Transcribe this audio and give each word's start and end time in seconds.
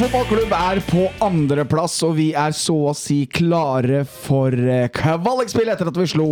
Fotballklubb 0.00 0.52
er 0.56 0.78
på 0.88 1.02
andreplass, 1.20 1.98
og 2.06 2.14
vi 2.16 2.30
er 2.32 2.54
så 2.56 2.72
å 2.88 2.92
si 2.96 3.18
klare 3.28 3.98
for 4.08 4.54
eh, 4.56 4.86
kvalikspill 4.96 5.68
etter 5.68 5.90
at 5.90 5.98
vi 6.00 6.06
slo 6.08 6.28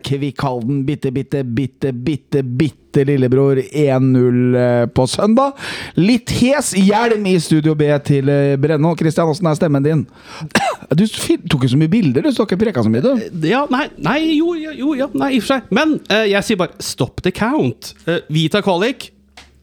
Kvikk 0.00 0.40
Halden 0.40 0.78
bitte, 0.88 1.10
bitte, 1.12 1.42
bitte, 1.44 1.90
bitte, 1.92 2.40
bitte 2.40 3.04
lillebror 3.04 3.58
1-0 3.60 4.56
eh, 4.56 4.84
på 4.96 5.04
søndag. 5.12 5.60
Litt 6.00 6.32
hes 6.38 6.70
hjelm 6.78 7.28
i 7.28 7.34
Studio 7.44 7.74
B 7.76 7.90
til 8.06 8.32
eh, 8.32 8.54
Brenno. 8.56 8.94
Kristian, 8.96 9.28
åssen 9.28 9.50
er 9.50 9.58
stemmen 9.60 9.84
din? 9.84 10.06
Du 10.96 11.04
tok 11.04 11.66
jo 11.66 11.70
så 11.74 11.80
mye 11.82 11.92
bilder, 11.92 12.24
du. 12.24 12.32
Så 12.32 12.46
ikke 12.48 12.62
preka 12.62 12.84
så 12.84 12.92
mye, 12.92 13.04
du. 13.04 13.26
Ja, 13.44 13.66
nei, 13.72 13.90
nei, 14.00 14.18
jo, 14.38 14.54
jo, 14.56 14.94
ja, 14.96 15.10
nei, 15.12 15.34
i 15.36 15.42
og 15.42 15.44
for 15.44 15.58
seg. 15.58 15.68
Men 15.68 15.98
eh, 16.08 16.30
jeg 16.32 16.48
sier 16.48 16.62
bare 16.64 16.80
stopp 16.80 17.20
the 17.28 17.32
count. 17.36 17.92
Eh, 18.08 18.24
vi 18.32 18.46
tar 18.52 18.64
kvalik. 18.64 19.10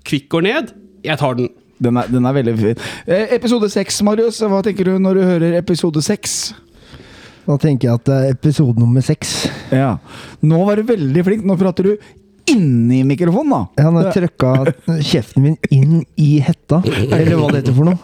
Kvikk 0.05 0.29
går 0.37 0.45
ned. 0.51 0.71
Jeg 1.05 1.17
tar 1.17 1.41
den. 1.41 1.49
Den 1.79 1.97
er, 1.97 2.09
den 2.11 2.25
er 2.27 2.35
veldig 2.35 2.55
fin. 2.59 2.81
Eh, 3.07 3.35
episode 3.37 3.69
seks, 3.71 4.01
Marius. 4.03 4.41
Hva 4.43 4.59
tenker 4.65 4.89
du 4.89 4.97
når 4.99 5.19
du 5.19 5.23
hører 5.23 5.57
episode 5.61 6.03
seks? 6.03 6.53
Da 7.49 7.55
tenker 7.57 7.87
jeg 7.87 7.97
at 7.97 8.05
det 8.05 8.15
er 8.17 8.33
episode 8.35 8.77
nummer 8.77 9.01
seks. 9.01 9.47
Ja. 9.73 9.95
Nå 10.45 10.59
var 10.67 10.77
du 10.77 10.89
veldig 10.91 11.23
flink. 11.25 11.47
Nå 11.47 11.55
prater 11.57 11.87
du 11.87 12.09
inni 12.51 12.99
mikrofonen, 13.07 13.51
da. 13.53 13.61
Han 13.85 13.93
har 13.99 14.05
trøkka 14.15 14.49
kjeften 14.99 15.41
min 15.45 15.55
inn 15.73 16.01
i 16.19 16.31
hetta, 16.43 16.77
eller 16.85 17.35
hva 17.39 17.47
det 17.53 17.59
heter 17.63 17.75
for 17.77 17.85
noe. 17.89 17.97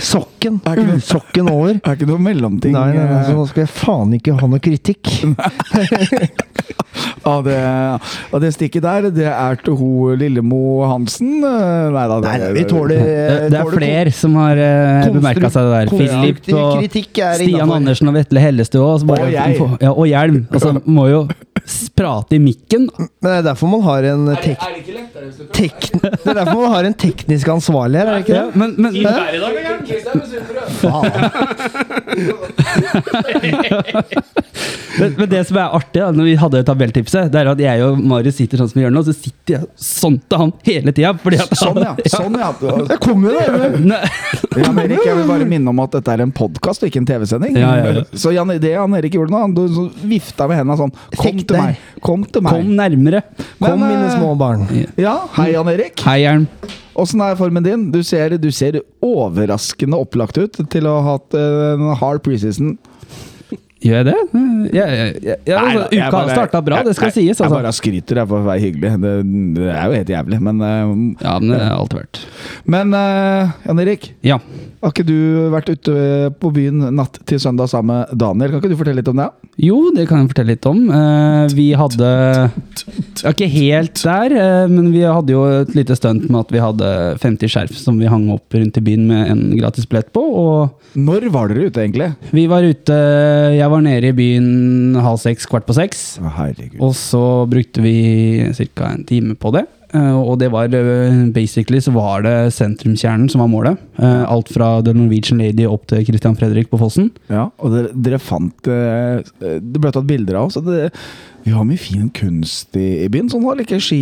Sokken! 0.00 0.54
Er 0.66 0.74
det- 0.80 1.50
over. 1.50 1.74
er 1.84 1.94
ikke 1.96 2.06
noe 2.08 2.18
mellomting. 2.22 2.72
Nei, 2.72 2.92
nei, 2.94 3.04
nei, 3.04 3.22
så 3.24 3.30
eh, 3.32 3.36
nå 3.38 3.46
skal 3.50 3.62
jeg 3.64 3.72
faen 3.74 4.12
ikke 4.16 4.32
ha 4.40 4.46
noe 4.50 4.60
kritikk. 4.62 5.04
ja, 7.24 7.34
det, 7.46 7.56
og 8.30 8.38
det 8.42 8.50
stikket 8.56 8.82
der. 8.86 9.00
Det 9.14 9.28
er 9.30 9.54
til 9.64 9.74
ho 9.80 9.90
Lillemo 10.18 10.60
Hansen. 10.90 11.30
Eh, 11.44 11.90
Nei 11.94 12.06
da. 12.12 12.16
det, 12.24 12.30
nei, 12.30 12.38
vi 12.56 12.62
tåler 12.70 12.98
Det, 13.04 13.10
det 13.54 13.60
er 13.60 13.66
flere 13.74 14.10
som 14.14 14.32
har 14.40 14.56
uh, 14.60 14.64
bemerka 15.18 15.48
seg 15.52 15.62
det 15.68 15.72
der. 15.76 15.86
Filip 15.94 16.38
og 16.54 16.68
Stian. 16.88 17.68
Andersen 17.80 18.06
og 18.10 18.14
Vetle 18.18 18.38
Hellestø 18.44 18.78
òg. 18.84 18.98
Og. 19.10 19.16
Ja, 19.34 19.44
og 19.92 20.06
Hjelm. 20.10 20.38
Altså, 20.50 20.68
må 20.86 21.04
jo 21.10 21.20
prate 21.96 22.34
i 22.36 22.38
mikken. 22.42 22.82
Men 22.96 23.08
det 23.30 23.36
er 23.40 23.44
derfor 23.50 23.66
man 23.72 23.82
har 23.86 24.00
en 24.12 24.22
tek 24.42 24.58
det 24.60 24.66
tek 25.56 25.78
det 26.00 26.30
er 26.30 26.34
derfor 26.40 26.58
man 26.64 26.72
har 26.74 26.84
en 26.88 26.94
teknisk 26.98 27.46
ansvarlig 27.52 27.96
her, 28.00 28.06
er 28.06 28.10
det 28.18 28.22
ikke 28.24 28.36
Ja, 28.36 28.44
det? 28.46 28.52
men, 28.56 28.70
men, 28.76 28.92
Jørgen. 29.00 30.80
men, 35.00 35.14
men 35.18 35.28
det 35.30 35.44
som 35.48 35.56
er 35.60 35.74
artig, 35.76 36.00
da, 36.02 36.08
når 36.14 36.24
vi 36.28 36.34
hadde 36.40 36.60
tabelltipset, 36.66 37.30
det 37.32 37.38
er 37.42 37.48
at 37.52 37.60
jeg 37.62 37.76
og 37.86 37.92
Marius 38.10 38.36
sitter 38.40 38.56
sånn 38.60 38.70
som 38.72 38.78
vi 38.80 38.84
gjør 38.84 38.94
nå, 38.94 39.00
så 39.06 39.12
sitter 39.16 39.50
jeg 39.56 39.62
sånn 39.80 40.16
til 40.26 40.38
han 40.42 40.50
hele 40.66 40.90
tida. 40.96 41.10
Sånn, 41.56 41.78
ja. 41.84 41.92
Sånn, 42.10 42.34
ja. 42.40 42.48
Det 42.90 42.96
kommer 43.02 43.24
jo, 43.30 43.34
det! 43.40 43.46
Jan 44.60 44.78
Erik, 44.82 45.02
jeg 45.06 45.16
vil 45.20 45.28
bare 45.30 45.46
minne 45.48 45.68
om 45.72 45.78
at 45.84 45.92
dette 45.98 46.10
er 46.16 46.20
en 46.26 46.34
podkast 46.34 46.78
og 46.84 46.88
ikke 46.90 47.00
en 47.04 47.08
TV-sending. 47.08 47.52
Ja, 47.60 47.70
ja, 47.80 47.84
ja. 48.00 48.04
Så 48.18 48.28
Jan, 48.34 48.48
det 48.60 48.70
Jan 48.74 48.94
Erik 48.98 49.12
gjorde 49.16 49.32
nå, 49.34 49.38
han 49.46 49.54
du- 49.56 49.68
vifta 50.10 50.42
med 50.50 50.56
hendene 50.60 50.76
sånn 50.80 50.92
Kom 50.92 51.24
Tenk 51.24 51.38
til 51.46 51.54
deg. 51.56 51.59
Meg! 51.60 51.80
Kom 52.04 52.24
til 52.26 52.44
meg! 52.46 52.58
Kom 52.58 52.74
nærmere. 52.78 53.22
Men, 53.60 53.64
Kom, 53.70 53.80
mine 53.86 54.06
eh, 54.08 54.14
små 54.16 54.34
barn. 54.40 54.66
Ja, 55.00 55.16
hei, 55.38 55.50
Jan 55.54 55.68
Erik. 55.72 56.00
Hei, 56.06 56.18
Jern. 56.24 56.46
Åssen 57.00 57.22
er 57.24 57.36
formen 57.38 57.64
din? 57.64 57.88
Du 57.94 58.00
ser, 58.04 58.34
du 58.40 58.50
ser 58.52 58.80
overraskende 59.04 59.96
opplagt 60.00 60.40
ut 60.40 60.58
til 60.72 60.88
å 60.90 60.98
ha 61.00 61.14
hatt 61.16 61.36
eh, 61.38 61.74
en 61.76 61.92
hard 62.00 62.24
preseason. 62.26 62.74
Gjør 63.80 63.94
jeg 63.96 64.06
det? 64.10 64.14
Jeg, 64.76 64.88
jeg, 64.92 65.12
jeg, 65.24 65.36
ja, 65.48 65.60
Nei, 65.64 65.70
altså, 65.70 65.84
uka 65.88 66.08
bare- 66.12 66.18
har 66.26 66.34
starta 66.36 66.60
bra, 66.66 66.80
det 66.84 66.92
skal 66.98 67.08
nei, 67.08 67.14
sies. 67.14 67.30
Jeg 67.30 67.46
Altså. 67.46 67.54
bare 67.56 67.70
skryter 67.72 68.18
jeg 68.20 68.28
for 68.28 68.42
å 68.42 68.48
være 68.50 68.60
hyggelig. 68.66 68.90
Det, 69.00 69.12
det 69.56 69.70
er 69.72 69.86
jo 69.88 69.94
helt 69.96 70.12
jævlig, 70.12 70.40
men 70.50 70.60
uh, 70.60 70.90
Ja, 71.24 71.38
men 71.40 71.54
det 71.54 71.60
er 71.64 71.72
alt 71.78 71.96
verdt. 71.96 72.20
Men 72.76 72.92
uh, 72.92 73.54
Jan 73.64 73.80
Erik, 73.86 74.10
Ja. 74.26 74.36
Har 74.80 74.92
ikke 74.94 75.04
du 75.04 75.16
vært 75.52 75.68
ute 75.68 75.94
på 76.40 76.50
byen 76.56 76.86
natt 76.96 77.18
til 77.28 77.40
søndag 77.42 77.68
sammen 77.68 77.98
med 78.00 78.14
Daniel? 78.20 78.54
Kan 78.54 78.62
ikke 78.62 78.70
du 78.72 78.78
fortelle 78.80 79.02
litt 79.02 79.10
om 79.12 79.18
det? 79.20 79.26
Jo, 79.60 79.76
det 79.92 80.06
kan 80.08 80.22
jeg 80.22 80.30
fortelle 80.30 80.54
litt 80.54 80.68
om. 80.70 80.78
Eh, 80.96 81.52
vi 81.52 81.66
hadde 81.76 82.08
ja, 83.20 83.32
Ikke 83.34 83.48
helt 83.52 84.00
der, 84.00 84.34
eh, 84.40 84.70
men 84.72 84.88
vi 84.94 85.02
hadde 85.04 85.34
jo 85.34 85.42
et 85.60 85.74
lite 85.76 85.96
stunt 85.98 86.24
med 86.30 86.40
at 86.46 86.54
vi 86.54 86.62
hadde 86.64 86.92
50 87.20 87.52
skjerf 87.52 87.76
som 87.76 87.98
vi 88.00 88.08
hang 88.08 88.30
opp 88.32 88.56
rundt 88.56 88.80
i 88.80 88.84
byen 88.86 89.04
med 89.10 89.34
en 89.34 89.42
gratis 89.58 89.88
billett 89.90 90.08
på. 90.16 90.22
Og 90.24 90.96
Når 90.96 91.28
var 91.34 91.52
dere 91.52 91.68
ute, 91.68 91.84
egentlig? 91.84 92.12
vi 92.32 92.46
var 92.48 92.64
ute 92.64 92.96
Jeg 93.58 93.68
var 93.70 93.84
nede 93.84 94.14
i 94.14 94.16
byen 94.16 94.96
halv 94.96 95.20
seks, 95.20 95.44
kvart 95.50 95.68
på 95.68 95.76
seks. 95.76 96.06
Å, 96.24 96.32
herregud. 96.38 96.80
Og 96.80 96.96
så 96.96 97.44
brukte 97.50 97.84
vi 97.84 97.98
ca. 98.72 98.94
en 98.94 99.04
time 99.04 99.36
på 99.36 99.52
det. 99.58 99.66
Eh, 99.94 100.16
Og 100.20 100.38
det 100.38 100.50
var 100.52 100.70
eh, 100.74 101.24
basically 101.34 101.80
så 101.82 101.92
var 101.94 102.22
det 102.26 102.34
sentrumskjernen 102.54 103.30
som 103.32 103.42
var 103.42 103.50
målet. 103.50 103.80
Eh, 103.98 104.22
Alt 104.30 104.52
fra 104.54 104.80
The 104.86 104.94
Norwegian 104.94 105.40
Lady 105.42 105.66
opp 105.66 105.86
til 105.90 106.04
Christian 106.06 106.36
Fredrik 106.38 106.70
på 106.70 106.78
Fossen. 106.80 107.10
Ja, 107.30 107.48
og 107.58 107.74
dere, 107.74 107.90
dere 107.94 108.20
fant 108.22 108.54
Det 108.62 109.80
ble 109.80 109.92
tatt 109.92 110.06
bilder 110.06 110.38
av 110.40 110.50
oss. 110.50 110.58
Vi 111.44 111.50
har 111.54 111.64
mye 111.66 111.80
fin 111.80 112.10
kunst 112.14 112.76
i, 112.76 113.04
i 113.04 113.08
byen. 113.12 113.30
Sånn 113.32 113.44
var 113.44 113.56
det 113.56 113.66
ikke 113.66 113.80
ski, 113.82 114.00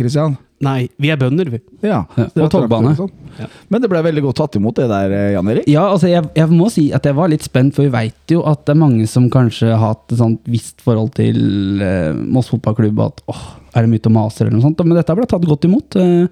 Kristian. 0.00 0.36
Nei, 0.64 0.86
vi 0.96 1.10
er 1.12 1.18
bønder, 1.20 1.50
vi. 1.52 1.58
Ja, 1.84 2.04
Ja, 2.16 2.26
og 2.40 2.48
togbane. 2.52 2.94
Ja. 3.36 3.46
Men 3.68 3.82
det 3.82 3.90
ble 3.92 4.00
veldig 4.06 4.22
godt 4.24 4.38
tatt 4.40 4.56
imot, 4.56 4.78
det 4.78 4.86
der, 4.88 5.12
eh, 5.12 5.32
Jan 5.34 5.50
Erik. 5.52 5.66
Ja, 5.68 5.82
altså 5.92 6.08
jeg, 6.08 6.24
jeg 6.38 6.48
må 6.48 6.70
si 6.72 6.86
at 6.96 7.04
jeg 7.04 7.16
var 7.18 7.28
litt 7.28 7.44
spent, 7.44 7.74
for 7.76 7.84
vi 7.84 7.92
veit 7.92 8.32
jo 8.32 8.40
at 8.48 8.62
det 8.64 8.72
er 8.72 8.80
mange 8.80 9.04
som 9.10 9.28
kanskje 9.32 9.68
har 9.74 9.82
hatt 9.82 10.14
et 10.14 10.20
sånt 10.22 10.40
visst 10.48 10.80
forhold 10.80 11.12
til 11.18 11.82
eh, 11.84 12.14
Moss 12.16 12.48
fotballklubb, 12.54 13.02
at 13.04 13.20
åh, 13.28 13.42
er 13.76 13.90
mye 13.90 14.00
til 14.00 14.14
å 14.14 14.16
mase 14.16 14.40
eller 14.40 14.56
noe 14.56 14.64
sånt. 14.64 14.80
Men 14.80 14.96
dette 14.96 15.18
ble 15.18 15.28
tatt 15.28 15.44
godt 15.44 15.68
imot. 15.68 15.98
Eh, 16.00 16.24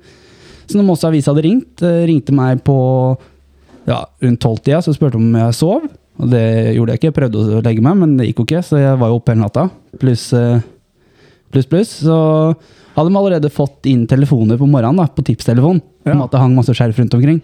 så 0.64 0.80
når 0.80 0.88
Moss 0.88 1.04
Avis 1.04 1.28
hadde 1.28 1.44
ringt, 1.44 1.84
eh, 1.84 2.06
ringte 2.08 2.32
meg 2.32 2.64
på 2.64 2.78
ja, 3.84 4.00
rundt 4.24 4.40
tolvtida, 4.40 4.80
så 4.80 4.94
spurte 4.96 5.20
om 5.20 5.34
jeg 5.36 5.58
sov. 5.60 5.84
Og 6.14 6.30
det 6.30 6.46
gjorde 6.78 6.94
jeg 6.94 7.00
ikke, 7.02 7.10
jeg 7.10 7.18
prøvde 7.18 7.42
å 7.58 7.60
legge 7.66 7.84
meg, 7.84 7.98
men 8.00 8.16
det 8.16 8.30
gikk 8.30 8.40
jo 8.40 8.48
ikke, 8.48 8.64
så 8.64 8.80
jeg 8.80 8.96
var 9.02 9.10
jo 9.12 9.18
oppe 9.18 9.34
hele 9.34 9.44
natta. 9.44 9.66
Pluss 10.00 10.30
eh, 10.32 10.62
pluss, 11.52 11.68
pluss. 11.68 11.92
Så 12.06 12.16
hadde 12.94 13.10
de 13.10 13.18
allerede 13.18 13.50
fått 13.50 13.86
inn 13.90 14.06
telefoner 14.10 14.58
på 14.60 14.68
morgenen, 14.70 15.00
da, 15.02 15.08
på 15.10 15.24
tipstelefonen 15.26 15.82
Ja. 16.04 16.12
om 16.12 16.20
at 16.20 16.34
det 16.34 16.40
hang 16.42 16.52
masse 16.52 16.68
skjerf 16.76 16.98
rundt 17.00 17.14
omkring. 17.16 17.38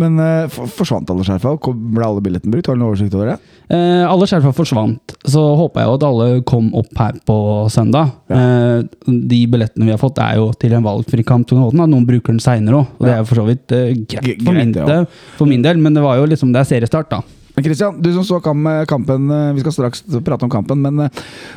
Men 0.00 0.14
uh, 0.18 0.46
for, 0.48 0.70
forsvant 0.72 1.10
alle 1.12 1.24
skjerfa? 1.26 1.50
Ble 1.60 2.06
alle 2.06 2.22
billettene 2.24 2.54
brukt? 2.54 2.70
Har 2.70 2.78
du 2.78 2.80
noen 2.80 2.94
oversikt 2.94 3.12
over 3.14 3.28
det? 3.34 3.36
Uh, 3.68 4.06
alle 4.08 4.24
skjerfa 4.30 4.54
forsvant, 4.56 5.14
så 5.28 5.42
håpa 5.60 5.82
jeg 5.82 5.90
jo 5.90 5.96
at 5.98 6.06
alle 6.08 6.28
kom 6.48 6.70
opp 6.80 6.96
her 6.96 7.18
på 7.28 7.36
søndag. 7.74 8.14
Eh, 8.32 8.80
de 9.06 9.40
billettene 9.52 9.84
vi 9.84 9.92
har 9.92 10.00
fått, 10.00 10.18
er 10.22 10.40
jo 10.40 10.48
til 10.56 10.72
en 10.78 10.86
valgfri 10.86 11.26
kamp. 11.28 11.52
Noen 11.52 12.08
bruker 12.08 12.32
den 12.32 12.40
seinere 12.40 12.80
òg, 12.80 12.96
og 12.96 13.04
det 13.06 13.12
er 13.12 13.20
jo 13.20 13.28
for 13.28 13.42
så 13.42 13.46
vidt 13.50 13.76
greit, 14.08 14.42
for, 14.42 14.56
min, 14.56 14.72
ja. 14.74 15.00
for 15.36 15.50
min 15.50 15.62
del, 15.66 15.76
men 15.82 15.94
det 15.94 16.02
var 16.04 16.16
jo 16.16 16.26
liksom 16.30 16.54
Det 16.54 16.62
er 16.62 16.70
seriestart, 16.72 17.10
da. 17.12 17.20
Men 17.56 17.64
Christian, 17.64 18.00
du 18.00 18.10
som 18.12 18.24
så 18.24 18.40
kampen 18.40 19.30
Vi 19.56 19.62
skal 19.64 19.72
straks 19.72 20.02
prate 20.24 20.44
om 20.44 20.52
kampen, 20.52 20.82
men 20.82 21.08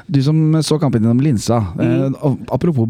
du 0.08 0.22
som 0.24 0.60
så 0.64 0.78
kampen 0.80 1.04
gjennom 1.04 1.24
linsa. 1.24 1.64
eh, 1.80 2.10
apropos 2.52 2.88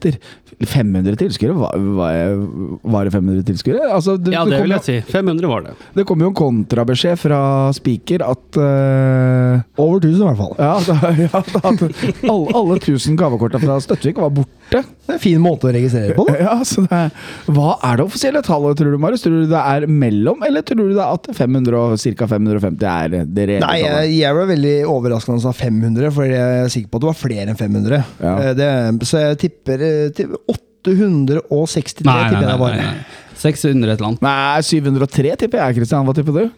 billetter. 0.00 0.18
500 0.60 1.16
tilskuere? 1.16 1.54
Var, 1.56 1.76
var, 1.96 2.46
var 2.92 3.04
det 3.08 3.12
500 3.14 3.44
tilskuere? 3.48 3.86
Altså, 3.94 4.16
Ja, 4.30 4.44
det 4.44 4.50
det 4.50 4.58
kom 4.58 4.66
vil 4.66 4.70
jo- 4.74 4.76
jeg 4.76 4.84
si. 4.84 5.12
500 5.12 5.48
var 5.48 5.62
det. 5.62 5.74
Det 5.96 6.04
kom 6.06 6.20
jo 6.20 6.28
en 6.28 6.34
kontrabeskjed 6.36 7.18
fra 7.18 7.40
Spiker 7.72 8.24
at 8.26 8.58
uh, 8.60 9.62
Over 9.80 10.00
1000 10.00 10.20
i 10.20 10.26
hvert 10.26 10.40
fall. 10.40 10.54
Ja, 10.58 10.74
da, 10.84 10.96
ja 11.24 11.28
da, 11.30 11.62
at 11.70 11.84
alle, 12.28 12.54
alle 12.60 12.76
1000 12.80 13.16
gavekorta 13.20 13.60
fra 13.62 13.78
Støttvik 13.80 14.20
var 14.20 14.30
borte. 14.36 14.50
Det 14.70 15.14
er 15.14 15.16
en 15.16 15.22
fin 15.22 15.40
måte 15.42 15.66
å 15.66 15.72
registrere 15.74 16.14
på. 16.18 16.26
Da. 16.28 16.36
Ja, 16.50 16.54
så 16.64 16.84
det 16.86 16.96
er, 16.96 17.10
Hva 17.52 17.72
er 17.84 17.98
det 18.00 18.04
offisielle 18.06 18.40
tallet, 18.46 18.78
tror 18.78 18.92
du, 18.94 18.98
Marius? 19.02 19.24
Tror 19.24 19.42
du 19.42 19.48
det 19.50 19.60
er 19.60 19.86
mellom, 19.90 20.40
eller 20.46 20.62
tror 20.66 20.78
du 20.90 20.94
det 20.96 21.02
er 21.02 21.16
at 21.16 21.26
500 21.36 21.76
og 21.80 21.96
ca. 22.00 22.28
550 22.30 22.86
er 22.90 23.16
det 23.26 23.46
reelle 23.50 23.66
Nei, 23.66 23.80
tallet? 23.82 24.04
jeg, 24.06 24.14
jeg 24.20 24.36
ble 24.36 24.46
veldig 24.52 24.74
overrasket 24.90 25.30
da 25.32 25.36
han 25.36 25.42
sa 25.44 25.52
500, 25.56 26.12
for 26.16 26.28
jeg 26.30 26.60
er 26.64 26.70
sikker 26.72 26.90
på 26.92 27.00
at 27.00 27.04
det 27.04 27.10
var 27.10 27.18
flere 27.20 27.46
enn 27.50 27.58
500. 27.60 28.00
Ja. 28.22 28.34
Eh, 28.44 28.52
Det, 28.60 28.70
så 29.08 29.20
jeg 29.24 29.40
tipper 29.44 29.84
til 30.16 30.34
863, 30.48 32.00
tipper 32.00 32.34
jeg 32.38 32.46
det 32.48 32.56
var. 32.60 32.80
600 33.40 33.92
et 33.92 33.98
eller 33.98 34.08
annet. 34.10 34.24
Nei, 34.24 34.64
703 34.66 35.36
tipper 35.44 35.64
jeg, 35.64 35.78
Kristian. 35.80 36.08
Hva 36.08 36.16
tipper 36.16 36.36
du? 36.36 36.50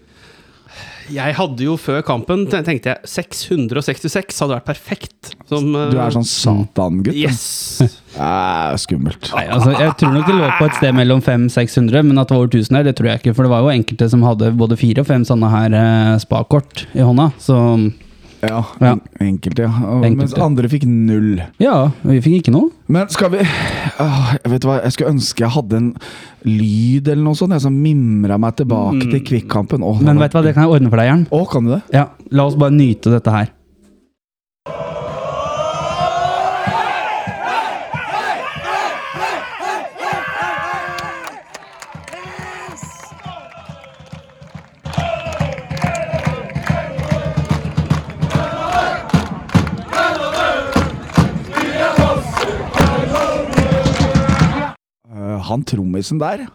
Jeg 1.12 1.34
hadde 1.37 1.64
jo 1.67 1.75
før 1.81 1.99
kampen 2.06 2.44
tenkte 2.49 2.93
jeg 2.93 3.11
666 3.11 4.38
hadde 4.44 4.55
vært 4.55 4.69
perfekt. 4.69 5.32
Som, 5.50 5.75
eh, 5.75 5.90
Du 5.90 5.99
er 5.99 6.14
sånn 6.14 6.25
satan-gutt. 6.29 7.17
Yes! 7.19 7.82
Eh, 7.82 8.76
skummelt. 8.81 9.31
Nei, 9.34 9.46
altså, 9.49 9.73
jeg 9.73 9.96
tror 10.00 10.14
nok 10.14 10.26
det 10.29 10.37
lå 10.38 10.49
på 10.58 10.69
et 10.69 10.79
sted 10.79 10.94
mellom 10.96 11.23
500-600, 11.25 12.06
men 12.06 12.19
at 12.23 12.29
det 12.29 12.37
var 12.37 12.43
over 12.44 12.52
1000 12.52 12.76
her, 12.79 12.87
det 12.87 12.96
tror 12.99 13.11
jeg 13.11 13.20
ikke. 13.23 13.34
For 13.37 13.49
det 13.49 13.52
var 13.52 13.64
jo 13.67 13.73
enkelte 13.75 14.08
som 14.12 14.25
hadde 14.26 14.52
både 14.56 14.79
fire 14.81 15.00
og 15.05 15.08
fem 15.11 15.26
sånne 15.29 15.50
her 15.52 15.76
eh, 15.81 16.14
spakort 16.23 16.87
i 16.94 17.05
hånda. 17.05 17.31
Så 17.43 17.56
Ja, 18.42 18.64
Ja. 18.80 18.90
en- 18.92 19.00
enkelte, 19.20 19.62
ja. 19.62 19.70
Enkelte. 19.70 20.16
Mens 20.16 20.34
andre 20.34 20.68
fikk 20.68 20.84
null. 20.84 21.40
ja, 21.62 21.90
vi 22.02 22.20
fikk 22.20 22.40
ikke 22.42 22.52
noe. 22.52 22.70
Men 22.88 23.08
skal 23.08 23.30
vi 23.30 23.38
Åh, 24.02 24.36
Vet 24.50 24.60
du 24.62 24.66
hva, 24.68 24.80
jeg 24.82 24.92
skulle 24.92 25.12
ønske 25.12 25.44
jeg 25.44 25.50
hadde 25.50 25.76
en 25.76 25.94
lyd 26.44 27.06
eller 27.08 27.22
noe 27.22 27.34
sånt 27.38 27.52
jeg, 27.52 27.60
som 27.62 27.76
mimra 27.82 28.38
meg 28.40 28.56
tilbake 28.56 29.10
til 29.12 29.20
kvikkampen. 29.20 29.82
Åh, 29.86 30.00
Men 30.02 30.18
vet 30.18 30.32
du 30.32 30.38
hva, 30.38 30.42
det 30.42 30.54
kan 30.54 30.64
jeg 30.66 30.72
ordne 30.74 30.90
for 30.90 30.96
deg, 30.96 31.06
Jern. 31.12 31.26
Å, 31.30 31.48
kan 31.48 31.64
du 31.64 31.70
det? 31.76 31.82
Ja, 31.92 32.06
la 32.30 32.46
oss 32.46 32.56
bare 32.56 32.70
nyte 32.74 33.10
dette 33.14 33.30
her. 33.30 33.48
Han 55.52 55.64
trommisen 55.69 56.19
der, 56.22 56.46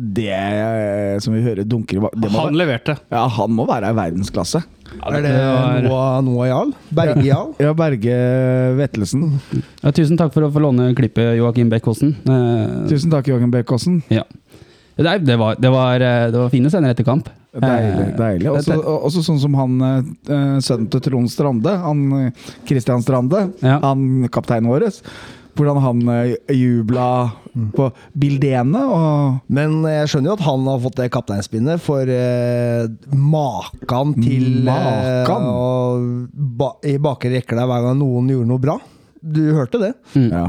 det 0.00 1.20
som 1.22 1.34
vi 1.36 1.42
hører 1.44 1.66
dunker 1.68 2.00
Han 2.00 2.10
være- 2.32 2.56
leverte. 2.56 2.94
Ja, 3.12 3.26
han 3.28 3.50
må 3.52 3.66
være 3.68 3.90
i 3.92 3.96
verdensklasse. 3.98 4.62
Er 5.06 5.22
det 5.22 5.32
var- 5.38 5.82
Noah, 5.84 6.22
Noah 6.24 6.48
Jarl? 6.48 6.70
Berge 6.90 7.24
Jarl? 7.26 7.52
Ja, 7.60 7.72
Berge 7.78 8.14
Vettelsen. 8.78 9.26
Ja, 9.84 9.90
tusen 9.92 10.16
takk 10.18 10.32
for 10.34 10.42
å 10.42 10.50
få 10.50 10.60
låne 10.64 10.94
klippet, 10.98 11.36
Joakim 11.38 11.70
Beck-Osen. 11.70 12.14
Eh, 12.26 12.88
Tusen 12.88 13.10
takk, 13.12 13.26
Joakim 13.28 13.50
Bekkåsen. 13.52 14.02
ja. 14.10 14.24
Det, 15.00 15.24
det, 15.24 15.36
var, 15.38 15.54
det, 15.56 15.70
var, 15.72 15.94
eh, 16.04 16.26
det 16.30 16.36
var 16.36 16.50
fine 16.52 16.68
scener 16.68 16.90
etter 16.92 17.04
kamp. 17.06 17.28
Deilig. 17.56 18.08
Eh, 18.12 18.16
deilig. 18.18 18.48
Også, 18.50 18.74
også 18.84 19.22
sånn 19.24 19.38
som 19.40 19.54
han 19.54 19.78
sønnen 20.60 20.90
til 20.92 21.00
Trond 21.00 21.30
Strande, 21.32 21.72
han 21.80 22.32
Christian 22.68 23.00
Strande, 23.02 23.52
Ja. 23.62 23.78
han 23.80 24.28
kapteinen 24.28 24.68
vår. 24.68 24.90
Hvordan 25.60 25.80
han 25.84 25.98
eh, 26.08 26.54
jubla 26.56 27.06
på 27.76 27.90
Bildene 28.16 28.80
og 28.88 29.50
Men 29.52 29.82
jeg 29.84 30.08
skjønner 30.08 30.30
jo 30.30 30.36
at 30.38 30.44
han 30.46 30.68
har 30.70 30.78
fått 30.86 30.96
det 31.02 31.08
kapteinspinnet, 31.12 31.82
for 31.84 32.08
eh, 32.14 32.86
makan 33.12 34.14
til 34.16 34.62
eh, 34.62 34.70
Makan? 34.70 35.50
å 35.50 35.68
ba, 36.32 36.70
i 36.88 36.96
bakre 37.02 37.34
rekke 37.34 37.58
der 37.58 37.68
hver 37.68 37.84
gang 37.84 38.00
noen 38.00 38.32
gjorde 38.32 38.50
noe 38.54 38.62
bra. 38.62 38.78
Du 39.20 39.42
hørte 39.52 39.82
det? 39.82 39.92
Ja. 40.16 40.46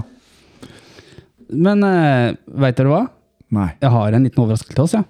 Men 1.52 1.84
eh, 1.84 2.32
veit 2.64 2.80
dere 2.80 2.94
hva? 2.94 3.04
Nei. 3.52 3.70
Jeg 3.84 3.92
har 3.92 4.16
en 4.16 4.24
liten 4.30 4.46
overraskelse 4.46 4.78
til 4.78 4.86
oss, 4.88 4.96
ja. 4.96 5.04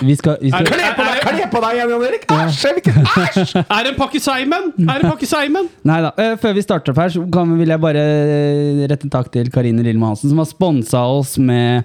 Vi 0.00 0.16
skal, 0.18 0.40
vi 0.40 0.50
skal, 0.50 0.66
Kle 0.66 0.88
på 0.96 1.04
deg, 1.04 1.13
kle 1.22 1.46
på 1.52 1.60
deg 1.64 1.76
igjen, 1.78 1.92
Jan 1.94 2.04
Erik! 2.08 2.24
Æsj! 2.34 2.64
Æsj! 2.64 3.54
Er 3.76 3.84
det 3.86 3.92
en 3.92 3.98
pakke 3.98 4.20
Simon? 4.22 4.70
Er 4.84 4.98
det 4.98 5.04
en 5.04 5.10
pakke 5.12 5.28
Simon? 5.28 5.68
Nei 5.86 6.00
da. 6.04 6.10
eh, 6.18 6.34
før 6.40 6.54
vi 6.56 6.64
starter 6.64 6.94
opp 6.94 7.00
her, 7.04 7.12
så 7.14 7.22
kan, 7.34 7.52
vil 7.58 7.68
jeg 7.74 7.82
bare 7.82 8.02
eh, 8.04 8.82
rette 8.90 9.06
en 9.08 9.12
takk 9.14 9.30
til 9.34 9.50
Karine 9.54 9.84
Lillemann 9.84 10.14
Hansen, 10.14 10.32
som 10.32 10.40
har 10.42 10.48
sponsa 10.50 11.04
oss 11.18 11.36
med 11.38 11.84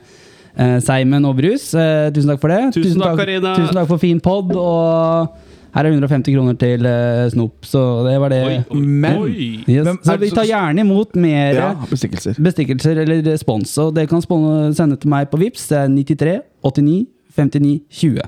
uh, 0.60 0.80
Seimen 0.84 1.28
og 1.30 1.38
brus. 1.40 1.70
Eh, 1.78 2.08
tusen 2.16 2.32
takk 2.34 2.42
for 2.44 2.54
det. 2.54 2.62
Tusen 2.78 3.00
takk, 3.04 3.20
Karine. 3.22 3.54
Tusen 3.60 3.78
takk 3.80 3.88
for 3.92 4.02
fin 4.02 4.20
pod. 4.24 4.52
Og 4.56 5.38
her 5.76 5.86
er 5.86 5.94
150 5.94 6.34
kroner 6.34 6.56
til 6.58 6.86
uh, 6.90 7.28
snop, 7.30 7.68
så 7.70 7.84
det 8.08 8.16
var 8.24 8.34
det. 8.34 8.42
Oi, 8.48 8.56
oi, 8.74 8.80
Men- 9.06 9.20
oi. 9.22 9.50
Yes. 9.70 9.84
Hvem 9.86 10.00
Så 10.08 10.16
vi 10.24 10.32
tar 10.34 10.48
gjerne 10.50 10.82
imot 10.88 11.14
mer 11.22 11.60
Ja, 11.60 11.70
bestikkelser. 11.92 12.40
bestikkelser 12.42 13.04
eller 13.06 13.22
respons. 13.30 13.76
Og 13.84 13.94
det 13.96 14.08
kan 14.10 14.24
sende 14.26 14.98
til 14.98 15.12
meg 15.14 15.30
på 15.30 15.38
Vips. 15.42 15.68
Det 15.70 15.78
er 15.84 15.88
93 15.94 16.40
89 16.66 17.06
59 17.38 17.76
20. 17.94 18.22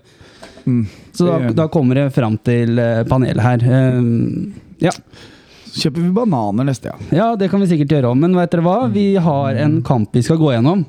Så 1.13 1.28
da, 1.28 1.52
da 1.58 1.68
kommer 1.72 1.98
det 1.98 2.08
fram 2.16 2.38
til 2.46 2.80
eh, 2.81 3.04
panelet 3.10 3.44
her. 3.44 3.66
Um, 3.98 4.54
ja. 4.81 4.94
Så 5.72 5.86
kjøper 5.86 6.04
vi 6.04 6.12
bananer 6.16 6.68
neste 6.68 6.92
gang. 6.92 7.04
ja, 7.16 7.30
det 7.40 7.48
kan 7.52 7.62
vi 7.63 7.69
sikkert 7.72 7.94
gjøre 7.96 8.12
om. 8.12 8.19
Men 8.19 8.36
vet 8.36 8.52
dere 8.52 8.66
hva? 8.66 8.78
Vi 8.92 9.06
har 9.24 9.60
en 9.63 9.80
kamp 9.88 10.12
vi 10.16 10.24
skal 10.25 10.40
gå 10.42 10.52
gjennom. 10.56 10.84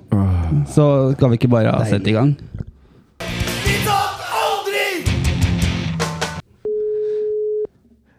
Så 0.70 0.86
skal 1.16 1.32
vi 1.32 1.38
ikke 1.38 1.52
bare 1.52 1.76
sette 1.90 2.10
i 2.10 2.16
gang. 2.16 2.34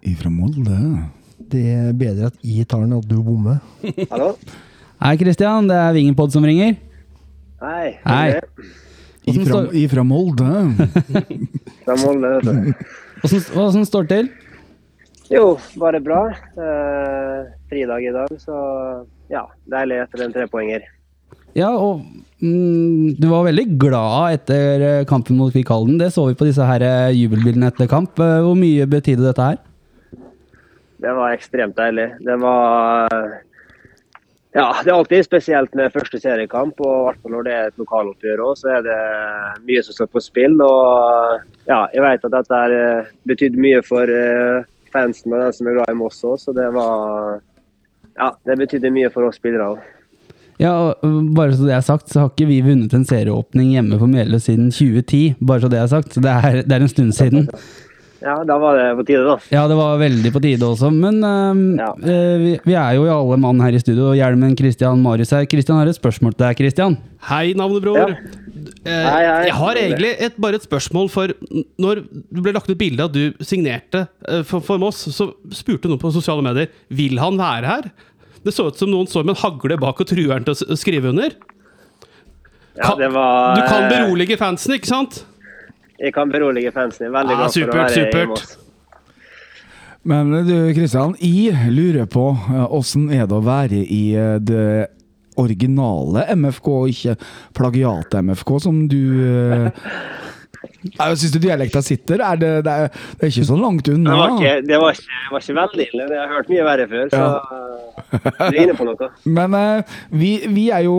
Ifra 0.04 0.30
Molde. 0.32 0.78
Det 1.54 1.64
er 1.70 1.92
bedre 1.98 2.32
at 2.32 2.40
jeg 2.44 2.68
tar 2.68 2.84
den, 2.84 2.96
og 2.98 3.06
du 3.08 3.20
bommer. 3.24 3.60
Hallo? 4.12 4.34
Hei, 5.04 5.18
Christian. 5.20 5.68
Det 5.70 5.76
er 5.78 5.94
Vingenpod 5.96 6.32
som 6.34 6.46
ringer. 6.48 6.76
Hei. 7.64 7.98
Hei. 8.08 8.28
Ifra, 9.30 9.60
ifra 9.78 10.04
Molde. 10.04 10.48
Fra 11.86 11.96
Molde, 12.02 12.32
vet 12.36 12.48
du. 12.48 12.88
Åssen 13.24 13.46
åssen 13.62 13.86
står 13.88 14.08
det 14.10 14.18
til? 14.18 14.32
Jo, 15.32 15.46
bare 15.80 16.02
bra. 16.04 16.26
Eh, 16.60 17.46
fridag 17.72 18.04
i 18.04 18.12
dag, 18.14 18.34
så 18.42 18.58
ja. 19.32 19.46
Deilig 19.72 20.02
etter 20.04 20.26
en 20.26 20.36
trepoenger. 20.36 20.84
Ja, 21.58 21.70
og 21.72 22.02
mm, 22.44 23.14
du 23.22 23.28
var 23.32 23.46
veldig 23.48 23.66
glad 23.82 24.40
etter 24.40 24.84
eh, 24.90 25.06
kampen 25.10 25.38
mot 25.40 25.54
Kvikkhalden. 25.54 26.00
Det 26.02 26.12
så 26.14 26.26
vi 26.28 26.38
på 26.38 26.48
disse 26.50 26.66
her 26.68 26.84
eh, 26.86 27.14
jubelbildene 27.16 27.72
etter 27.72 27.90
kamp. 27.92 28.20
Eh, 28.20 28.42
Hvor 28.44 28.58
mye 28.60 28.90
betydde 28.90 29.26
dette 29.30 29.48
her? 29.52 29.62
Det 31.04 31.12
var 31.18 31.34
ekstremt 31.36 31.76
deilig. 31.80 32.10
Det 32.24 32.36
var 32.44 33.12
Ja, 34.54 34.68
det 34.84 34.92
er 34.92 35.00
alltid 35.00 35.26
spesielt 35.26 35.74
med 35.74 35.94
første 35.96 36.20
seriekamp, 36.22 36.78
og 36.86 36.94
i 36.94 37.06
hvert 37.08 37.22
fall 37.24 37.34
når 37.34 37.46
det 37.48 37.54
er 37.54 37.72
et 37.72 37.80
lokaloppgjør 37.82 38.44
òg, 38.46 38.60
så 38.60 38.70
er 38.76 38.84
det 38.86 38.98
mye 39.66 39.82
som 39.82 39.98
står 39.98 40.12
på 40.14 40.22
spill. 40.22 40.60
Og 40.62 41.40
ja, 41.66 41.80
jeg 41.96 42.04
vet 42.06 42.28
at 42.30 42.36
dette 42.36 42.60
eh, 42.78 43.10
betydde 43.30 43.64
mye 43.66 43.82
for 43.88 44.14
eh, 44.14 44.70
fansen 44.94 45.34
og 45.34 45.42
den 45.42 45.58
som 45.58 45.72
er 45.72 45.80
glad 45.80 45.90
i 45.90 45.98
Moss 45.98 46.22
òg, 46.22 46.38
så 46.42 46.54
det 46.56 46.70
var 46.76 47.42
Ja, 48.14 48.30
det 48.46 48.60
betydde 48.60 48.94
mye 48.94 49.10
for 49.10 49.26
oss 49.26 49.40
spillere 49.42 49.72
òg. 49.74 49.82
Ja, 50.62 50.94
Bare 51.34 51.56
så 51.58 51.66
det 51.66 51.74
er 51.74 51.82
sagt, 51.82 52.12
så 52.12 52.20
har 52.22 52.30
ikke 52.30 52.46
vi 52.52 52.60
vunnet 52.62 52.94
en 52.94 53.08
serieåpning 53.10 53.72
hjemme 53.74 53.98
på 53.98 54.06
Meløy 54.06 54.38
siden 54.38 54.70
2010. 54.70 55.40
Bare 55.42 55.64
så 55.64 55.72
det 55.74 55.80
er 55.82 55.90
sagt. 55.90 56.14
Så 56.14 56.22
det 56.22 56.30
er, 56.30 56.60
det 56.62 56.78
er 56.78 56.86
en 56.86 56.92
stund 56.92 57.16
siden. 57.18 57.50
Ja, 58.24 58.38
da 58.48 58.56
var 58.62 58.78
det 58.80 58.86
på 58.96 59.04
tide, 59.08 59.24
da. 59.28 59.34
Ja, 59.52 59.66
det 59.68 59.76
var 59.76 59.98
veldig 60.00 60.30
på 60.32 60.42
tide 60.44 60.64
også. 60.64 60.90
Men 60.96 61.18
øhm, 61.28 61.64
Ja. 61.80 61.90
øh, 62.00 62.38
vi, 62.40 62.54
vi 62.66 62.74
er 62.80 62.94
jo 62.96 63.04
i 63.06 63.12
alle 63.12 63.38
mann 63.44 63.60
her 63.60 63.76
i 63.76 63.82
studio, 63.84 64.14
hjelmen 64.16 64.56
Christian 64.58 65.02
Marius 65.04 65.34
her. 65.36 65.44
Christian 65.52 65.78
har 65.82 65.92
et 65.92 65.98
spørsmål 66.00 66.34
til 66.38 66.46
deg, 66.46 66.62
Christian. 66.62 66.96
Hei, 67.30 67.52
navnebror. 67.60 67.98
Ja. 68.00 68.40
Eh, 68.86 68.92
Hei, 68.92 69.24
hei. 69.28 69.44
Jeg 69.50 69.54
har 69.60 69.76
egentlig 69.80 70.14
et, 70.24 70.38
bare 70.40 70.56
et 70.60 70.64
spørsmål 70.64 71.10
for 71.12 71.32
Når 71.80 72.02
det 72.32 72.42
ble 72.44 72.52
lagt 72.56 72.70
ut 72.72 72.78
bilde 72.80 73.04
av 73.04 73.12
du 73.12 73.34
signerte 73.44 74.06
eh, 74.28 74.42
for, 74.48 74.64
for 74.64 74.80
Moss, 74.80 75.04
så 75.12 75.30
spurte 75.56 75.88
noen 75.92 76.00
på 76.02 76.12
sosiale 76.16 76.44
medier 76.44 76.68
Vil 76.92 77.20
han 77.20 77.38
være 77.40 77.66
her. 77.68 77.92
Det 78.44 78.52
så 78.56 78.68
ut 78.68 78.80
som 78.80 78.92
noen 78.92 79.08
står 79.08 79.24
med 79.28 79.36
en 79.38 79.42
hagle 79.44 79.78
bak 79.80 80.00
og 80.04 80.08
truer 80.10 80.34
han 80.36 80.48
til 80.48 80.56
å 80.56 80.76
skrive 80.80 81.12
under. 81.12 81.36
Ja, 82.76 82.96
det 82.98 83.12
var, 83.14 83.56
Du 83.56 83.62
kan 83.68 83.84
eh, 83.86 83.92
berolige 83.94 84.40
fansen, 84.40 84.74
ikke 84.80 84.90
sant? 84.90 85.22
Jeg 86.04 86.14
kan 86.16 86.32
berolige 86.32 86.72
fansen. 86.76 87.08
Jeg 87.08 87.14
er 87.14 87.18
veldig 87.22 87.38
supert, 87.54 87.70
for 87.70 87.78
å 87.78 87.80
være 87.80 87.92
i 87.94 88.04
supert. 88.04 88.30
Moss. 88.34 88.60
Men 90.04 90.34
du, 90.44 90.58
Kristian, 90.76 91.14
jeg 91.24 91.72
lurer 91.72 92.10
på 92.12 92.26
eh, 92.36 92.66
åssen 92.76 93.08
er 93.08 93.24
det 93.30 93.38
å 93.38 93.46
være 93.46 93.80
i 93.88 94.02
eh, 94.20 94.36
det 94.44 94.66
originale 95.40 96.26
MFK, 96.36 96.68
og 96.68 96.92
ikke 96.92 97.16
plagiat-MFK, 97.56 98.52
som 98.66 98.84
du 98.92 99.00
eh, 99.24 99.70
syns 100.64 101.34
du 101.34 101.40
dialekta 101.44 101.82
sitter? 101.84 102.22
Er 102.24 102.40
det, 102.40 102.52
det, 102.66 102.74
er, 102.74 103.04
det 103.20 103.28
er 103.28 103.32
ikke 103.32 103.48
så 103.48 103.58
langt 103.60 103.88
Det 103.88 103.98
var, 103.98 104.36
ikke, 104.38 104.54
det, 104.68 104.80
var 104.82 104.96
ikke, 104.96 105.10
det 105.10 105.34
var 105.36 105.44
ikke 105.44 105.58
veldig 105.60 105.88
ille. 105.88 106.08
Jeg 106.14 106.22
har 106.22 106.34
hørt 106.38 106.52
mye 106.54 106.68
verre 106.68 106.88
før, 106.92 107.12
så 107.14 107.24
du 108.24 108.44
er 108.48 108.60
inne 108.64 108.76
på 108.78 108.88
noe. 108.88 109.10
Men 109.38 109.58
eh, 109.58 109.98
vi, 110.14 110.32
vi 110.54 110.66
er 110.74 110.86
jo 110.88 110.98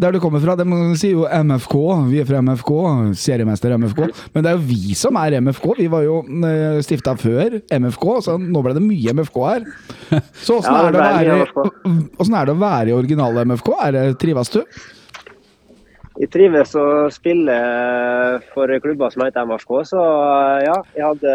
der 0.00 0.14
du 0.14 0.20
kommer 0.22 0.42
fra. 0.44 0.56
De 0.58 0.66
sier 1.00 1.16
jo 1.16 1.26
MFK. 1.28 1.76
Vi 2.10 2.22
er 2.22 2.28
fra 2.28 2.42
MFK. 2.44 2.72
Seriemester 3.18 3.76
MFK. 3.78 4.02
Men 4.34 4.44
det 4.44 4.52
er 4.52 4.58
jo 4.58 4.66
vi 4.68 4.98
som 4.98 5.18
er 5.20 5.38
MFK. 5.44 5.70
Vi 5.78 5.88
var 5.92 6.04
jo 6.06 6.20
uh, 6.26 6.78
stifta 6.84 7.14
før 7.18 7.58
MFK, 7.78 8.06
så 8.26 8.36
nå 8.40 8.62
ble 8.64 8.76
det 8.76 8.84
mye 8.84 9.16
MFK 9.18 9.40
her. 9.46 9.66
Så 10.42 10.58
åssen 10.60 10.74
Ja, 10.74 10.86
er, 10.88 11.32
er 11.32 12.46
det 12.48 12.54
å 12.54 12.60
være 12.60 12.92
i 12.92 12.96
originale 12.96 13.44
MFK? 13.48 13.74
Er 13.84 13.94
det, 13.96 14.06
trives 14.22 14.52
du? 14.54 14.62
Jeg 16.18 16.30
trives 16.34 16.72
å 16.74 16.84
spille 17.14 17.56
for 18.50 18.72
klubber 18.82 19.12
som 19.14 19.22
heter 19.22 19.46
MFK, 19.46 19.74
så 19.86 20.00
ja, 20.64 20.74
jeg 20.96 21.04
hadde 21.06 21.34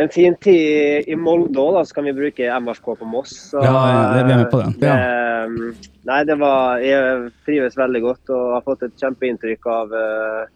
en 0.00 0.10
fin 0.10 0.34
tid 0.42 1.06
i 1.10 1.16
Molde 1.18 1.58
òg, 1.58 1.80
så 1.86 1.94
kan 1.96 2.06
vi 2.08 2.14
bruke 2.14 2.46
MFK 2.62 2.92
på 2.98 3.06
Moss. 3.10 3.34
Så, 3.52 3.62
Ja, 3.62 4.14
det- 4.14 4.20
er 4.24 4.36
med 4.36 4.50
på 4.50 4.58
den. 4.62 4.74
Det, 4.78 5.76
nei, 6.06 6.24
det 6.24 6.38
var 6.38 6.78
Jeg 6.78 7.32
trives 7.46 7.76
veldig 7.76 8.02
godt 8.02 8.30
og 8.30 8.54
har 8.54 8.62
fått 8.62 8.82
et 8.82 8.96
kjempeinntrykk 8.96 9.66
av 9.66 9.92
eh, 9.92 10.46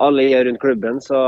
alle 0.00 0.22
i 0.22 0.44
rundt 0.44 0.60
klubben, 0.60 1.00
så 1.00 1.18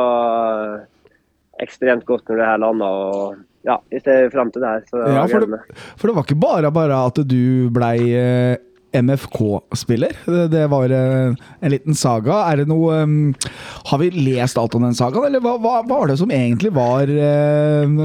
ekstremt 1.63 2.05
godt 2.05 2.27
når 2.29 2.37
det 2.37 2.47
her 2.47 2.59
landa. 2.59 2.85
Og 2.87 3.37
ja, 3.65 3.79
vi 3.91 4.01
ser 4.01 4.31
frem 4.31 4.51
til 4.51 4.63
det 4.63 4.69
her. 4.69 4.81
Så 4.91 5.15
Ja, 5.15 5.27
for 5.27 5.41
det, 5.41 5.61
for 5.97 6.07
det 6.09 6.17
var 6.17 6.23
ikke 6.25 6.41
bare 6.41 6.71
bare 6.75 7.07
at 7.07 7.15
du 7.27 7.71
blei 7.71 7.99
eh, 8.15 8.57
MFK-spiller. 8.95 10.17
Det, 10.51 10.67
var 10.71 10.93
eh, 10.93 11.35
en 11.61 11.73
liten 11.73 11.97
saga. 11.99 12.41
Er 12.51 12.63
det 12.63 12.69
noe 12.71 13.01
eh, 13.03 13.49
Har 13.91 14.01
vi 14.03 14.11
lest 14.15 14.59
alt 14.61 14.77
om 14.79 14.87
den 14.87 14.97
sagaen, 14.97 15.29
eller 15.29 15.43
hva, 15.45 15.57
hva, 15.63 15.81
var 15.89 16.11
det 16.11 16.19
som 16.21 16.33
egentlig 16.35 16.73
var 16.77 17.11
eh, 17.11 17.97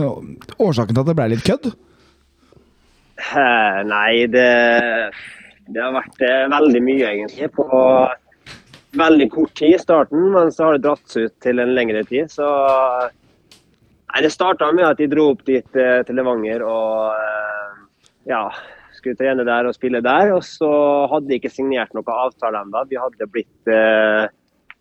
årsaken 0.57 0.95
til 0.95 1.03
at 1.03 1.11
det 1.11 1.17
ble 1.19 1.29
litt 1.33 1.45
kødd? 1.47 1.69
Nei, 3.89 4.25
det, 4.31 4.49
det 5.69 5.83
har 5.83 5.95
vært 5.97 6.25
eh, 6.25 6.47
veldig 6.55 6.83
mye, 6.87 7.13
egentlig. 7.13 7.51
På 7.55 7.67
veldig 8.97 9.29
kort 9.33 9.53
tid 9.59 9.75
i 9.77 9.81
starten, 9.81 10.31
men 10.33 10.53
så 10.55 10.69
har 10.69 10.77
det 10.77 10.87
dratt 10.87 11.11
seg 11.11 11.29
ut 11.29 11.35
til 11.45 11.61
en 11.61 11.75
lengre 11.77 12.03
tid. 12.09 12.31
Så 12.33 12.47
Nei, 14.09 14.23
det 14.25 14.31
starta 14.33 14.71
med 14.73 14.87
at 14.87 14.97
de 14.97 15.05
dro 15.05 15.27
opp 15.35 15.43
dit 15.45 15.67
til 15.75 16.17
Levanger 16.17 16.63
og 16.65 17.11
ja, 18.25 18.47
skulle 18.99 19.19
trene 19.19 19.45
der 19.47 19.69
og 19.69 19.77
spille 19.77 20.03
der. 20.05 20.33
Og 20.35 20.43
så 20.45 20.69
hadde 21.11 21.31
de 21.31 21.39
ikke 21.39 21.53
signert 21.53 21.95
noen 21.95 22.13
avtale 22.13 22.61
ennå. 22.63 22.83
Vi 22.91 22.99
hadde 22.99 23.31
blitt 23.31 23.71
eh, 23.71 24.27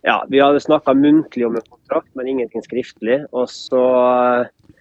ja, 0.07 0.21
vi 0.31 0.41
hadde 0.43 0.63
snakka 0.63 0.95
muntlig 0.95 1.47
om 1.47 1.57
en 1.59 1.71
kontrakt, 1.71 2.11
men 2.15 2.29
ingenting 2.31 2.63
skriftlig. 2.63 3.23
Og 3.33 3.49
så 3.51 3.85
eh, 3.99 4.75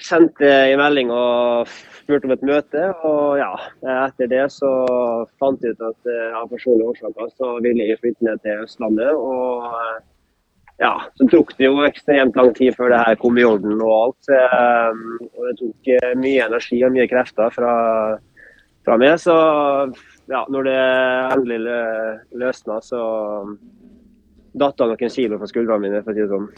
sendte 0.00 0.48
en 0.48 0.80
melding 0.80 1.10
og 1.14 1.70
spurte 1.98 2.28
om 2.28 2.34
et 2.34 2.46
møte, 2.46 2.84
og 3.06 3.40
ja, 3.40 3.50
etter 4.06 4.30
det 4.30 4.46
så 4.54 4.70
fant 5.42 5.62
jeg 5.64 5.76
ut 5.76 5.84
at 5.90 6.12
eh, 6.12 6.38
av 6.38 6.48
personlige 6.52 6.94
årsaker 6.94 7.34
så 7.34 7.56
ville 7.64 7.88
jeg 7.90 8.00
flytte 8.00 8.26
ned 8.26 8.40
til 8.46 8.64
Østlandet. 8.64 9.12
Og 9.12 9.66
ja, 10.80 10.94
så 11.18 11.26
tok 11.28 11.50
det 11.58 11.66
jo 11.68 11.82
ekstremt 11.84 12.36
lang 12.40 12.54
tid 12.56 12.72
før 12.78 12.88
det 12.94 13.00
her 13.04 13.18
kom 13.20 13.36
i 13.38 13.44
orden 13.44 13.76
og 13.84 13.92
alt. 13.98 14.30
Eh, 14.32 15.00
Og 15.36 15.48
det 15.50 15.54
tok 15.60 15.90
eh, 15.98 16.14
mye 16.16 16.46
energi 16.46 16.78
og 16.86 16.94
mye 16.96 17.08
krefter 17.10 17.52
fra, 17.52 17.72
fra 18.86 18.96
meg. 19.00 19.18
Så 19.20 19.34
ja, 20.30 20.44
når 20.48 20.68
det 20.70 20.78
endelig 21.36 21.58
lø- 21.66 22.18
løsna, 22.44 22.78
så 22.84 23.00
datt 24.56 24.76
det 24.80 24.88
noen 24.90 25.12
kilo 25.14 25.38
fra 25.38 25.48
skuldrene 25.50 25.84
mine, 25.84 26.00
for 26.04 26.12
å 26.12 26.16
si 26.16 26.24
det 26.24 26.30
sånn. 26.32 26.48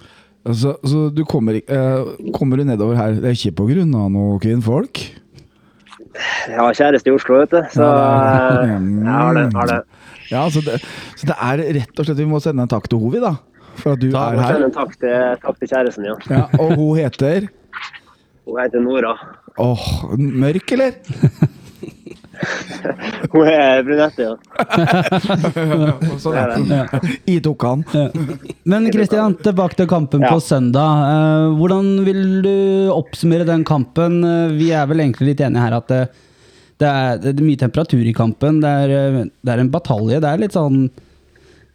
Altså, 0.43 0.73
så 0.91 1.02
du 1.14 1.23
kommer, 1.29 1.55
eh, 1.61 2.31
kommer 2.35 2.59
du 2.59 2.64
nedover 2.67 2.97
her 2.99 3.12
Det 3.14 3.29
er 3.31 3.37
ikke 3.37 3.52
på 3.61 3.67
grunn 3.69 3.93
av 3.95 4.09
noe 4.11 4.41
kvinnfolk? 4.43 4.99
Jeg 6.49 6.59
har 6.59 6.75
kjæreste 6.76 7.09
i 7.09 7.14
Oslo, 7.14 7.38
vet 7.41 7.52
du. 7.55 7.61
Så 7.73 7.87
jeg 7.87 9.07
har 9.07 9.37
det. 9.38 9.45
Har 9.55 9.71
det. 9.71 9.79
Ja, 10.33 10.43
så 10.50 10.61
det, 10.64 10.81
så 11.21 11.29
det 11.31 11.37
er 11.37 11.62
rett 11.79 11.99
og 12.00 12.07
slett 12.09 12.19
Vi 12.21 12.26
må 12.29 12.41
sende 12.43 12.64
en 12.67 12.71
takk 12.73 12.88
til 12.91 13.00
Hovi, 13.00 13.21
da. 13.23 13.35
For 13.83 13.97
at 13.97 14.03
du 14.03 14.09
takk, 14.12 14.37
er 14.39 14.45
her. 14.47 14.69
takk 14.75 14.93
til, 15.03 15.17
takk 15.43 15.59
til 15.62 15.73
kjæresten, 15.73 16.07
ja. 16.07 16.17
Ja, 16.31 16.45
og 16.62 16.77
hun 16.79 16.97
heter 17.01 17.49
Hun 18.47 18.61
heter 18.62 18.81
Nora. 18.85 19.17
Åh, 19.61 19.89
mørk, 20.19 20.73
eller? 20.77 20.97
Hun 23.33 23.47
er 23.47 23.83
brunette, 23.87 24.25
ja. 24.25 24.33
Sånn 26.23 26.35
er 26.41 26.55
det. 26.57 26.81
I 27.31 27.37
tok 27.45 27.62
han. 27.69 27.85
Men 28.69 28.89
Kristian, 28.93 29.37
tilbake 29.45 29.79
til 29.79 29.89
kampen 29.91 30.25
Ja. 30.25 30.33
på 30.35 30.41
søndag. 30.43 31.05
Eh, 31.12 31.55
hvordan 31.61 31.93
vil 32.07 32.25
du 32.45 32.57
oppsummere 32.93 33.47
den 33.49 33.62
kampen? 33.69 34.19
Eh, 34.27 34.57
vi 34.59 34.73
er 34.75 34.89
vel 34.91 35.05
egentlig 35.05 35.33
litt 35.33 35.45
enige 35.47 35.62
her 35.62 35.79
at 35.79 35.89
det, 35.93 36.03
det, 36.83 36.89
er, 36.91 37.23
det 37.23 37.35
er 37.37 37.47
mye 37.47 37.62
temperatur 37.62 38.03
i 38.11 38.17
kampen. 38.17 38.59
Det 38.65 38.75
er, 38.83 38.97
eh, 38.99 39.23
det 39.31 39.55
er 39.55 39.62
en 39.62 39.71
batalje. 39.73 40.19
Det 40.21 40.29
er 40.33 40.43
litt 40.43 40.57
sånn 40.59 40.89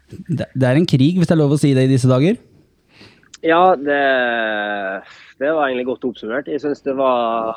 det, 0.10 0.64
er 0.64 0.78
en 0.78 0.88
krig, 0.90 1.18
hvis 1.18 1.30
det 1.30 1.36
er 1.36 1.42
lov 1.42 1.56
å 1.56 1.60
si 1.62 1.74
det 1.78 1.88
i 1.88 1.92
disse 1.92 2.10
dager? 2.10 2.38
Ja, 3.46 3.76
det, 3.78 4.00
det 5.42 5.52
var 5.54 5.68
egentlig 5.68 5.88
godt 5.92 6.08
oppsummert. 6.10 6.50
Jeg 6.50 6.64
syns 6.64 6.82
det 6.86 6.96
var 6.98 7.54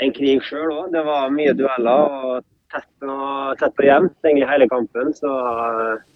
en 0.00 0.14
krig 0.16 0.44
sjøl 0.46 0.70
òg. 0.70 0.86
Det 0.94 1.02
var 1.06 1.34
mye 1.34 1.52
dueller 1.56 2.06
og 2.06 2.46
tett 2.72 3.04
og, 3.04 3.58
tett 3.60 3.82
og 3.82 3.86
jevnt 3.86 4.16
egentlig 4.24 4.48
hele 4.48 4.68
kampen. 4.70 5.12
Så 5.16 5.30
eh, 5.30 6.08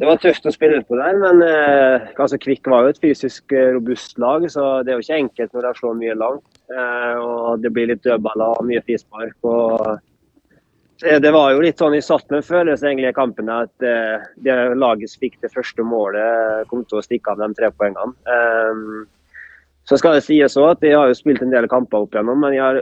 det 0.00 0.08
var 0.08 0.18
tøft 0.18 0.48
å 0.48 0.54
spille 0.54 0.80
på 0.88 0.96
der. 0.98 1.18
Men 1.20 1.42
eh, 1.46 2.38
Kvikk 2.42 2.70
var 2.72 2.86
jo 2.86 2.94
et 2.94 3.02
fysisk 3.02 3.52
eh, 3.54 3.72
robust 3.76 4.18
lag, 4.22 4.48
så 4.50 4.80
det 4.82 4.94
er 4.94 4.98
jo 4.98 5.04
ikke 5.06 5.20
enkelt 5.20 5.52
når 5.54 5.68
de 5.68 5.74
slår 5.78 5.98
mye 6.00 6.16
langt. 6.18 6.48
Eh, 6.72 7.18
og 7.20 7.62
det 7.62 7.70
blir 7.74 7.92
litt 7.92 8.02
dødballer 8.06 8.56
og 8.56 8.66
mye 8.70 8.82
frispark. 8.86 9.36
og 9.46 10.00
Det 11.02 11.30
var 11.34 11.50
jo 11.50 11.62
litt 11.64 11.80
sånn 11.82 11.96
jeg 11.96 12.04
satt 12.06 12.28
med 12.30 12.38
en 12.38 12.46
følelse 12.46 12.86
egentlig 12.86 13.08
i 13.10 13.16
kampen 13.16 13.48
at 13.50 13.86
eh, 13.86 14.22
det 14.44 14.54
laget 14.78 15.10
som 15.10 15.24
fikk 15.24 15.40
det 15.42 15.50
første 15.50 15.82
målet, 15.82 16.68
kom 16.70 16.84
til 16.86 17.00
å 17.00 17.02
stikke 17.02 17.32
av 17.32 17.42
de 17.42 17.48
tre 17.58 17.72
poengene. 17.74 18.14
Um, 18.22 19.00
så 19.88 19.98
skal 19.98 20.14
det 20.14 20.22
sies 20.28 20.54
også 20.54 20.76
at 20.76 20.86
jeg 20.86 20.94
har 20.94 21.10
jo 21.10 21.18
spilt 21.18 21.42
en 21.42 21.50
del 21.50 21.66
kamper 21.70 22.04
opp 22.04 22.14
igjennom, 22.14 22.38
men 22.44 22.54
jeg 22.54 22.62
har 22.62 22.80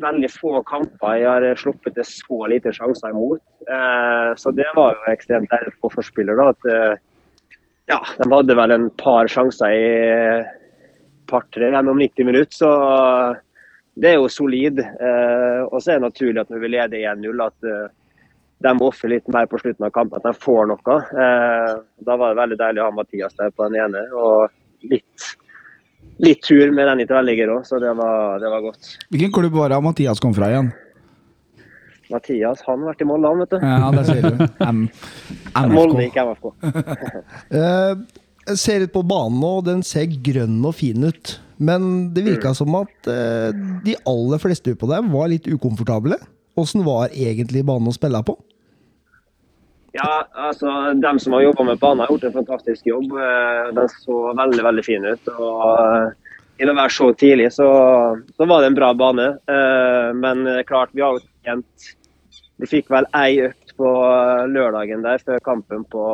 veldig 0.00 0.30
få 0.30 0.60
kamper 0.68 1.18
jeg 1.18 1.26
har 1.26 1.58
sluppet 1.58 1.98
til 1.98 2.06
så 2.06 2.40
lite 2.52 2.74
sjanser 2.76 3.10
imot. 3.10 3.42
Uh, 3.66 4.30
så 4.38 4.54
det 4.54 4.70
var 4.78 4.94
jo 4.94 5.10
ekstremt 5.10 5.50
deilig 5.50 5.74
for 5.80 5.98
forspiller 5.98 6.38
da, 6.38 6.52
at 6.54 6.70
uh, 6.70 7.58
ja, 7.90 7.98
de 8.20 8.30
hadde 8.30 8.58
vel 8.62 8.76
en 8.76 8.88
par 9.02 9.26
sjanser 9.32 9.74
i 9.74 9.90
par-tre 11.30 11.74
gjennom 11.74 11.98
90 11.98 12.30
minutter. 12.30 12.54
så 12.62 12.70
det 13.94 14.12
er 14.12 14.18
jo 14.20 14.28
solid. 14.30 14.78
Eh, 14.80 15.62
og 15.66 15.80
så 15.82 15.94
er 15.94 15.98
det 16.00 16.06
naturlig 16.08 16.42
at 16.44 16.52
når 16.52 16.62
vi 16.62 16.70
leder 16.74 17.06
1-0, 17.14 17.42
at 17.46 17.68
eh, 17.68 17.88
de 18.60 18.74
må 18.76 18.90
litt 19.08 19.28
mer 19.32 19.48
på 19.48 19.58
slutten 19.60 19.86
av 19.88 19.92
kampen. 19.94 20.20
At 20.20 20.28
de 20.28 20.44
får 20.44 20.68
noe. 20.70 20.98
Eh, 21.24 21.72
da 22.06 22.16
var 22.20 22.32
det 22.34 22.40
veldig 22.42 22.60
deilig 22.60 22.82
å 22.82 22.90
ha 22.90 22.96
Mathias 22.98 23.36
der 23.40 23.50
på 23.54 23.68
den 23.68 23.80
ene. 23.86 24.04
Og 24.12 24.86
litt, 24.92 25.30
litt 26.22 26.44
tur 26.46 26.70
med 26.76 26.88
den 26.92 27.02
i 27.04 27.08
tverrligger 27.08 27.54
òg, 27.56 27.66
så 27.68 27.80
det 27.82 27.92
var, 27.98 28.38
det 28.42 28.52
var 28.52 28.64
godt. 28.68 28.94
Hvilken 29.10 29.34
klubb 29.36 29.58
var 29.58 29.72
det 29.72 29.82
Mathias 29.84 30.22
kom 30.22 30.36
fra 30.36 30.52
igjen? 30.52 30.70
Mathias 32.10 32.64
han 32.66 32.80
har 32.82 32.90
vært 32.90 33.04
i 33.04 33.06
Molde, 33.06 33.30
han, 33.30 33.42
vet 33.44 33.52
du. 33.54 33.60
Ja, 33.62 33.90
det 33.94 34.06
sier 34.08 34.24
du. 34.26 34.40
M 34.66 34.80
Molde, 35.76 36.02
gikk 36.02 36.16
ikke 36.16 36.26
MFK. 36.32 36.50
Eh, 37.60 37.92
Jeg 38.50 38.58
ser 38.58 38.82
litt 38.82 38.92
på 38.94 39.04
banen 39.06 39.36
nå, 39.38 39.50
og 39.60 39.66
den 39.68 39.84
ser 39.86 40.08
grønn 40.24 40.58
og 40.66 40.74
fin 40.74 41.04
ut. 41.06 41.36
Men 41.60 42.10
det 42.14 42.24
virka 42.24 42.54
som 42.56 42.72
at 42.78 43.10
eh, 43.10 43.50
de 43.84 43.96
aller 44.08 44.40
fleste 44.40 44.72
på 44.80 44.88
der 44.88 45.04
var 45.12 45.28
litt 45.28 45.48
ukomfortable. 45.50 46.16
Åssen 46.58 46.86
var 46.86 47.12
egentlig 47.12 47.62
banen 47.68 47.90
å 47.90 47.94
spille 47.94 48.22
på? 48.24 48.36
Ja, 49.92 50.24
altså, 50.38 50.70
dem 51.02 51.18
som 51.18 51.34
har 51.34 51.44
jobba 51.48 51.66
med 51.66 51.80
banen, 51.82 52.04
har 52.04 52.14
gjort 52.14 52.28
en 52.28 52.38
fantastisk 52.38 52.86
jobb. 52.86 53.12
Eh, 53.12 53.70
Den 53.76 53.92
så 53.92 54.32
veldig 54.38 54.64
veldig 54.64 54.84
fin 54.86 55.04
ut. 55.04 55.32
og 55.36 56.16
i 56.60 56.66
Til 56.66 56.74
å 56.74 56.76
være 56.76 56.92
så 56.92 57.06
tidlig, 57.16 57.48
så, 57.56 57.66
så 58.36 58.46
var 58.48 58.60
det 58.60 58.70
en 58.70 58.76
bra 58.76 58.90
bane. 58.92 59.28
Eh, 59.48 60.10
Men 60.16 60.44
eh, 60.46 60.62
klart, 60.68 60.92
vi 60.92 61.04
har 61.04 61.16
jo 61.16 61.24
tjent, 61.44 61.90
Vi 62.60 62.68
fikk 62.68 62.90
vel 62.92 63.06
ei 63.16 63.40
økt 63.46 63.72
på 63.80 63.88
eh, 64.04 64.44
lørdagen 64.52 65.04
der 65.06 65.22
før 65.24 65.40
kampen 65.44 65.86
på, 65.88 66.04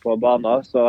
på 0.00 0.16
banen. 0.22 0.64
Så 0.64 0.84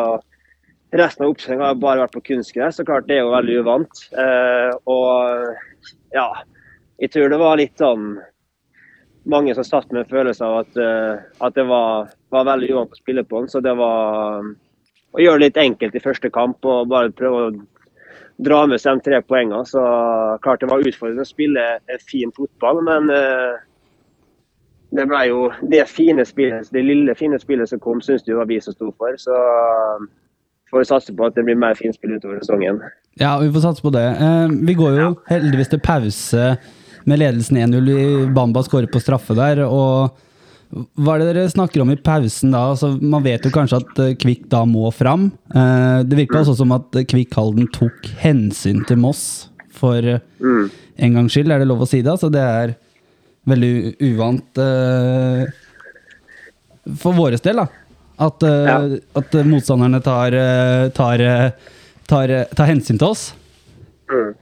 resten 1.00 1.26
av 1.26 1.34
oppkjøringa 1.34 1.70
har 1.70 1.82
bare 1.82 2.04
vært 2.06 2.16
på 2.16 2.24
kunstgress. 2.32 2.78
Så 2.80 2.86
klart, 2.88 3.08
det 3.10 3.18
er 3.18 3.26
jo 3.26 3.34
veldig 3.34 3.58
uvant. 3.64 4.06
Eh, 4.16 4.72
Og 4.86 5.56
ja, 6.16 6.30
jeg 7.02 7.12
tror 7.12 7.30
det 7.30 7.42
var 7.42 7.60
litt 7.60 7.78
sånn 7.82 8.16
mange 9.26 9.56
som 9.58 9.66
satt 9.66 9.92
med 9.92 10.04
en 10.04 10.12
følelse 10.12 10.46
av 10.46 10.60
at, 10.62 10.78
eh, 10.78 11.24
at 11.42 11.56
det 11.58 11.66
var, 11.66 12.12
var 12.30 12.46
veldig 12.46 12.72
uvant 12.76 12.94
å 12.94 13.00
spille 13.02 13.24
på 13.26 13.42
den. 13.42 13.50
Så 13.50 13.62
det 13.66 13.74
var 13.78 14.46
å 15.16 15.22
gjøre 15.24 15.40
det 15.40 15.48
litt 15.50 15.64
enkelt 15.64 15.96
i 15.96 16.04
første 16.04 16.30
kamp 16.30 16.66
og 16.66 16.90
bare 16.92 17.14
prøve 17.16 17.48
å 17.48 17.56
dra 18.46 18.66
med 18.68 18.82
seg 18.82 19.00
de 19.00 19.10
tre 19.10 19.22
poengene. 19.24 19.64
Så 19.66 19.82
klart 20.44 20.62
det 20.62 20.70
var 20.70 20.84
utfordrende 20.84 21.26
å 21.26 21.30
spille 21.30 21.64
fin 22.06 22.34
fotball, 22.36 22.84
men 22.86 23.10
eh, 23.16 23.56
det 24.96 25.08
ble 25.10 25.24
jo 25.28 25.48
det 25.72 25.88
fine 25.92 26.24
spillet, 26.28 26.70
det 26.72 26.84
lille 26.86 27.16
fine 27.18 27.40
spillet 27.42 27.72
som 27.72 27.82
kom, 27.84 28.04
syns 28.04 28.24
det 28.24 28.38
var 28.38 28.48
vi 28.48 28.62
som 28.62 28.76
sto 28.76 28.92
for. 29.00 29.18
Så 29.20 29.36
får 30.76 30.88
satse 30.92 31.16
på 31.16 31.26
at 31.30 31.36
det 31.40 31.46
blir 31.48 31.58
mer 31.60 31.74
finspill 31.80 32.18
utover 32.20 32.40
sesongen. 32.44 32.82
Ja, 33.22 33.38
vi 33.40 33.50
får 33.56 33.64
satse 33.70 33.82
på 33.86 33.92
det. 33.96 34.06
Eh, 34.20 34.48
vi 34.68 34.76
går 34.78 35.00
jo 35.00 35.10
heldigvis 35.32 35.72
til 35.72 35.80
pause 35.80 36.58
med 37.06 37.20
ledelsen 37.22 37.58
1-0. 37.64 37.90
i- 37.96 38.28
Bamba 38.36 38.62
skårer 38.66 38.92
på 38.92 39.00
straffe 39.02 39.36
der. 39.38 39.64
og 39.66 40.12
Hva 40.98 41.14
er 41.16 41.20
det 41.22 41.36
dere 41.36 41.48
snakker 41.54 41.82
om 41.84 41.92
i 41.94 41.96
pausen 41.96 42.52
da? 42.52 42.72
Altså, 42.74 42.90
man 43.02 43.24
vet 43.24 43.44
jo 43.46 43.52
kanskje 43.54 43.78
at 43.84 44.00
eh, 44.02 44.16
Kvikk 44.20 44.50
da 44.50 44.64
må 44.66 44.90
fram. 44.92 45.32
Eh, 45.54 46.02
det 46.04 46.18
virka 46.18 46.42
også 46.42 46.56
som 46.58 46.72
at 46.76 46.92
Kvikk 47.08 47.34
Halden 47.38 47.68
tok 47.72 48.10
hensyn 48.20 48.82
til 48.88 48.98
Moss 48.98 49.48
for 49.72 50.02
Mm. 50.42 50.72
en 50.98 51.14
gangs 51.14 51.32
skyld, 51.32 51.52
er 51.54 51.60
det 51.60 51.68
lov 51.70 51.80
å 51.86 51.88
si 51.88 52.02
det? 52.02 52.12
Altså, 52.12 52.32
det 52.32 52.42
er 52.42 52.76
veldig 53.48 53.96
uvant 54.02 55.46
for 56.98 57.14
våres 57.18 57.42
del, 57.42 57.56
da. 57.62 57.68
At, 58.20 58.44
eh, 58.44 58.66
Ja. 58.66 58.78
at 59.16 59.32
motstanderne 59.46 60.02
tar, 60.04 60.34
eh, 60.34 60.90
tar, 60.90 61.20
eh, 61.22 61.52
tar, 62.08 62.28
tar 62.56 62.66
hensyn 62.66 62.98
til 62.98 63.08
oss. 63.08 63.34
Mm. 64.10 64.36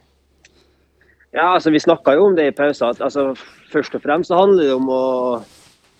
Ja, 1.33 1.55
altså 1.55 1.71
Vi 1.71 1.79
snakka 1.79 2.13
jo 2.13 2.27
om 2.27 2.35
det 2.35 2.47
i 2.47 2.51
pausen. 2.51 2.93
altså, 3.01 3.35
Først 3.71 3.95
og 3.95 4.03
fremst 4.03 4.29
så 4.29 4.37
handler 4.37 4.63
det 4.63 4.73
om 4.75 4.87
å 4.87 5.43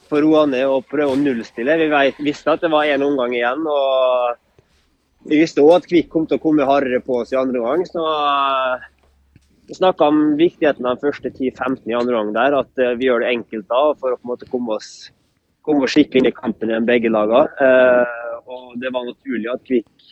få 0.08 0.22
roa 0.22 0.46
ned 0.46 0.68
og 0.70 0.86
prøve 0.88 1.16
å 1.16 1.18
nullstille. 1.18 1.74
Vi 1.80 1.90
vet, 1.90 2.18
visste 2.22 2.52
at 2.54 2.62
det 2.62 2.70
var 2.70 2.86
én 2.86 3.02
omgang 3.02 3.34
igjen. 3.34 3.66
og 3.66 4.38
Vi 5.26 5.40
visste 5.40 5.64
òg 5.64 5.78
at 5.78 5.88
Kvikk 5.88 6.10
kom 6.10 6.28
til 6.28 6.38
å 6.38 6.42
komme 6.42 6.68
hardere 6.68 7.02
på 7.02 7.22
oss 7.22 7.32
i 7.34 7.38
andre 7.40 7.60
omgang. 7.62 7.86
Så 7.88 8.04
vi 9.68 9.74
snakka 9.74 10.06
om 10.06 10.38
viktigheten 10.38 10.86
av 10.86 11.00
de 11.00 11.08
første 11.10 11.32
10-15 11.32 11.88
i 11.90 11.96
andre 11.98 12.20
omgang 12.20 12.34
der. 12.34 12.60
At 12.60 12.98
vi 13.00 13.08
gjør 13.08 13.22
det 13.22 13.32
enkelt 13.34 13.68
da 13.68 13.94
for 13.96 14.12
å 14.12 14.18
på 14.20 14.28
en 14.28 14.36
måte 14.36 14.50
komme 14.52 14.76
oss, 14.76 15.10
komme 15.66 15.86
oss 15.86 15.96
skikkelig 15.96 16.24
inn 16.24 16.32
i 16.32 16.36
kampen 16.36 16.72
igjen, 16.72 16.88
begge 16.88 17.12
lagene. 17.14 17.48
Eh, 17.64 18.42
og 18.44 18.76
det 18.82 18.92
var 18.94 19.08
naturlig 19.08 19.50
at 19.54 19.64
Kvikk 19.68 20.12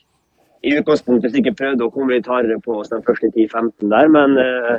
i 0.62 0.76
utgangspunktet 0.78 1.34
sikkert 1.34 1.58
prøvde 1.58 1.88
å 1.88 1.92
komme 1.94 2.16
litt 2.16 2.30
hardere 2.30 2.60
på 2.62 2.78
oss 2.82 2.92
de 2.92 3.02
første 3.06 3.32
10-15 3.32 3.90
der, 3.90 4.10
men 4.14 4.38
eh, 4.38 4.76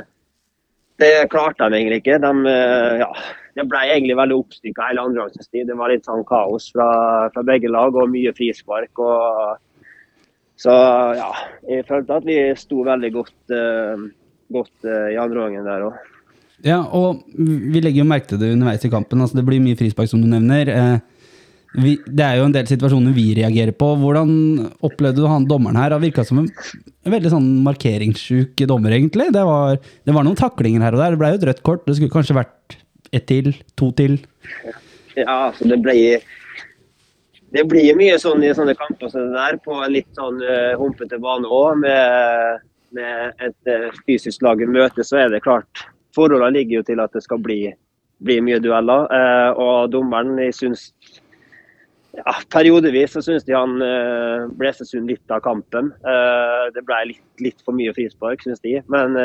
det 1.01 1.11
klarte 1.33 1.67
de 1.67 1.79
egentlig 1.79 1.99
ikke. 2.03 2.19
De, 2.23 2.31
eh, 2.49 3.01
ja, 3.01 3.09
det 3.57 3.67
ble 3.69 3.81
egentlig 3.89 4.17
veldig 4.17 4.39
oppstykka 4.39 4.87
hele 4.89 5.03
andre 5.09 5.27
tid. 5.35 5.67
Det 5.67 5.77
var 5.77 5.91
litt 5.91 6.07
sånn 6.07 6.23
kaos 6.29 6.69
fra, 6.73 6.87
fra 7.33 7.45
begge 7.45 7.71
lag 7.71 7.95
og 7.99 8.11
mye 8.13 8.33
frispark. 8.37 9.03
Og, 9.03 9.59
så 10.63 10.73
ja, 11.19 11.29
jeg 11.67 11.87
følte 11.89 12.19
at 12.21 12.27
vi 12.29 12.37
sto 12.57 12.85
veldig 12.87 13.11
godt, 13.13 13.37
uh, 13.51 14.05
godt 14.53 14.87
uh, 14.87 15.09
i 15.11 15.19
andre 15.19 15.47
gangen 15.47 15.67
der 15.67 15.87
òg. 15.89 16.12
Ja, 16.63 16.79
og 16.95 17.25
vi 17.35 17.81
legger 17.83 18.03
jo 18.03 18.07
merke 18.07 18.29
til 18.29 18.39
det 18.39 18.53
underveis 18.53 18.85
i 18.87 18.91
kampen. 18.91 19.19
Altså, 19.23 19.35
det 19.35 19.43
blir 19.47 19.59
mye 19.63 19.77
frispark, 19.79 20.07
som 20.11 20.21
du 20.23 20.29
nevner. 20.31 20.69
Eh, 20.71 21.23
vi, 21.73 21.95
det 22.05 22.23
er 22.23 22.37
jo 22.37 22.45
en 22.47 22.53
del 22.55 22.69
situasjoner 22.69 23.15
vi 23.15 23.25
reagerer 23.39 23.75
på. 23.75 23.89
Hvordan 23.99 24.29
opplevde 24.85 25.23
du 25.23 25.27
han 25.27 25.47
dommeren 25.49 25.79
her? 25.81 25.95
Han 25.95 26.03
virka 26.03 26.23
som 26.27 26.39
en, 26.39 26.47
en 27.03 27.15
veldig 27.15 27.33
sånn 27.33 27.49
markeringssjuk 27.65 28.63
dommer, 28.69 28.95
egentlig. 28.95 29.27
Det 29.35 29.43
var, 29.49 29.75
det 29.81 30.15
var 30.15 30.27
noen 30.27 30.39
taklinger 30.39 30.85
her 30.85 30.95
og 30.95 31.03
der. 31.03 31.15
Det 31.15 31.21
ble 31.21 31.33
jo 31.33 31.39
et 31.41 31.47
rødt 31.49 31.63
kort. 31.67 31.83
Det 31.87 31.97
skulle 31.97 32.13
kanskje 32.13 32.37
vært 32.39 32.77
ett 33.13 33.27
til, 33.29 33.51
to 33.79 33.91
til. 33.97 34.21
Ja, 35.17 35.49
altså 35.49 35.67
det 35.69 35.81
ble 35.83 35.97
Det 37.53 37.61
blir 37.69 37.93
mye 37.97 38.15
sånn 38.17 38.41
i 38.41 38.53
sånne 38.55 38.73
kamper 38.77 39.11
som 39.11 39.27
det 39.27 39.35
der, 39.35 39.59
på 39.61 39.75
en 39.77 39.91
litt 39.93 40.09
sånn 40.17 40.39
uh, 40.41 40.73
humpete 40.79 41.19
bane 41.21 41.49
òg. 41.49 41.83
Med, 41.83 42.63
med 42.95 43.43
et 43.43 43.73
uh, 43.73 43.91
fysisk 44.07 44.45
lag 44.45 44.63
i 44.63 44.69
møte, 44.69 45.05
så 45.05 45.19
er 45.25 45.33
det 45.33 45.43
klart 45.43 45.83
Forholdene 46.15 46.53
ligger 46.57 46.79
jo 46.79 46.87
til 46.87 47.01
at 47.03 47.13
det 47.15 47.23
skal 47.25 47.41
bli, 47.43 47.59
bli 48.23 48.39
mye 48.45 48.61
dueller. 48.63 49.07
Eh, 49.13 49.61
og 49.61 49.91
dommeren, 49.93 50.35
jeg 50.41 50.57
syns 50.57 50.89
ja, 52.13 52.35
Periodevis 52.53 53.15
så 53.15 53.23
syns 53.25 53.45
de 53.47 53.55
han 53.57 53.79
eh, 53.81 54.49
blåste 54.59 54.85
sund 54.85 55.09
litt 55.09 55.33
av 55.33 55.41
kampen. 55.45 55.89
det 56.73 56.83
ble 56.85 56.99
litt, 57.13 57.25
litt, 57.41 57.63
for 57.65 57.73
mye 57.73 57.93
frispark, 57.95 58.43
syns 58.45 58.61
de. 58.61 58.77
Men 58.93 59.17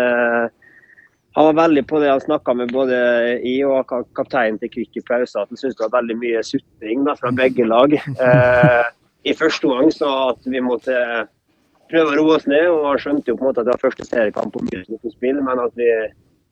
han 1.38 1.44
var 1.46 1.52
veldig 1.54 1.86
på 1.86 2.00
det 2.00 2.08
han 2.10 2.20
snakka 2.20 2.54
med 2.54 2.72
både 2.72 2.96
i 3.46 3.60
og 3.62 3.92
kapteinen 4.18 4.56
til 4.58 4.72
Kvikk 4.72 4.96
i 4.98 5.02
pausen, 5.06 5.42
at 5.42 5.52
han 5.52 5.60
syntes 5.60 5.76
det 5.78 5.84
var 5.84 6.00
veldig 6.00 6.16
mye 6.18 6.40
sutring 6.42 7.04
fra 7.20 7.30
begge 7.30 7.66
lag. 7.68 7.94
Eh, 7.94 8.86
I 9.30 9.34
første 9.38 9.68
omgang 9.68 9.92
så 9.94 10.08
at 10.32 10.46
vi 10.50 10.60
måtte 10.62 10.94
prøve 11.92 12.10
å 12.10 12.16
roe 12.18 12.36
oss 12.38 12.46
ned, 12.50 12.66
og 12.72 12.98
skjønte 13.02 13.30
jo 13.30 13.36
på 13.36 13.44
en 13.44 13.50
måte 13.50 13.62
at 13.62 13.68
det 13.68 13.74
var 13.76 13.84
første 13.84 14.06
seriekamp 14.08 14.54
på 14.54 14.64
mye 14.66 15.12
spill, 15.12 15.38
men 15.44 15.62
at 15.62 15.78
vi 15.78 15.88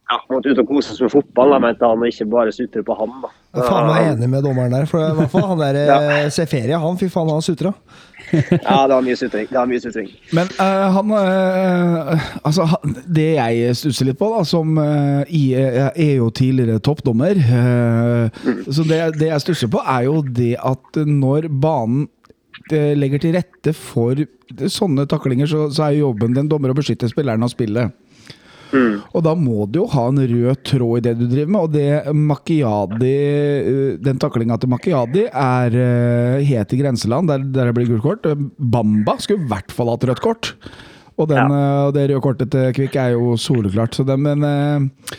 ja, 0.07 0.17
måtte 0.31 0.53
ut 0.53 0.61
og 0.63 0.69
kose 0.71 0.93
oss 0.95 1.01
med 1.03 1.11
fotball, 1.11 1.51
da, 1.57 1.59
mente 1.65 1.83
han, 1.89 1.99
og 1.99 2.07
ikke 2.11 2.29
bare 2.31 2.53
sutre 2.55 2.83
på 2.87 2.95
han. 2.99 3.15
da. 3.25 3.31
Jeg 3.57 3.63
er 3.65 3.71
faen 3.73 3.87
meg 3.89 4.11
enig 4.13 4.29
med 4.31 4.45
dommeren 4.47 4.75
der. 4.77 4.85
For 4.87 5.03
i 5.03 5.15
hvert 5.17 5.33
fall 5.33 5.47
han 5.51 5.59
der 5.63 5.79
Ja. 5.91 5.97
ja. 6.05 6.29
Seferia, 6.31 6.79
han 6.83 6.99
fy 7.01 7.09
faen, 7.11 7.31
han 7.33 7.43
sutra. 7.43 7.73
Ja, 8.27 8.77
det 8.87 8.95
var 8.97 9.03
mye 9.07 9.17
sutring. 9.19 9.47
Det 9.51 9.55
var 9.59 9.69
mye 9.71 9.81
sutring. 9.83 10.09
Men 10.35 10.49
uh, 10.59 10.87
han 10.97 11.13
uh, 11.15 12.27
Altså, 12.47 12.65
han- 12.73 12.97
det 13.19 13.27
jeg 13.37 13.77
stusser 13.79 14.09
litt 14.11 14.19
på, 14.19 14.31
da, 14.35 14.43
som 14.47 14.73
uh, 14.79 15.23
i- 15.29 15.53
jeg 15.55 15.93
er 15.95 16.15
jo 16.21 16.31
tidligere 16.35 16.81
toppdommer 16.83 17.39
mm. 17.39 18.65
Så 18.73 18.83
det, 18.89 19.01
det 19.21 19.31
jeg 19.31 19.45
stusser 19.45 19.71
på, 19.73 19.83
er 19.83 20.07
jo 20.09 20.21
det 20.23 20.55
at 20.59 20.99
når 21.07 21.47
banen 21.63 22.09
eh, 22.73 22.95
legger 22.99 23.23
til 23.23 23.37
rette 23.37 23.73
for 23.77 24.19
sånne 24.71 25.05
taklinger, 25.11 25.47
så, 25.51 25.67
så 25.75 25.87
er 25.89 25.97
jo 25.97 26.09
jobben 26.09 26.35
til 26.35 26.43
en 26.45 26.51
dommer 26.51 26.73
å 26.73 26.77
beskytte 26.79 27.09
spilleren 27.11 27.43
av 27.47 27.51
spillet. 27.53 27.95
Og 29.15 29.23
da 29.25 29.35
må 29.39 29.67
du 29.71 29.81
jo 29.83 29.87
ha 29.93 30.07
en 30.11 30.19
rød 30.19 30.63
tråd 30.67 30.99
i 30.99 31.05
det 31.07 31.15
du 31.21 31.27
driver 31.31 31.53
med, 31.55 31.69
og 31.69 31.75
det 31.75 32.17
Makiadi 32.17 33.13
eh, 33.13 33.95
Den 34.03 34.19
taklinga 34.23 34.59
til 34.61 34.73
Macchiadi 34.73 35.27
er 35.31 35.79
eh, 35.79 36.51
het 36.51 36.75
i 36.75 36.81
grenseland, 36.81 37.31
der, 37.31 37.47
der 37.47 37.71
det 37.71 37.77
blir 37.79 37.91
gult 37.93 38.05
kort. 38.05 38.27
Eh, 38.27 38.45
Bamba 38.59 39.17
skulle 39.23 39.47
i 39.47 39.51
hvert 39.53 39.73
fall 39.75 39.93
hatt 39.93 40.07
rødt 40.11 40.25
kort. 40.25 40.53
Og 41.17 41.31
den, 41.31 41.39
ja. 41.39 41.87
og 41.87 41.95
det 41.97 42.11
røde 42.11 42.21
kortet 42.25 42.53
til 42.53 42.75
Kvikk 42.77 42.99
er 43.01 43.15
jo 43.15 43.37
soleklart. 43.41 43.97
Så 43.97 44.05
det, 44.07 44.19
men 44.21 44.45
eh, 44.45 45.17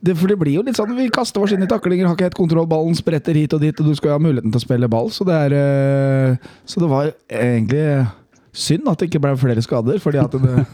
det, 0.00 0.16
for 0.16 0.32
det 0.32 0.38
blir 0.40 0.56
jo 0.56 0.64
litt 0.64 0.78
sånn 0.78 0.94
Vi 0.96 1.10
kaster 1.12 1.44
oss 1.44 1.52
inn 1.54 1.64
i 1.64 1.70
taklinger, 1.70 2.08
har 2.08 2.16
ikke 2.16 2.30
helt 2.30 2.38
kontroll, 2.38 2.68
ballen 2.70 2.96
spretter 2.98 3.36
hit 3.36 3.54
og 3.56 3.62
dit, 3.62 3.76
og 3.76 3.90
du 3.90 3.96
skal 3.98 4.14
jo 4.14 4.16
ha 4.16 4.24
muligheten 4.24 4.52
til 4.54 4.62
å 4.62 4.64
spille 4.64 4.90
ball. 4.90 5.12
Så 5.14 5.26
det 5.28 5.36
er 5.36 5.56
eh, 5.60 6.52
Så 6.64 6.82
det 6.82 6.90
var 6.90 7.12
egentlig 7.28 7.84
synd 8.56 8.88
at 8.90 8.98
det 8.98 9.10
ikke 9.10 9.22
ble 9.22 9.36
flere 9.38 9.62
skader, 9.62 10.00
fordi 10.02 10.22
at 10.22 10.34
det 10.34 10.64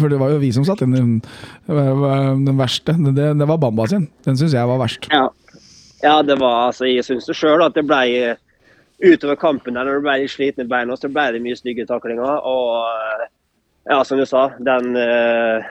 for 0.00 0.08
det 0.12 0.20
var 0.20 0.32
jo 0.34 0.40
vi 0.42 0.52
som 0.54 0.66
satte 0.66 0.86
inn 0.86 0.96
den, 0.96 1.18
den 1.66 2.56
verste. 2.58 2.94
Det, 2.96 3.30
det 3.40 3.48
var 3.48 3.60
Bamba 3.62 3.88
sin. 3.90 4.08
Den 4.26 4.38
syns 4.38 4.56
jeg 4.56 4.70
var 4.70 4.80
verst. 4.82 5.08
Ja, 5.12 5.28
ja 6.04 6.16
det 6.26 6.38
var 6.40 6.68
altså 6.68 6.88
Jeg 6.88 7.06
syns 7.06 7.28
det 7.28 7.38
sjøl 7.38 7.64
at 7.66 7.76
det 7.76 7.86
ble 7.88 8.36
utover 9.02 9.36
kampen 9.36 9.76
der 9.76 9.84
når 9.84 9.98
du 9.98 10.04
ble 10.06 10.20
litt 10.22 10.32
sliten 10.32 10.64
i 10.64 10.70
beina, 10.70 10.96
så 10.96 11.10
ble 11.12 11.28
det 11.34 11.42
mye 11.44 11.58
stygge 11.58 11.86
taklinger. 11.88 12.38
Og 12.48 12.86
eh, 12.88 13.26
ja, 13.92 14.00
som 14.06 14.20
du 14.20 14.26
sa, 14.28 14.48
den, 14.58 14.96
eh, 15.00 15.66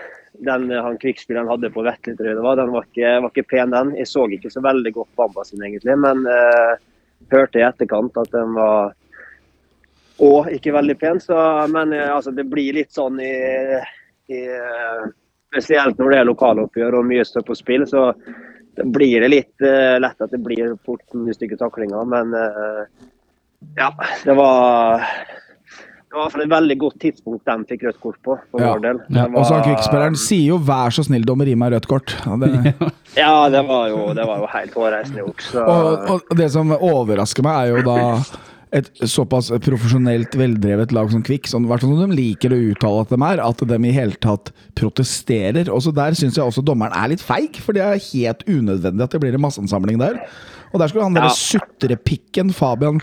den 0.45 0.67
han 0.71 0.99
krigsspilleren 1.01 1.49
hadde 1.49 1.73
på 1.73 1.85
Vetle, 1.85 2.15
tror 2.15 2.29
jeg 2.29 2.37
det 2.37 2.45
var, 2.45 2.59
den 2.59 2.73
var 2.75 2.85
ikke, 2.87 3.15
var 3.25 3.33
ikke 3.33 3.49
pen, 3.55 3.73
den. 3.73 3.95
Jeg 3.99 4.11
så 4.11 4.27
ikke 4.29 4.53
så 4.53 4.63
veldig 4.65 4.93
godt 4.99 5.15
Bamba 5.17 5.47
sin, 5.47 5.63
egentlig, 5.65 5.97
men 6.01 6.27
uh, 6.29 6.77
hørte 7.31 7.61
i 7.61 7.65
etterkant 7.65 8.17
at 8.21 8.31
den 8.35 8.53
var 8.57 8.93
og 10.23 10.49
ikke 10.53 10.73
veldig 10.75 10.95
pen. 10.99 11.19
Så, 11.19 11.35
men 11.71 11.93
eh, 11.93 12.09
altså, 12.15 12.31
det 12.35 12.47
blir 12.51 12.77
litt 12.77 12.93
sånn 12.95 13.19
i, 13.23 13.35
i 14.31 14.41
eh, 14.47 15.05
Spesielt 15.55 15.95
når 16.01 16.11
det 16.11 16.17
er 16.19 16.25
lokaloppgjør 16.27 16.95
og 16.99 17.05
mye 17.07 17.23
står 17.23 17.45
på 17.47 17.55
spill, 17.55 17.85
så 17.87 18.09
blir 18.91 19.21
det 19.23 19.29
litt 19.31 19.63
uh, 19.63 19.95
lett 20.03 20.19
at 20.19 20.33
det 20.33 20.41
blir 20.43 20.73
fort 20.83 21.13
mye 21.15 21.31
stygge 21.31 21.55
taklinger. 21.61 22.03
Men 22.11 22.33
uh, 22.35 22.81
ja, 23.79 23.87
det 24.25 24.35
var 24.35 25.05
det 25.05 26.17
var 26.17 26.19
i 26.19 26.25
hvert 26.25 26.33
fall 26.33 26.43
et 26.43 26.51
veldig 26.51 26.77
godt 26.81 26.97
tidspunkt 27.05 27.47
de 27.47 27.69
fikk 27.69 27.85
rødt 27.87 28.01
kort 28.03 28.17
på, 28.23 28.35
for 28.51 28.65
Ja. 28.65 28.73
vår 28.73 28.83
del. 28.83 28.99
Ja, 29.15 29.29
Var... 29.29 29.37
Og 29.39 29.47
så 29.47 29.61
Kvikkspilleren 29.63 30.19
sier 30.19 30.49
jo 30.53 30.57
'vær 30.59 30.91
så 30.97 31.05
snill, 31.07 31.23
dommer, 31.27 31.47
gi 31.47 31.55
meg 31.55 31.71
rødt 31.71 31.87
kort'. 31.91 32.17
Ja, 32.25 32.35
det, 32.35 32.73
Ja, 33.23 33.49
det 33.49 33.63
var 33.67 33.87
jo, 33.93 34.01
det 34.17 34.27
var 34.27 34.43
jo 34.43 34.51
helt 34.57 34.73
hårreisende 34.73 35.23
gjort. 35.23 35.41
Så, 35.53 35.63
og, 35.63 36.11
og 36.11 36.35
det 36.35 36.51
som 36.51 36.71
overrasker 36.75 37.47
meg, 37.47 37.61
er 37.63 37.77
jo 37.77 37.85
da 37.87 37.99
et 38.75 38.89
såpass 39.07 39.51
profesjonelt 39.63 40.35
veldrevet 40.35 40.91
lag 40.95 41.11
som 41.11 41.23
Kvikk, 41.25 41.47
sånn, 41.47 41.67
som 41.81 41.93
de 42.01 42.17
liker 42.17 42.51
å 42.51 42.59
uttale 42.71 43.05
at 43.05 43.13
de 43.13 43.19
er, 43.29 43.43
at 43.43 43.63
de 43.71 43.79
i 43.79 43.93
hele 43.95 44.19
tatt 44.23 44.51
protesterer. 44.75 45.71
Også 45.71 45.93
der 45.95 46.17
syns 46.17 46.39
jeg 46.39 46.43
også 46.43 46.65
dommeren 46.65 46.95
er 46.97 47.13
litt 47.13 47.23
feig, 47.23 47.61
for 47.63 47.77
det 47.77 47.85
er 47.85 48.01
helt 48.11 48.43
unødvendig 48.49 49.05
at 49.05 49.15
det 49.15 49.23
blir 49.23 49.37
en 49.37 49.45
masseansamling 49.45 50.01
der. 50.01 50.19
Og 50.75 50.81
der 50.81 50.91
skulle 50.91 51.05
han 51.07 51.15
derre 51.15 51.29
Ja. 51.31 51.35
sutrepikken 51.39 52.49
Fabian 52.51 52.97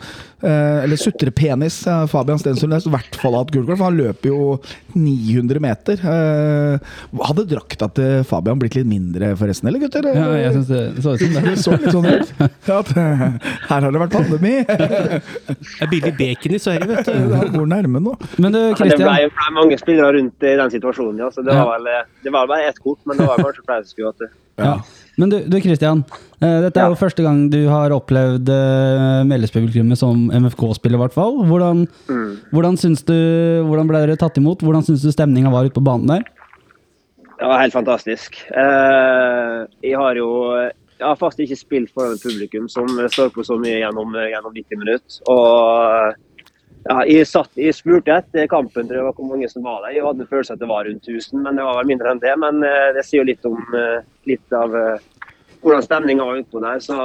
eh, 0.45 0.83
Eller 0.85 0.99
sutrepenis 1.01 1.79
eh, 1.89 2.03
Fabian 2.13 2.39
Stensund 2.39 2.75
i 2.77 2.91
hvert 2.93 3.17
fall 3.17 3.33
hatt 3.39 3.53
gult 3.55 3.67
kort, 3.71 3.79
for 3.81 3.89
han 3.89 3.97
løper 3.97 4.29
jo 4.29 4.59
900 4.93 5.61
meter. 5.65 6.03
Eh, 6.05 6.93
hadde 7.25 7.47
drakta 7.49 7.89
til 7.97 8.25
Fabian 8.29 8.61
blitt 8.61 8.77
litt 8.77 8.89
mindre, 8.91 9.33
forresten, 9.41 9.71
eller 9.71 9.81
gutter? 9.87 10.05
Ja, 10.13 10.27
jeg 10.37 10.53
synes 10.59 10.69
det 10.69 11.05
så 11.05 11.15
ut 11.17 11.23
som 11.23 11.33
det. 11.33 11.43
Det 11.53 11.57
så 11.63 11.77
litt 11.79 11.95
sånn 11.95 12.09
ut. 12.11 12.33
Ja, 12.69 12.79
at, 12.83 12.91
eh, 12.93 13.25
her 13.71 13.87
har 13.87 13.91
det 13.97 14.03
vært 14.05 14.17
pandemi. 14.19 14.55
Det 14.69 15.87
er 15.87 15.91
billig 15.93 16.13
bacon 16.19 16.57
i 16.59 16.61
Sverige, 16.63 16.89
vet 16.93 17.09
du. 17.09 17.33
Det 17.33 17.53
går 17.57 17.71
nærme 17.73 18.03
nå. 18.05 18.17
Men 18.43 18.53
du, 18.55 18.61
det 18.77 18.99
ble, 19.01 19.15
ble 19.33 19.49
mange 19.57 19.79
spillere 19.81 20.13
rundt 20.19 20.45
i 20.49 20.57
den 20.61 20.75
situasjonen, 20.77 21.23
ja. 21.25 21.31
Så 21.33 21.45
det 21.47 21.57
var 21.57 21.73
vel 21.79 21.89
eh, 21.95 22.05
det 22.27 22.35
var 22.35 22.51
bare 22.51 22.69
ett 22.69 22.79
kort, 22.83 23.01
men 23.09 23.17
det 23.21 23.29
var 23.31 23.41
kanskje 23.41 23.65
flere 23.65 23.87
som 23.87 23.95
skulle 23.95 24.13
hatt 24.13 24.27
det. 24.27 24.31
Ja. 24.61 24.75
Men 25.21 25.29
du, 25.33 25.39
du 25.45 25.59
Christian. 25.61 26.05
eh, 26.41 26.61
dette 26.65 26.81
er 26.81 26.87
Ja. 26.87 26.93
jo 26.93 26.97
første 26.97 27.23
gang 27.23 27.51
du 27.53 27.59
har 27.69 27.93
opplevd 27.93 28.49
uh, 28.49 29.23
Mellespublikummet 29.29 29.99
som 30.01 30.31
MFK-spiller, 30.33 30.97
i 30.97 31.03
hvert 31.03 31.13
fall. 31.17 31.43
Hvordan, 31.49 31.87
hvordan, 32.53 32.79
syns 32.81 33.05
du, 33.05 33.13
hvordan 33.69 33.91
ble 33.91 34.01
dere 34.07 34.17
tatt 34.17 34.39
imot? 34.41 34.65
Hvordan 34.65 34.87
syns 34.87 35.05
du 35.05 35.11
stemninga 35.13 35.53
var 35.53 35.69
ute 35.69 35.77
på 35.77 35.85
banen 35.85 36.09
der? 36.09 36.25
Det 37.43 37.49
var 37.51 37.61
helt 37.61 37.75
fantastisk. 37.75 38.39
Eh, 38.55 39.59
jeg 39.83 39.99
har 39.99 40.15
jo 40.17 40.29
jeg 41.03 41.09
har 41.09 41.17
faktisk 41.19 41.49
ikke 41.51 41.59
spilt 41.59 41.91
foran 41.91 42.13
et 42.15 42.23
publikum 42.23 42.69
som 42.71 42.87
står 43.11 43.33
på 43.35 43.43
så 43.43 43.57
mye 43.59 43.81
gjennom, 43.81 44.13
gjennom 44.15 44.53
90 44.55 44.79
minutter. 44.79 45.17
Og 45.27 46.15
ja, 46.83 47.03
jeg, 47.07 47.27
satt, 47.31 47.53
jeg 47.59 47.75
spurte 47.77 48.15
etter 48.17 48.49
kampen 48.51 48.89
tror 48.89 48.99
jeg 48.99 49.15
hvor 49.17 49.29
mange 49.29 49.49
som 49.51 49.67
var 49.67 49.85
der. 49.85 49.97
Jeg 49.97 50.07
hadde 50.07 50.27
følelse 50.31 50.57
at 50.57 50.63
det 50.63 50.71
var 50.71 50.87
rundt 50.89 51.09
1000, 51.09 51.43
men 51.45 51.59
det 51.59 51.67
var 51.67 51.79
vel 51.79 51.91
mindre 51.93 52.11
enn 52.11 52.23
det. 52.23 52.33
Men 52.43 52.63
eh, 52.67 52.89
det 52.97 53.05
sier 53.07 53.23
jo 53.23 53.29
litt 53.29 53.47
om 53.49 53.59
eh, 53.79 54.01
litt 54.31 54.57
av 54.57 54.75
eh, 54.79 55.05
hvordan 55.63 55.85
stemninga 55.87 56.27
var 56.27 56.41
utpå 56.43 56.63
der. 56.65 56.83
Så 56.83 56.97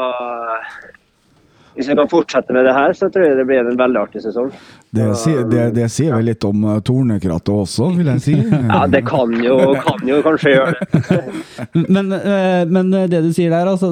hvis 1.77 1.89
vi 1.91 1.95
kan 1.95 2.09
fortsette 2.09 2.53
med 2.55 2.65
det 2.65 2.73
her, 2.73 2.93
så 2.97 3.07
tror 3.13 3.23
jeg 3.27 3.37
det 3.37 3.45
blir 3.45 3.61
en 3.61 3.77
veldig 3.77 3.99
artig 4.01 4.21
sesong. 4.23 4.49
Det 4.97 5.07
sier, 5.19 5.43
det, 5.45 5.63
det 5.75 5.87
sier 5.93 6.15
vel 6.15 6.25
litt 6.31 6.45
om 6.47 6.63
uh, 6.65 6.77
Tornekrattet 6.81 7.51
også, 7.53 7.91
vil 7.97 8.09
jeg 8.15 8.23
si. 8.23 8.35
Ja, 8.71 8.81
det 8.89 9.03
kan 9.07 9.33
jo, 9.43 9.57
kan 9.85 10.01
jo 10.09 10.17
kanskje 10.25 10.53
gjøre 10.55 10.73
det. 10.77 11.19
Men, 11.97 12.09
eh, 12.13 12.63
men 12.69 12.89
det 13.09 13.19
du 13.23 13.29
sier 13.35 13.51
der, 13.53 13.69
altså, 13.69 13.91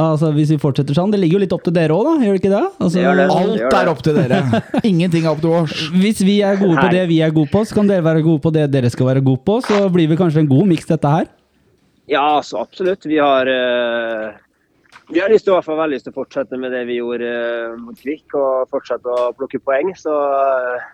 altså 0.00 0.30
hvis 0.34 0.52
vi 0.54 0.58
fortsetter 0.60 0.96
sånn 0.96 1.12
Det 1.12 1.18
ligger 1.20 1.38
jo 1.38 1.42
litt 1.44 1.54
opp 1.56 1.64
til 1.66 1.74
dere 1.74 1.94
òg, 1.94 2.06
da? 2.06 2.14
Gjør 2.24 2.36
det 2.36 2.40
ikke 2.42 2.52
det? 2.52 2.62
Altså, 2.78 2.92
Det 2.94 3.04
gjør 3.04 3.18
det. 3.18 3.26
Alt 3.34 3.78
er 3.78 3.90
opp 3.92 4.02
til 4.04 4.18
dere. 4.18 4.40
Ingenting 4.90 5.24
er 5.24 5.32
opp 5.32 5.42
til 5.44 5.56
oss. 5.56 5.86
Hvis 5.94 6.20
vi 6.26 6.38
er 6.46 6.60
gode 6.60 6.76
på 6.78 6.90
det 6.92 7.06
vi 7.10 7.20
er 7.24 7.34
gode 7.34 7.52
på, 7.52 7.64
så 7.64 7.78
kan 7.78 7.90
dere 7.90 8.04
være 8.04 8.24
gode 8.26 8.44
på 8.44 8.52
det 8.54 8.68
dere 8.74 8.92
skal 8.92 9.10
være 9.12 9.24
gode 9.24 9.42
på. 9.46 9.58
Så 9.64 9.80
blir 9.94 10.10
vi 10.12 10.20
kanskje 10.20 10.44
en 10.44 10.50
god 10.50 10.70
miks, 10.70 10.88
dette 10.90 11.14
her. 11.16 11.30
Ja, 12.10 12.42
så 12.44 12.60
absolutt. 12.60 13.06
Vi 13.06 13.18
har, 13.18 13.46
eh, 13.46 14.34
vi 15.12 15.20
har 15.20 15.28
lyst 15.28 15.44
til, 15.44 15.52
i 15.52 15.56
hvert 15.58 15.66
fall 15.66 15.80
veldig 15.82 15.98
lyst 15.98 16.06
til 16.08 16.14
å 16.14 16.18
fortsette 16.18 16.58
med 16.60 16.72
det 16.72 16.84
vi 16.88 16.98
gjorde 16.98 17.28
eh, 17.28 17.74
mot 17.80 17.98
Kvikk, 17.98 18.36
og 18.40 18.70
fortsette 18.72 19.10
å 19.10 19.32
plukke 19.36 19.60
poeng. 19.60 19.92
Så 19.98 20.12
eh, 20.14 20.86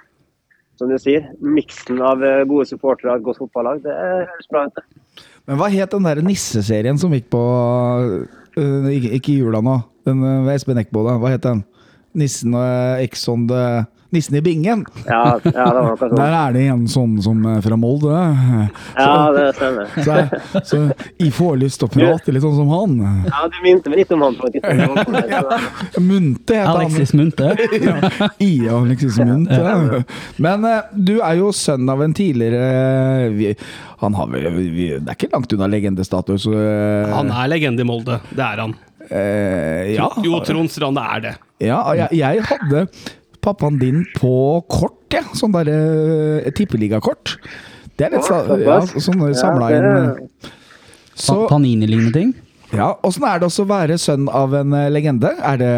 som 0.81 0.91
du 0.91 0.97
sier, 0.99 1.29
miksen 1.45 2.01
av 2.03 2.25
eh, 2.27 2.43
gode 2.49 2.67
supportere 2.71 3.13
og 3.13 3.21
et 3.21 3.29
godt 3.29 3.43
fotballag, 3.45 3.85
det 3.85 3.95
høres 3.95 4.51
bra 4.51 4.67
ut. 4.67 4.83
Men 5.47 5.61
hva 5.61 5.71
het 5.73 5.95
den 5.95 6.09
der 6.09 6.23
nisseserien 6.25 6.99
som 7.01 7.15
gikk 7.15 7.31
på 7.33 7.41
uh, 7.41 8.91
Ikke 8.93 9.33
i 9.33 9.39
jula 9.41 9.63
nå. 9.65 9.79
Den 10.07 10.21
ved 10.47 10.53
Espen 10.55 10.79
Eckbo, 10.81 11.03
da. 11.07 11.17
Hva 11.21 11.33
het 11.33 11.47
den? 11.47 11.65
Nissen 12.19 12.55
og 12.59 13.03
Ex 13.03 13.25
on 13.31 13.47
Nissen 14.11 14.35
i 14.35 14.41
bingen. 14.43 14.81
Ja, 15.07 15.37
ja, 15.45 15.65
det 15.71 15.83
var 15.87 15.97
sånn. 16.01 16.17
Der 16.19 16.33
er 16.35 16.55
det 16.57 16.65
en 16.73 16.87
sånn 16.91 17.13
som 17.23 17.45
er 17.47 17.61
fra 17.63 17.77
Molde. 17.79 18.11
Ja, 18.97 19.31
det 19.37 19.45
stemmer. 19.55 19.87
Så, 20.07 20.17
så 20.67 20.81
jeg 21.21 21.31
får 21.37 21.61
lyst 21.61 21.79
til 21.83 21.87
å 21.87 21.93
prate 21.95 22.35
litt 22.35 22.43
sånn 22.43 22.57
som 22.59 22.73
han. 22.75 22.97
Ja, 23.29 23.45
du 23.53 23.59
minte 23.63 23.93
meg 23.93 24.01
litt 24.03 24.15
om 24.17 24.25
han 24.27 24.35
på 24.41 24.49
et 24.51 24.57
tidspunkt. 24.59 25.15
Så- 25.95 26.01
Munte 26.03 26.57
heter 26.59 26.67
han. 26.67 26.81
Alexis 26.81 27.13
Munte. 27.15 27.53
ja, 27.87 28.29
I 28.43 28.51
Alexis 28.81 29.19
Munte. 29.23 30.03
Men 30.43 30.67
eh, 30.67 30.91
du 30.95 31.15
er 31.21 31.39
jo 31.39 31.53
sønn 31.55 31.87
av 31.93 32.03
en 32.03 32.15
tidligere 32.17 33.31
vi, 33.37 33.53
Han 34.03 34.15
har 34.17 34.27
vel 34.33 34.51
vi, 34.59 34.89
Det 34.99 35.07
er 35.13 35.17
ikke 35.19 35.31
langt 35.37 35.55
unna 35.55 35.69
legendestatus. 35.71 36.47
eh, 36.51 37.15
Han 37.15 37.31
er 37.31 37.51
legende 37.55 37.87
i 37.87 37.89
Molde. 37.89 38.19
Det 38.35 38.43
er 38.47 38.65
han. 38.67 38.75
eh, 39.11 39.95
ja. 39.95 40.11
Jo, 40.25 40.41
Trond 40.47 40.71
Strand 40.71 40.99
er 41.03 41.25
det. 41.29 41.35
ja 41.61 41.81
jeg, 41.99 42.19
jeg 42.21 42.45
hadde 42.49 42.87
pappaen 43.45 43.81
din 43.81 44.05
på 44.17 44.35
kort, 44.71 45.01
ja. 45.15 45.25
Sånn 45.37 45.55
derre 45.55 45.77
uh, 46.45 46.53
tippeligakort. 46.57 47.37
Det 47.99 48.09
er 48.09 48.15
litt 48.17 48.31
ja, 48.31 48.79
sånn 48.97 49.27
samla 49.37 49.73
inn 49.77 49.91
eh. 49.91 50.53
Så 51.21 51.43
Panini-lignende 51.51 52.15
ting. 52.15 52.31
Ja, 52.71 52.93
Åssen 53.03 53.25
er 53.27 53.41
det 53.41 53.49
også 53.49 53.65
å 53.65 53.69
være 53.71 53.97
sønn 53.99 54.29
av 54.31 54.53
en 54.55 54.75
eh, 54.79 54.87
legende? 54.95 55.33
Er 55.43 55.59
det, 55.59 55.71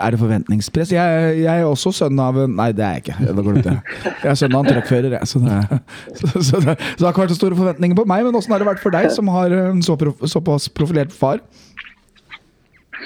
er 0.00 0.14
det 0.14 0.20
forventningspress? 0.22 0.94
Jeg, 0.94 1.34
jeg 1.42 1.60
er 1.60 1.66
også 1.68 1.92
sønn 1.92 2.20
av 2.24 2.38
en 2.40 2.54
Nei, 2.56 2.70
det 2.76 2.86
er 2.86 2.96
jeg 2.96 3.04
ikke. 3.04 3.16
Da 3.36 3.44
glemte 3.44 3.74
jeg. 3.74 3.98
Jeg 4.08 4.30
er 4.32 4.38
sønn 4.40 4.56
av 4.56 4.64
en 4.64 4.70
truckfører, 4.72 5.16
jeg. 5.18 5.28
Så 5.28 5.42
det, 5.44 5.58
så, 6.22 6.30
så, 6.32 6.62
det, 6.64 6.78
så 6.80 7.02
det 7.02 7.04
har 7.04 7.12
ikke 7.12 7.24
vært 7.26 7.34
så 7.34 7.40
store 7.42 7.58
forventninger 7.58 7.98
på 8.00 8.06
meg. 8.08 8.24
Men 8.24 8.40
åssen 8.40 8.54
har 8.54 8.64
det 8.64 8.70
vært 8.70 8.82
for 8.84 8.96
deg, 8.96 9.10
som 9.12 9.28
har 9.34 9.52
en 9.58 9.84
så 9.84 9.98
prof, 10.00 10.24
såpass 10.32 10.70
profilert 10.72 11.12
far? 11.14 11.42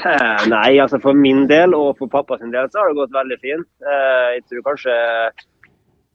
Eh, 0.02 0.44
Nei, 0.50 0.78
altså 0.82 0.98
for 1.02 1.14
min 1.14 1.44
del 1.50 1.74
og 1.78 1.96
for 2.00 2.10
pappa 2.10 2.38
sin 2.40 2.50
del 2.54 2.68
så 2.70 2.80
har 2.82 2.90
det 2.90 2.98
gått 2.98 3.14
veldig 3.14 3.38
fint. 3.42 3.68
Eh, 3.86 4.28
Jeg 4.36 4.44
tror 4.48 4.64
kanskje 4.72 4.96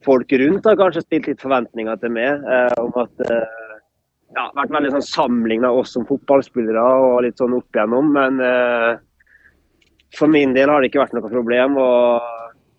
folk 0.06 0.32
rundt 0.42 0.66
har 0.70 0.76
kanskje 0.80 1.04
stilt 1.06 1.28
litt 1.28 1.42
forventninger 1.42 1.96
til 2.02 2.12
meg 2.14 2.44
eh, 2.46 2.76
om 2.84 2.92
at 3.02 3.24
ja, 4.36 4.44
vært 4.58 4.74
veldig 4.76 4.92
sånn 4.94 5.06
sammenligna 5.08 5.72
oss 5.74 5.94
som 5.96 6.06
fotballspillere 6.06 6.84
og 7.02 7.22
litt 7.26 7.40
sånn 7.40 7.56
opp 7.58 7.76
igjennom. 7.76 8.12
Men 8.14 8.42
eh, 8.44 8.98
for 10.18 10.32
min 10.32 10.54
del 10.56 10.70
har 10.70 10.82
det 10.84 10.92
ikke 10.92 11.02
vært 11.06 11.16
noe 11.18 11.32
problem. 11.32 11.78
og 11.82 12.34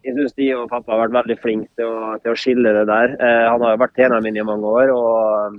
jeg 0.06 0.14
syns 0.14 0.36
de 0.38 0.46
og 0.54 0.68
pappa 0.70 0.94
har 0.94 1.02
vært 1.06 1.16
veldig 1.18 1.36
flinke 1.42 1.68
til 1.76 2.20
til 2.22 2.32
å 2.32 2.38
skille 2.38 2.74
det 2.76 2.84
der. 2.88 3.16
Eh, 3.18 3.46
han 3.48 3.64
har 3.64 3.74
jo 3.74 3.82
vært 3.82 3.96
treneren 3.98 4.24
min 4.28 4.38
i 4.38 4.46
mange 4.46 4.74
år. 4.82 4.92
og 4.94 5.58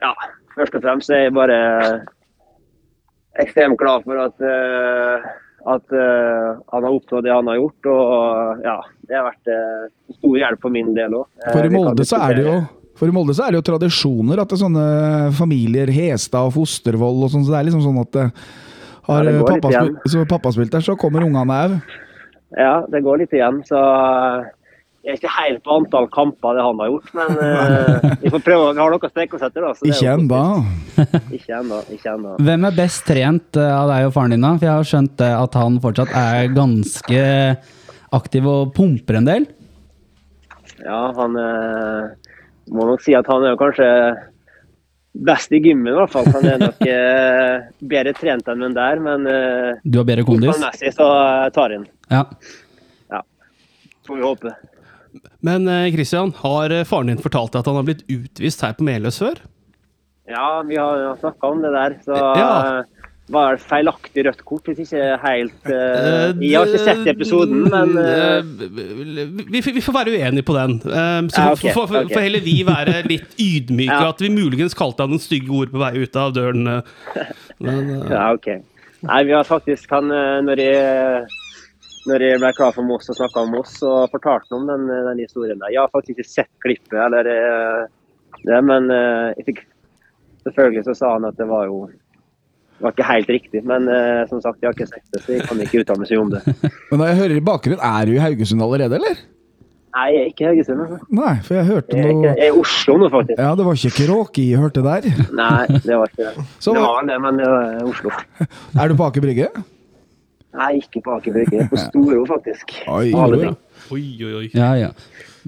ja, 0.00 0.14
Først 0.56 0.74
og 0.78 0.82
fremst 0.86 1.10
er 1.12 1.26
jeg 1.26 1.36
bare 1.36 1.58
ekstremt 3.44 3.78
glad 3.80 4.04
for 4.06 4.20
at, 4.22 4.44
eh, 4.44 5.30
at 5.74 5.96
eh, 5.96 6.50
han 6.72 6.86
har 6.86 6.90
oppnådd 6.90 7.26
det 7.26 7.32
han 7.34 7.50
har 7.50 7.60
gjort. 7.60 7.88
Og 7.94 8.66
ja, 8.66 8.76
det 9.08 9.18
har 9.18 9.26
vært 9.30 9.52
eh, 9.54 9.88
stor 10.18 10.36
hjelp 10.42 10.66
for 10.66 10.74
min 10.74 10.92
del 10.96 11.16
òg. 11.22 11.26
For 11.48 11.66
i 11.66 11.72
Molde 11.74 12.06
så 12.08 12.20
er 12.28 12.38
det 12.38 12.46
jo 12.48 12.60
for 13.00 13.08
i 13.08 13.14
Molde 13.16 13.32
så 13.32 13.46
er 13.46 13.54
det 13.54 13.62
jo 13.62 13.64
tradisjoner 13.64 14.42
at 14.42 14.50
det 14.50 14.58
er 14.58 14.60
sånne 14.60 14.86
familier, 15.32 15.88
Hestad 15.94 16.50
og 16.50 16.52
Fostervoll 16.52 17.22
og 17.24 17.30
sånn, 17.32 17.46
så 17.46 17.54
det 17.54 17.60
er 17.60 17.68
liksom 17.70 17.84
sånn 17.86 18.00
at 18.02 18.18
har 19.06 19.24
Ja, 19.30 19.44
pappa, 19.46 19.70
spil, 19.72 19.94
så 20.12 20.24
pappa 20.28 20.52
spilt 20.52 20.74
der, 20.74 20.84
så 20.84 20.98
kommer 21.00 21.24
ungene 21.24 21.56
òg. 21.64 21.78
Ja, 22.58 22.82
det 22.90 23.00
går 23.06 23.22
litt 23.22 23.32
igjen. 23.32 23.62
Så 23.64 23.78
jeg 25.00 25.14
er 25.14 25.16
ikke 25.16 25.30
helt 25.32 25.62
på 25.64 25.76
antall 25.78 26.06
kamper 26.12 26.58
det 26.58 26.64
han 26.64 26.80
har 26.82 26.90
gjort, 26.92 27.12
men 27.16 27.38
uh, 27.40 28.08
vi 28.22 28.32
får 28.34 28.42
prøve. 28.44 28.64
Vi 28.76 28.82
har 28.82 28.92
noe 28.92 29.08
å 29.08 29.08
strekke 29.08 29.38
oss 29.38 29.44
etter. 29.46 29.64
da. 29.64 29.70
Ikke 29.88 30.10
ennå. 30.12 30.40
Ikke 31.32 31.54
ennå. 31.56 31.78
Ikke 31.94 32.12
ennå. 32.12 32.34
Hvem 32.44 32.66
er 32.68 32.76
best 32.76 33.06
trent 33.08 33.56
eh, 33.56 33.72
av 33.72 33.88
deg 33.88 34.10
og 34.10 34.12
faren 34.16 34.34
din? 34.34 34.44
da? 34.44 34.50
For 34.58 34.68
jeg 34.68 34.74
har 34.74 34.90
skjønt 34.90 35.22
eh, 35.24 35.36
at 35.46 35.56
han 35.56 35.78
fortsatt 35.80 36.12
er 36.20 36.52
ganske 36.52 37.22
aktiv 38.20 38.50
og 38.52 38.74
pumper 38.76 39.20
en 39.22 39.30
del. 39.30 39.48
Ja, 40.84 41.00
han 41.16 41.36
uh, 41.36 42.34
må 42.68 42.88
nok 42.90 43.00
si 43.04 43.16
at 43.16 43.28
han 43.32 43.46
er 43.46 43.54
jo 43.54 43.60
kanskje 43.60 43.88
best 45.26 45.52
i 45.56 45.62
gymmen, 45.64 45.94
i 45.94 45.96
hvert 45.96 46.12
fall. 46.12 46.28
Han 46.36 46.44
er 46.44 46.60
nok 46.60 46.84
uh, 46.84 47.70
bedre 47.88 48.12
trent 48.20 48.52
enn 48.52 48.66
den 48.68 48.76
der, 48.76 49.00
men 49.00 49.24
uh, 49.24 49.80
Du 49.80 50.02
har 50.02 50.08
bedre 50.12 50.28
kondis. 50.28 50.60
Messig, 50.60 50.92
så 50.92 51.08
tar 51.56 51.78
han. 51.78 51.88
Ja. 52.12 52.26
Får 54.10 54.16
vi 54.16 54.24
håpe. 54.26 54.52
Men 55.42 55.66
Kristian, 55.66 55.92
Christian, 55.96 56.32
har 56.42 56.70
eh, 56.80 56.84
faren 56.88 57.06
din 57.12 57.22
fortalt 57.22 57.52
deg 57.52 57.60
at 57.64 57.66
han 57.72 57.80
har 57.80 57.88
blitt 57.88 58.04
utvist 58.08 58.60
her 58.66 58.72
på 58.78 58.86
Meløs 58.86 59.18
før? 59.22 59.40
Ja, 60.30 60.62
vi 60.62 60.76
har 60.78 61.16
snakka 61.20 61.48
om 61.50 61.62
det 61.64 61.72
der. 61.74 61.96
Så 62.06 62.14
Ja. 62.14 62.78
eh, 62.80 62.84
var 63.30 63.54
det 63.54 63.62
feilaktig 63.62 64.24
rødt 64.26 64.40
kort, 64.44 64.64
hvis 64.66 64.80
ikke 64.90 65.18
helt 65.22 65.66
uh, 65.70 65.70
Eh, 65.70 66.32
Jeg 66.42 66.56
har 66.58 66.66
ikke 66.66 66.80
sett 66.82 67.06
episoden, 67.12 67.60
men 67.70 67.92
eh, 67.98 68.38
eh, 68.38 69.44
vi, 69.54 69.60
vi 69.60 69.80
får 69.86 69.94
være 69.94 70.14
uenige 70.16 70.42
på 70.48 70.54
den. 70.56 70.72
Eh, 70.82 71.28
Så 71.30 71.38
Ja, 71.38 71.54
får 71.54 71.86
får- 71.86 72.04
okay. 72.06 72.22
heller 72.24 72.40
vi 72.42 72.56
være 72.66 73.04
litt 73.06 73.30
ydmyke. 73.38 74.00
Ja. 74.02 74.08
At 74.10 74.18
vi 74.20 74.28
muligens 74.34 74.74
kalte 74.74 75.02
han 75.06 75.10
noen 75.14 75.22
stygge 75.22 75.50
ord 75.50 75.70
på 75.70 75.78
vei 75.78 75.92
ut 76.02 76.16
av 76.16 76.32
døren. 76.34 76.66
eh. 76.66 76.82
Men, 77.60 77.90
uh... 78.02 78.10
Ja, 78.10 78.32
OK. 78.34 78.48
Nei, 79.02 79.22
vi 79.24 79.32
har 79.32 79.44
faktisk 79.48 79.88
han 79.94 80.10
eh, 80.12 80.40
Når 80.44 80.58
jeg, 80.60 81.26
når 82.08 82.24
jeg 82.24 82.40
ble 82.40 82.50
klar 82.56 82.72
for 82.76 82.86
Moss 82.86 83.10
og 83.12 83.18
snakka 83.18 83.42
om 83.44 83.50
Moss, 83.56 83.74
så 83.82 83.94
fortalte 84.12 84.48
han 84.54 84.62
om 84.62 84.68
den, 84.70 84.86
den 85.08 85.24
historien 85.24 85.58
der. 85.60 85.72
Jeg 85.74 85.82
har 85.82 85.92
faktisk 85.92 86.16
ikke 86.16 86.32
sett 86.32 86.52
klippet, 86.64 86.96
eller 86.96 87.28
eh, 87.28 87.82
det, 88.46 88.60
men 88.64 88.88
eh, 88.94 89.34
jeg 89.40 89.52
fikk 89.52 89.66
Selvfølgelig 90.40 90.86
så 90.86 90.94
sa 90.96 91.08
han 91.18 91.26
at 91.28 91.36
det 91.36 91.44
var 91.44 91.66
jo 91.68 91.82
det 92.80 92.86
var 92.86 92.94
ikke 92.94 93.06
helt 93.10 93.28
riktig, 93.28 93.60
men 93.68 93.84
uh, 93.92 94.22
som 94.30 94.38
sagt, 94.40 94.62
jeg 94.62 94.70
har 94.70 94.72
ikke 94.72 94.86
sett 94.88 95.10
det, 95.12 95.20
så 95.20 95.34
jeg 95.34 95.42
kan 95.44 95.58
ikke 95.60 95.82
uttale 95.82 96.00
meg 96.00 96.08
så 96.08 96.16
mye 96.16 96.22
om 96.22 96.30
det. 96.32 96.40
Men 96.88 97.02
når 97.02 97.10
jeg 97.10 97.18
hører 97.18 97.34
i 97.36 97.42
bakgrunnen, 97.44 97.82
er 97.84 98.08
du 98.08 98.12
i 98.14 98.22
Haugesund 98.22 98.64
allerede, 98.64 98.96
eller? 98.96 99.18
Nei, 99.90 100.06
jeg 100.14 100.22
er 100.22 100.30
ikke 100.30 100.46
i 100.46 100.48
Haugesund. 100.48 100.80
altså. 100.86 100.98
Nei, 101.18 101.34
for 101.44 101.58
jeg 101.58 101.68
hørte 101.68 101.98
Jeg 101.98 102.06
er, 102.06 102.14
ikke, 102.14 102.22
noe 102.22 102.30
jeg 102.30 102.46
er 102.46 102.54
i 102.54 102.62
Oslo 102.62 102.94
nå, 103.02 103.10
faktisk. 103.12 103.42
Ja, 103.44 103.50
det 103.58 103.66
var 103.66 103.82
ikke 103.82 103.92
Kråki 103.98 104.46
jeg 104.48 104.62
hørte 104.62 104.86
der. 104.86 105.10
Nei, 105.42 105.66
det 105.76 106.00
var 106.00 106.14
ikke 106.14 106.30
det. 106.30 106.46
Så 106.56 106.76
det 106.78 106.86
var 106.86 107.04
det, 107.12 107.20
men 107.26 107.42
det 107.42 107.52
var 107.52 107.84
Oslo. 107.90 108.14
Er 108.80 108.88
du 108.88 108.96
på 108.96 109.10
Aker 109.10 109.26
Brygge? 109.26 109.50
Nei, 110.56 110.70
ikke 110.80 111.02
på 111.04 111.16
Aker 111.16 111.34
Brygge. 111.34 111.66
På 111.70 111.78
Storo, 111.84 112.22
faktisk. 112.28 112.72
Oi, 112.90 113.10
oi. 113.14 113.50
Oi, 113.90 114.04
oi, 114.26 114.32
oi. 114.42 114.46
Ja, 114.54 114.72
ja. 114.78 114.90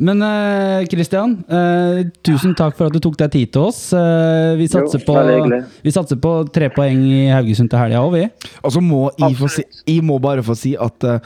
Men 0.03 0.23
eh, 0.25 0.87
Christian, 0.89 1.35
eh, 1.53 2.03
tusen 2.25 2.55
takk 2.57 2.79
for 2.79 2.89
at 2.89 2.97
du 2.97 3.03
tok 3.03 3.19
deg 3.21 3.33
tid 3.35 3.51
til 3.55 3.67
oss. 3.69 3.81
Eh, 3.97 4.53
vi, 4.61 4.69
satser 4.73 5.03
Jo, 5.03 5.09
på, 5.11 5.63
vi 5.85 5.95
satser 5.95 6.21
på 6.23 6.37
tre 6.55 6.71
poeng 6.73 7.03
i 7.05 7.27
Haugesund 7.33 7.71
til 7.73 7.83
helga 7.83 8.01
òg, 8.01 8.15
vi. 8.17 8.53
Og 8.63 8.73
så 8.73 8.83
må 8.85 9.09
jeg, 9.19 9.37
få 9.41 9.51
si, 9.53 9.67
jeg 9.91 10.07
må 10.07 10.17
bare 10.23 10.45
få 10.47 10.57
si 10.59 10.73
at 10.81 11.09
uh, 11.09 11.19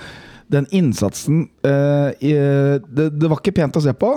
den 0.53 0.67
innsatsen 0.75 1.45
uh, 1.67 2.11
i, 2.19 2.35
det, 2.35 3.13
det 3.21 3.31
var 3.31 3.39
ikke 3.39 3.55
pent 3.61 3.79
å 3.79 3.85
se 3.85 3.95
på. 3.97 4.17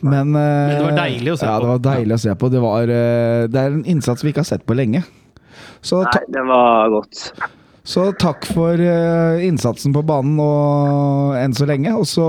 Men, 0.00 0.30
uh, 0.30 0.38
Men 0.38 0.74
det 0.76 0.82
var 0.84 0.98
deilig 1.00 1.32
å 1.32 1.38
se 1.38 1.46
ja, 1.48 1.54
på. 1.56 1.64
det 1.64 1.70
var 1.72 1.84
deilig 1.88 2.14
å 2.14 2.22
se 2.22 2.34
på. 2.38 2.50
Det, 2.54 2.62
var, 2.62 2.92
eh, 2.94 3.44
det 3.50 3.62
er 3.62 3.72
en 3.74 3.86
innsats 3.96 4.24
vi 4.24 4.32
ikke 4.32 4.44
har 4.44 4.50
sett 4.52 4.66
på 4.68 4.76
lenge. 4.78 5.02
Så, 5.82 6.04
Nei, 6.06 6.24
det 6.34 6.44
var 6.46 6.92
godt. 6.92 7.24
Så 7.88 8.10
takk 8.20 8.44
for 8.52 8.76
eh, 8.84 9.40
innsatsen 9.48 9.94
på 9.96 10.02
banen 10.04 10.36
og, 10.44 11.32
enn 11.40 11.54
så 11.56 11.64
lenge. 11.68 11.94
Og 11.96 12.04
så, 12.10 12.26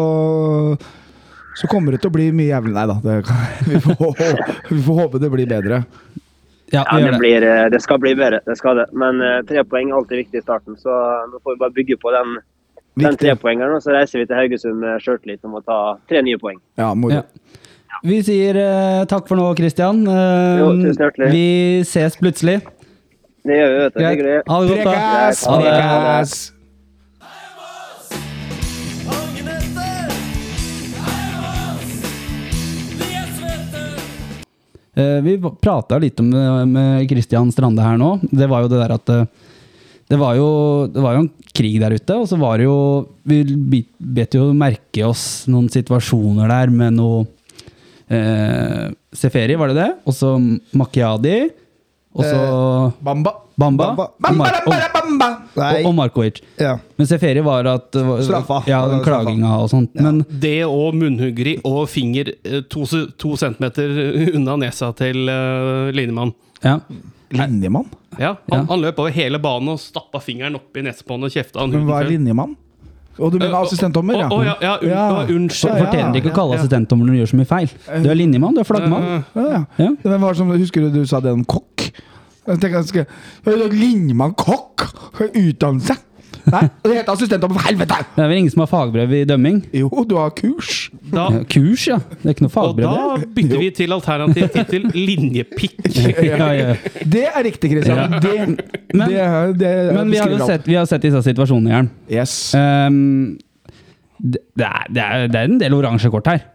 så 1.60 1.68
kommer 1.72 1.92
det 1.96 2.00
til 2.04 2.12
å 2.12 2.16
bli 2.16 2.30
mye 2.36 2.54
jævlig 2.54 2.76
Nei 2.78 2.86
da, 2.88 2.96
det, 3.04 3.18
vi, 3.70 3.82
får, 3.84 4.22
vi 4.70 4.80
får 4.86 5.00
håpe 5.04 5.20
det 5.24 5.32
blir 5.34 5.50
bedre. 5.52 5.82
Ja, 6.72 6.84
Ja, 6.86 7.00
det, 7.02 7.12
det. 7.12 7.20
blir, 7.20 7.44
eh, 7.50 7.66
det 7.74 7.82
skal 7.82 7.98
bli 8.00 8.14
bedre, 8.16 8.40
det 8.46 8.56
skal 8.60 8.78
det. 8.78 8.88
Men 8.94 9.20
uh, 9.26 9.40
tre 9.50 9.64
poeng 9.66 9.90
er 9.90 9.98
alltid 10.00 10.20
viktig 10.24 10.38
i 10.44 10.46
starten, 10.46 10.78
så 10.78 10.94
nå 11.32 11.40
får 11.42 11.56
vi 11.56 11.62
bare 11.64 11.74
bygge 11.80 11.98
på 11.98 12.12
den, 12.14 12.36
den 12.94 13.08
Viktig. 13.10 13.24
trepoengeren. 13.26 13.74
Og 13.80 13.82
så 13.84 13.96
reiser 13.98 14.22
vi 14.22 14.28
til 14.30 14.38
Haugesund 14.38 14.78
med 14.84 15.02
sjøltillit 15.04 15.44
om 15.50 15.58
å 15.58 15.64
ta 15.66 15.80
tre 16.12 16.22
nye 16.24 16.38
poeng. 16.40 16.60
Ja, 16.80 16.92
moro. 16.94 17.20
Ja. 17.20 17.26
Vi 18.06 18.22
sier 18.24 18.56
uh, 18.62 19.04
takk 19.10 19.26
for 19.28 19.36
nå, 19.42 19.50
Christian. 19.58 20.06
Uh, 20.08 20.62
Jo, 20.62 20.68
tusen 20.86 21.04
hjertelig. 21.10 21.32
vi 21.34 21.48
ses 21.90 22.16
plutselig. 22.22 22.62
Det 23.50 23.56
gjør 23.58 23.72
vi, 23.74 23.78
vet 23.82 23.96
du. 23.96 24.02
Greit. 24.22 24.50
Ha 24.50 24.58
det 24.62 24.70
godt, 24.70 24.80
da. 24.86 24.92
Prekas! 24.94 25.40
Prekas! 25.50 26.34
Eh, 35.00 35.20
vi 35.24 35.34
prata 35.64 35.98
litt 36.02 36.20
om 36.22 36.30
det 36.30 36.44
med 36.70 37.08
Christian 37.10 37.50
Strande 37.56 37.82
her 37.86 37.98
nå. 37.98 38.20
Det 38.30 38.50
var 38.52 38.66
jo 38.66 38.70
det 38.70 38.82
der 38.84 38.94
at 39.00 39.14
eh, 39.16 39.26
det 40.10 40.18
var, 40.20 40.36
jo, 40.38 40.50
det 40.90 41.02
var 41.02 41.16
jo 41.16 41.24
en 41.24 41.32
krig 41.54 41.80
der 41.82 41.94
ute, 41.94 42.18
og 42.18 42.26
så 42.30 42.38
var 42.42 42.58
det 42.58 42.66
jo 42.66 42.78
Vi 43.30 43.84
bet 43.98 44.34
jo 44.38 44.48
merke 44.58 45.06
oss 45.06 45.46
noen 45.50 45.70
situasjoner 45.74 46.50
der 46.50 46.74
med 46.74 46.98
noe 46.98 47.26
eh, 48.10 48.90
Seferi, 49.10 49.58
var 49.58 49.74
det 49.74 49.80
det? 49.80 49.90
Og 50.06 50.14
så 50.18 50.36
Makiadi. 50.78 51.38
Og 52.20 52.26
så 52.28 52.40
Bamba. 53.04 53.32
Bamba. 53.60 53.86
Bamba. 53.96 54.06
Bamba, 54.24 54.46
Bamba, 54.64 54.78
Bamba. 54.94 55.28
Nei. 55.60 55.70
og, 55.82 55.90
og 55.90 55.96
Markovic. 55.98 56.42
Ja. 56.60 56.78
Men 57.00 57.08
Seferi 57.10 57.42
var 57.44 57.68
at 57.68 57.96
var- 57.96 58.22
Straffa. 58.24 58.62
Ja, 58.70 58.82
den 58.92 59.02
klaginga 59.04 59.58
og 59.64 59.70
sånt. 59.72 59.96
Men 60.00 60.22
Det 60.30 60.62
og 60.68 60.96
munnhuggeri 60.96 61.58
og 61.68 61.82
finger 61.92 62.32
eh, 62.44 62.62
to, 62.72 62.86
to 63.20 63.34
centimeter 63.40 63.92
unna 64.38 64.56
nesa 64.62 64.94
til 64.96 65.26
uh, 65.28 65.90
linjemann. 65.96 66.34
ja. 66.64 66.80
Linjemann? 67.30 67.86
Ja, 68.18 68.32
han, 68.50 68.64
Ja. 68.64 68.66
han 68.72 68.82
løp 68.82 68.98
over 69.04 69.12
hele 69.14 69.38
banen 69.38 69.70
og 69.76 69.78
stappa 69.80 70.18
fingeren 70.20 70.56
opp 70.58 70.76
i 70.78 70.82
nesepåen 70.82 71.28
og 71.28 71.30
kjefta 71.30 71.60
han 71.62 71.70
Men 71.76 71.84
hva 71.86 72.00
er 72.02 72.08
linjemann? 72.10 72.56
Og 73.20 73.34
du 73.34 73.38
mener 73.38 73.54
assistentdommer, 73.60 74.16
ja? 74.18 74.30
å, 74.34 74.40
ja, 74.48 74.56
ja, 74.64 74.72
un, 74.82 74.90
Ja. 74.90 75.26
unnskyld. 75.36 75.76
Du 75.76 75.84
Fortjener 75.84 76.16
ikke 76.22 76.32
å 76.32 76.36
kalle 76.40 76.56
Ja, 76.56 76.58
ja. 76.58 76.64
assistentdommer 76.64 77.06
når 77.06 77.12
du 77.14 77.20
gjør 77.20 77.30
så 77.34 77.38
mye 77.38 77.50
feil. 77.52 77.70
Du 78.02 78.10
er 78.10 78.16
linjemann, 78.18 78.56
du 78.58 78.62
er 78.64 78.68
flaggmann. 78.70 79.04
Eh, 79.04 79.22
Ja, 79.36 79.46
ja. 79.52 79.62
Ja. 79.84 79.90
Hvem 80.08 80.22
var 80.26 80.34
som, 80.40 80.50
husker 80.56 80.88
du 80.88 80.90
du 80.90 81.06
sa 81.06 81.20
det 81.20 81.34
om 81.36 81.44
kokk? 81.46 81.79
Jeg 82.50 82.62
tenker 82.62 82.80
jeg 82.80 82.92
skal 82.92 83.74
Ligner 83.74 84.18
man 84.18 84.36
kokk? 84.38 84.88
Utdannelse? 85.30 85.98
Nei, 86.50 86.62
det 86.86 86.96
heter 86.96 87.12
assistentdommer, 87.14 87.60
for 87.60 87.68
helvete! 87.68 87.98
Det 88.16 88.24
er 88.24 88.30
vel 88.32 88.40
ingen 88.42 88.54
som 88.54 88.64
har 88.64 88.70
fagbrev 88.72 89.12
i 89.14 89.22
dømming? 89.28 89.60
Jo, 89.76 89.90
du 90.08 90.16
har 90.18 90.32
kurs. 90.38 90.90
Da, 91.12 91.28
Ja, 91.34 91.42
Kurs, 91.52 91.84
ja. 91.90 91.98
Det 92.22 92.26
er 92.26 92.36
ikke 92.36 92.46
noe 92.48 92.64
og 92.64 92.80
da 92.80 92.94
bytter 93.36 93.62
vi 93.62 93.70
til 93.76 93.94
alternativ 93.94 94.48
tittel 94.56 94.88
linjepikk. 94.96 95.90
Ja, 96.30 96.50
ja. 96.56 96.76
Det 97.06 97.26
er 97.28 97.44
riktig, 97.46 97.74
Kristian. 97.74 98.16
Det, 98.24 98.36
Men- 98.94 99.12
det, 99.12 99.26
det 99.60 99.74
Men 99.96 100.12
vi 100.14 100.22
har 100.22 100.32
jo 100.34 100.46
sett, 100.46 100.66
vi 100.68 100.78
har 100.80 100.88
sett 100.90 101.06
disse 101.06 101.22
situasjonene, 101.28 101.74
Jern. 101.76 101.92
Yes. 102.10 102.38
Um, 102.58 103.38
det, 104.20 104.42
det, 104.58 104.66
er, 104.66 104.88
det, 104.90 105.04
er, 105.04 105.28
det 105.28 105.42
er 105.44 105.52
en 105.52 105.60
del 105.62 105.76
oransje 105.78 106.12
kort 106.14 106.28
her. 106.32 106.48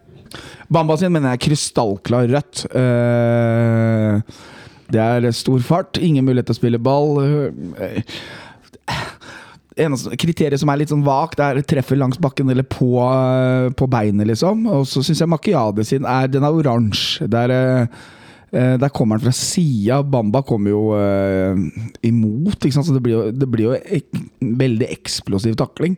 Bamba 0.71 0.97
sin 0.99 1.13
mener 1.13 1.33
jeg 1.33 1.39
er 1.39 1.45
krystallklar 1.45 2.27
rødt. 2.33 2.65
Eh, 2.75 4.21
det 4.93 5.01
er 5.01 5.29
stor 5.33 5.61
fart, 5.65 5.97
ingen 5.97 6.25
mulighet 6.25 6.49
til 6.49 6.55
å 6.55 6.59
spille 6.59 6.81
ball. 6.81 7.21
Eh, 7.81 8.17
eneste 9.85 10.15
kriteriet 10.21 10.61
som 10.61 10.69
er 10.71 10.81
litt 10.81 10.91
sånn 10.93 11.05
vagt, 11.05 11.41
er 11.41 11.61
treffer 11.67 11.99
langs 11.99 12.19
bakken 12.21 12.51
eller 12.51 12.67
på, 12.69 12.91
eh, 13.01 13.69
på 13.73 13.89
beinet, 13.91 14.27
liksom. 14.29 14.67
Og 14.71 14.85
så 14.89 15.03
syns 15.03 15.23
jeg 15.23 15.31
Makiade 15.31 15.85
sin 15.85 16.05
er 16.05 16.27
Den 16.27 16.43
er 16.43 16.53
oransje. 16.53 17.27
Der, 17.29 17.49
eh, 17.49 18.77
der 18.77 18.89
kommer 18.89 19.17
han 19.17 19.25
fra 19.25 19.33
sida. 19.35 20.03
Bamba 20.03 20.41
kommer 20.43 20.69
jo 20.69 20.83
imot, 22.03 22.59
så 22.61 22.93
det 22.93 23.03
blir 23.03 23.13
jo, 23.13 23.31
det 23.31 23.49
blir 23.51 23.65
jo 23.65 23.73
ek, 23.73 24.05
veldig 24.39 24.87
eksplosiv 24.91 25.57
takling. 25.57 25.97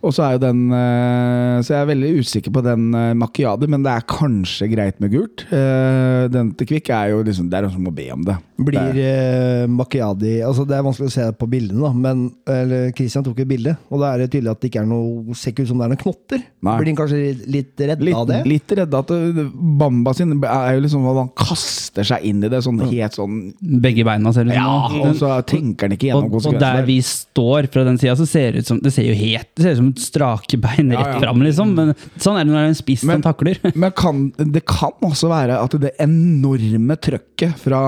Og 0.00 0.14
så 0.16 0.24
er 0.24 0.36
jo 0.36 0.42
den 0.46 0.60
eh, 0.72 1.60
Så 1.64 1.74
jeg 1.74 1.80
er 1.82 1.90
veldig 1.90 2.12
usikker 2.22 2.54
på 2.54 2.62
den 2.64 2.88
uh, 2.96 3.12
Makiade, 3.18 3.68
men 3.70 3.84
det 3.84 3.92
er 3.92 4.06
kanskje 4.08 4.70
greit 4.72 5.00
med 5.02 5.12
gult. 5.12 5.44
Eh, 5.52 6.24
den 6.32 6.54
til 6.56 6.70
Kvikk 6.70 6.92
er 6.96 7.12
jo 7.12 7.24
liksom 7.26 7.50
Det 7.50 7.58
er 7.58 7.66
noen 7.66 7.76
som 7.76 7.84
må 7.84 7.92
be 7.94 8.08
om 8.14 8.24
det. 8.26 8.38
Blir 8.66 8.92
det 8.96 9.10
eh, 9.10 9.66
Makiadi 9.70 10.40
altså 10.44 10.64
Det 10.68 10.76
er 10.76 10.84
vanskelig 10.84 11.10
å 11.10 11.14
se 11.14 11.26
på 11.36 11.48
bildene, 11.50 11.80
da, 11.82 11.90
men 11.96 12.26
eller, 12.50 12.90
Christian 12.96 13.24
tok 13.26 13.40
et 13.42 13.48
bilde, 13.50 13.74
og 13.90 14.02
da 14.02 14.12
er 14.12 14.24
det 14.24 14.30
tydelig 14.34 14.52
at 14.52 14.60
det 14.60 14.70
ikke 14.70 14.82
er 14.82 14.88
noe 14.90 15.36
ser 15.38 15.54
ikke 15.54 15.64
ut 15.64 15.70
som 15.70 15.80
det 15.80 15.86
er 15.86 15.92
noen 15.92 16.00
knotter. 16.00 16.42
Nei. 16.66 16.74
Blir 16.80 16.90
han 16.90 16.98
kanskje 16.98 17.20
litt, 17.54 17.72
redd 17.78 18.04
litt, 18.04 18.16
av 18.18 18.26
det? 18.28 18.40
litt 18.48 18.74
redd 18.76 18.96
at 18.98 19.12
uh, 19.14 19.40
Bamba 19.80 20.14
sin 20.16 20.34
er 20.38 20.74
jo 20.76 20.84
liksom 20.84 21.06
at 21.10 21.20
han 21.22 21.30
kaster 21.38 22.06
seg 22.06 22.26
inn 22.28 22.44
i 22.44 22.50
det 22.52 22.62
sånn 22.64 22.80
helt 22.90 23.16
sånn 23.16 23.38
Begge 23.60 24.04
beina 24.06 24.32
ser 24.34 24.48
ut 24.48 24.52
som 24.52 24.60
Ja, 24.60 25.00
og 25.00 25.16
så 25.18 25.32
tenker 25.48 25.88
han 25.88 25.96
ikke 25.96 26.10
gjennom 26.10 26.30
konsekvensene. 26.32 26.60
og 26.60 26.80
der 26.80 26.88
vi 26.88 26.98
står 27.06 27.70
fra 27.72 27.84
den 27.88 27.98
sida, 28.00 28.16
så 28.18 28.26
ser 28.28 28.54
det 28.54 28.64
ut 28.64 28.70
som 28.70 28.80
Det 28.82 28.92
ser 28.94 29.08
jo 29.08 29.16
helt 29.16 29.48
Det 29.56 29.64
ser 29.64 29.76
ut 29.76 29.80
som 29.80 29.90
et 29.92 30.04
strake 30.04 30.60
bein 30.60 30.92
rett 30.94 31.14
ja. 31.14 31.18
fram, 31.22 31.42
liksom. 31.44 31.74
Men 31.76 31.94
sånn 32.20 32.38
er 32.38 32.44
det 32.44 32.52
når 32.52 32.58
det 32.58 32.64
er 32.64 32.72
en 32.72 32.80
spiss 32.80 33.04
som 33.06 33.24
takler. 33.24 33.60
Men 33.74 33.94
kan, 33.96 34.22
det 34.38 34.62
kan 34.68 34.94
også 35.06 35.30
være 35.30 35.58
at 35.60 35.76
det 35.82 35.94
enorme 36.02 36.96
trøkket 37.00 37.58
fra 37.60 37.82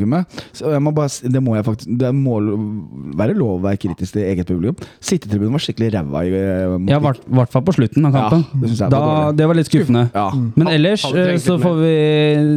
medlemspublikummet 0.00 0.26
så 0.56 0.72
jeg 0.72 0.82
må 0.82 0.92
bare, 0.94 1.30
Det 1.30 1.42
må 1.42 1.54
jeg 1.56 1.64
faktisk 1.66 1.98
Det 2.00 2.10
må 2.14 2.38
være 3.18 3.34
lov 3.36 3.58
å 3.58 3.62
være 3.64 3.78
kritisk 3.80 4.14
til 4.14 4.24
eget 4.24 4.46
publikum. 4.46 4.76
Sittetribunen 5.00 5.52
var 5.52 5.62
skikkelig 5.64 5.90
ræva 5.94 6.22
i 6.24 6.32
eh, 6.32 6.76
Ja, 6.90 6.98
i 6.98 7.02
hvert- 7.02 7.50
fall 7.50 7.62
på 7.62 7.74
slutten 7.74 8.06
av 8.06 8.12
kampen. 8.12 8.44
Ja, 8.62 8.68
det 8.68 8.90
da, 8.90 9.00
var 9.00 9.32
det 9.32 9.46
var 9.48 9.54
litt 9.58 9.66
skuffende. 9.70 10.10
Ja. 10.14 10.30
Men 10.56 10.68
ellers 10.68 11.04
eh, 11.12 11.36
så 11.38 11.58
får 11.60 11.74
vi 11.80 11.94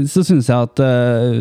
Så 0.08 0.23
syns 0.23 0.47
jeg 0.49 0.58
at 0.58 0.79
uh, 0.79 1.34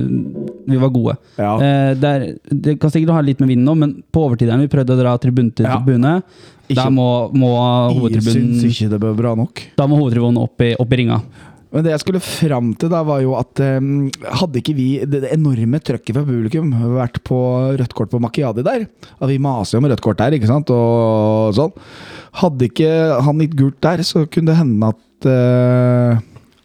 vi 0.66 0.76
var 0.80 0.90
gode. 0.94 1.16
Ja. 1.36 1.54
Uh, 1.56 1.92
det, 1.98 2.08
er, 2.08 2.26
det 2.50 2.78
kan 2.80 2.90
sikkert 2.90 3.14
ha 3.16 3.20
litt 3.24 3.40
med 3.42 3.52
vinden 3.52 3.68
nå, 3.68 3.74
men 3.78 3.94
på 4.12 4.26
overtiden 4.28 4.62
vi 4.64 4.70
prøvde 4.72 4.96
å 4.96 5.00
dra 5.00 5.16
tribune 5.18 5.52
til 5.54 5.66
Ja. 5.66 5.78
tribune. 5.78 6.22
Ikke- 6.68 6.84
Da 6.84 6.90
må, 6.90 7.30
må 7.34 7.50
Jeg 8.10 8.22
syns 8.22 8.62
ikke 8.64 8.90
det 8.90 9.00
ble 9.00 9.14
bra 9.14 9.34
nok. 9.36 9.60
Da 9.76 9.86
må 9.86 9.98
hovedtribunen 10.00 10.40
opp 10.40 10.60
i, 10.62 10.74
opp 10.78 10.92
i 10.92 10.96
ringa. 11.02 11.20
Men 11.72 11.86
det 11.86 11.94
jeg 11.94 12.02
skulle 12.02 12.20
fram 12.20 12.72
til, 12.76 12.90
da 12.92 13.00
var 13.08 13.22
jo 13.24 13.32
at 13.38 13.60
um, 13.80 14.10
hadde 14.40 14.60
ikke 14.60 14.74
vi 14.76 14.88
det, 15.08 15.22
enorme 15.32 15.80
trøkket 15.80 16.18
fra 16.18 16.24
publikum 16.28 16.68
vært 16.98 17.22
på 17.24 17.38
rødt 17.80 17.94
kort 17.96 18.12
på 18.12 18.20
Makiadi 18.20 18.64
der 18.66 18.84
At 19.16 19.30
vi 19.30 19.38
maser 19.40 19.78
jo 19.78 19.84
med 19.84 19.94
rødt 19.94 20.04
kort 20.04 20.20
der, 20.20 20.36
ikke 20.36 20.50
sant, 20.50 20.68
og 20.74 21.54
sånn. 21.56 21.72
Hadde 22.42 22.68
ikke 22.68 22.90
han 23.24 23.40
gitt 23.40 23.56
gult 23.56 23.80
der, 23.84 24.04
så 24.04 24.26
kunne 24.28 24.52
det 24.52 24.60
hende 24.60 24.92
at 24.92 25.30
uh, 25.32 26.20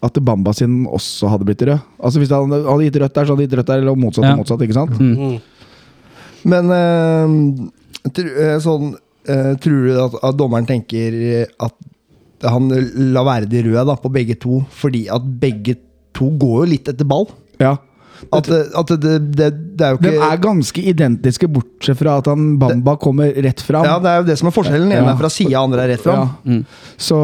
at 0.05 0.19
Bamba 0.21 0.51
sin 0.53 0.83
også 0.85 1.31
hadde 1.31 1.47
blitt 1.47 1.63
rød. 1.65 1.79
Altså 2.03 2.19
Hvis 2.21 2.29
han 2.35 2.51
hadde 2.53 2.83
gitt 2.85 2.99
rødt 3.01 3.15
der, 3.15 3.25
så 3.25 3.33
hadde 3.33 3.41
han 3.41 3.47
gitt 3.47 3.57
rødt 3.57 3.71
der, 3.71 3.81
eller 3.81 3.97
motsatt 3.97 4.27
Ja. 4.27 4.31
og 4.35 4.43
motsatt. 4.43 4.61
ikke 4.61 4.77
sant? 4.77 4.99
Mm. 4.99 5.39
Men 6.47 6.69
uh, 6.69 8.11
tr 8.13 8.27
eh, 8.29 8.57
sånn 8.63 8.91
uh, 8.93 9.53
Tror 9.63 9.79
du 9.87 9.95
at, 10.03 10.19
at 10.29 10.37
dommeren 10.39 10.67
tenker 10.69 11.17
at 11.59 11.73
han 12.45 12.69
la 13.13 13.23
være 13.25 13.49
de 13.49 13.63
røde 13.65 13.85
da, 13.89 13.95
på 13.97 14.11
begge 14.13 14.35
to, 14.39 14.61
fordi 14.69 15.07
at 15.09 15.25
begge 15.41 15.77
to 16.17 16.29
går 16.37 16.63
jo 16.65 16.71
litt 16.75 16.89
etter 16.93 17.05
ball? 17.07 17.27
Ja. 17.61 17.75
At, 18.33 18.47
det- 18.49 18.71
at 18.73 18.89
det, 18.97 19.11
det, 19.37 19.47
det 19.77 19.83
er 19.85 19.91
jo 19.93 19.97
De 20.01 20.09
ikke 20.15 20.27
er 20.33 20.39
ganske 20.41 20.81
identiske, 20.89 21.47
bortsett 21.53 21.99
fra 21.99 22.15
at 22.17 22.25
han 22.31 22.55
Bamba 22.57 22.95
kommer 22.97 23.29
rett 23.45 23.61
fram. 23.61 23.85
Ja, 23.85 23.99
det 24.01 24.09
er 24.09 24.17
jo 24.23 24.25
det 24.31 24.37
som 24.39 24.47
er 24.49 24.55
forskjellen. 24.55 24.89
Den 24.89 24.97
ene 24.97 25.11
Ja. 25.11 25.13
er 25.13 25.19
fra 25.19 25.29
sida, 25.29 25.59
andre 25.61 25.83
er 25.85 25.91
rett 25.93 26.01
fram. 26.01 26.31
Ja. 26.49 26.57
Så, 26.97 27.19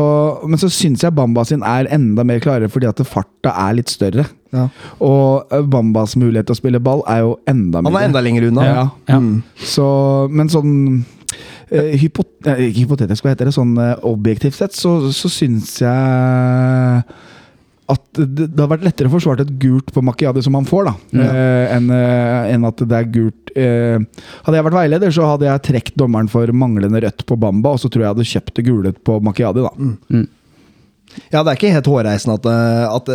men 0.45 0.61
så 0.61 0.69
syns 0.69 1.01
jeg 1.01 1.15
Bamba 1.17 1.43
sin 1.49 1.65
er 1.65 1.89
enda 1.89 2.21
mer 2.23 2.37
klarere 2.45 2.69
fordi 2.69 2.85
at 2.91 3.01
farta 3.09 3.55
er 3.65 3.73
litt 3.79 3.89
større. 3.89 4.27
Ja. 4.53 4.67
Og 5.01 5.49
eh, 5.49 5.65
Bambas 5.65 6.13
mulighet 6.15 6.45
til 6.51 6.53
å 6.53 6.61
spille 6.61 6.79
ball 6.85 7.01
er 7.09 7.23
jo 7.25 7.39
enda 7.49 7.81
Han 7.81 7.95
er 7.97 8.05
enda 8.11 8.21
lenger 8.21 8.45
unna. 8.51 8.67
Ja. 8.69 8.85
Ja. 9.09 9.17
Mm. 9.17 9.41
Så, 9.57 9.87
men 10.29 10.53
sånn 10.53 10.75
hypot 12.01 12.47
eh, 12.47 12.67
Ikke 12.69 12.83
hypotetisk, 12.85 13.23
hva 13.25 13.33
heter 13.33 13.49
det? 13.49 13.55
Sånn 13.55 13.75
eh, 13.81 13.93
objektivt 14.09 14.57
sett 14.59 14.75
så, 14.77 14.97
så 15.15 15.31
syns 15.31 15.77
jeg 15.83 17.03
at 17.93 18.03
det, 18.15 18.45
det 18.55 18.61
har 18.63 18.69
vært 18.71 18.85
lettere 18.87 19.09
å 19.09 19.13
forsvare 19.13 19.43
et 19.43 19.51
gult 19.59 19.89
på 19.93 20.01
Macchiadi 20.07 20.41
som 20.45 20.55
han 20.55 20.65
får, 20.65 20.85
da, 20.87 20.93
eh, 21.19 21.73
enn 21.75 21.89
eh, 21.91 22.53
enn 22.53 22.63
at 22.69 22.79
det 22.79 22.95
er 22.95 23.09
gult. 23.11 23.51
Eh, 23.59 23.99
Hadde 24.45 24.55
jeg 24.57 24.65
vært 24.69 24.77
veileder, 24.79 25.11
så 25.13 25.27
hadde 25.33 25.49
jeg 25.49 25.63
trukket 25.67 25.97
dommeren 25.99 26.31
for 26.31 26.47
manglende 26.55 27.01
rødt 27.03 27.25
på 27.27 27.37
Bamba, 27.43 27.75
og 27.75 27.83
så 27.83 27.91
tror 27.91 28.05
jeg 28.05 28.07
jeg 28.07 28.15
hadde 28.15 28.29
kjøpt 28.31 28.55
det 28.61 28.65
gule 28.69 28.93
på 29.03 29.19
Macchiadi, 29.27 29.65
da. 29.67 30.23
Ja, 31.33 31.41
det 31.43 31.51
er 31.51 31.57
ikke 31.57 31.71
helt 31.73 31.85
hårreisende 31.89 32.35
at, 32.39 32.45
eh, 32.45 32.95
at 32.95 33.09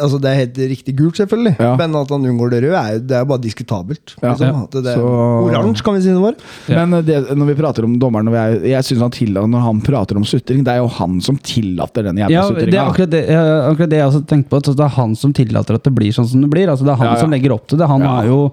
altså 0.00 0.18
det 0.22 0.30
er 0.30 0.38
helt 0.42 0.58
riktig 0.74 0.94
gult, 0.98 1.16
selvfølgelig. 1.18 1.54
Ja. 1.58 1.74
Men 1.76 1.94
at 1.96 2.08
han 2.10 2.24
unngår 2.30 2.50
det 2.54 2.62
røde, 2.64 2.78
er, 2.80 2.92
jo- 2.94 3.02
det 3.08 3.16
er 3.16 3.24
jo 3.24 3.28
bare 3.32 3.42
diskutabelt. 3.44 4.14
Ja. 4.22 4.32
Liksom. 4.34 4.68
Det 4.70 4.86
er 4.86 4.94
Så- 4.94 5.50
Oransje, 5.50 5.82
kan 5.84 5.94
vi 5.94 6.00
si 6.02 6.08
det 6.08 6.20
var. 6.22 6.34
Ja. 6.68 6.84
Men 6.86 6.98
eh, 6.98 7.02
det, 7.02 7.36
når 7.36 7.46
vi 7.46 7.54
prater 7.62 7.84
om 7.84 7.98
dommeren 7.98 8.30
jeg, 8.32 8.62
jeg 8.70 8.84
synes 8.84 9.00
han 9.02 9.10
tillater, 9.10 9.46
Når 9.54 9.60
han 9.60 9.80
prater 9.80 10.16
om 10.16 10.24
sutring, 10.24 10.64
det 10.64 10.72
er 10.72 10.78
jo 10.82 10.88
han 10.88 11.20
som 11.20 11.36
tillater 11.38 12.02
den 12.04 12.16
jævla 12.16 12.30
Ja, 12.30 12.48
det 12.50 12.74
er 12.74 12.84
akkurat 12.88 13.10
det, 13.10 13.22
akkurat 13.30 13.90
det 13.90 13.98
jeg 13.98 14.08
også 14.08 14.26
tenkte 14.26 14.48
på. 14.50 14.56
At 14.56 14.64
det 14.76 14.84
er 14.84 14.94
han 14.96 15.14
som 15.16 15.32
tillater 15.32 15.74
at 15.74 15.82
det 15.84 15.94
blir 15.94 16.12
sånn 16.12 16.26
som 16.28 16.40
det 16.40 16.50
blir. 16.50 16.68
Altså, 16.68 16.84
det 16.84 16.92
er 16.92 16.96
han 16.96 17.06
Ja, 17.06 17.14
ja. 17.14 17.20
som 17.20 17.30
legger 17.30 17.52
opp 17.52 17.66
til 17.68 17.78
det. 17.78 17.86
Han 17.88 18.00
Ja. 18.00 18.06
har 18.16 18.24
jo 18.26 18.52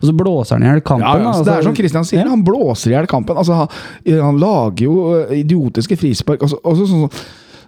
Og 0.00 0.08
så 0.08 0.12
blåser 0.16 0.56
han 0.56 0.62
i 0.62 0.66
hjel 0.66 0.80
kampen. 0.80 1.04
Ja, 1.06 1.16
ja, 1.18 1.24
da, 1.24 1.32
så 1.32 1.44
det 1.44 1.48
er 1.52 1.56
altså. 1.58 1.64
som 1.64 1.74
Christian 1.76 2.04
sier, 2.04 2.28
han 2.28 2.42
blåser 2.42 2.86
i 2.90 2.94
hjel 2.94 3.06
kampen. 3.06 3.36
Altså, 3.36 3.52
han, 3.52 3.68
han 4.22 4.38
lager 4.40 4.80
jo 4.86 4.94
eh, 5.28 5.34
idiotiske 5.44 5.96
frispark. 6.00 6.42
Og 6.42 6.48
så- 6.48 6.60
og 6.64 6.76
så- 6.76 6.86
sånn 6.88 7.10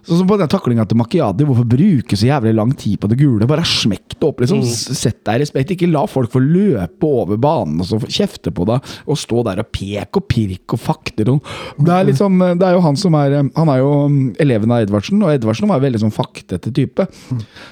Sånn 0.03 0.19
som 0.19 0.27
på 0.27 0.35
den 0.39 0.51
taklinga 0.51 0.83
til 0.87 0.99
Macchiati. 0.99 1.45
hvorfor 1.47 1.67
bruke 1.69 2.17
så 2.19 2.27
jævlig 2.27 2.53
lang 2.57 2.73
tid 2.75 2.99
på 2.99 3.07
det 3.07 3.17
gule? 3.21 3.47
Bare 3.47 3.63
smekk 3.67 4.17
det 4.17 4.27
opp, 4.27 4.41
liksom. 4.43 4.59
Mm. 4.59 4.97
Sett 4.99 5.21
deg 5.23 5.37
i 5.37 5.43
respekt. 5.43 5.71
Ikke 5.75 5.89
la 5.91 6.03
folk 6.11 6.33
få 6.33 6.41
løpe 6.43 7.07
over 7.07 7.39
banen 7.41 7.79
og 7.79 7.87
så 7.87 7.99
kjefte 8.03 8.51
på 8.55 8.67
deg, 8.67 8.93
og 9.07 9.19
stå 9.19 9.45
der 9.47 9.63
og 9.63 9.71
peke 9.71 10.19
og 10.19 10.27
pirke 10.31 10.77
og 10.77 10.83
fakte 10.83 11.27
og 11.31 11.43
Det 11.77 11.93
er 11.93 12.07
liksom 12.07 12.39
Det 12.59 12.65
er 12.67 12.73
jo 12.75 12.83
han 12.83 12.97
som 12.99 13.13
er 13.15 13.35
eh, 13.37 13.49
Han 13.55 13.69
er 13.69 13.79
jo 13.79 13.91
mm, 14.09 14.35
eleven 14.43 14.71
av 14.73 14.83
Edvardsen, 14.83 15.21
og 15.23 15.31
Edvardsen 15.31 15.69
var 15.69 15.79
jo 15.79 15.85
veldig 15.87 16.01
sånn 16.03 16.15
faktete 16.15 16.73
type. 16.73 17.05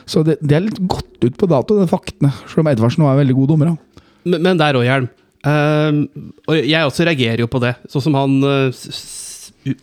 Så 0.05 0.23
det, 0.23 0.37
det 0.41 0.55
er 0.55 0.67
litt 0.67 0.79
gått 0.87 1.25
ut 1.25 1.37
på 1.37 1.49
dato, 1.49 1.77
de 1.77 1.87
faktene. 1.89 2.31
Selv 2.45 2.63
om 2.63 2.71
Edvardsen 2.71 3.03
var 3.03 3.15
en 3.17 3.23
veldig 3.23 3.37
god 3.41 3.51
dommer. 3.53 3.73
da. 3.73 4.05
Men, 4.29 4.45
men 4.45 4.61
der 4.61 4.77
òg, 4.79 4.85
Hjelm. 4.87 5.09
Uh, 5.41 6.05
og 6.45 6.57
jeg 6.59 6.85
også 6.85 7.05
reagerer 7.07 7.41
jo 7.43 7.49
på 7.49 7.61
det. 7.63 7.73
Sånn 7.89 8.05
som 8.05 8.17
han 8.17 8.37
uh, 8.45 8.83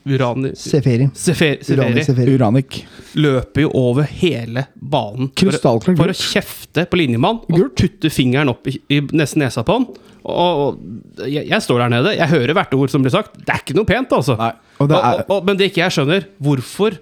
Urani 0.08 0.50
Seferi. 0.58 1.06
Sefer, 1.14 1.56
Urani 1.62 2.02
Seferi 2.02 2.04
Seferi. 2.04 2.34
Uranik. 2.34 2.78
løper 3.14 3.62
jo 3.66 3.70
over 3.78 4.02
hele 4.10 4.66
banen 4.74 5.30
for, 5.38 5.80
for 5.94 6.10
å 6.10 6.16
kjefte 6.18 6.84
på 6.90 6.98
linjemann 6.98 7.40
og 7.46 7.54
Gult. 7.54 7.76
putte 7.78 8.10
fingeren 8.10 8.50
opp 8.52 8.66
i, 8.70 8.74
i 8.90 9.00
nesten 9.12 9.44
nesa 9.44 9.62
på 9.66 9.78
han. 9.78 9.86
Og, 10.28 10.34
og 10.34 11.28
jeg, 11.30 11.46
jeg 11.48 11.62
står 11.64 11.84
der 11.84 11.92
nede, 11.94 12.16
jeg 12.18 12.28
hører 12.34 12.56
hvert 12.58 12.74
ord 12.76 12.90
som 12.92 13.04
blir 13.06 13.14
sagt. 13.14 13.38
Det 13.38 13.54
er 13.54 13.62
ikke 13.62 13.76
noe 13.78 13.88
pent, 13.88 14.12
altså. 14.18 14.34
Nei, 14.40 14.50
og 14.82 14.90
det 14.90 14.98
er- 14.98 15.22
og, 15.22 15.30
og, 15.38 15.46
men 15.46 15.60
det 15.60 15.70
ikke 15.70 15.84
jeg 15.86 15.94
skjønner, 15.98 16.26
hvorfor 16.42 16.98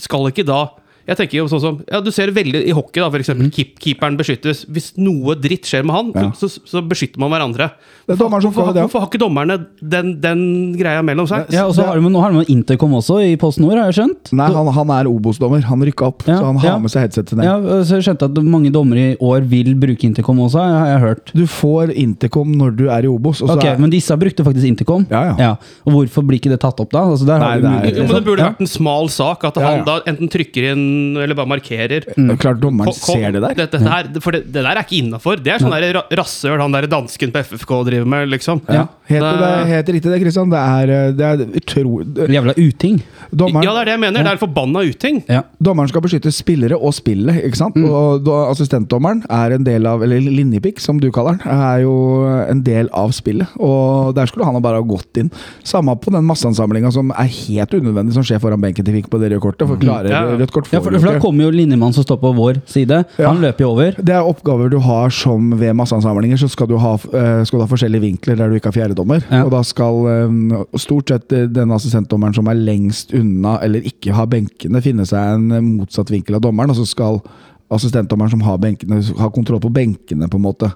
skal 0.00 0.30
ikke 0.32 0.46
da 0.48 0.62
Jeg 1.10 1.18
tenker 1.18 1.40
jo 1.40 1.46
sånn 1.50 1.60
som 1.64 1.78
Ja, 1.90 1.98
du 2.00 2.10
ser 2.14 2.30
veldig 2.30 2.60
i 2.70 2.74
hockey, 2.76 3.00
da, 3.02 3.08
for 3.10 3.18
eksempel. 3.18 3.48
Keep, 3.50 3.72
keeperen 3.82 4.16
beskyttes. 4.20 4.62
Hvis 4.70 4.92
noe 5.00 5.34
dritt 5.34 5.66
skjer 5.66 5.82
med 5.88 5.94
han, 5.96 6.12
Ja. 6.14 6.28
så, 6.38 6.46
så 6.46 6.82
beskytter 6.86 7.18
man 7.18 7.32
hverandre. 7.34 7.66
Det 8.06 8.14
er 8.14 8.20
dommeren 8.20 8.42
som 8.44 8.52
hvorfor, 8.52 8.70
får 8.70 8.74
det, 8.76 8.82
hvorfor 8.86 9.00
har 9.02 9.08
ikke 9.10 9.20
dommerne 9.22 9.56
den, 9.82 10.12
den 10.22 10.40
greia 10.78 11.02
mellom 11.02 11.26
seg? 11.30 11.50
Ja, 11.54 11.64
og 11.66 11.74
så 11.74 11.84
har 11.88 11.98
de, 11.98 12.06
nå 12.10 12.20
har 12.22 12.30
de 12.34 12.44
Intercom 12.54 12.94
også 12.98 13.18
i 13.26 13.34
Post 13.40 13.58
Nord, 13.62 13.74
har 13.78 13.90
jeg 13.90 13.98
skjønt. 14.00 14.30
Nei, 14.38 14.46
han, 14.54 14.70
han 14.76 14.90
er 14.96 15.10
Obos-dommer. 15.10 15.62
Han 15.66 15.82
rykka 15.86 16.06
opp, 16.12 16.22
Ja, 16.28 16.38
så 16.38 16.44
han 16.46 16.60
har 16.62 16.68
ja. 16.70 16.78
med 16.78 16.90
seg 16.94 17.04
headsetet 17.08 17.34
ned. 17.40 17.44
Ja, 17.48 17.56
så 17.82 17.98
jeg 17.98 18.06
skjønte 18.06 18.30
at 18.30 18.40
mange 18.46 18.70
dommere 18.74 19.12
i 19.12 19.16
år 19.18 19.42
vil 19.50 19.74
bruke 19.82 20.06
Intercom 20.06 20.38
også, 20.46 20.62
har 20.62 20.92
jeg 20.94 21.02
hørt. 21.08 21.34
Du 21.34 21.42
får 21.50 21.90
intercom 21.98 22.54
når 22.54 22.76
du 22.78 22.84
er 22.90 23.06
i 23.06 23.10
Obos. 23.10 23.42
Og 23.42 23.50
så 23.50 23.58
Ok, 23.58 23.64
er, 23.66 23.78
Men 23.82 23.90
disse 23.90 24.14
brukte 24.18 24.46
faktisk 24.46 24.66
Intercom? 24.70 25.06
Ja, 25.10 25.34
ja. 25.38 25.50
Og 25.86 25.92
hvorfor 25.98 26.22
blir 26.26 26.38
ikke 26.38 26.50
det 26.54 26.60
tatt 26.62 26.78
opp 26.82 26.90
da? 26.94 27.02
Altså, 27.10 27.26
der 27.26 27.38
Nei, 27.42 27.50
har 27.50 27.56
du 27.56 27.62
det 27.62 27.70
er- 27.70 27.78
mulighet, 27.80 27.96
Jo, 27.98 28.06
men 28.06 28.14
Det 28.20 28.24
burde 28.30 28.46
vært 28.46 28.60
en 28.60 28.66
smal 28.78 29.08
sak, 29.10 29.44
at 29.50 29.56
Ja, 29.56 29.66
han 29.66 29.78
ja. 29.78 29.84
da 29.84 30.00
enten 30.06 30.28
trykker 30.30 30.70
inn 30.72 30.86
eller 31.22 31.34
bare 31.38 31.50
markerer. 31.50 32.04
er 32.16 32.36
klart 32.40 32.60
dommeren 32.62 32.90
Kom- 32.90 33.00
kom- 33.06 33.20
ser 33.20 33.32
det 33.36 33.42
der. 33.44 33.54
Dette, 33.60 33.78
her, 33.84 34.08
for 34.20 34.32
det, 34.36 34.44
det 34.52 34.62
der 34.64 34.70
er 34.76 34.82
ikke 34.84 34.98
innafor. 35.02 35.36
Det 35.42 35.52
er 35.54 35.58
sånn 35.62 35.72
ra- 35.72 36.06
rasshøl 36.20 36.60
han 36.60 36.72
der 36.76 36.86
dansken 36.90 37.32
på 37.34 37.42
FFK 37.44 37.72
driver 37.88 38.06
med, 38.06 38.28
liksom. 38.30 38.60
Ja, 38.68 38.86
helt, 39.08 39.20
Det- 39.26 39.38
det 39.40 39.66
helt 39.72 39.88
riktig 39.96 40.10
det, 40.12 40.20
Kristian. 40.22 40.50
Det 40.50 40.58
er, 40.60 40.90
eh, 40.90 41.12
det 41.12 41.26
er 41.30 41.60
utrolig 41.60 42.28
Jævla 42.30 42.54
uting. 42.56 43.00
dommeren, 43.34 43.64
Ja, 43.64 43.72
det 43.74 43.80
er 43.80 43.84
det 43.84 43.94
jeg 43.96 44.00
mener. 44.00 44.22
Det 44.24 44.32
er 44.32 44.46
forbanna 44.46 44.80
uting. 44.84 45.22
Ja. 45.28 45.42
dommeren 45.62 45.88
skal 45.88 46.00
beskytte 46.02 46.32
spillere 46.32 46.76
og 46.80 46.92
spillet, 46.94 47.44
ikke 47.44 47.56
sant? 47.56 47.74
Mm. 47.76 47.88
Og 47.90 48.24
da, 48.24 48.50
assistentdommeren 48.50 49.24
er 49.30 49.52
en 49.54 49.64
del 49.64 49.86
av 49.86 50.02
Eller 50.02 50.20
linjepikk, 50.20 50.80
som 50.80 50.98
du 50.98 51.10
kaller 51.10 51.38
den, 51.38 51.48
er 51.52 51.82
jo 51.82 52.24
en 52.48 52.62
del 52.62 52.88
av 52.92 53.10
spillet. 53.12 53.46
Og 53.58 54.14
der 54.14 54.26
skulle 54.26 54.44
han 54.46 54.60
bare 54.62 54.76
ha 54.76 54.82
gått 54.82 55.16
inn. 55.20 55.30
Samme 55.64 55.94
på 56.00 56.10
den 56.12 56.24
masseansamlinga 56.24 56.90
som 56.92 57.10
er 57.12 57.28
helt 57.28 57.70
unødvendig, 57.74 58.12
som 58.14 58.22
skjer 58.22 58.40
foran 58.40 58.60
benken 58.60 58.84
til 58.84 58.94
Vik 58.94 59.08
på 59.10 59.20
det 59.20 59.30
røde 59.32 59.40
kortet. 59.40 59.66
For 59.68 59.76
Mm. 59.76 59.84
Ja, 59.86 60.02
ja. 60.02 60.36
rødt 60.36 60.50
kort 60.52 60.68
Ja, 60.72 60.80
får 60.80 60.89
for, 60.90 61.04
for 61.04 61.16
da 61.16 61.22
kommer 61.22 61.46
jo 61.46 61.54
linjemannen 61.54 61.96
som 61.96 62.06
står 62.06 62.20
på 62.22 62.32
vår 62.36 62.60
side. 62.70 63.02
Ja. 63.16 63.28
Han 63.28 63.42
løper 63.42 63.64
jo 63.64 63.72
over. 63.74 63.98
Det 63.98 64.14
er 64.16 64.26
oppgaver 64.26 64.72
du 64.72 64.78
har 64.84 65.12
som 65.14 65.50
ved 65.60 65.76
masseansamlinger. 65.78 66.40
Så 66.40 66.50
skal 66.52 66.70
du 66.70 66.76
ha, 66.80 66.94
eh, 66.94 67.42
skal 67.48 67.60
du 67.60 67.64
ha 67.64 67.70
forskjellige 67.70 68.04
vinkler 68.06 68.38
der 68.40 68.50
du 68.50 68.58
ikke 68.58 68.72
har 68.72 68.78
fjerdedommer. 68.78 69.24
Ja. 69.28 69.44
Og 69.46 69.52
da 69.54 69.62
skal 69.66 70.02
eh, 70.14 70.56
stort 70.80 71.12
sett 71.12 71.36
eh, 71.36 71.48
den 71.50 71.74
assistentdommeren 71.76 72.36
som 72.36 72.50
er 72.50 72.58
lengst 72.58 73.14
unna 73.16 73.58
eller 73.64 73.86
ikke 73.86 74.14
har 74.16 74.30
benkene, 74.30 74.84
finne 74.84 75.06
seg 75.08 75.36
en 75.36 75.76
motsatt 75.80 76.12
vinkel 76.12 76.38
av 76.38 76.44
dommeren. 76.46 76.74
Og 76.74 76.80
så 76.82 76.88
skal 76.88 77.22
assistentdommeren 77.70 78.32
som 78.32 78.42
har 78.42 78.58
benkene, 78.62 78.98
har, 79.18 79.32
kontroll 79.34 79.60
på 79.62 79.72
benkene, 79.72 80.28
på 80.30 80.40
en 80.40 80.46
måte. 80.46 80.70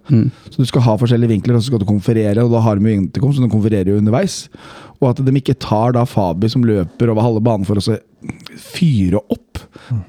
Så 0.51 0.63
du 0.63 0.69
skal 0.69 0.85
ha 0.87 0.97
forskjellige 1.01 1.35
vinkler, 1.35 1.57
og 1.57 1.63
så 1.63 1.73
skal 1.73 1.83
du 1.83 1.89
konferere, 1.89 2.45
og 2.45 2.55
da 2.55 2.63
har 2.63 2.79
de 2.79 2.91
jo 2.91 3.03
intercom, 3.03 3.35
så 3.35 3.43
de 3.43 3.51
konfererer 3.53 3.91
jo 3.91 3.99
underveis. 3.99 4.45
Og 5.03 5.11
at 5.11 5.23
de 5.27 5.37
ikke 5.41 5.57
tar 5.59 5.95
da 5.97 6.05
Fabi 6.09 6.49
som 6.53 6.65
løper 6.65 7.11
over 7.11 7.27
halve 7.27 7.43
banen 7.45 7.67
for 7.67 7.81
å 7.81 7.99
fyre 8.57 9.21
opp, 9.21 9.59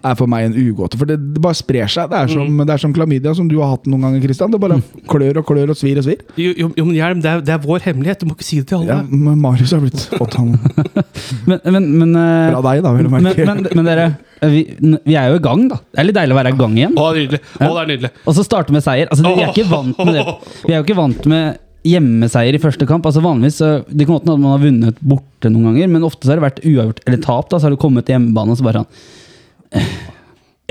er 0.05 0.15
for 0.15 0.29
meg 0.29 0.47
en 0.47 0.55
ugåte. 0.55 0.97
For 0.99 1.09
det, 1.09 1.17
det 1.35 1.41
bare 1.43 1.57
sprer 1.57 1.89
seg. 1.91 2.07
Det 2.11 2.19
er, 2.21 2.31
som, 2.31 2.61
det 2.61 2.75
er 2.75 2.81
som 2.81 2.93
klamydia, 2.95 3.33
som 3.35 3.49
du 3.49 3.57
har 3.59 3.73
hatt 3.73 3.89
noen 3.89 4.05
ganger, 4.05 4.23
Christian. 4.23 4.53
Det 4.53 4.61
bare 4.61 4.77
klør 5.11 5.41
og 5.41 5.47
klør 5.49 5.73
og 5.73 5.79
svir 5.79 5.99
og 5.99 6.05
svir. 6.05 6.21
Jo, 6.39 6.53
jo, 6.53 6.69
jo 6.77 6.85
men 6.85 6.95
Hjelm, 6.95 7.23
det 7.23 7.31
er, 7.31 7.43
det 7.45 7.55
er 7.55 7.65
vår 7.65 7.83
hemmelighet. 7.89 8.21
Du 8.21 8.29
må 8.29 8.37
ikke 8.37 8.47
si 8.47 8.61
det 8.61 8.69
til 8.71 8.83
alle. 8.83 9.01
Ja, 9.01 9.25
men 9.25 9.41
Marius 9.41 9.73
har 9.75 9.83
blitt 9.83 10.05
fått 10.15 10.37
han 10.39 10.53
Men, 11.49 11.59
men, 11.65 11.89
men, 11.99 12.15
eh, 12.19 12.53
fra 12.53 12.61
deg, 12.69 12.85
da, 12.85 12.93
vil 12.95 13.09
du 13.09 13.11
men, 13.11 13.27
merke. 13.27 13.49
men, 13.49 13.67
men 13.75 13.89
dere, 13.89 14.07
vi, 14.51 14.61
vi 15.05 15.15
er 15.19 15.29
jo 15.33 15.39
i 15.39 15.43
gang, 15.43 15.67
da. 15.71 15.77
Det 15.91 16.01
er 16.01 16.07
litt 16.09 16.17
deilig 16.17 16.35
å 16.35 16.39
være 16.39 16.53
i 16.53 16.57
gang 16.59 16.73
igjen. 16.79 16.95
Å, 16.97 17.05
det 17.11 17.19
er 17.19 17.25
nydelig. 17.25 17.41
Å, 17.55 17.67
det 17.67 17.83
er 17.83 17.91
nydelig. 17.93 18.11
Og 18.25 18.37
så 18.37 18.45
starte 18.47 18.75
med 18.75 18.83
seier. 18.85 19.11
Altså, 19.11 19.25
vi 19.27 19.43
er 19.45 19.51
ikke 19.53 19.67
vant 19.71 20.01
med 20.05 20.17
det. 20.17 20.25
Vi 20.65 20.73
er 20.73 20.79
jo 20.79 20.85
ikke 20.87 20.97
vant 20.99 21.29
med 21.31 21.61
hjemmeseier 21.85 22.57
i 22.57 22.61
første 22.61 22.87
kamp. 22.89 23.05
Altså 23.05 23.21
vanligvis 23.21 23.59
så, 23.61 23.69
Det 23.87 24.07
kan 24.07 24.15
godt 24.17 24.25
hende 24.25 24.35
at 24.39 24.43
man 24.45 24.55
har 24.55 24.63
vunnet 24.63 25.01
borte 25.05 25.51
noen 25.53 25.69
ganger, 25.69 25.91
men 25.93 26.07
ofte 26.07 26.25
så 26.25 26.33
har 26.33 26.41
det 26.41 26.47
vært 26.47 26.63
uavgjort 26.65 27.03
eller 27.05 27.21
tap. 27.21 27.49
da, 27.51 27.59
Så 27.59 27.67
har 27.69 27.75
du 27.75 27.81
kommet 27.81 28.07
til 28.07 28.17
hjemmebane 28.17 28.55
og 28.55 28.59
så 28.59 28.65
bare 28.65 28.81
sånn 28.83 29.79
eh, 29.79 29.93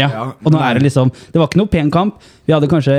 Ja. 0.01 0.09
Ja, 0.11 0.25
Og 0.43 0.51
nå 0.51 0.59
er 0.59 0.75
det 0.75 0.89
liksom 0.89 1.13
Det 1.31 1.39
var 1.39 1.47
ikke 1.47 1.61
noe 1.61 1.71
pen 1.71 1.91
kamp. 1.95 2.17
Vi 2.49 2.55
hadde 2.57 2.67
kanskje 2.71 2.97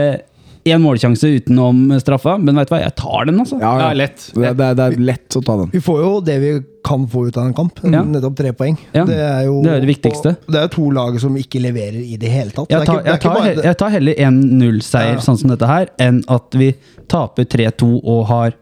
én 0.66 0.82
målsjanse 0.82 1.28
utenom 1.30 2.00
straffa, 2.02 2.38
men 2.42 2.58
vet 2.58 2.70
du 2.70 2.74
hva, 2.74 2.80
jeg 2.82 2.96
tar 2.98 3.28
den, 3.30 3.38
altså. 3.44 3.60
Ja, 3.62 3.74
ja. 3.78 3.82
Det 3.84 3.90
er 3.92 3.98
lett. 4.00 4.24
Det, 4.34 4.54
det, 4.58 4.70
det 4.80 4.86
er 4.88 4.96
lett 5.12 5.36
å 5.38 5.42
ta 5.46 5.58
den. 5.60 5.70
Vi 5.76 5.82
får 5.86 6.00
jo 6.02 6.14
det 6.26 6.38
vi 6.42 6.54
kan 6.86 7.04
få 7.10 7.28
ut 7.28 7.38
av 7.38 7.46
en 7.50 7.54
kamp. 7.58 7.80
Ja. 7.86 8.02
Nettopp 8.06 8.36
tre 8.40 8.52
poeng. 8.58 8.76
Ja. 8.94 9.04
Det 9.06 9.18
er 9.22 9.44
jo 9.46 9.60
Det 9.66 9.72
er 9.76 9.86
det 9.86 9.90
viktigste. 9.92 10.34
og 10.42 10.52
Det 10.56 10.64
er 10.64 10.72
to 10.74 10.88
lag 10.94 11.20
som 11.22 11.38
ikke 11.38 11.62
leverer 11.62 12.00
i 12.02 12.18
det 12.22 12.32
hele 12.34 12.50
tatt. 12.54 12.70
Jeg 12.74 12.82
er 12.82 12.86
tar, 12.90 13.00
ikke- 13.00 13.06
er 13.06 13.12
jeg 13.14 13.22
tar, 13.22 13.38
bare 13.40 13.64
jeg 13.70 13.78
tar 13.84 13.90
heller 13.96 14.14
1-0-seier 14.28 15.14
Ja. 15.16 15.22
sånn 15.28 15.38
som 15.38 15.50
dette 15.54 15.68
her, 15.70 15.88
enn 16.00 16.24
at 16.28 16.58
vi 16.58 16.72
taper 17.08 17.46
3-2 17.46 17.92
og 18.04 18.26
har 18.28 18.54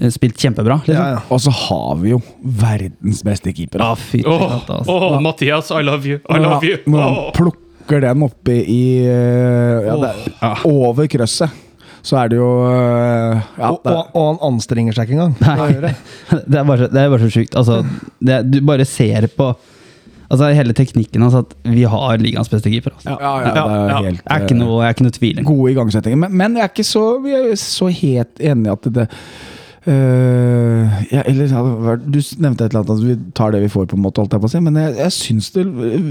eh, 0.00 0.10
spilt 0.10 0.36
kjempebra. 0.38 0.80
Liksom. 0.86 0.94
ja, 0.94 1.08
ja. 1.16 1.22
Og 1.30 1.38
så 1.40 1.50
har 1.54 1.96
vi 2.02 2.10
jo 2.16 2.20
verdens 2.42 3.22
beste 3.26 3.54
keeper. 3.54 3.80
Ah, 3.82 3.94
fy 3.94 4.22
altså. 4.26 4.82
åh, 4.90 5.20
Mathias, 5.22 5.70
I 5.70 5.82
love 5.82 6.06
you. 6.06 6.18
I 6.28 6.38
love 6.38 6.62
you. 6.66 6.78
Når 6.86 7.32
han 7.96 8.04
den 8.04 8.26
oppi 8.28 8.58
i 8.64 8.82
eh, 9.06 9.86
ja, 9.88 9.96
det 10.02 10.10
er, 10.42 10.66
Over 10.68 11.08
krøsset, 11.10 11.50
så 12.04 12.20
er 12.22 12.28
det 12.32 12.38
jo 12.38 12.50
eh, 12.68 13.40
ja, 13.58 13.70
Og, 13.72 13.80
og, 13.88 14.12
og 14.12 14.28
han 14.32 14.38
anstrenger 14.52 14.94
seg 14.96 15.08
ikke 15.08 15.18
engang. 15.18 15.34
Nei. 15.40 15.94
Det 16.52 16.60
er 16.60 16.68
bare, 16.68 16.86
det 16.92 17.00
er 17.02 17.10
bare 17.12 17.24
så 17.24 17.32
sjukt. 17.38 17.56
Altså, 17.58 17.80
det, 18.20 18.42
du 18.52 18.60
bare 18.68 18.84
ser 18.88 19.26
på 19.36 19.52
Altså 20.28 20.50
Hele 20.52 20.74
teknikken 20.76 21.22
hans 21.24 21.32
at 21.38 21.54
vi 21.64 21.86
har 21.88 22.18
ligaens 22.20 22.50
beste 22.52 22.68
keeper. 22.68 22.92
Altså. 22.98 23.14
ja, 23.16 23.30
ja, 23.40 23.52
det 23.54 23.60
er 23.62 23.76
Ja, 23.88 24.00
helt 24.04 24.18
Det 24.20 24.34
er 24.34 24.42
ikke 24.44 24.56
eh, 24.58 24.60
noe, 24.60 24.74
jeg 24.82 24.88
er 24.90 24.96
ikke 24.96 25.06
noe 25.06 25.14
tvil. 25.16 25.38
gode 25.48 25.70
igangsettinger. 25.72 26.18
Men, 26.20 26.34
men 26.36 26.58
jeg 26.58 26.66
er 26.66 26.72
ikke 26.74 26.84
så, 26.84 27.04
vi 27.24 27.32
er 27.38 27.46
så 27.62 27.88
helt 27.88 28.42
enige 28.50 28.74
at 28.76 28.90
det 28.98 29.06
eh, 29.88 30.98
ja, 31.12 31.22
eller, 31.24 31.48
Du 32.04 32.18
nevnte 32.42 32.66
et 32.66 32.72
eller 32.74 32.82
annet 32.84 32.92
at 32.94 33.04
vi 33.06 33.16
tar 33.36 33.54
det 33.54 33.62
vi 33.64 33.70
får, 33.72 33.86
på 33.90 33.96
en 33.98 34.04
måte, 34.04 34.24
jeg 34.30 34.52
si. 34.52 34.60
Men 34.64 34.76
jeg, 34.80 34.96
jeg 35.00 35.14
syns 35.16 35.50
det 35.54 35.64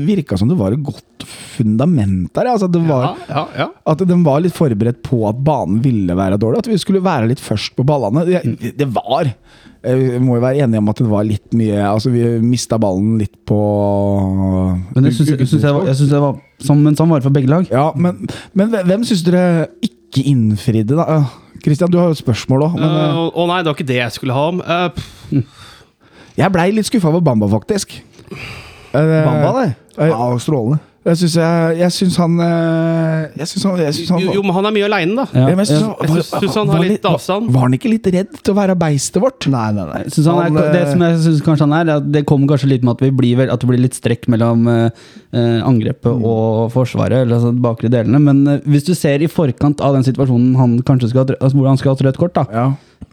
virka 0.07 0.37
som 0.39 0.49
det 0.51 0.57
var 0.59 0.75
et 0.75 0.83
godt 0.85 1.27
fundament 1.57 2.31
der. 2.35 2.49
Altså, 2.53 2.69
det 2.71 2.81
var, 2.87 3.15
Ja, 3.29 3.45
ja. 3.57 3.69
At 3.87 4.03
den 4.07 4.23
var 4.25 4.41
litt 4.43 4.55
forberedt 4.57 5.01
på 5.05 5.23
at 5.29 5.39
banen 5.45 5.81
ville 5.85 6.15
være 6.17 6.39
dårlig. 6.41 6.63
At 6.65 6.71
vi 6.71 6.77
skulle 6.81 7.03
være 7.05 7.29
litt 7.31 7.43
først 7.43 7.75
på 7.77 7.85
ballene. 7.87 8.25
Det, 8.27 8.73
det 8.77 8.89
var 8.95 9.31
Vi 9.87 10.17
må 10.19 10.35
jo 10.39 10.43
være 10.43 10.63
enige 10.65 10.81
om 10.81 10.89
at 10.91 10.99
det 10.99 11.07
var 11.07 11.23
litt 11.27 11.53
mye 11.55 11.77
Altså, 11.85 12.09
vi 12.11 12.23
mista 12.43 12.79
ballen 12.81 13.17
litt 13.21 13.35
på 13.47 13.59
Men 14.95 15.05
jeg 15.07 15.13
syns 15.19 15.29
jeg, 15.31 15.47
synes 15.47 15.63
jeg, 15.63 15.73
var- 15.77 15.85
jeg 15.87 15.95
synes 15.99 16.11
det 16.11 16.21
var 16.23 16.39
som, 16.65 16.81
Men 16.83 16.95
sånn 16.97 17.09
var 17.11 17.19
det 17.21 17.27
for 17.27 17.35
begge 17.35 17.51
lag. 17.51 17.67
Ja, 17.71 17.91
men, 17.95 18.25
men 18.57 18.73
hvem 18.73 19.03
syns 19.05 19.21
dere 19.27 19.67
ikke 19.85 20.23
innfridde, 20.25 20.97
da? 20.97 21.21
Kristian, 21.63 21.91
du 21.91 21.97
har 21.99 22.09
jo 22.11 22.17
et 22.17 22.21
spørsmål 22.21 22.67
òg. 22.67 22.77
Men 22.79 22.89
eh, 22.89 23.05
Eh, 23.07 23.21
Å 23.37 23.47
nei, 23.49 23.59
det 23.63 23.71
var 23.71 23.77
ikke 23.77 23.87
det 23.91 23.99
jeg 24.01 24.15
skulle 24.17 24.35
ha 24.37 24.45
om. 24.51 24.61
Uh, 24.61 25.41
jeg 26.37 26.53
blei 26.53 26.69
litt 26.75 26.89
skuffa 26.89 27.09
over 27.11 27.23
Bamba, 27.25 27.49
faktisk. 27.51 27.97
Eh, 28.31 28.93
Bamba, 28.93 29.51
det. 29.61 29.69
Ja, 29.97 30.27
strålende. 30.41 30.79
Jeg 31.07 31.17
syns 31.21 31.35
jeg, 31.39 31.77
jeg 31.79 32.09
han 32.19 32.33
eh, 32.43 33.27
Jeg 33.39 33.47
syns 33.47 33.63
han, 33.63 33.77
jeg 33.79 33.93
synes 33.95 34.09
han 34.11 34.23
jo, 34.25 34.33
jo, 34.35 34.41
men 34.43 34.55
han 34.57 34.67
er 34.67 34.73
mye 34.75 34.87
aleine, 34.89 35.15
da. 35.21 35.25
Ja, 35.31 35.45
jeg 35.53 35.67
synes 35.69 35.85
han- 35.85 35.93
var- 36.01 36.09
syns- 36.17 36.31
syns 36.41 36.57
han 36.59 36.71
har 36.73 36.83
litt 36.83 37.05
avstand. 37.07 37.51
Var 37.53 37.63
han 37.63 37.75
ikke 37.77 37.91
litt 37.93 38.09
redd 38.11 38.33
til 38.41 38.53
å 38.53 38.57
være 38.57 38.75
beistet 38.81 39.21
vårt? 39.23 39.47
Nei, 39.53 39.71
nei, 39.77 39.85
nei. 39.87 40.01
Synes 40.11 40.27
han 40.27 40.41
er, 40.41 40.49
Han, 40.49 40.73
det 40.73 40.81
eh, 40.81 40.91
som 40.91 41.05
jeg 41.05 41.19
synes 41.23 41.45
kanskje 41.45 41.67
han 41.69 41.77
er, 41.79 41.93
at 41.95 42.09
det 42.11 42.25
kommer 42.27 42.51
kanskje 42.51 42.71
litt 42.73 42.83
med 42.83 42.97
at, 42.97 43.05
vi 43.05 43.11
blir, 43.21 43.45
at 43.47 43.63
det 43.63 43.69
blir 43.71 43.79
litt 43.85 43.95
strekk 43.95 44.27
mellom 44.27 44.67
uh, 44.67 44.89
eh, 45.31 45.61
angrepet 45.63 46.11
og 46.11 46.73
forsvaret, 46.75 47.23
eller 47.23 47.39
altså 47.39 47.53
de 47.55 47.63
bakre 47.63 47.89
delene. 47.93 48.19
Men 48.19 48.43
uh, 48.47 48.57
hvis 48.67 48.83
du 48.89 48.93
ser 48.93 49.23
i 49.23 49.31
forkant 49.31 49.79
av 49.79 49.95
den 49.95 50.03
situasjonen 50.03 50.57
han 50.59 50.75
kanskje 50.83 51.13
skal, 51.13 51.23
ha 51.23 51.39
altså, 51.39 51.55
hvor 51.55 51.71
han 51.71 51.79
skal 51.79 51.95
ha 51.95 52.09
rødt 52.09 52.19
kort, 52.19 52.35
da, 52.35 52.45
Ja. 52.51 52.67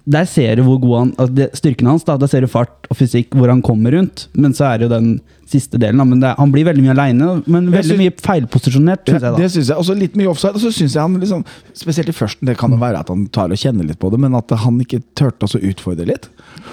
Der 0.05 0.27
ser 0.29 0.59
du 0.59 0.67
hvor 0.67 0.77
god 0.83 0.99
han 0.99 1.13
altså 1.17 1.35
det, 1.39 1.47
Styrken 1.57 1.89
hans, 1.89 2.05
da, 2.05 2.19
der 2.21 2.29
ser 2.29 2.45
du 2.45 2.51
fart 2.53 2.89
og 2.93 2.99
fysikk, 2.99 3.31
hvor 3.39 3.49
han 3.49 3.63
kommer 3.65 3.95
rundt. 3.97 4.27
Men 4.37 4.53
så 4.57 4.67
er 4.69 4.83
det 4.83 4.91
jo 4.91 4.93
den 4.93 5.15
siste 5.49 5.79
delen. 5.81 6.01
Da. 6.01 6.05
Men 6.09 6.21
det, 6.21 6.33
han 6.37 6.53
blir 6.53 6.67
veldig 6.69 6.83
mye 6.85 6.93
aleine, 6.93 7.29
men 7.47 7.71
veldig 7.73 7.89
synes, 7.89 8.01
mye 8.03 8.15
feilposisjonert, 8.25 9.05
Synes 9.09 9.23
jeg, 9.23 9.31
jeg. 9.33 9.41
det 9.41 9.49
synes 9.55 9.71
jeg. 9.73 9.77
Også 9.81 9.97
litt 9.97 10.19
mye 10.21 10.29
offside. 10.33 10.57
Og 10.57 10.65
så 10.65 10.73
syns 10.77 10.97
jeg 10.97 11.01
han 11.05 11.17
liksom 11.21 11.45
Spesielt 11.75 12.13
i 12.13 12.17
førsten, 12.17 12.49
det 12.49 12.57
kan 12.61 12.73
jo 12.73 12.79
være 12.81 13.01
at 13.01 13.11
han 13.13 13.25
tar 13.35 13.53
og 13.53 13.61
kjenner 13.61 13.89
litt 13.89 13.99
på 14.01 14.13
det, 14.13 14.21
men 14.21 14.37
at 14.39 14.53
han 14.65 14.77
ikke 14.85 15.01
turte 15.19 15.49
å 15.49 15.61
utfordre 15.73 16.07
litt. 16.09 16.29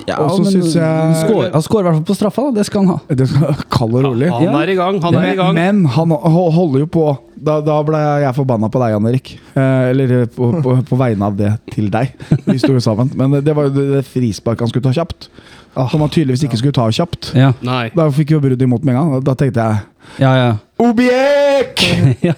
Ja, 0.07 0.19
og 0.23 0.35
så 0.37 0.51
syns 0.53 0.75
jeg 0.77 0.83
han 0.83 1.15
Han 1.51 1.63
skårer 1.65 1.87
i 1.87 1.89
hvert 1.89 1.97
fall 1.99 2.07
på 2.11 2.15
straffa, 2.19 2.45
da. 2.47 2.53
det 2.59 2.67
skal 2.67 2.83
han 2.85 2.93
ha. 2.95 3.15
Det 3.21 3.27
skal 3.31 3.63
Kald 3.73 3.97
og 3.99 4.05
rolig. 4.11 4.29
Han 4.31 4.55
er 4.61 4.71
i 4.71 4.77
gang. 4.79 4.99
Han 5.03 5.17
er 5.19 5.25
i 5.25 5.31
Men, 5.31 5.39
gang. 5.41 5.57
men 5.57 5.83
han 5.95 6.15
holder 6.59 6.83
jo 6.85 6.91
på. 6.99 7.05
Da, 7.41 7.55
da 7.65 7.79
ble 7.81 7.97
jeg 8.21 8.35
forbanna 8.37 8.67
på 8.69 8.77
deg, 8.83 8.91
Jan 8.93 9.07
Erik. 9.09 9.31
Eh, 9.57 9.85
eller 9.89 10.11
på, 10.29 10.51
på, 10.61 10.75
på 10.85 10.97
vegne 10.99 11.25
av 11.25 11.37
det 11.39 11.55
til 11.73 11.87
deg. 11.89 12.11
Vi 12.45 12.59
sto 12.61 12.69
jo 12.75 12.83
sammen. 12.83 13.00
Men 13.17 13.39
det 13.43 13.55
var 13.57 13.69
jo 13.69 13.75
det, 13.75 13.87
det 13.95 14.03
frisparket 14.09 14.65
han 14.65 14.71
skulle 14.71 14.87
ta 14.87 14.93
kjapt. 14.95 15.29
Som 15.71 16.03
han 16.03 16.11
tydeligvis 16.11 16.43
ikke 16.47 16.59
skulle 16.59 16.75
ta 16.75 16.89
kjapt. 16.91 17.31
Ja, 17.37 17.53
Nei. 17.63 17.85
Da 17.95 18.09
fikk 18.11 18.33
jo 18.35 18.41
brudd 18.43 18.61
imot 18.61 18.83
med 18.83 18.95
en 18.95 18.99
gang. 18.99 19.23
Da 19.25 19.37
tenkte 19.39 19.63
jeg 19.63 19.87
ja. 20.19 20.31
ja. 20.35 20.51
Objek! 20.81 21.83
ja. 22.27 22.33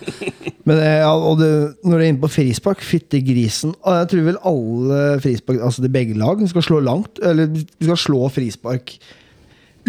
Men 0.68 0.78
det, 0.78 0.90
ja, 1.02 1.12
og 1.16 1.40
det, 1.40 1.50
når 1.84 1.96
du 1.96 2.04
er 2.04 2.08
inne 2.12 2.22
på 2.22 2.32
frispark, 2.32 2.84
fytti 2.86 3.22
grisen 3.26 3.74
og 3.82 3.98
Jeg 4.02 4.10
tror 4.12 4.26
vel 4.28 4.40
alle 4.48 5.02
frispark, 5.24 5.60
altså 5.64 5.84
det 5.84 5.90
er 5.90 5.98
begge 5.98 6.20
lag, 6.20 6.44
skal 6.52 6.66
slå 6.66 6.80
langt. 6.84 7.22
Eller 7.24 7.50
de 7.52 7.66
skal 7.82 8.00
slå 8.00 8.28
frispark 8.32 8.96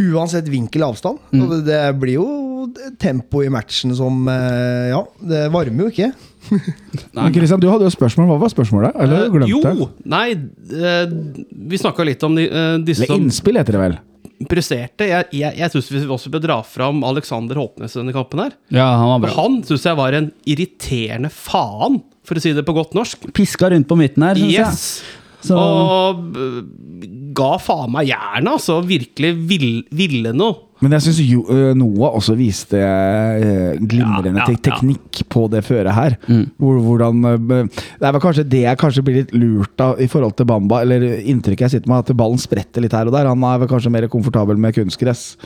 uansett 0.00 0.48
vinkel 0.50 0.82
og 0.82 0.94
avstand. 0.94 1.20
Og 1.38 1.52
det, 1.52 1.60
det 1.68 1.82
blir 2.00 2.18
jo 2.18 2.28
tempo 3.00 3.42
i 3.44 3.50
matchen 3.52 3.94
som 3.96 4.26
eh, 4.30 4.88
Ja, 4.92 5.02
det 5.20 5.42
varmer 5.54 5.86
jo 5.86 5.90
ikke. 5.92 6.12
Men 7.14 7.32
Christian, 7.34 7.60
du 7.62 7.68
hadde 7.72 7.86
jo 7.88 7.92
spørsmål. 7.94 8.26
Hva 8.32 8.38
var 8.42 8.50
spørsmålet? 8.52 8.96
Eller 9.00 9.28
Eh, 9.28 9.46
jo, 9.48 9.60
det? 9.64 9.86
nei 10.12 10.26
eh, 10.34 11.14
Vi 11.70 11.80
snakka 11.80 12.04
litt 12.04 12.22
om 12.26 12.34
de, 12.36 12.44
disse 12.84 13.06
Eller 13.06 13.22
innspill 13.22 13.56
heter 13.60 13.78
det 13.78 13.84
vel? 13.86 13.96
presterte. 14.50 15.06
Jeg, 15.08 15.28
jeg, 15.38 15.54
jeg 15.56 15.70
syns 15.72 15.86
vi 15.94 16.00
også 16.10 16.28
bør 16.34 16.42
dra 16.42 16.56
fram 16.66 16.98
Alexander 17.06 17.56
Håpnes 17.56 17.94
i 17.94 18.00
denne 18.00 18.12
kampen 18.12 18.40
her. 18.42 18.56
Ja, 18.74 18.88
han 18.98 19.06
var 19.14 19.20
bra. 19.22 19.30
Og 19.30 19.38
han 19.38 19.54
syns 19.64 19.84
jeg 19.86 19.96
var 19.96 20.16
en 20.18 20.26
irriterende 20.50 21.30
faen, 21.32 22.00
for 22.26 22.36
å 22.36 22.42
si 22.42 22.52
det 22.52 22.64
på 22.66 22.74
godt 22.76 22.96
norsk. 22.98 23.28
Piska 23.36 23.70
rundt 23.72 23.86
på 23.88 23.96
midten 23.96 24.26
her, 24.26 24.40
syns 24.42 24.52
Yes! 24.52 24.82
jeg. 24.98 25.20
Så, 25.44 25.60
Og 25.60 26.20
ga 27.38 27.50
faen 27.62 27.92
meg 27.94 28.08
jernet, 28.10 28.50
altså. 28.56 28.78
Virkelig 28.88 29.32
ville, 29.48 29.82
ville 29.94 30.32
noe. 30.36 30.58
Men 30.82 30.90
jeg 30.96 31.04
syns 31.06 31.20
Noah 31.78 32.16
også 32.18 32.34
viste 32.36 32.76
eh, 32.80 33.76
glimrende 33.78 34.40
Ja, 34.40 34.42
ja, 34.42 34.46
tek- 34.50 34.66
ja. 34.66 34.74
teknikk 34.74 35.20
på 35.30 35.44
det 35.52 35.62
føret 35.64 35.94
her. 35.94 36.16
Mm. 36.28 36.42
Hvor, 36.60 36.80
hvordan 36.82 37.24
eh, 37.30 37.68
Det 38.00 38.08
er 38.08 38.12
vel 38.16 38.20
kanskje 38.24 38.44
det 38.50 38.62
jeg 38.64 38.80
kanskje 38.82 39.04
blir 39.06 39.18
litt 39.22 39.32
lurt 39.38 39.80
av 39.84 40.00
i 40.02 40.08
forhold 40.10 40.34
til 40.36 40.48
Bamba. 40.50 40.82
Eller 40.84 41.06
inntrykket 41.22 41.68
jeg 41.68 41.74
sitter 41.76 41.92
med, 41.92 42.02
at 42.04 42.16
ballen 42.18 42.42
spretter 42.42 42.82
litt 42.84 42.92
her 42.92 43.06
og 43.08 43.14
der. 43.16 43.30
Han 43.30 43.46
er 43.48 43.62
vel 43.62 43.70
kanskje 43.70 43.92
mer 43.94 44.08
komfortabel 44.12 44.58
med 44.60 44.74
kunstgress. 44.76 45.36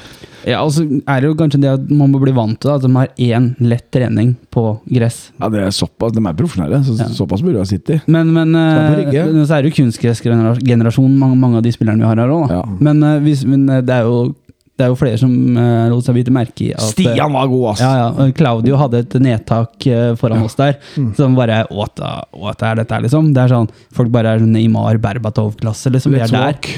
ja, 0.48 0.62
og 0.64 0.72
så 0.72 0.86
er 0.86 1.20
det 1.20 1.28
jo 1.30 1.36
kanskje 1.38 1.60
det 1.62 1.70
at 1.76 1.90
man 1.92 2.10
må 2.10 2.18
bli 2.22 2.32
vant 2.32 2.58
til 2.58 2.70
det, 2.70 2.76
at 2.80 2.86
de 2.88 2.92
har 2.96 3.12
én 3.38 3.50
lett 3.60 3.86
trening 3.94 4.34
på 4.54 4.64
gress. 4.88 5.30
Ja, 5.38 5.48
det 5.52 5.60
er 5.62 5.70
såpass, 5.76 6.12
De 6.16 6.24
er 6.24 6.34
profesjonelle, 6.40 6.80
så, 6.86 6.96
Ja. 6.98 7.06
såpass 7.14 7.42
burde 7.44 7.60
de 7.60 7.64
ha 7.66 7.68
sittet. 7.68 8.08
Men, 8.08 8.32
men 8.32 8.54
eh, 8.56 8.96
Rygge. 9.04 9.28
så 9.46 9.58
er 9.58 9.62
det 9.62 9.70
jo 9.74 9.84
kunstgressgenerasjonen, 9.84 11.18
mange, 11.20 11.36
mange 11.38 11.56
av 11.60 11.62
de 11.66 11.72
spillerne 11.74 12.00
vi 12.02 12.08
har 12.08 12.16
her 12.24 12.32
òg. 12.32 12.50
Ja. 12.50 12.62
Men, 12.80 13.02
eh, 13.02 13.44
men 13.46 13.68
eh, 13.68 13.80
det, 13.84 13.94
er 14.00 14.08
jo, 14.08 14.34
det 14.78 14.86
er 14.86 14.92
jo 14.92 14.98
flere 14.98 15.18
som 15.18 15.32
uh, 15.58 15.88
lot 15.90 16.06
seg 16.06 16.14
bite 16.20 16.32
merke 16.34 16.68
i 16.68 16.70
at 16.70 16.84
eh, 16.84 16.90
Stian 16.92 17.34
var 17.34 17.48
god, 17.50 17.64
ass! 17.72 17.80
Ja, 17.82 17.90
ja. 17.98 18.28
Claudio 18.36 18.78
hadde 18.78 19.00
et 19.02 19.16
nedtak 19.24 19.88
uh, 19.90 20.12
foran 20.20 20.44
oss 20.46 20.54
der, 20.58 20.78
som 21.18 21.34
bare 21.38 21.64
What, 21.74 21.98
er 21.98 22.78
dette, 22.78 23.00
liksom? 23.02 23.32
Det 23.34 23.42
er 23.42 23.54
sånn, 23.56 23.66
Folk 23.94 24.12
bare 24.14 24.36
er 24.36 24.44
sånn 24.44 24.54
Neymar 24.54 25.00
Berbatov-klasse, 25.02 25.90
liksom. 25.94 26.14
Vi 26.14 26.22
er 26.22 26.30
der. 26.30 26.70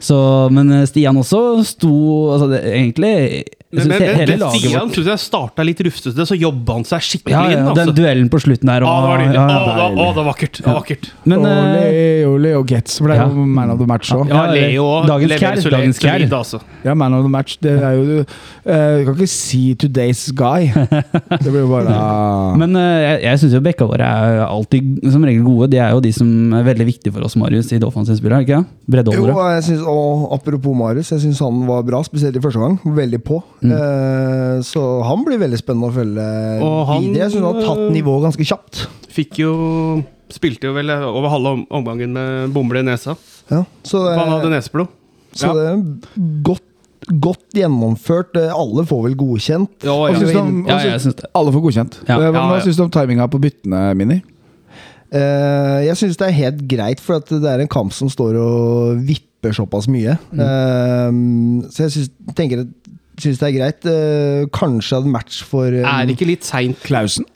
Så, 0.00 0.18
men 0.52 0.82
Stian 0.88 1.16
også 1.20 1.40
sto 1.68 1.94
altså 2.34 2.46
det, 2.52 2.60
Egentlig 2.72 3.14
Men, 3.70 3.86
men, 3.86 4.00
men, 4.02 4.16
hele 4.18 4.32
men 4.34 4.40
laget 4.42 4.64
Stian 4.64 4.88
vårt 4.90 5.06
jeg 5.06 5.20
starta 5.22 5.62
litt 5.62 5.80
rufsete, 5.86 6.24
så 6.26 6.34
jobba 6.34 6.74
han 6.74 6.84
seg 6.88 7.04
skikkelig 7.06 7.34
ja, 7.36 7.42
ja, 7.46 7.50
inn. 7.54 7.68
Den 7.68 7.84
Altså. 7.84 7.92
duellen 7.94 8.30
på 8.32 8.40
slutten 8.42 8.66
der. 8.66 8.82
Å, 8.82 8.94
det 8.98 9.10
var 9.10 9.20
nydelig. 9.22 9.36
ja, 9.38 9.44
Å, 9.44 9.50
ja. 9.54 9.60
det 9.60 9.76
var- 9.78 9.92
å, 9.94 10.06
det 10.10 10.18
var 10.18 10.26
vakkert. 10.26 10.58
Det 10.58 10.66
var 10.66 10.78
vakkert. 10.80 11.06
Men 11.30 11.44
eh, 11.46 11.60
Leo, 11.76 12.32
Leo 12.42 12.64
Getz 12.66 12.96
ble 13.06 13.14
Ja. 13.14 13.28
jo 13.30 13.44
man 13.46 13.70
of 13.70 13.78
the 13.78 13.86
match 13.86 14.10
òg. 14.16 14.26
Ja, 14.26 14.42
Leo 14.50 14.88
dagens 15.06 15.30
leverer 15.36 15.70
dagens 15.76 16.02
kær. 16.02 16.24
altså. 16.40 16.60
Ja, 16.82 16.94
man 16.98 17.14
of 17.14 17.22
the 17.22 17.30
match. 17.30 17.56
Det 17.62 17.76
er 17.78 17.94
jo 17.94 18.04
Du 18.10 18.18
eh, 18.18 19.04
kan 19.06 19.14
ikke 19.14 19.28
si 19.30 19.62
'today's 19.78 20.24
guy'. 20.34 20.66
Det 21.44 21.46
blir 21.52 21.62
jo 21.62 21.70
bare 21.70 21.94
Men 22.58 22.74
uh, 22.74 22.82
jeg, 22.82 23.22
jeg 23.22 23.38
syns 23.44 23.54
jo 23.54 23.60
bekka 23.60 23.86
våre 23.86 24.02
er 24.02 24.42
alltid 24.50 24.98
som 25.12 25.22
regel 25.24 25.44
gode. 25.46 25.70
De 25.70 25.78
er 25.78 25.94
jo 25.94 26.00
de 26.02 26.12
som 26.12 26.26
er 26.58 26.66
veldig 26.66 26.86
viktige 26.90 27.12
for 27.14 27.22
oss, 27.22 27.36
Marius, 27.38 27.70
i 27.72 27.78
det 27.78 27.86
offensive 27.86 28.18
spillet. 28.18 28.42
ikke? 28.48 28.64
Jo, 28.64 28.90
Breddeholdere. 28.90 29.54
jeg 29.54 29.62
synes, 29.70 29.86
og 29.86 30.32
apropos 30.34 30.74
Marius, 30.74 31.12
jeg 31.14 31.20
syns 31.20 31.38
han 31.38 31.62
var 31.70 31.82
bra, 31.86 32.02
spesielt 32.02 32.34
i 32.34 32.40
første 32.42 32.58
gang. 32.58 32.80
Veldig 32.84 33.22
på. 33.22 33.42
Mm. 33.62 33.72
Eh, 33.76 34.60
så 34.64 34.82
han 35.04 35.24
blir 35.26 35.38
veldig 35.42 35.58
spennende 35.60 35.90
å 35.90 35.94
følge 35.94 36.28
Og 36.64 36.86
han- 36.88 37.02
videre. 37.02 37.18
Jeg 37.26 37.32
syns 37.34 37.44
han 37.44 37.54
har 37.54 37.68
tatt 37.68 37.92
nivået 37.92 38.22
ganske 38.28 38.46
kjapt. 38.48 38.86
Fikk 39.10 39.38
jo 39.42 40.04
Spilte 40.30 40.62
jo 40.68 40.72
vel 40.72 40.88
over 40.90 41.28
halve 41.28 41.46
om- 41.56 41.66
omgangen 41.70 42.12
med 42.14 42.52
bomle 42.54 42.78
i 42.78 42.82
nesa. 42.86 43.16
Ja, 43.50 43.64
så 43.82 44.04
det, 44.06 44.18
han 44.18 44.28
hadde 44.30 44.50
neseblod. 44.52 44.88
så 45.34 45.52
det 45.52 45.64
er 45.72 46.42
godt, 46.42 46.62
godt 47.18 47.50
gjennomført. 47.52 48.36
Eh, 48.36 48.52
Alle 48.54 48.84
får 48.86 49.02
vel 49.08 49.16
godkjent. 49.16 49.68
Ja, 49.82 49.96
ja. 50.06 50.40
om- 50.40 50.66
Ja, 50.68 50.78
syns 50.98 51.16
det. 51.16 51.24
Alle 51.34 51.50
får 51.50 51.62
godkjent. 51.66 51.98
Ja. 52.08 52.14
Eh, 52.20 52.30
Hva, 52.30 52.32
Ja, 52.32 52.54
ja. 52.54 52.60
syns 52.62 52.76
du 52.76 52.82
om 52.84 52.90
timinga 52.90 53.26
på 53.28 53.40
byttene, 53.40 53.96
Mini? 53.96 54.22
Uh, 55.12 55.82
jeg 55.82 55.96
syns 55.98 56.16
det 56.16 56.28
er 56.28 56.36
helt 56.38 56.68
greit, 56.70 57.00
for 57.00 57.16
at 57.16 57.26
det 57.26 57.42
er 57.44 57.58
en 57.64 57.66
kamp 57.68 57.92
som 57.92 58.06
står 58.08 58.36
og 58.38 59.00
vipper 59.02 59.50
såpass 59.50 59.88
mye. 59.90 60.16
Mm. 60.32 60.38
Uh, 60.38 61.68
så 61.68 61.88
jeg 61.88 61.90
synes, 61.90 62.10
tenker 62.36 62.60
at 62.60 62.68
Syns 63.20 63.40
det 63.40 63.48
er 63.50 63.56
greit. 63.58 63.88
Eh, 63.90 64.46
kanskje 64.54 65.00
en 65.02 65.10
match 65.12 65.42
for 65.44 65.68
eh, 65.68 65.84
Er 65.84 66.06
det 66.08 66.16
ikke 66.16 66.30
litt 66.30 66.46
seint? 66.48 66.78
Klausen? 66.86 67.26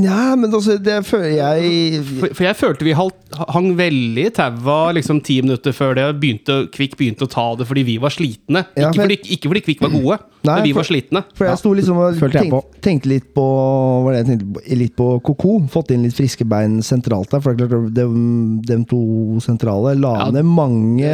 Ja, 0.00 0.34
men 0.38 0.48
altså, 0.54 0.78
det 0.80 0.94
føler 1.04 1.34
jeg 1.34 1.98
For, 2.20 2.30
for 2.32 2.44
jeg 2.46 2.56
følte 2.56 2.86
vi 2.86 2.92
halt, 2.96 3.16
hang 3.52 3.72
veldig 3.76 4.22
i 4.28 4.30
taua 4.32 4.92
liksom 4.96 5.18
ti 5.26 5.40
minutter 5.44 5.74
før 5.76 5.92
det 5.98 6.04
begynte, 6.22 6.54
Kvikk 6.72 6.94
begynte 6.96 7.26
å 7.26 7.30
ta 7.30 7.44
det 7.58 7.66
fordi 7.68 7.82
vi 7.84 7.96
var 8.00 8.14
slitne. 8.14 8.62
Ja, 8.78 8.88
ikke, 8.88 9.02
fordi, 9.02 9.18
ikke 9.36 9.50
fordi 9.52 9.62
Kvikk 9.66 9.82
var 9.84 9.92
gode, 9.92 10.18
Nei, 10.48 10.54
men 10.54 10.64
vi 10.64 10.72
for- 10.72 10.80
var 10.80 10.88
slitne. 10.88 11.22
For 11.36 11.50
jeg 11.50 11.60
sto 11.60 11.74
liksom 11.76 12.00
og 12.00 12.16
tenkte, 12.32 12.62
tenkte 12.86 13.10
litt 13.12 13.28
på 13.36 13.44
Hva 13.44 14.00
var 14.06 14.14
det 14.16 14.22
jeg 14.22 14.28
tenkte 14.30 14.48
på? 14.54 14.64
Litt 14.80 14.94
på 14.96 15.08
Koko. 15.26 15.52
Fått 15.74 15.92
inn 15.92 16.06
litt 16.08 16.16
friske 16.16 16.46
bein 16.48 16.78
sentralt 16.86 17.28
der. 17.34 17.44
For 17.44 17.52
det 17.58 17.66
er 17.68 17.74
klart, 17.74 17.92
de, 17.98 18.08
de 18.70 18.80
to 18.88 19.02
sentrale 19.44 19.92
la 20.00 20.14
Ja, 20.22 20.30
ned 20.38 20.48
mange 20.48 21.12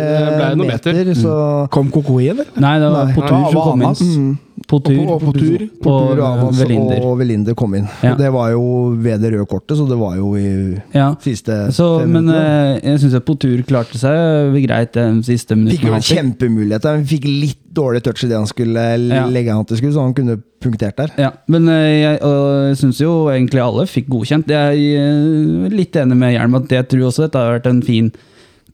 meter, 0.63 0.95
meter. 0.95 1.15
så 1.19 1.35
Kom 1.75 1.91
Kokoi, 1.91 2.29
eller? 2.37 2.47
Nei, 2.63 2.77
det 2.79 2.93
var 2.95 3.11
Nei. 3.11 3.17
Potur 3.19 3.35
Ja, 3.35 3.47
som 3.51 3.63
kom 3.73 3.83
inn. 3.83 3.89
Hamas. 3.91 4.43
Mm, 4.57 4.65
Potur 4.67 4.99
Og- 4.99 5.11
og 5.13 5.21
Potur. 5.21 5.63
og 5.63 5.83
Portur, 5.83 6.21
Amas 6.25 6.59
Velinder. 6.61 7.01
og 7.05 7.19
Velinder 7.21 7.55
kom 7.55 7.75
inn. 7.75 7.89
Ja. 8.03 8.13
Og 8.13 8.19
det 8.19 8.33
var 8.33 8.51
jo 8.51 8.63
ved 8.97 9.21
det 9.21 9.33
røde 9.35 9.47
kortet, 9.47 9.77
så 9.77 9.87
det 9.89 9.99
var 9.99 10.17
jo 10.17 10.35
i 10.35 10.81
Ja. 10.95 11.15
siste 11.21 11.71
Så, 11.73 12.01
fem 12.01 12.11
men 12.13 12.25
minuttene. 12.25 12.81
eh, 12.83 12.91
jeg 12.91 12.99
syns 13.01 13.21
Potur 13.25 13.63
klarte 13.69 13.95
seg 13.99 14.67
greit 14.67 14.93
de 14.93 15.23
siste 15.23 15.55
Fikk 15.55 15.83
jo 15.85 15.93
kjempemuligheter. 16.01 16.97
Han 16.97 17.05
fikk 17.05 17.25
litt 17.25 17.59
dårlig 17.75 18.03
touch 18.03 18.25
i 18.25 18.29
det 18.29 18.37
han 18.37 18.47
skulle 18.47 18.99
Ja. 19.11 19.27
legge 19.29 19.51
an 19.53 19.65
til 19.67 19.77
skudd, 19.77 19.93
så 19.93 20.01
han 20.03 20.15
kunne 20.15 20.39
punktert 20.61 20.97
der. 20.97 21.11
Ja, 21.19 21.31
men 21.49 21.69
eh, 21.69 22.01
jeg, 22.03 22.21
jeg 22.21 22.77
syns 22.77 22.99
jo 22.99 23.27
egentlig 23.29 23.61
alle 23.63 23.85
fikk 23.87 24.09
godkjent. 24.09 24.47
Jeg 24.49 24.97
er 24.97 25.69
litt 25.71 25.93
enig 25.93 26.17
med 26.17 26.33
Hjelm 26.35 26.55
at 26.57 26.69
jeg 26.69 26.89
tror 26.89 27.11
også 27.11 27.27
dette 27.27 27.35
har 27.39 27.61
vært 27.61 27.67
en 27.67 27.83
fin 27.83 28.11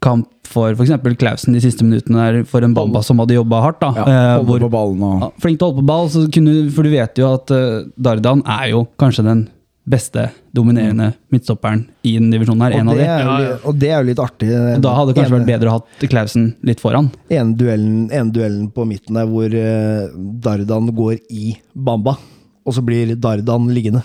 kamp 0.03 0.29
for 0.53 0.75
f.eks. 0.77 0.91
Klausen 1.17 1.55
de 1.57 1.61
siste 1.65 1.87
minuttene 1.87 2.19
der, 2.27 2.43
for 2.49 2.61
en 2.67 2.75
Bamba 2.77 3.01
som 3.07 3.23
hadde 3.23 3.39
jobba 3.39 3.63
hardt. 3.65 3.81
da. 3.81 3.93
Ja, 3.97 4.05
Eh, 4.05 4.37
holde 4.43 4.47
hvor- 4.51 4.67
på 4.67 4.71
ballen 4.75 5.03
og 5.07 5.21
Ja, 5.23 5.31
flink 5.41 5.59
til 5.59 5.67
å 5.69 5.71
holde 5.73 5.83
på 5.83 5.87
ball, 5.87 6.09
så 6.13 6.27
kunne, 6.31 6.71
for 6.75 6.83
du 6.83 6.91
vet 6.91 7.17
jo 7.23 7.33
at 7.33 7.51
uh, 7.51 7.85
Dardan 7.97 8.43
er 8.47 8.71
jo 8.75 8.87
kanskje 8.99 9.25
den 9.25 9.49
beste 9.89 10.29
dominerende 10.55 11.09
midtstopperen 11.33 11.81
i 12.07 12.13
den 12.19 12.29
divisjonen 12.31 12.63
her. 12.63 12.77
En 12.79 12.89
Og 12.89 12.93
av 12.95 12.99
det, 13.01 13.07
de. 13.09 13.47
jo, 13.49 13.57
og 13.71 13.79
det 13.81 13.89
er 13.91 13.97
jo 14.03 14.07
litt 14.11 14.21
artig. 14.23 14.51
Og 14.77 14.83
da 14.85 14.93
hadde 14.95 15.09
det 15.15 15.17
kanskje 15.19 15.33
Ene- 15.33 15.41
vært 15.41 15.51
bedre 15.51 15.67
å 15.67 15.71
ha 15.73 15.79
hatt 15.81 16.09
Klausen 16.13 16.45
litt 16.63 16.79
foran. 16.81 17.09
En 17.31 17.55
duellen, 17.59 18.09
en 18.13 18.31
duellen 18.31 18.69
på 18.71 18.87
midten 18.87 19.15
der 19.19 19.27
hvor 19.27 19.47
eh, 19.53 20.09
Dardan 20.45 20.93
går 20.95 21.19
i 21.31 21.57
Bamba, 21.75 22.15
og 22.65 22.75
så 22.77 22.85
blir 22.85 23.17
Dardan 23.19 23.67
liggende. 23.75 24.05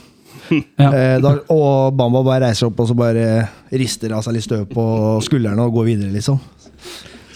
Ja. 0.49 0.89
Eh, 0.97 1.17
da, 1.21 1.33
og 1.53 1.95
Bamba 1.97 2.21
bare 2.25 2.47
reiser 2.47 2.69
opp 2.69 2.79
og 2.79 2.87
så 2.89 2.95
bare 2.97 3.27
rister 3.73 4.13
av 4.15 4.23
seg 4.25 4.37
litt 4.37 4.45
støv 4.45 4.65
på 4.71 4.85
skuldrene 5.25 5.65
og 5.65 5.75
går 5.79 5.87
videre, 5.91 6.13
liksom. 6.13 6.39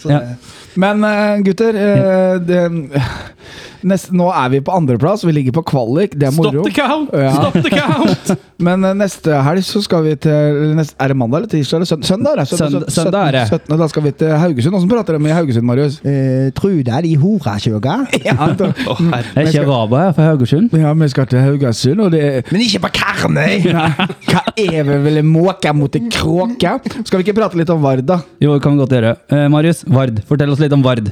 Så 0.00 0.12
Ja. 0.12 0.20
Men 0.80 1.04
eh, 1.04 1.42
gutter, 1.44 1.76
eh, 1.76 2.38
det, 2.40 2.62
neste, 3.88 4.12
nå 4.16 4.28
er 4.32 4.48
vi 4.52 4.60
på 4.64 4.72
andreplass. 4.74 5.24
Vi 5.26 5.32
ligger 5.34 5.54
på 5.56 5.62
kvalik. 5.72 6.14
Det 6.18 6.28
er 6.28 6.32
Stop 6.34 6.48
moro. 6.52 6.62
the 6.66 6.72
count! 6.76 7.10
Ja. 7.12 7.32
Stop 7.36 7.58
the 7.64 7.70
count! 7.72 8.32
Men 8.66 8.84
eh, 8.86 8.92
neste 8.94 9.34
helg 9.42 9.64
så 9.66 9.80
skal 9.82 10.04
vi 10.06 10.12
til 10.22 10.74
neste, 10.78 10.94
Er 11.02 11.10
det 11.10 11.16
mandag 11.18 11.40
eller 11.42 11.50
tirsdag? 11.50 11.80
Eller 11.80 11.88
søndag? 11.90 12.06
søndag, 12.06 12.32
er 12.32 12.42
det? 12.42 12.46
Søndag- 12.52 12.90
søndag 12.94 13.26
er 13.28 13.32
det. 13.38 13.44
17, 13.50 13.78
da 13.80 13.88
skal 13.90 14.04
vi 14.06 14.12
til 14.22 14.34
Haugesund. 14.38 14.76
Hvordan 14.76 14.92
prater 14.92 15.18
de 15.18 15.30
i 15.30 15.34
Haugesund, 15.34 15.66
Marius? 15.66 15.96
Uh, 16.04 16.50
Trude 16.54 16.92
er 16.94 17.02
de 17.08 17.16
horakjøga, 17.18 17.96
Ja, 18.24 18.36
oh, 18.38 18.52
Å. 18.52 18.96
Det 19.02 19.42
er 19.42 19.48
ikke 19.50 19.64
araber 19.66 20.04
her 20.06 20.12
fra 20.18 20.28
Haugesund. 20.30 20.70
ja, 20.78 20.92
vi 21.02 21.08
skal 21.10 21.26
til 21.32 21.42
Haugesund, 21.42 22.00
og 22.06 22.12
det 22.14 22.22
men 22.52 22.62
ikke 22.68 22.84
på 22.86 22.92
Karmøy! 23.00 23.66
Hva 24.30 24.44
er 24.62 24.82
vi 24.86 25.00
vel 25.08 25.22
måke 25.26 25.72
mot 25.74 25.98
en 25.98 26.06
kråke? 26.12 26.76
Skal 27.02 27.18
vi 27.18 27.26
ikke 27.26 27.36
prate 27.40 27.58
litt 27.58 27.70
om 27.74 27.82
Vard, 27.82 28.04
da? 28.06 28.20
Jo, 28.42 28.54
det 28.54 28.62
kan 28.64 28.76
vi 28.76 28.84
godt 28.84 28.94
gjøre. 28.94 29.16
Uh, 29.32 29.46
Marius, 29.52 29.82
Vard. 29.90 30.22
Fortell 30.28 30.52
oss 30.54 30.62
litt 30.62 30.72
om 30.76 30.84
Vard. 30.86 31.10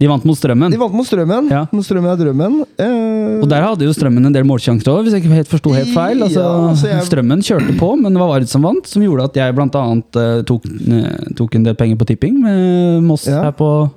De 0.00 0.08
vant 0.08 0.24
mot 0.24 0.36
Strømmen. 0.38 0.72
De 0.72 0.78
vant 0.80 0.94
mot 0.96 1.04
Strømmen. 1.04 1.50
Ja. 1.52 1.66
Mot 1.76 1.84
Strømmen 1.84 2.08
er 2.08 2.16
drømmen. 2.16 2.54
Eh, 2.80 3.42
Og 3.42 3.48
der 3.52 3.60
hadde 3.66 3.84
jo 3.84 3.92
Strømmen 3.92 4.24
en 4.30 4.32
del 4.32 4.46
målsjanser 4.48 4.88
òg, 4.88 5.02
hvis 5.04 5.12
jeg 5.12 5.22
ikke 5.26 5.34
helt 5.36 5.50
forsto 5.52 5.74
helt 5.76 5.92
feil. 5.92 6.22
Altså, 6.24 6.40
Ja, 6.40 6.68
altså, 6.70 6.86
jeg- 6.88 7.04
Strømmen 7.10 7.42
kjørte 7.44 7.76
på, 7.78 7.90
men 8.00 8.12
det 8.14 8.18
var 8.22 8.28
Vard 8.32 8.48
som 8.48 8.62
vant, 8.64 8.86
som 8.88 9.02
gjorde 9.04 9.24
at 9.28 9.34
jeg 9.36 9.54
blant 9.54 9.74
annet 9.76 10.16
eh, 10.16 10.42
tok, 10.48 10.64
uh, 10.64 11.34
tok 11.36 11.54
en 11.54 11.62
del 11.68 11.74
penger 11.74 11.96
på 12.00 12.06
tipping 12.06 12.40
med 12.40 13.02
Moss 13.04 13.26
Ja. 13.28 13.42
her 13.44 13.52
på 13.52 13.90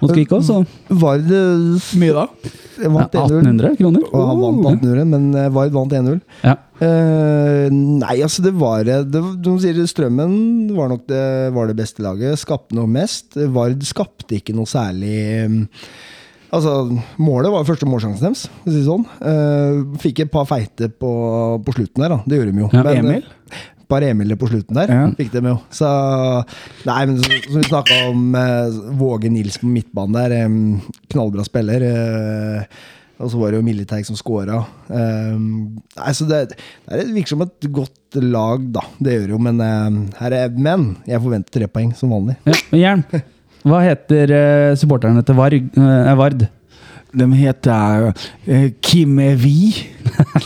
mot 0.00 0.12
Kvikås. 0.14 0.46
Så 0.48 0.62
Vard 1.00 1.28
eh, 1.32 1.92
Mye 2.00 2.14
da? 2.16 2.26
vant 2.78 3.14
1-0. 3.14 3.38
1800 3.42 3.76
kroner. 3.80 4.04
Og 4.12 4.26
han 4.28 4.40
vant 4.42 4.66
1800, 4.70 5.06
men 5.10 5.28
eh, 5.34 5.48
Vard 5.54 5.74
vant 5.74 5.94
1-0. 5.98 6.20
Ja. 6.44 6.56
Uh, 6.78 7.66
nei, 7.74 8.20
altså 8.22 8.38
det 8.44 8.52
var 8.54 8.84
det, 8.86 9.00
De 9.10 9.52
sier 9.58 9.80
Strømmen 9.90 10.68
var 10.76 10.92
nok 10.92 11.08
det, 11.10 11.24
var 11.56 11.66
det 11.66 11.74
beste 11.80 12.04
laget. 12.04 12.38
Skapte 12.38 12.76
noe 12.78 12.86
mest. 12.90 13.34
Vard 13.54 13.82
skapte 13.88 14.38
ikke 14.38 14.54
noe 14.54 14.70
særlig 14.70 15.16
Altså, 16.48 16.78
Målet 17.20 17.52
var 17.52 17.66
første 17.68 17.84
målsjansen 17.88 18.24
deres. 18.24 18.46
for 18.62 18.70
å 18.70 18.72
si 18.72 18.78
det 18.78 18.86
sånn. 18.86 19.02
uh, 19.20 19.98
fikk 20.00 20.22
et 20.24 20.30
par 20.32 20.46
feite 20.48 20.88
på, 20.88 21.10
på 21.66 21.74
slutten 21.76 22.04
der, 22.06 22.14
da. 22.14 22.22
Det 22.24 22.38
gjorde 22.38 22.54
de 22.54 22.62
jo. 22.62 22.70
Ja, 22.72 22.84
Men, 22.86 23.02
Emil? 23.02 23.26
Eh, 23.88 23.94
par 23.94 24.04
Emiler 24.04 24.36
på 24.36 24.48
slutten 24.50 24.74
der 24.76 24.88
Ja. 24.92 25.06
fikk 25.16 25.32
de 25.32 25.40
jo. 25.48 25.56
Så 25.70 25.88
Nei, 26.86 27.06
men 27.06 27.16
som 27.22 27.32
som 27.48 27.56
vi 27.60 27.68
snakka 27.68 28.10
om 28.10 28.34
eh, 28.34 28.70
Våge 29.00 29.30
Nils 29.32 29.58
på 29.58 29.66
midtbanen 29.66 30.12
der. 30.12 30.32
eh, 30.32 30.80
knallbra 31.10 31.44
spiller. 31.44 31.82
eh, 31.82 32.64
og 33.18 33.30
så 33.32 33.38
var 33.40 33.50
det 33.50 33.58
jo 33.58 33.64
Militeig 33.66 34.04
som 34.06 34.14
scora. 34.14 34.60
Um, 34.88 35.80
så 36.14 36.24
det, 36.28 36.50
det 36.50 36.58
er- 36.88 37.08
virker 37.12 37.26
som 37.32 37.42
et 37.42 37.66
godt 37.72 38.14
lag, 38.14 38.60
da. 38.72 38.80
Det 39.02 39.16
gjør 39.16 39.28
jo, 39.34 39.38
men, 39.38 39.58
eh, 39.60 40.18
her 40.20 40.32
er, 40.32 40.48
men 40.50 40.96
jeg 41.04 41.18
forventer 41.20 41.50
tre 41.50 41.66
poeng, 41.66 41.90
som 41.96 42.10
vanlig. 42.10 42.36
Ja, 42.46 42.54
Jern, 42.78 43.02
Hva 43.66 43.80
heter 43.82 44.30
uh, 44.30 44.76
supporterne 44.78 45.24
til 45.26 45.34
Varg, 45.34 45.66
eh, 45.76 46.14
Vard? 46.14 46.46
De 47.12 47.26
heter 47.34 48.12
uh, 48.14 48.68
Kim 48.80 49.18
er 49.18 49.34
vi. 49.34 49.74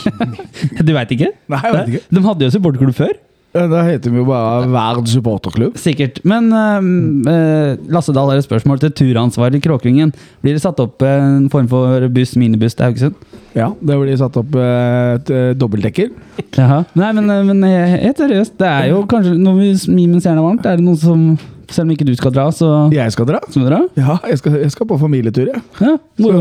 Du 0.83 0.93
veit 0.95 1.11
ikke? 1.13 1.29
Nei, 1.51 1.59
jeg 1.61 1.73
vet 1.77 1.87
ikke. 1.93 2.03
De 2.09 2.21
hadde 2.25 2.47
jo 2.47 2.53
supporterklubb 2.57 2.95
før. 2.97 3.13
Ja, 3.53 3.67
Da 3.69 3.83
heter 3.85 4.09
vi 4.09 4.17
jo 4.17 4.25
bare 4.25 4.65
Verd 4.73 5.07
supporterklubb. 5.11 5.75
Sikkert. 5.77 6.19
Men 6.25 6.47
uh, 6.53 6.81
uh, 6.81 7.75
Lasse 7.93 8.13
Dahl 8.15 8.31
har 8.31 8.39
et 8.41 8.47
spørsmål 8.47 8.79
til 8.81 8.91
turansvaret 8.97 9.59
i 9.59 9.61
Kråkringen. 9.61 10.11
Blir 10.41 10.57
det 10.57 10.63
satt 10.63 10.79
opp 10.81 11.03
en 11.05 11.45
form 11.53 11.67
for 11.69 12.07
buss, 12.13 12.33
minibuss 12.39 12.73
til 12.79 12.87
Haugesund? 12.89 13.15
Ja, 13.53 13.67
det 13.85 13.99
blir 14.01 14.17
satt 14.17 14.37
opp 14.41 14.55
et 14.57 15.29
dobbeltdekker. 15.61 16.09
Jaha. 16.57 16.79
Nei, 16.97 17.11
men, 17.13 17.29
eh, 17.29 17.43
men 17.45 17.59
eh, 17.67 17.97
helt 18.07 18.17
seriøst, 18.17 18.55
det 18.57 18.69
er 18.69 18.87
jo 18.89 19.03
kanskje 19.09 19.35
Når 19.37 19.57
vi 19.59 19.67
smir 19.77 20.07
mens 20.09 20.25
jernet 20.25 20.41
er 20.41 20.47
varmt, 20.47 20.65
er 20.65 20.79
det 20.81 20.85
noen 20.87 20.97
som 20.97 21.21
Selv 21.69 21.85
om 21.87 21.91
ikke 21.93 22.05
du 22.09 22.11
skal 22.17 22.33
dra, 22.33 22.47
så 22.53 22.69
Jeg 22.93 23.13
skal 23.13 23.27
dra. 23.29 23.39
skal 23.49 23.67
dra? 23.69 23.79
Ja, 23.97 24.15
jeg 24.29 24.41
skal, 24.41 24.57
jeg 24.63 24.73
skal 24.73 24.89
på 24.89 24.97
familietur, 25.01 25.51
jeg. 25.53 25.61
Ja, 25.81 25.93
Så 26.17 26.33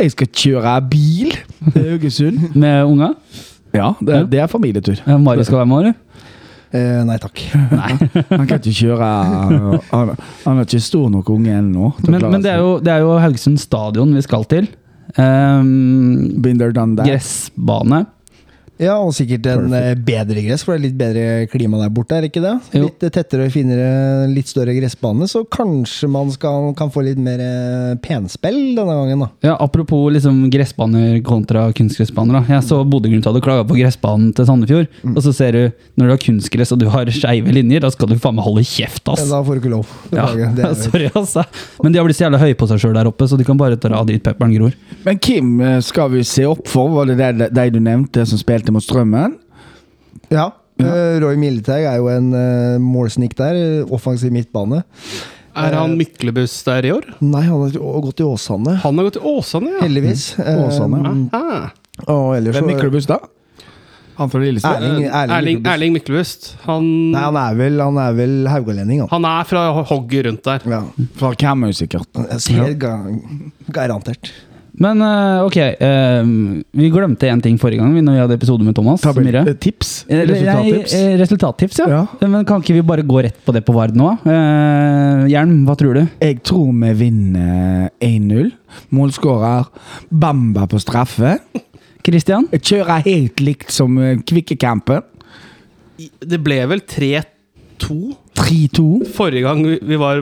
jeg 0.00 0.14
skal 0.16 0.32
kjøre 0.32 0.74
bil 0.92 1.36
til 1.74 1.86
Haugesund. 1.92 2.40
Med 2.64 2.80
unga? 2.88 3.12
Ja, 3.76 3.92
det, 4.00 4.14
er- 4.16 4.26
det 4.32 4.40
er 4.40 4.48
familietur. 4.48 4.96
Ja, 5.04 5.16
Mari 5.20 5.44
skal 5.44 5.58
være 5.60 5.68
med, 5.68 5.78
eller? 5.84 5.96
Eh, 6.74 7.02
nei 7.06 7.18
takk. 7.22 7.42
Han 8.32 8.48
kan 8.48 8.58
ikke 8.58 8.74
kjøre 8.74 9.10
Han, 9.92 10.10
han 10.42 10.58
er 10.58 10.64
ikke 10.66 10.80
stor 10.82 11.06
nok 11.12 11.30
unge 11.30 11.54
ennå. 11.54 11.92
Men, 12.08 12.18
men 12.26 12.42
det, 12.42 12.50
er 12.56 12.64
jo, 12.64 12.76
det 12.82 12.92
er 12.92 13.04
jo 13.04 13.14
Haugesund 13.22 13.60
stadion 13.62 14.14
vi 14.16 14.24
skal 14.26 14.44
til. 14.50 14.66
Um, 15.16 16.42
Binder 16.42 16.66
there, 16.66 16.74
done 16.76 16.96
that. 16.98 17.06
gressbane. 17.06 18.04
Ja, 18.82 18.98
og 19.00 19.14
sikkert 19.16 19.46
en 19.48 19.70
Perfect. 19.72 20.02
bedre 20.04 20.42
gress, 20.44 20.62
for 20.66 20.74
det 20.74 20.78
er 20.80 20.84
litt 20.90 20.98
bedre 21.00 21.24
klima 21.48 21.78
der 21.80 21.92
borte, 21.96 22.16
er 22.18 22.24
det 22.26 22.30
ikke 22.32 22.42
det? 22.44 22.54
Jo. 22.76 22.88
Litt 22.90 23.06
eh, 23.06 23.12
tettere 23.14 23.46
og 23.48 23.54
finere, 23.54 24.26
litt 24.28 24.50
større 24.50 24.74
gressbane, 24.76 25.24
så 25.30 25.44
kanskje 25.48 26.08
man 26.12 26.28
skal, 26.34 26.70
kan 26.76 26.90
få 26.92 27.04
litt 27.06 27.20
mer 27.22 27.40
eh, 27.40 27.94
penspill 28.04 28.58
denne 28.76 28.96
gangen, 28.98 29.22
da. 29.24 29.30
Ja, 29.48 29.54
Apropos 29.64 30.10
liksom 30.12 30.42
gressbaner 30.52 31.22
kontra 31.26 31.70
kunstgressbaner. 31.76 32.40
da. 32.42 32.54
Jeg 32.58 32.66
så 32.68 32.82
Bodø-Glimt 32.84 33.24
hadde 33.26 33.40
klaga 33.44 33.64
på 33.66 33.78
gressbanen 33.78 34.34
til 34.36 34.46
Sandefjord. 34.48 34.90
Og 35.14 35.22
så 35.24 35.32
ser 35.34 35.56
du, 35.56 35.62
når 35.96 36.06
du 36.10 36.14
har 36.14 36.22
kunstgress 36.26 36.74
og 36.76 36.82
du 36.84 36.86
har 36.92 37.08
skeive 37.16 37.52
linjer, 37.56 37.80
da 37.86 37.90
skal 37.94 38.12
du 38.12 38.18
faen 38.20 38.36
meg 38.36 38.44
holde 38.46 38.66
kjeft, 38.68 39.02
ass! 39.08 39.24
Ja, 39.24 39.30
da 39.38 39.40
får 39.46 39.56
du 39.56 39.62
ikke 39.64 39.72
lov. 39.72 39.96
Ja, 40.12 40.28
er- 40.36 40.76
sorry, 40.84 41.08
ass. 41.16 41.32
Men 41.82 41.96
de 41.96 42.00
har 42.02 42.06
blitt 42.08 42.20
så 42.20 42.26
jævla 42.28 42.42
høye 42.44 42.58
på 42.60 42.68
seg 42.70 42.82
sjøl 42.84 42.94
der 42.98 43.08
oppe, 43.10 43.24
så 43.30 43.40
de 43.40 43.48
kan 43.48 43.56
bare 43.60 43.80
dra 43.80 44.04
dit 44.08 44.20
pepperen 44.24 44.52
gror. 44.58 44.76
Men 45.08 45.18
Kim 45.22 45.56
eh, 45.64 45.78
skal 45.86 46.12
vi 46.12 46.22
se 46.28 46.44
opp 46.48 46.68
for? 46.68 46.92
Var 47.00 47.14
det 47.14 47.18
de, 47.40 47.50
de 47.56 47.66
du 47.72 47.80
nevnte 47.82 48.24
som 48.28 48.38
spilte 48.40 48.65
mot 48.74 48.84
Strømmen? 48.84 49.36
Ja. 50.32 50.50
ja. 50.80 50.92
Roy 51.22 51.36
Militag 51.40 51.86
er 51.86 52.00
jo 52.00 52.08
en 52.12 52.32
uh, 52.34 52.76
målsnik 52.82 53.36
der. 53.38 53.54
eh, 53.60 53.94
Offensiv 53.94 54.32
midtbane. 54.34 54.82
Er 55.56 55.72
han 55.72 55.94
Myklebuss 55.96 56.58
der 56.66 56.84
i 56.84 56.90
år? 56.92 57.06
Nei, 57.24 57.46
han 57.46 57.62
har 57.62 58.02
gått 58.04 58.20
i 58.20 58.26
Åsane. 58.26 58.74
Han 58.82 58.98
har 58.98 59.06
gått 59.08 59.16
til 59.16 59.30
Åsane, 59.30 59.70
ja. 59.72 59.84
Heldigvis. 59.86 60.26
Mm. 60.36 60.66
Åsane. 60.66 61.14
Uh, 61.32 61.70
Og 62.12 62.34
ellers 62.36 62.58
Hvem 62.58 62.68
er 62.68 62.74
Myklebuss 62.74 63.08
da? 63.08 63.22
Han 64.16 64.30
fra 64.32 64.40
Lillestrøm? 64.40 64.80
Erling, 64.80 65.06
Erling, 65.12 65.58
Erling, 65.68 65.92
Myklebust. 65.92 66.54
Han, 66.64 66.86
Nei, 67.12 67.20
han 67.20 67.36
er 67.36 67.56
vel, 67.58 67.74
han 67.84 67.98
er 68.00 68.14
vel 68.16 68.36
haugalending, 68.48 69.02
han. 69.04 69.10
han 69.12 69.26
er 69.28 69.48
fra 69.48 69.64
hogget 69.90 70.24
rundt 70.24 70.46
der. 70.48 70.64
Ja. 70.72 70.78
Fra 71.20 71.32
Karmøy, 71.36 71.74
sikkert. 71.76 72.08
Ser 72.40 72.72
ga 72.80 72.94
garantert. 73.76 74.32
Men 74.76 75.00
eh, 75.00 75.44
ok, 75.46 75.56
eh, 75.56 76.26
vi 76.76 76.88
glemte 76.92 77.28
én 77.32 77.40
ting 77.40 77.56
forrige 77.60 77.80
gang 77.80 77.94
vi 77.96 78.02
når 78.04 78.16
vi 78.16 78.20
hadde 78.20 78.36
episode 78.36 78.66
med 78.66 78.76
Thomas. 78.76 79.00
Tabell, 79.00 79.24
Myhre. 79.24 79.44
eh, 79.48 79.56
tips? 79.56 79.92
Resultattips? 80.10 80.92
nei, 80.92 81.14
Resultattips, 81.22 81.78
ja. 81.80 81.86
Ja. 81.94 82.02
Men 82.28 82.44
kan 82.48 82.60
ikke 82.60 82.76
vi 82.76 82.82
bare 82.84 83.06
gå 83.08 83.22
rett 83.24 83.38
på 83.46 83.54
det 83.56 83.62
på 83.64 83.72
Vard 83.76 83.96
nå? 83.96 84.10
Hjelm, 85.32 85.62
hva 85.68 85.76
tror 85.80 85.96
du? 85.96 86.02
Jeg 86.20 86.42
tror 86.44 86.74
vi 86.82 86.92
vinner 87.00 87.88
1-0. 88.04 88.52
Målskårer 88.92 89.64
Bamba 90.12 90.66
på 90.68 90.80
straffe. 90.82 91.38
Christian? 92.06 92.44
Jeg 92.52 92.62
kjører 92.68 93.06
helt 93.08 93.40
likt 93.42 93.72
som 93.74 93.96
Kvikkekampen. 94.28 95.02
Det 96.20 96.38
ble 96.44 96.60
vel 96.68 96.84
3-2 96.84 97.96
3-2. 98.36 98.86
forrige 99.16 99.42
gang 99.46 99.62
vi 99.64 99.96
var 100.00 100.20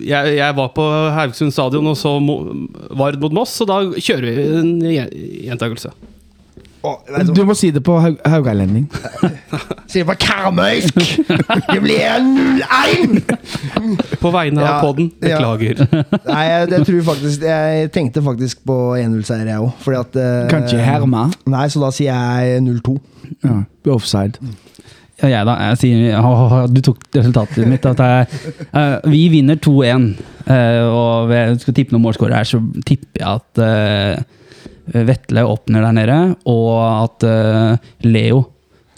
jeg, 0.00 0.36
jeg 0.38 0.56
var 0.56 0.70
på 0.76 0.84
Haugesund 1.16 1.52
stadion 1.54 1.86
og 1.90 1.96
så 1.98 2.16
Mo, 2.22 2.38
Vard 2.96 3.18
mot 3.22 3.32
Moss, 3.40 3.56
så 3.60 3.66
da 3.68 3.82
kjører 3.96 4.30
vi 4.30 4.46
en 4.60 4.72
gjen- 4.84 5.12
gjentakelse. 5.50 5.92
Du 7.36 7.42
må 7.44 7.52
si 7.52 7.68
det 7.76 7.82
på 7.84 7.92
haug 8.00 8.14
haugalending. 8.24 8.86
det 9.92 10.04
på 10.08 10.14
karmøysk! 10.22 10.96
Det 10.96 11.76
blir 11.84 12.22
0-1! 12.24 13.18
På 14.22 14.30
vegne 14.32 14.62
av 14.62 14.68
Ja, 14.70 14.78
podden, 14.80 15.10
ja. 15.20 15.36
beklager. 15.36 15.82
Nei, 16.24 16.44
jeg, 16.48 16.70
jeg 16.72 16.86
tror 16.88 17.02
faktisk 17.10 17.44
Jeg 17.44 17.90
tenkte 17.92 18.22
faktisk 18.24 18.62
på 18.64 18.78
1-0-seier, 18.96 19.44
jeg 19.52 19.60
òg. 19.60 19.74
Fordi 19.84 20.00
at 20.00 20.16
eh, 20.22 20.48
Kan 20.54 20.64
ikke 20.64 20.80
herme. 20.86 21.26
Nei, 21.52 21.66
så 21.68 21.84
da 21.84 21.92
sier 21.92 22.16
jeg 22.16 22.64
0-2. 22.64 22.96
Ja, 23.44 23.58
offside. 23.92 24.40
Ja, 25.20 25.28
jeg 25.28 25.46
da. 25.48 25.54
Jeg 25.68 25.80
sier, 25.80 26.18
ha, 26.24 26.60
du 26.70 26.80
tok 26.84 27.02
resultatet 27.16 27.68
mitt. 27.68 27.86
At 27.88 28.00
jeg, 28.00 28.42
uh, 28.72 28.96
vi 29.10 29.24
vinner 29.32 29.60
2-1. 29.60 30.06
Uh, 30.48 30.84
og 30.88 31.30
ved 31.30 31.42
jeg 31.42 31.60
skal 31.64 31.76
tippe 31.76 31.94
noen 31.94 32.06
målskårere 32.06 32.40
her, 32.40 32.48
så 32.48 32.62
tipper 32.88 33.22
jeg 33.22 33.28
at 33.28 33.62
uh, 33.62 35.02
Vetle 35.10 35.44
åpner 35.46 35.84
der 35.86 35.94
nede, 35.94 36.18
og 36.50 36.72
at 36.80 37.28
uh, 37.28 37.92
Leo 38.08 38.42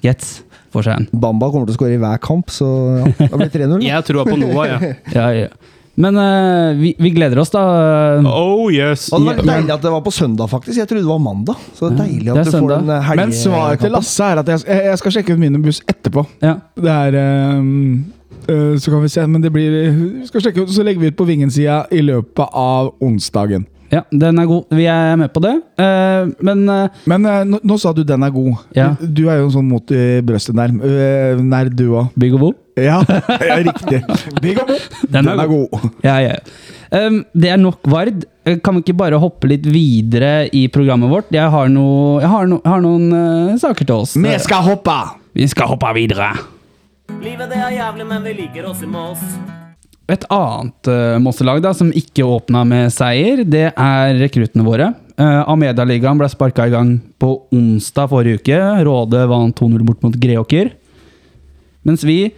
Gets 0.03 0.39
får 0.73 0.87
seg 0.87 1.03
en. 1.03 1.09
Bamba 1.13 1.51
kommer 1.53 1.69
til 1.69 1.75
å 1.75 1.81
skåre 1.81 1.99
i 1.99 2.01
hver 2.01 2.23
kamp, 2.23 2.53
så 2.53 2.69
ja, 3.03 3.13
da 3.19 3.37
blir 3.37 3.51
det 3.51 3.61
3-0. 3.61 3.85
Jeg 3.91 4.09
tror 4.09 4.31
på 4.31 4.39
Noah, 4.41 4.71
ja. 4.71 4.95
Ja, 5.13 5.27
ja. 5.37 5.72
Men 5.95 6.17
uh, 6.17 6.79
vi, 6.79 6.95
vi 6.99 7.11
gleder 7.11 7.39
oss, 7.39 7.51
da. 7.53 7.63
Oh 8.25 8.73
yes! 8.73 9.11
Og 9.13 9.21
det 9.21 9.43
var 9.43 9.43
deilig 9.45 9.75
at 9.75 9.83
det 9.85 9.93
var 9.93 10.01
på 10.05 10.13
søndag, 10.15 10.49
faktisk. 10.49 10.79
Jeg 10.79 10.89
trodde 10.89 11.05
det 11.05 11.11
var 11.11 11.21
mandag. 11.21 11.61
Så 11.77 11.91
det 11.91 11.93
er 11.93 12.07
deilig 12.07 12.33
at 12.33 12.41
er 12.41 12.49
du 12.49 12.57
får 12.57 12.73
den 12.73 12.89
eh, 12.95 13.05
helge... 13.11 13.21
Men 13.21 13.35
svaret 13.37 13.85
til 13.85 13.93
Lasse 13.93 14.31
er 14.33 14.41
at 14.41 14.53
jeg, 14.55 14.65
jeg 14.89 15.03
skal 15.03 15.15
sjekke 15.19 15.37
ut 15.37 15.43
min 15.43 15.61
buss 15.65 15.83
etterpå. 15.85 16.25
Ja. 16.41 16.55
Det 16.81 16.97
er 16.97 17.19
um, 17.59 18.07
uh, 18.49 18.73
Så 18.81 18.95
kan 18.95 19.05
vi 19.05 19.13
se, 19.13 19.27
men 19.29 19.45
det 19.45 19.53
blir 19.53 19.77
Vi 19.93 20.31
skal 20.31 20.47
sjekke 20.47 20.65
ut, 20.65 20.73
så 20.73 20.87
legger 20.87 21.05
vi 21.05 21.13
ut 21.13 21.19
på 21.19 21.29
Vingen-sida 21.29 21.83
i 21.93 22.01
løpet 22.07 22.57
av 22.57 22.95
onsdagen. 23.05 23.69
Ja, 23.93 24.03
den 24.09 24.41
er 24.41 24.49
god. 24.49 24.73
Vi 24.73 24.87
er 24.89 25.19
med 25.21 25.33
på 25.35 25.43
det. 25.45 25.53
Uh, 25.77 26.33
men 26.41 26.65
uh, 26.69 27.03
Men 27.09 27.29
uh, 27.29 27.43
nå, 27.45 27.61
nå 27.61 27.79
sa 27.81 27.93
du 27.93 28.03
den 28.09 28.25
er 28.25 28.33
god. 28.33 28.65
Ja. 28.77 28.93
Du 29.01 29.27
er 29.29 29.43
jo 29.43 29.51
en 29.51 29.55
sånn 29.59 29.69
mot 29.69 29.93
i 29.93 30.23
brøstet 30.25 30.57
nær. 30.57 30.73
Nær 30.73 31.71
du 31.73 31.87
òg. 32.01 32.13
Bygg 32.17 32.39
og 32.39 32.45
bo. 32.47 32.51
Ja, 32.81 33.03
ja, 33.49 33.59
riktig. 33.61 34.01
Big 34.41 34.61
up. 34.63 34.73
Den 35.13 35.29
Den 35.29 35.33
er 35.35 35.45
er 35.45 35.51
god. 35.51 35.89
Ja, 36.05 36.17
ja. 36.25 36.39
Um, 36.93 37.23
det 37.37 37.53
er 37.53 37.61
nok 37.61 37.85
Vard. 37.89 38.25
Kan 38.65 38.79
vi 38.79 38.87
ikke 38.87 38.97
bare 39.05 39.21
hoppe 39.21 39.53
litt 39.53 39.69
videre 39.69 40.49
i 40.57 40.67
programmet 40.73 41.13
vårt? 41.13 41.31
Jeg 41.33 41.53
har, 41.53 41.69
no, 41.73 42.19
jeg 42.21 42.33
har, 42.33 42.49
no, 42.49 42.63
har 42.65 42.83
noen 42.85 43.59
saker 43.61 43.87
til 43.87 44.03
oss. 44.03 44.17
Vi 44.17 44.37
skal 44.43 44.65
hoppe! 44.67 44.99
Vi 45.37 45.47
skal 45.49 45.71
hoppe 45.71 45.95
videre. 45.97 46.33
Livet 47.23 47.53
det 47.53 47.61
er 47.61 47.77
jævlig, 47.79 48.09
men 48.09 48.25
vi 48.25 48.39
liker 48.43 48.69
oss 48.73 48.83
i 48.85 48.91
Moss. 48.91 49.62
Et 50.11 50.25
annet 50.35 50.91
uh, 50.91 51.19
Mosselag 51.23 51.65
som 51.79 51.93
ikke 51.95 52.27
åpna 52.27 52.65
med 52.69 52.91
seier, 52.93 53.45
det 53.47 53.69
er 53.71 54.15
rekruttene 54.19 54.67
våre. 54.67 54.91
Uh, 55.15 55.45
Amedia-ligaen 55.53 56.19
ble 56.19 56.29
sparka 56.33 56.67
i 56.67 56.73
gang 56.75 56.97
på 57.23 57.35
onsdag 57.55 58.11
forrige 58.11 58.41
uke. 58.43 58.59
Råde 58.87 59.23
vant 59.31 59.55
2-0 59.59 59.85
bort 59.87 60.03
mot 60.03 60.17
Greåker. 60.19 60.73
Mens 61.87 62.03
vi, 62.07 62.33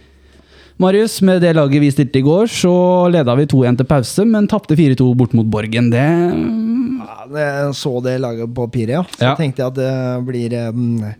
Marius, 0.81 1.17
med 1.25 1.41
det 1.41 1.55
laget 1.55 1.81
vi 1.81 1.91
stilte 1.93 2.19
i 2.19 2.25
går, 2.25 2.49
så 2.51 2.73
leda 3.13 3.35
vi 3.37 3.47
2-1 3.49 3.81
til 3.81 3.89
pause, 3.89 4.25
men 4.29 4.49
tapte 4.51 4.77
4-2 4.77 5.09
bort 5.17 5.35
mot 5.37 5.49
Borgen. 5.49 5.89
Det 5.93 6.05
Ja, 6.05 7.25
jeg 7.37 7.75
så 7.77 7.97
det 8.03 8.19
laget 8.21 8.53
på 8.53 8.65
papiret, 8.67 8.95
ja. 8.97 9.03
Så 9.17 9.23
Ja. 9.25 9.35
tenkte 9.35 9.61
jeg 9.61 9.67
at 9.67 9.75
det 9.75 10.25
blir 10.25 10.69
um, 10.69 11.03
eh, 11.03 11.13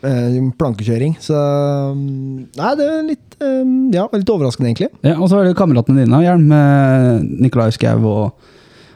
plankekjøring. 0.00 1.16
Så 1.20 1.36
um, 1.36 2.46
Nei, 2.56 2.70
det 2.78 2.86
er 2.88 3.02
litt 3.04 3.36
um, 3.44 3.72
Ja, 3.94 4.06
litt 4.14 4.30
overraskende, 4.32 4.70
egentlig. 4.70 4.88
Ja, 5.04 5.16
og 5.20 5.28
så 5.30 5.40
er 5.40 5.50
det 5.50 5.56
kameratene 5.58 6.04
dine, 6.04 6.22
Jern, 6.24 6.46
med 6.48 7.26
Nikolai 7.44 7.70
Skau 7.76 8.04
og 8.08 8.48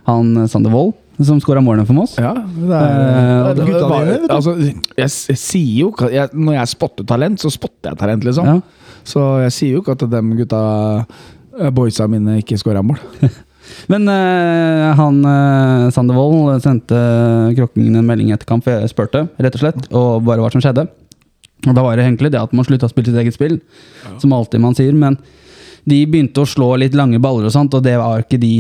han 0.09 0.35
eh, 0.43 0.49
Sander 0.53 0.73
Wold, 0.73 0.93
som 1.25 1.39
skåra 1.41 1.63
målene 1.65 1.87
for 1.89 1.97
Moss. 1.97 2.17
Ja, 2.21 2.35
det 2.35 2.69
Eh, 2.69 2.81
er, 2.81 3.55
det, 3.57 3.69
gutta 3.69 4.01
det 4.05 4.31
altså, 4.35 4.57
jeg, 4.61 5.11
jeg 5.31 5.39
sier 5.41 5.79
jo 5.85 5.93
ikke 5.93 6.11
jeg, 6.13 6.29
Når 6.35 6.57
jeg 6.59 6.73
spotter 6.75 7.07
talent, 7.09 7.41
så 7.41 7.53
spotter 7.55 7.93
jeg 7.93 8.01
talent, 8.01 8.27
liksom. 8.29 8.49
Ja. 8.51 8.59
Så 9.05 9.23
jeg 9.45 9.55
sier 9.57 9.77
jo 9.79 9.85
ikke 9.85 9.97
at 9.97 10.05
de 10.13 10.23
gutta 10.41 10.61
eh, 11.61 11.71
boysa 11.73 12.09
mine 12.11 12.39
ikke 12.43 12.59
skåra 12.61 12.83
mål. 12.85 13.01
Men 13.93 14.09
uh, 14.09 14.91
han 14.99 15.21
uh, 15.27 15.93
Sandervold 15.95 16.63
sendte 16.65 16.99
Krokkingen 17.57 18.01
en 18.01 18.09
melding 18.09 18.33
etter 18.35 18.49
kamp, 18.49 18.65
for 18.67 18.77
jeg 18.77 18.93
spurte, 18.93 19.27
rett 19.41 19.57
og 19.59 19.65
slett, 19.65 19.89
og 19.93 20.25
bare 20.27 20.45
hva 20.45 20.53
som 20.53 20.63
skjedde. 20.65 20.87
Og 21.65 21.73
da 21.73 21.85
var 21.85 21.97
det 21.97 22.05
egentlig 22.05 22.33
det 22.35 22.43
at 22.43 22.53
man 22.57 22.67
slutta 22.67 22.89
å 22.89 22.93
spille 22.93 23.11
sitt 23.11 23.21
eget 23.21 23.37
spill, 23.37 23.59
som 24.21 24.35
alltid 24.37 24.61
man 24.61 24.77
sier. 24.77 24.93
Men 24.97 25.17
de 25.89 26.01
begynte 26.09 26.45
å 26.45 26.49
slå 26.49 26.75
litt 26.81 26.97
lange 26.97 27.21
baller 27.23 27.49
og 27.49 27.55
sånt, 27.55 27.77
og 27.77 27.85
det 27.85 27.97
var 28.01 28.25
ikke 28.25 28.41
de 28.41 28.55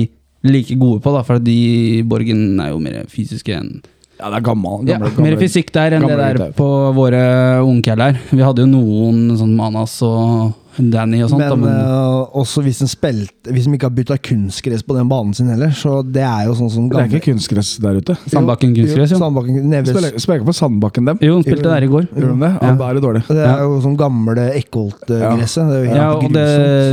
like 0.44 0.76
gode 0.76 1.00
på, 1.04 1.12
da, 1.14 1.24
for 1.24 1.40
de 1.40 2.02
Borgen 2.08 2.60
er 2.60 2.72
jo 2.74 2.80
mer 2.82 3.04
fysiske 3.08 3.54
enn 3.56 3.78
Ja, 4.18 4.28
det 4.28 4.38
er 4.38 4.44
gammel, 4.46 4.84
ja, 4.88 4.98
gamle, 4.98 5.24
Mer 5.24 5.38
fysikk 5.40 5.72
der 5.74 5.96
enn 5.96 6.04
det 6.04 6.18
der 6.20 6.42
på 6.56 6.66
våre 6.94 7.22
ungkjeller. 7.64 8.20
Vi 8.30 8.44
hadde 8.44 8.66
jo 8.66 8.70
noen 8.70 9.32
sånn 9.40 9.56
Manas 9.56 9.96
og 10.06 10.52
Danny 10.78 11.20
og 11.24 11.30
sånt. 11.30 11.40
Men, 11.44 11.50
da, 11.50 11.56
men 11.56 11.74
eh, 11.74 12.38
også 12.40 12.62
hvis 12.64 12.80
de, 12.82 12.88
spilte, 12.90 13.52
hvis 13.54 13.68
de 13.68 13.74
ikke 13.76 13.88
har 13.88 13.94
bytta 13.94 14.16
kunstgress 14.18 14.82
på 14.86 14.96
den 14.96 15.10
banen 15.10 15.34
sin 15.36 15.50
heller. 15.52 15.70
Så 15.76 16.00
det 16.06 16.24
er 16.26 16.48
jo 16.48 16.56
sånn 16.58 16.72
som 16.72 16.88
Det 16.90 17.00
er 17.00 17.10
ikke 17.12 17.30
kunstgress 17.32 17.74
der 17.84 18.00
ute. 18.00 18.16
Sandbakken 18.32 18.74
kunstgress, 18.76 19.14
jo. 19.14 19.20
Sandbakken, 19.22 19.60
Neves. 19.70 19.92
Spiller 20.22 20.40
ikke 20.40 20.50
på 20.50 20.56
Sandbakken, 20.58 21.10
dem. 21.10 21.22
Jo, 21.24 21.36
hun 21.38 21.46
spilte 21.46 21.68
der 21.70 21.86
i 21.86 21.90
går. 21.92 22.08
Gjør 22.10 22.32
hun 22.34 22.46
det? 22.46 22.52
Ja, 22.54 22.62
Ja. 22.64 22.74
Da 22.80 22.88
er 22.90 22.98
det 22.98 23.04
dårlig. 23.04 23.22
Det 23.28 23.44
er 23.46 23.62
jo 23.62 23.78
sånn 23.84 23.96
gamle 24.00 24.48
Eckholt-gresset. 24.58 25.70
Det 25.70 25.78
jo 25.78 25.90
helt 25.90 26.00
Ja, 26.00 26.08
og 26.16 26.26
det. 26.34 26.48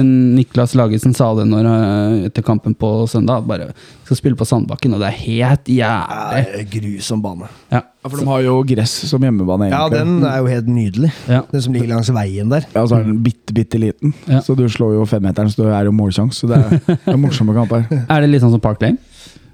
Niklas 0.06 0.76
Lagesen 0.78 1.16
sa 1.18 1.34
det 1.36 1.48
når, 1.50 1.66
eh, 1.72 2.28
etter 2.30 2.46
kampen 2.46 2.76
på 2.78 3.08
søndag. 3.10 3.48
Bare 3.48 3.72
skal 4.06 4.18
spille 4.18 4.38
på 4.38 4.46
Sandbakken, 4.48 4.94
og 4.94 5.00
det 5.02 5.10
er 5.10 5.20
helt 5.26 5.66
jævlig. 5.66 6.46
Ja, 6.46 6.64
grusom 6.70 7.22
bane. 7.24 7.50
Ja. 7.72 7.82
Ja, 8.04 8.10
for 8.10 8.18
de 8.20 8.26
har 8.28 8.42
jo 8.44 8.56
gress 8.68 8.94
som 9.08 9.24
hjemmebane, 9.24 9.70
Ja, 9.72 9.86
egentlig. 9.88 10.00
den 10.02 10.26
er 10.28 10.38
jo 10.42 10.48
helt 10.52 10.68
nydelig. 10.68 11.12
Ja. 11.30 11.42
Den 11.52 11.62
som 11.64 11.74
ligger 11.76 11.94
langs 11.94 12.10
veien 12.12 12.50
der. 12.52 12.66
Ja, 12.76 12.84
så 12.90 12.98
er 13.00 13.06
den 13.08 13.22
bitte, 13.24 13.54
bitte 13.56 13.80
liten. 13.80 14.12
Ja. 14.28 14.42
Så 14.44 14.56
du 14.60 14.66
slår 14.70 14.98
jo 14.98 15.06
femmeteren, 15.08 15.48
så 15.54 15.64
du 15.64 15.70
er 15.72 15.86
jo 15.88 15.94
målsjanse. 15.96 16.42
Så 16.44 16.50
det 16.52 16.58
er, 16.60 16.82
det 17.06 17.14
er 17.16 17.22
morsomme 17.22 17.56
kamper. 17.56 17.86
Er 18.02 18.22
det 18.26 18.30
litt 18.34 18.44
sånn 18.44 18.52
som 18.58 18.64
Park 18.64 18.82
Lane? 18.84 18.98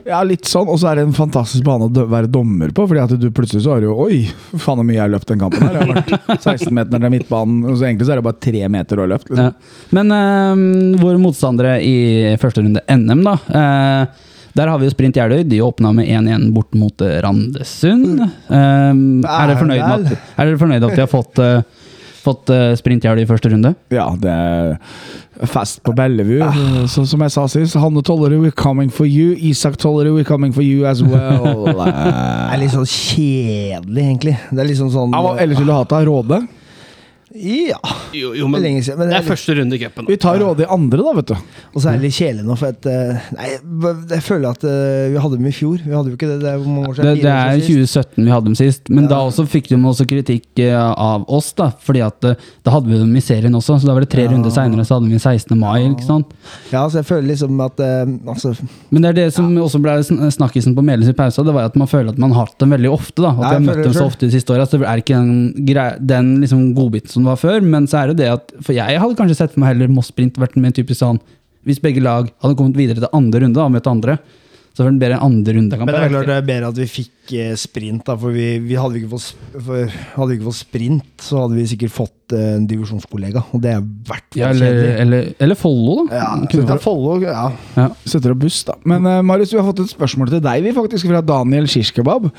Ja, 0.07 0.22
litt 0.24 0.47
sånn. 0.47 0.70
Og 0.72 0.78
så 0.80 0.88
er 0.88 0.95
det 0.95 1.03
en 1.03 1.13
fantastisk 1.18 1.65
bane 1.68 1.89
å 1.91 2.05
være 2.07 2.30
dommer 2.32 2.72
på. 2.72 2.86
Fordi 2.88 3.01
at 3.03 3.11
du 3.20 3.26
plutselig 3.36 3.65
så 3.65 3.74
har 3.76 3.82
du 3.84 3.89
jo 3.89 3.97
Oi, 4.05 4.22
faen 4.55 4.80
så 4.80 4.86
mye 4.88 4.95
jeg 4.95 5.03
har 5.03 5.11
løpt 5.11 5.28
den 5.34 5.41
kampen 5.41 5.65
her. 5.68 5.76
Jeg 5.76 5.84
har 5.84 5.97
vært 6.32 6.45
16 6.47 6.72
meter 6.78 7.03
til 7.03 7.11
midtbanen. 7.11 7.57
Og 7.68 7.76
så 7.76 7.89
egentlig 7.89 8.07
så 8.07 8.15
er 8.15 8.22
det 8.22 8.28
bare 8.30 8.39
tre 8.47 8.61
meter 8.72 8.95
du 8.95 9.03
har 9.03 9.11
løpt. 9.11 9.28
Liksom. 9.34 9.49
Ja. 9.51 9.91
Men 9.99 10.15
øh, 10.15 11.01
våre 11.03 11.20
motstandere 11.20 11.76
i 11.84 11.97
første 12.39 12.63
runde 12.63 12.86
NM, 12.88 13.26
da. 13.28 13.36
eh, 13.61 14.24
der 14.58 14.72
har 14.72 14.80
vi 14.82 14.88
jo 14.88 14.93
Sprint 14.93 15.18
Jeløy. 15.18 15.43
De 15.45 15.62
åpna 15.62 15.93
med 15.93 16.08
1-1 16.10 16.49
bort 16.55 16.74
mot 16.78 17.01
eh, 17.05 17.20
Randesund. 17.24 18.24
Um, 18.49 19.03
er, 19.22 19.51
dere 19.51 19.60
fornøyd 19.60 19.84
med 19.84 20.08
at, 20.16 20.24
er 20.34 20.49
dere 20.49 20.62
fornøyd 20.64 20.88
at 20.88 20.95
de 20.95 21.03
har 21.03 21.12
fått, 21.12 21.41
uh, 21.43 21.86
fått 22.24 22.51
uh, 22.53 22.72
Sprint 22.80 23.05
Jeløy 23.05 23.22
i 23.26 23.30
første 23.30 23.51
runde? 23.53 23.76
Ja, 23.93 24.10
det 24.18 24.34
er 24.34 25.45
fest 25.45 25.84
på 25.86 25.93
Bellevue. 25.93 26.47
Så, 26.89 27.05
som 27.05 27.22
jeg 27.22 27.36
sa 27.36 27.45
sist, 27.51 27.78
Hanne 27.78 28.01
Tollerud, 28.01 28.41
we're 28.41 28.58
coming 28.58 28.89
for 28.89 29.05
you. 29.05 29.36
Isak 29.38 29.78
Tollerud, 29.78 30.18
we're 30.18 30.28
coming 30.28 30.55
for 30.55 30.66
you 30.66 30.88
as 30.89 31.03
well. 31.05 31.68
Det 31.78 32.55
er 32.55 32.62
litt 32.64 32.74
sånn 32.74 32.88
kjedelig, 32.89 34.03
egentlig. 34.03 34.38
Det 34.49 34.64
er 34.64 34.70
liksom 34.72 34.89
sånn 34.93 35.14
Ja, 35.14 35.22
hva 35.22 35.36
ellers 35.43 35.60
ville 35.62 35.70
du 35.70 35.78
hatt 35.78 35.91
til 35.91 36.08
Råde? 36.10 36.41
Ja. 37.36 37.78
Jo, 38.15 38.32
jo, 38.34 38.47
Det 38.47 38.63
er 38.63 38.82
siden, 38.82 38.97
men 38.99 39.09
det 39.09 39.15
er 39.15 39.19
er 39.19 39.23
litt- 39.23 39.30
første 39.32 39.55
runde 39.57 39.75
i 39.75 39.80
cupen. 39.82 40.05
Vi 40.07 40.15
tar 40.17 40.38
råd 40.39 40.61
i 40.63 40.67
andre, 40.71 40.97
da, 41.03 41.11
vet 41.17 41.25
du. 41.28 41.34
Og 41.75 41.82
så 41.82 41.89
er 41.89 41.97
det 41.97 42.03
litt 42.07 42.15
kjedelig 42.15 42.45
nå, 42.47 42.55
for 42.57 42.67
at 42.71 42.86
eh, 42.88 43.19
Nei, 43.36 43.49
jeg 44.15 44.23
føler 44.23 44.49
at 44.55 44.63
eh, 44.63 45.09
vi 45.11 45.17
hadde 45.19 45.38
dem 45.38 45.45
i 45.45 45.51
fjor. 45.51 45.78
Vi 45.84 45.91
hadde 45.91 46.07
jo 46.13 46.15
ikke 46.15 46.30
det. 46.32 46.38
Det 46.45 46.49
er 46.53 46.57
hvor 46.61 46.71
mange 46.71 46.88
år 46.88 46.95
Det, 46.95 47.03
siden? 47.03 47.21
det 47.21 47.32
er 47.34 47.49
Fire 47.51 47.57
år 47.57 47.65
siden 47.67 47.88
2017 47.91 48.23
vi 48.23 48.32
hadde 48.32 48.45
dem 48.47 48.55
sist, 48.55 48.89
men 48.89 49.03
Ja. 49.03 49.09
da 49.09 49.17
også 49.28 49.45
fikk 49.47 49.67
de 49.67 49.75
også 49.75 50.07
kritikk 50.07 50.59
eh, 50.63 50.73
av 50.80 51.25
oss. 51.28 51.51
da 51.53 51.69
Fordi 51.84 52.01
at 52.05 52.21
da 52.21 52.71
hadde 52.71 52.88
vi 52.88 52.97
dem 52.97 53.15
i 53.15 53.19
serien 53.19 53.53
også, 53.53 53.75
så 53.82 53.86
da 53.88 53.93
var 53.93 54.01
det 54.01 54.09
tre 54.09 54.23
Ja. 54.23 54.32
runder 54.32 54.49
seinere, 54.49 54.86
så 54.88 54.95
hadde 54.99 55.09
vi 55.11 55.19
16. 55.19 55.57
mai. 55.59 55.84
ikke 55.89 56.05
sant? 56.07 56.32
Ja, 56.71 56.88
så 56.88 57.03
jeg 57.03 57.05
føler 57.11 57.28
liksom 57.28 57.59
at 57.65 57.75
Altså 58.28 58.55
Men 58.89 59.01
det 59.01 59.09
er 59.09 59.13
det 59.25 59.34
som 59.34 59.51
også 59.55 59.82
ble 59.82 59.91
sn- 59.99 60.32
snakkisen 60.32 60.73
på 60.75 60.82
Meløys 60.84 61.09
i 61.09 61.13
pausa, 61.13 61.43
det 61.43 61.53
var 61.53 61.65
at 61.65 61.75
man 61.75 61.88
føler 61.88 62.09
at 62.09 62.17
man 62.17 62.32
har 62.32 62.45
hatt 62.45 62.57
dem 62.59 62.69
veldig 62.71 62.89
ofte. 62.91 63.21
da 63.21 63.30
At 63.32 63.38
vi 63.38 63.43
har 63.43 63.75
møtt 63.75 63.84
dem 63.84 63.93
så 63.93 64.05
ofte 64.07 64.19
de 64.30 64.32
siste 64.32 64.49
åra, 64.55 64.65
så 64.65 64.80
er 64.82 64.95
det 64.95 65.03
ikke 65.05 65.17
den, 65.17 65.97
den 66.07 66.41
liksom 66.41 66.73
godbiten 66.73 67.16
som 67.18 67.26
det 67.26 67.34
var 67.34 67.41
før. 67.41 67.61
Men 67.76 67.89
så 67.89 68.01
er 68.01 68.13
det 68.13 68.22
det 68.24 68.32
at 68.38 68.55
For 68.63 68.78
jeg 68.78 69.01
hadde 69.03 69.20
kanskje 69.20 69.39
sett 69.41 69.53
for 69.53 69.63
meg 69.63 69.76
heller 69.76 69.91
Moss 69.91 70.11
Sprint 70.13 70.39
vært 70.39 70.57
mer 70.61 70.76
typisk 70.76 71.01
sånn 71.01 71.22
Hvis 71.68 71.82
begge 71.84 72.03
lag 72.03 72.30
hadde 72.43 72.57
kommet 72.59 72.80
videre 72.80 73.01
til 73.01 73.18
andre 73.18 73.43
runde 73.43 73.59
da, 73.59 73.72
møtt 73.72 73.89
andre, 73.91 74.20
så 74.78 74.86
var 74.86 74.93
det 74.93 75.01
bedre 75.01 75.18
andre 75.26 75.53
rundekamp. 75.57 75.89
Men 75.89 75.95
det 75.95 76.01
er 76.05 76.11
klart 76.11 76.28
det 76.30 76.34
er 76.38 76.43
bedre 76.45 76.68
at 76.70 76.78
vi 76.78 76.86
fikk 76.86 77.32
eh, 77.34 77.53
sprint, 77.57 78.03
da. 78.05 78.13
For, 78.22 78.30
vi, 78.36 78.45
vi 78.61 78.76
hadde, 78.78 78.93
vi 78.93 78.99
ikke 79.01 79.15
fått, 79.15 79.47
for 79.55 79.88
hadde 79.89 80.28
vi 80.30 80.36
ikke 80.38 80.45
fått 80.51 80.59
sprint, 80.59 81.07
så 81.26 81.39
hadde 81.41 81.57
vi 81.57 81.63
sikkert 81.72 81.95
fått 81.95 82.36
eh, 82.38 82.51
en 82.59 82.68
divisjonskollega. 82.70 83.41
Og 83.57 83.63
det 83.63 83.72
er 83.74 83.82
verdt 83.82 84.38
hvert 84.38 84.38
ja, 84.38 84.51
eller, 84.53 84.78
eller, 85.01 85.32
eller 85.41 85.57
Follo, 85.57 86.03
da. 86.03 86.20
Ja, 86.22 86.30
setter, 86.43 86.76
ja, 86.76 86.78
Follo, 86.84 87.18
ja. 87.24 87.47
ja. 87.80 87.88
Setter 88.05 88.36
opp 88.36 88.43
buss, 88.45 88.59
da. 88.70 88.78
Men 88.93 89.09
uh, 89.09 89.18
Marius, 89.26 89.55
vi 89.55 89.57
har 89.57 89.65
fått 89.65 89.82
et 89.82 89.95
spørsmål 89.95 90.30
til 90.36 90.45
deg, 90.45 90.61
vi 90.68 90.78
faktisk, 90.78 91.09
fra 91.09 91.24
Daniel 91.26 91.65
Kirskebab. 91.74 92.30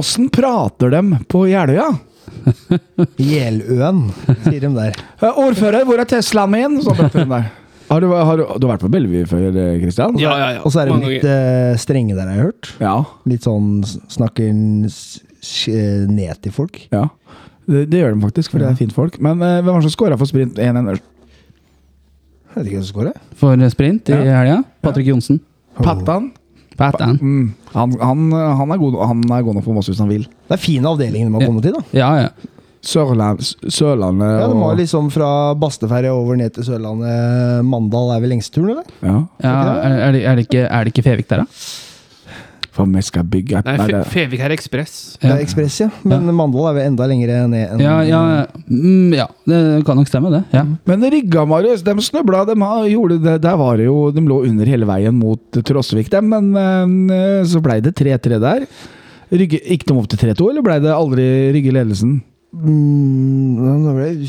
Åssen 0.00 0.32
prater 0.32 0.96
dem 0.96 1.18
på 1.28 1.44
Jeløya? 1.52 1.90
Jeløen, 3.32 4.06
sier 4.46 4.64
de 4.64 4.70
der. 4.76 4.96
Eh, 5.20 5.38
Ordfører, 5.44 5.84
hvor 5.88 6.00
er 6.02 6.08
Teslaen 6.10 6.52
min? 6.54 6.80
Så 6.84 6.94
de 6.96 7.26
der. 7.30 7.50
Har 7.90 8.00
du, 8.00 8.08
har, 8.16 8.36
du- 8.40 8.46
du 8.58 8.66
har 8.66 8.74
vært 8.74 8.84
på 8.86 8.90
Bellevue 8.92 9.26
før, 9.28 9.50
Kristian? 9.82 10.16
Ja, 10.18 10.32
ja, 10.40 10.46
ja. 10.56 10.62
Og 10.64 10.72
så 10.72 10.82
er 10.82 10.90
de 10.90 10.98
litt 11.04 11.26
eh, 11.28 11.74
strenge 11.80 12.16
der, 12.16 12.24
jeg 12.24 12.32
har 12.32 12.38
jeg 12.40 12.46
hørt. 12.48 12.70
Ja. 12.80 12.94
Litt 13.28 13.44
sånn 13.44 13.82
snakker 13.84 14.48
eh, 14.48 16.06
ned 16.08 16.40
til 16.44 16.54
folk. 16.56 16.86
ja. 16.94 17.08
Det, 17.64 17.86
det 17.88 18.02
gjør 18.02 18.12
de 18.12 18.20
faktisk, 18.26 18.52
for 18.52 18.60
det 18.60 18.66
er 18.68 18.74
fint 18.76 18.92
folk. 18.92 19.14
Men 19.24 19.40
uh, 19.40 19.54
hvem 19.64 19.70
var 19.72 19.80
det 19.80 19.86
som 19.88 19.94
scora 19.94 20.18
for 20.20 20.28
sprint 20.28 20.58
1-1? 20.60 20.98
Jeg 22.54 22.58
vet 22.58 22.66
ikke 22.68 22.76
hvem 22.76 22.84
som 22.84 22.90
skårer. 22.92 23.14
For 23.40 23.62
sprint 23.72 24.10
i 24.12 24.18
helga. 24.20 24.58
Patrick 24.84 25.08
Johnsen. 25.08 25.40
Pattan? 25.80 26.28
Pattan. 26.78 27.18
Mm. 27.20 27.52
Han, 27.74 27.94
han, 28.00 28.24
han, 28.32 28.74
er 28.74 28.80
god, 28.80 28.98
han 29.06 29.22
er 29.28 29.46
god 29.46 29.58
nok 29.58 29.66
for 29.66 29.76
Moss 29.76 29.90
hvis 29.92 30.02
han 30.02 30.10
vil. 30.10 30.26
Det 30.48 30.56
er 30.56 30.62
fin 30.62 30.86
avdeling 30.88 31.28
de 31.28 31.38
har 31.38 31.46
kommet 31.46 31.66
til, 31.68 31.76
da. 31.78 31.84
Ja, 31.96 32.10
ja. 32.24 32.50
Sørland, 32.84 33.40
Sørlandet 33.72 34.28
Ja, 34.28 34.48
De 34.50 34.56
og 34.60 34.76
liksom 34.76 35.08
fra 35.12 35.54
Basteferja 35.56 36.12
over 36.12 36.36
ned 36.36 36.52
til 36.52 36.66
Sørlandet. 36.66 37.64
Mandal 37.64 38.12
er 38.12 38.20
vel 38.20 38.34
lengsteturen, 38.34 38.74
eller? 38.74 38.90
ja. 39.00 39.16
ja 39.40 39.54
er, 39.54 39.96
er, 40.08 40.12
det, 40.12 40.22
er, 40.24 40.36
det 40.36 40.46
ikke, 40.48 40.66
er 40.68 40.84
det 40.84 40.92
ikke 40.92 41.06
Fevik 41.06 41.30
der, 41.30 41.44
da? 41.44 41.62
For 42.74 42.90
vi 42.90 43.02
skal 43.06 43.22
bygge 43.30 43.60
Nei, 43.62 43.76
Nei, 43.78 43.86
det- 43.92 44.06
Fevik 44.10 44.40
er 44.42 44.50
ekspress. 44.50 44.94
Det 45.22 45.30
er 45.30 45.42
Ekspress, 45.44 45.76
ja. 45.84 45.88
Men 46.02 46.26
Mandal 46.34 46.66
er 46.72 46.74
vel 46.80 46.88
enda 46.90 47.06
lenger 47.06 47.30
ned 47.48 47.70
enn 47.76 47.80
Ja, 47.84 48.00
ja, 48.02 48.46
mm, 48.66 49.14
ja, 49.14 49.28
det 49.46 49.84
kan 49.86 49.96
nok 49.96 50.10
stemme, 50.10 50.32
det. 50.34 50.42
Ja. 50.52 50.64
Men 50.90 51.06
Rygga, 51.14 51.46
Marius, 51.46 51.84
de 51.86 51.94
snubla. 52.02 52.44
De 52.48 52.56
gjorde 52.90 53.20
det, 53.22 53.36
der 53.42 53.56
var 53.56 53.76
det 53.78 53.86
jo, 53.86 54.10
de 54.10 54.20
lå 54.26 54.42
under 54.48 54.66
hele 54.66 54.86
veien 54.90 55.14
mot 55.14 55.38
Trosvik, 55.62 56.10
dem, 56.10 56.28
men 56.34 57.10
eh, 57.10 57.44
så 57.46 57.62
blei 57.62 57.80
det 57.80 57.94
3-3 57.94 58.40
der. 58.42 58.66
Rygge, 59.30 59.60
gikk 59.62 59.86
de 59.86 59.94
opp 59.94 60.08
til 60.10 60.18
3-2, 60.18 60.50
eller 60.50 60.62
blei 60.66 60.80
det 60.82 60.90
aldri 60.92 61.28
Rygge 61.54 61.72
ledelsen? 61.72 62.22
Mm, 62.54 63.82
da 63.84 63.92
ble 63.96 64.04
jeg 64.12 64.28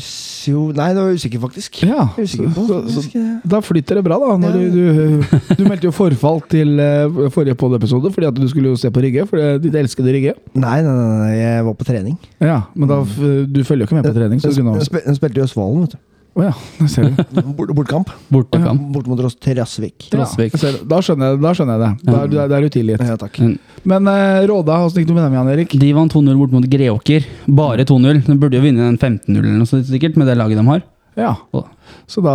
jo, 0.50 0.62
Nei, 0.76 0.88
da 0.96 1.02
var 1.04 1.12
jeg 1.12 1.20
usikker, 1.20 1.40
faktisk. 1.42 1.78
Ja, 1.86 2.08
er 2.18 2.26
usikker 2.26 2.50
på 2.56 2.64
så, 2.68 2.80
faktisk. 2.82 3.14
så, 3.14 3.22
da 3.54 3.60
flytter 3.64 4.00
det 4.00 4.04
bra, 4.06 4.18
da. 4.22 4.32
Når 4.42 4.56
du, 4.56 4.64
du, 4.74 5.38
du 5.60 5.62
meldte 5.68 5.88
jo 5.88 5.94
forfall 5.94 6.42
til 6.52 6.74
uh, 6.82 7.28
forrige 7.34 7.56
pod-episode 7.58 8.10
fordi 8.14 8.28
at 8.30 8.38
du 8.40 8.46
skulle 8.50 8.72
jo 8.74 8.80
se 8.80 8.90
på 8.90 9.04
Rygge. 9.04 9.26
For 9.30 9.58
ditt 9.62 9.78
elskede 9.78 10.14
Rygge. 10.16 10.34
Nei, 10.58 10.80
nei, 10.82 10.96
nei, 10.98 11.16
nei, 11.22 11.32
jeg 11.38 11.64
var 11.70 11.78
på 11.78 11.86
trening. 11.88 12.18
Ja, 12.42 12.60
men 12.74 12.90
da, 12.90 13.00
du 13.06 13.62
følger 13.64 13.84
jo 13.86 13.90
ikke 13.90 14.00
med 14.00 14.10
på 14.10 14.16
trening. 14.18 14.42
Så 14.42 14.50
du 14.50 14.58
Jeg, 14.58 14.64
kunne 14.66 14.78
jeg, 14.82 14.90
spil- 14.90 15.06
jeg 15.06 15.18
spilte 15.20 15.42
jo 15.44 15.48
Svalen, 15.54 15.86
vet 15.86 15.96
du. 15.96 16.02
Å 16.36 16.42
ja, 16.44 16.52
det 16.76 16.86
ser 16.92 17.06
du. 17.08 17.20
Bort, 17.56 17.70
bortkamp. 17.78 18.10
Bortekamp. 18.28 18.82
Bort 18.92 19.06
mot 19.08 19.20
Trasvik. 19.40 20.10
Ja, 20.12 20.26
da, 20.84 20.98
skjønner 21.00 21.30
jeg, 21.32 21.40
da 21.40 21.52
skjønner 21.56 21.78
jeg 21.78 21.82
det. 21.82 22.10
Da, 22.10 22.16
er 22.18 22.28
du- 22.28 22.36
da 22.36 22.58
er 22.58 22.66
du 22.66 22.74
tilgitt. 22.74 23.04
Ja, 23.08 23.16
takk. 23.20 23.40
Men 23.88 24.10
uh, 24.10 24.42
Råda, 24.50 24.82
åssen 24.84 25.00
gikk 25.00 25.08
det 25.14 25.16
med 25.16 25.24
dem, 25.24 25.36
igjen, 25.38 25.52
Erik? 25.54 25.76
De 25.80 25.88
vant 25.96 26.12
2-0 26.12 26.36
bort 26.42 26.52
mot 26.52 26.68
Greåker. 26.76 27.24
Bare 27.48 27.86
2-0. 27.88 28.20
De 28.28 28.36
burde 28.42 28.60
jo 28.60 28.66
vinne 28.66 28.84
den 28.84 28.98
15-0 29.00 29.32
eller 29.40 29.56
noe 29.62 29.70
sånt 29.70 29.88
sikkert, 29.88 30.18
med 30.20 30.28
det 30.28 30.36
laget 30.36 30.60
de 30.60 30.66
har. 30.68 30.84
Ja, 31.16 31.30
så 32.04 32.20
da 32.20 32.32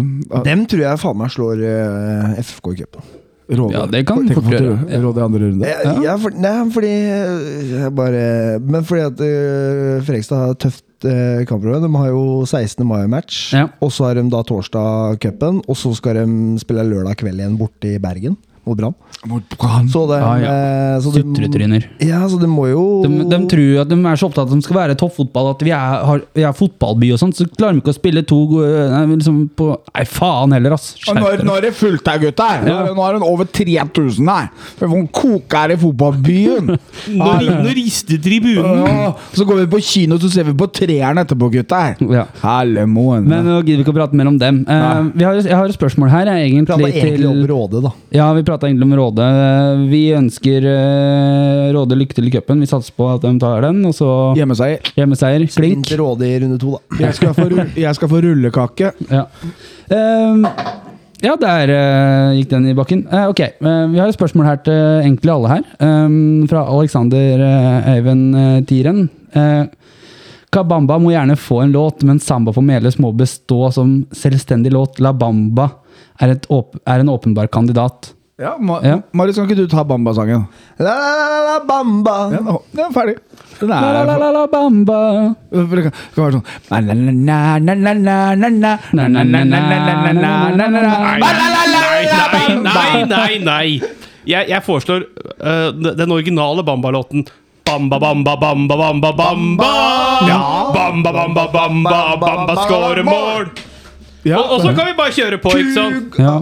uh, 0.00 0.38
Dem 0.46 0.62
tror 0.64 0.86
jeg 0.86 1.00
faen 1.02 1.18
meg 1.20 1.34
slår 1.34 1.60
uh, 1.60 2.38
FFK 2.40 2.70
i 2.72 2.78
cupen. 2.80 3.10
Råde. 3.52 3.74
Ja, 3.74 3.82
det 3.90 4.06
kan 4.08 4.22
fort 4.32 4.48
gjøre. 4.48 4.78
Råde 5.02 5.20
i 5.20 5.24
andre 5.26 5.40
runde. 5.42 5.68
Ja, 5.68 5.92
ja, 6.06 6.14
for, 6.22 6.32
nei, 6.40 6.54
fordi 6.72 6.92
eh, 6.94 7.72
jeg 7.74 7.90
bare 7.98 8.22
Men 8.64 8.86
fordi 8.88 9.02
at 9.04 9.20
uh, 9.20 9.98
Fredrikstad 10.06 10.46
har 10.46 10.56
tøft 10.62 10.86
uh, 11.08 11.42
kampprogram. 11.48 11.82
De 11.86 11.90
har 11.98 12.08
jo 12.12 12.24
16. 12.46 12.86
mai-match, 12.86 13.52
Ja. 13.56 13.68
og 13.80 13.92
så 13.92 14.04
har 14.08 14.14
de 14.20 14.24
da 14.30 14.42
torsdag 14.42 15.18
cupen, 15.22 15.62
og 15.68 15.76
så 15.76 15.94
skal 15.96 16.14
de 16.20 16.58
spille 16.62 16.84
lørdag 16.88 17.16
kveld 17.22 17.40
igjen 17.42 17.58
borte 17.60 17.94
i 17.94 17.98
Bergen 18.02 18.36
mot 18.66 18.78
Brann. 18.78 18.94
Så 19.92 20.00
det 20.10 20.18
Ah, 20.22 20.36
ja. 20.38 20.50
eh, 20.50 21.00
så 21.00 21.12
de- 21.14 21.22
Sutretryner. 21.22 21.84
Ja, 22.00 22.26
så 22.28 22.38
det 22.40 22.48
må 22.50 22.66
jo 22.70 23.02
De, 23.04 23.24
de 23.30 23.38
tror 23.46 23.80
at 23.82 23.88
de 23.88 23.94
er 23.94 24.16
så 24.18 24.26
opptatt 24.26 24.46
av 24.46 24.50
at 24.50 24.54
de 24.58 24.62
skal 24.66 24.76
være 24.76 24.96
toppfotball, 24.98 25.50
at 25.54 25.62
vi 25.62 25.70
er, 25.70 26.04
har, 26.08 26.22
vi 26.34 26.42
er 26.42 26.52
fotballby 26.52 27.12
og 27.14 27.18
sånt, 27.22 27.36
så 27.38 27.46
klarer 27.46 27.76
de 27.76 27.82
ikke 27.82 27.94
å 27.94 27.98
spille 27.98 28.22
to 28.26 28.40
nei, 28.90 29.04
liksom 29.14 29.44
på, 29.54 29.68
Nei, 29.94 30.04
faen 30.10 30.52
heller, 30.56 30.74
ass! 30.74 30.96
Og 31.08 31.16
nå, 31.16 31.28
er- 31.56 31.60
det 31.62 31.74
fullt 31.78 32.06
her, 32.08 32.18
gutta. 32.18 32.48
Nå, 32.66 32.86
det- 32.86 32.96
nå 32.96 33.06
er 33.06 33.18
det 33.18 33.22
over 33.28 33.44
3000 33.44 34.28
her! 34.28 34.48
Det 34.78 34.88
er 34.88 35.06
koker 35.12 35.70
i 35.70 35.76
fotballbyen! 35.76 36.72
Nå, 37.22 37.30
nå 37.62 37.74
rister 37.76 38.18
tribunen! 38.22 38.86
Ja, 38.86 39.12
så 39.34 39.46
går 39.46 39.62
vi 39.62 39.66
på 39.76 39.82
kino, 39.82 40.18
så 40.18 40.30
ser 40.32 40.44
vi 40.50 40.54
på 40.58 40.66
treeren 40.72 41.18
etterpå, 41.22 41.50
gutter! 41.52 41.96
Ja. 42.10 42.26
Hallemoen. 42.42 43.26
Men 43.28 43.46
nå 43.46 43.60
gidder 43.62 43.82
vi 43.82 43.86
ikke 43.86 43.94
å 43.94 43.98
prate 44.00 44.18
mer 44.18 44.30
om 44.30 44.38
dem. 44.40 44.62
Uh, 44.66 45.10
vi 45.14 45.24
har, 45.26 45.38
jeg 45.42 45.54
har 45.54 45.70
et 45.70 45.78
spørsmål 45.78 46.10
her, 46.10 46.26
jeg, 46.32 46.50
egentlig 46.50 46.66
egentlig 46.92 47.28
om 47.28 47.40
til 47.42 47.50
Råde, 47.52 47.82
da. 47.84 47.92
Ja, 48.14 48.32
vi 48.36 48.42
prata 48.52 48.68
egentlig 48.68 48.90
om 48.90 48.94
Råde. 49.00 49.26
Vi 49.88 50.02
ønsker 50.16 50.68
eh, 50.68 51.72
Råde 51.74 51.96
lykke 51.98 52.16
til 52.18 52.28
i 52.28 52.32
cupen. 52.34 52.60
Vi 52.62 52.68
satser 52.70 52.94
på 52.96 53.08
at 53.14 53.24
de 53.24 53.32
tar 53.40 53.64
den, 53.64 53.80
og 53.88 53.96
så 53.96 54.08
Hjemmeseier. 54.36 54.92
hjemmeseier. 54.98 55.46
Klink. 55.48 55.86
Sprint 55.86 55.92
Råde 56.00 56.28
i 56.28 56.38
runde 56.44 56.60
to, 56.60 56.76
da. 56.76 57.00
Jeg 57.06 57.18
skal 57.18 57.34
få, 57.36 57.48
jeg 57.78 57.98
skal 57.98 58.10
få 58.12 58.22
rullekake. 58.22 58.92
Ja. 59.10 59.26
Um, 59.92 60.46
ja, 61.22 61.36
der 61.38 61.70
uh, 61.70 62.32
gikk 62.36 62.50
den 62.50 62.70
i 62.72 62.74
bakken. 62.76 63.04
Uh, 63.06 63.28
ok, 63.30 63.42
uh, 63.62 63.84
Vi 63.92 64.00
har 64.00 64.10
et 64.10 64.16
spørsmål 64.16 64.48
her 64.48 64.62
til 64.66 64.80
egentlig 65.04 65.32
alle 65.32 65.52
her. 65.52 65.68
Um, 65.78 66.48
fra 66.50 66.64
Alexander 66.66 67.44
eh, 67.46 68.64
Tiren. 68.68 69.06
Kabamba 70.52 70.98
må 71.00 71.14
gjerne 71.14 71.38
få 71.40 71.62
en 71.62 71.72
låt, 71.72 72.02
men 72.04 72.18
Samba 72.20 72.52
for 72.52 72.64
Meløs 72.66 72.98
må 73.00 73.12
bestå 73.16 73.70
som 73.72 74.02
selvstendig 74.12 74.74
låt. 74.74 74.98
La 75.00 75.14
Bamba 75.16 75.70
er, 76.20 76.34
er 76.36 77.00
en 77.00 77.12
åpenbar 77.12 77.48
kandidat. 77.54 78.12
Ja, 78.42 78.56
Ma 78.58 78.80
ja. 78.82 78.96
Marius, 79.14 79.36
kan 79.38 79.46
ikke 79.46 79.54
du 79.62 79.68
ta 79.70 79.84
Bamba-sangen? 79.86 80.48
La-la-la 80.82 81.40
la 81.46 81.56
Bamba. 81.66 82.14
Ja, 82.34 82.56
den 82.74 82.82
er 82.88 82.94
ferdig. 82.96 83.14
Den 83.60 83.70
er 83.70 83.98
La-la-la 84.08 84.42
Bamba. 84.50 84.98
Det 85.52 85.62
kan, 85.62 85.92
det 85.92 85.92
kan 86.16 86.24
være 86.24 86.32
sånn 86.34 86.46
Nei, 92.66 93.04
nei, 93.14 93.32
nei! 93.46 93.68
Jeg, 94.26 94.48
jeg 94.50 94.62
foreslår 94.66 95.06
uh, 95.38 95.70
den 96.02 96.10
originale 96.14 96.66
Bamba-låten. 96.66 97.26
Bamba, 97.62 97.98
bamba, 98.02 98.34
bamba, 98.42 98.76
bamba, 98.76 99.12
bamba. 99.22 99.70
Bamba, 100.74 101.12
bamba, 101.12 101.12
bamba, 101.12 101.44
bamba, 101.46 101.46
bamba, 101.54 101.92
bamba, 101.94 102.26
bamba 102.26 102.64
skårer 102.66 103.06
mål! 103.06 103.52
Ja, 104.22 104.38
Og, 104.38 104.52
og 104.54 104.60
så 104.62 104.70
kan 104.76 104.86
vi 104.86 104.94
bare 104.98 105.14
kjøre 105.14 105.38
på, 105.42 105.50
ikke 105.58 105.74
sant? 105.74 106.18
Ja. 106.20 106.36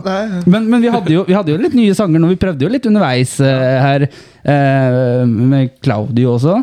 Men, 0.45 0.67
men 0.69 0.83
vi, 0.83 0.91
hadde 0.93 1.15
jo, 1.15 1.25
vi 1.29 1.37
hadde 1.37 1.55
jo 1.55 1.61
litt 1.61 1.77
nye 1.79 1.95
sanger 1.97 2.21
nå. 2.21 2.29
Vi 2.35 2.41
prøvde 2.41 2.67
jo 2.67 2.73
litt 2.73 2.87
underveis 2.91 3.39
uh, 3.41 3.49
her, 3.81 4.05
uh, 4.45 5.25
med 5.25 5.73
Claudio 5.81 6.35
også. 6.37 6.59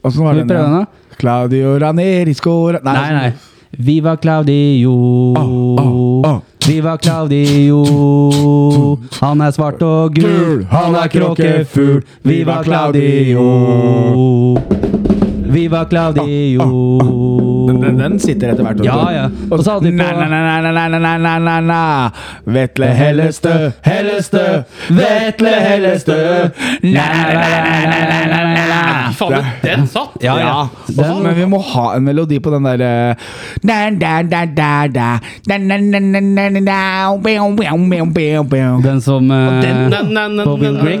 Åssen 0.00 0.24
var 0.24 0.38
det 0.38 0.46
den? 0.48 0.86
Claudio 1.20 1.74
Ranieri 1.82 2.32
scora 2.32 2.78
Nei, 2.86 3.10
nei. 3.12 3.32
Viva 3.70 4.16
Claudio. 4.16 4.94
Oh, 5.36 5.76
oh, 5.80 6.30
oh. 6.30 6.38
Viva 6.66 6.96
Claudio. 6.98 7.82
Han 9.20 9.40
er 9.42 9.50
svart 9.56 9.82
og 9.82 10.14
gul, 10.14 10.64
han 10.70 10.94
er 10.94 11.08
kråkefugl. 11.10 12.02
Viva 12.22 12.62
Claudio. 12.64 13.46
Viva 15.50 15.84
Claudio. 15.90 17.49
Den, 17.68 17.80
den, 17.82 17.98
den 17.98 18.18
sitter 18.22 18.52
etter 18.52 18.64
hvert. 18.66 18.84
Ja, 18.84 18.98
ja. 19.14 19.24
Og 19.50 19.64
så 19.64 19.76
hadde 19.76 19.90
de 19.90 19.96
på 19.98 20.04
Vetle 22.50 22.86
Hellestø, 22.86 23.54
Hellestø, 23.86 24.44
Vetle 24.88 25.54
Hellestø 25.66 26.18
Faen, 29.20 29.44
den 29.62 29.86
satt! 29.90 30.16
Ja, 30.24 30.38
ja. 30.40 30.68
Den, 30.88 31.22
Men 31.22 31.36
vi 31.36 31.46
må 31.50 31.60
ha 31.72 31.86
en 31.96 32.04
melodi 32.06 32.40
på 32.40 32.50
den 32.54 32.64
derre 32.68 33.16
Den 38.84 39.00
som 39.04 39.30
uh, 39.30 39.36
Na, 39.90 40.02
na, 40.02 40.28
na, 40.28 40.44
På 40.44 40.56
Will 40.60 40.74
na, 40.74 40.84
Grigg? 40.84 41.00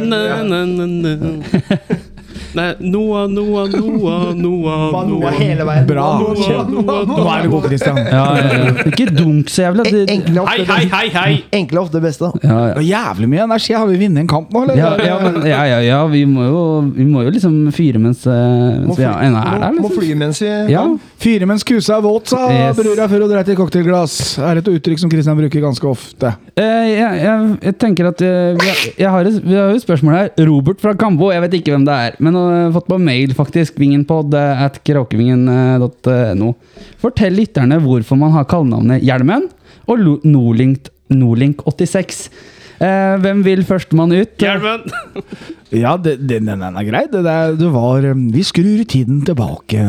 Nei, 2.54 2.74
Noah, 2.80 3.28
Noah, 3.30 3.68
Noah, 3.70 4.34
Noah 4.34 5.06
Noah 5.06 5.30
hele 5.38 5.64
veien. 5.68 5.84
Bra. 5.86 6.06
Noah, 6.18 6.66
Noah, 6.70 7.04
Nå 7.06 7.26
er 7.30 7.42
vi 7.44 7.50
gode, 7.52 7.68
Christian. 7.70 7.96
ja, 7.96 8.24
ja, 8.34 8.46
ja. 8.64 8.72
Ikke 8.90 9.06
dunk 9.14 9.48
så 9.52 9.62
jævlig. 9.68 9.84
Det, 9.92 10.00
Enkle 10.16 10.44
Hei, 10.48 10.64
hei, 10.66 10.84
hei, 10.90 11.08
hei! 11.14 11.34
Enkle 11.60 11.78
er 11.78 11.82
ofte 11.84 11.98
det 12.00 12.02
beste. 12.08 12.30
ja, 12.42 12.56
ja. 12.72 12.80
Jævlig 12.90 13.28
mye 13.30 13.44
energi. 13.46 13.74
Har 13.78 13.86
vi 13.86 14.00
vunnet 14.02 14.24
en 14.24 14.30
kamp 14.30 14.50
nå, 14.54 14.64
eller? 14.66 14.80
Ja, 14.80 14.90
ja, 15.06 15.18
men, 15.22 15.38
ja, 15.46 15.60
ja, 15.70 15.78
ja, 15.86 16.00
vi 16.10 16.24
må 16.26 16.48
jo, 16.48 16.64
vi 16.96 17.06
må 17.06 17.22
jo 17.26 17.30
liksom 17.36 17.54
fyre 17.76 18.02
mens, 18.02 18.24
eh, 18.26 18.80
mens 18.82 18.98
vi 18.98 19.06
ennå 19.06 19.44
er 19.44 19.62
der. 19.66 19.76
Må, 19.76 19.84
må 19.84 19.90
Liksom. 19.90 19.96
fly 20.00 20.18
mens 20.24 20.42
vi 20.42 20.50
Ja. 20.74 20.84
Fyre 21.20 21.46
mens 21.46 21.62
kusa 21.68 21.98
er 21.98 22.02
våt, 22.08 22.28
sa 22.34 22.42
Yes. 22.50 22.76
brura 22.80 23.06
før 23.08 23.22
hun 23.26 23.30
dreit 23.36 23.48
i 23.52 23.56
cocktailglass. 23.58 24.18
Er 24.42 24.58
et 24.58 24.68
uttrykk 24.74 24.98
som 25.04 25.10
Christian 25.12 25.36
bruker 25.38 25.60
ganske 25.62 25.86
ofte. 25.86 26.34
Eh, 26.56 26.90
jeg, 26.96 27.22
jeg, 27.22 27.56
jeg 27.68 27.78
tenker 27.78 28.08
at 28.10 28.22
eh, 28.26 28.54
vi, 28.58 28.66
har, 28.66 28.84
jeg 28.98 29.10
har, 29.14 29.30
et- 29.30 29.42
vi 29.44 29.54
har 29.54 29.70
jo 29.70 29.76
et 29.78 29.84
spørsmål 29.86 30.16
her. 30.18 30.30
Robert 30.50 30.80
fra 30.82 30.94
Kambo, 30.98 31.30
jeg 31.30 31.42
vet 31.46 31.58
ikke 31.60 31.76
hvem 31.76 31.84
det 31.86 31.94
er, 32.08 32.16
men 32.18 32.39
har 32.48 32.72
fått 32.74 32.88
på 32.90 32.98
mail, 33.02 33.34
faktisk. 33.36 33.78
Vingenpod 33.80 34.34
eh, 34.38 34.62
at 34.66 34.78
kråkevingen.no. 34.86 36.52
Fortell 37.02 37.36
lytterne 37.38 37.78
hvorfor 37.84 38.18
man 38.20 38.32
har 38.36 38.48
kallenavnet 38.50 39.04
Hjelmen 39.06 39.48
og 39.90 40.00
Lo- 40.00 40.20
Nordlink, 40.24 40.88
Nordlink 41.12 41.62
86. 41.66 42.28
Eh, 42.80 43.16
hvem 43.20 43.42
vil 43.44 43.64
førstemann 43.68 44.14
ut? 44.16 44.36
Hjelmen! 44.40 44.86
Ja, 45.70 45.92
det, 46.02 46.16
det, 46.26 46.40
den 46.42 46.62
er 46.66 46.82
grei. 46.82 47.04
Det, 47.06 47.20
der, 47.22 47.52
det 47.54 47.68
var 47.70 48.02
um, 48.10 48.24
Vi 48.34 48.42
skrur 48.42 48.80
tiden 48.90 49.20
tilbake 49.22 49.84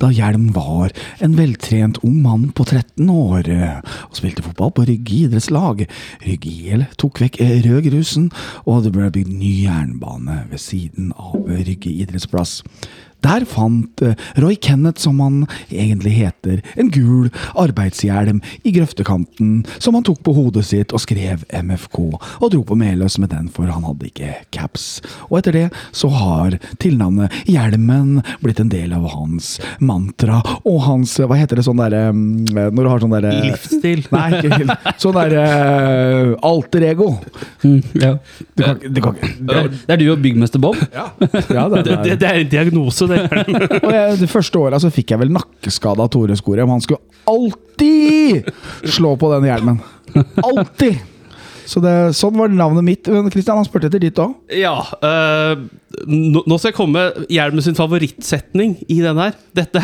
da 0.00 0.08
Hjelm 0.10 0.48
var 0.56 0.90
en 1.22 1.36
veltrent 1.38 2.00
ung 2.02 2.16
mann 2.24 2.48
på 2.50 2.66
13 2.66 3.06
år 3.14 3.46
eh, 3.46 3.76
og 4.08 4.18
spilte 4.18 4.42
fotball 4.42 4.72
på 4.74 4.88
Rygge 4.88 5.20
idrettslag. 5.28 5.84
Rygge 6.26 6.50
IL 6.50 6.82
tok 6.98 7.22
vekk 7.22 7.38
eh, 7.44 7.60
rødgrusen, 7.62 8.26
og 8.66 8.82
det 8.88 8.94
ble 8.96 9.12
bygd 9.14 9.30
ny 9.30 9.52
jernbane 9.68 10.40
ved 10.50 10.64
siden 10.66 11.14
av 11.14 11.46
eh, 11.46 11.62
Rygge 11.68 11.94
idrettsplass. 11.94 12.64
Der 13.24 13.44
fant 13.48 14.02
eh, 14.02 14.14
Roy 14.40 14.56
Kenneth, 14.56 15.00
som 15.02 15.20
han 15.20 15.42
egentlig 15.70 16.12
heter, 16.18 16.60
en 16.80 16.90
gul 16.94 17.28
arbeidshjelm 17.60 18.40
i 18.66 18.72
grøftekanten 18.74 19.64
som 19.78 19.96
han 19.98 20.04
tok 20.06 20.22
på 20.26 20.34
hodet 20.36 20.64
sitt 20.68 20.94
og 20.96 21.02
skrev 21.04 21.44
MFK, 21.52 21.98
og 22.40 22.46
dro 22.52 22.62
på 22.66 22.76
Meløs 22.80 23.18
med 23.22 23.30
den, 23.34 23.48
for 23.52 23.68
han 23.70 23.84
hadde 23.86 24.08
ikke 24.10 24.32
caps. 24.54 24.86
Og 25.28 25.38
etter 25.40 25.56
det 25.56 25.66
så 25.96 26.10
har 26.12 26.56
tilnavnet 26.82 27.32
Hjelmen 27.50 28.20
blitt 28.42 28.60
en 28.62 28.70
del 28.72 28.92
av 28.96 29.06
hans 29.12 29.54
mantra 29.82 30.40
og 30.66 30.80
hans 30.86 31.16
Hva 31.20 31.36
heter 31.38 31.58
det 31.60 31.64
sånn 31.66 31.78
derre 31.80 32.10
mm, 32.14 32.70
Når 32.74 32.78
du 32.84 32.88
har 32.90 33.02
sånn 33.02 33.12
derre 33.14 33.32
Livsstil. 33.44 34.02
Nei, 34.12 34.26
ikke 34.38 34.58
helt. 34.60 34.88
Sånn 35.02 35.16
derre 35.16 35.44
uh, 35.44 36.34
alter 36.46 36.84
ego. 36.90 37.08
Mm, 37.64 37.80
ja. 38.00 38.12
Du 38.56 38.62
kan, 38.64 38.80
du 38.82 39.00
kan 39.04 39.18
Det 39.20 39.56
er- 39.60 39.68
det 39.70 39.94
er 39.94 40.00
du 40.00 40.06
og 40.12 40.20
byggmester 40.22 40.60
Bob? 40.62 40.78
Ja, 40.94 41.08
det, 41.20 41.30
Det, 41.50 41.56
er, 41.58 42.02
det, 42.04 42.16
det 42.20 42.28
er 42.28 42.38
en 42.44 42.50
diagnose, 42.52 43.06
det. 43.10 43.20
Og 43.84 43.92
jeg, 43.94 44.18
det 44.22 44.30
første 44.30 44.62
året 44.62 44.84
så 44.84 44.90
fikk 44.94 45.14
jeg 45.14 45.22
vel 45.22 45.32
nakkeskade 45.34 46.04
av 46.04 46.10
Tore 46.12 46.36
Skorem. 46.38 46.72
Han 46.72 46.84
skulle 46.84 47.02
alltid 47.30 48.50
slå 48.96 49.14
på 49.20 49.32
den 49.34 49.48
hjelmen. 49.50 49.80
Alltid! 50.42 51.00
Så 51.70 51.78
det, 51.84 51.90
sånn 52.18 52.34
var 52.34 52.50
navnet 52.50 52.82
mitt. 52.82 53.06
Men 53.12 53.28
Kristian 53.30 53.60
han 53.60 53.66
spurte 53.68 53.86
etter 53.86 54.00
ditt 54.02 54.16
òg. 54.18 54.32
Ja. 54.58 54.72
øh, 55.06 55.60
nå, 56.10 56.40
nå 56.50 56.56
skal 56.58 56.72
jeg 56.72 56.76
komme 56.80 56.98
med 56.98 57.28
Hjelmen 57.30 57.62
sin 57.62 57.76
favorittsetning 57.78 58.72
i 58.90 58.96
den 59.04 59.20
her. 59.22 59.36
Dette 59.54 59.78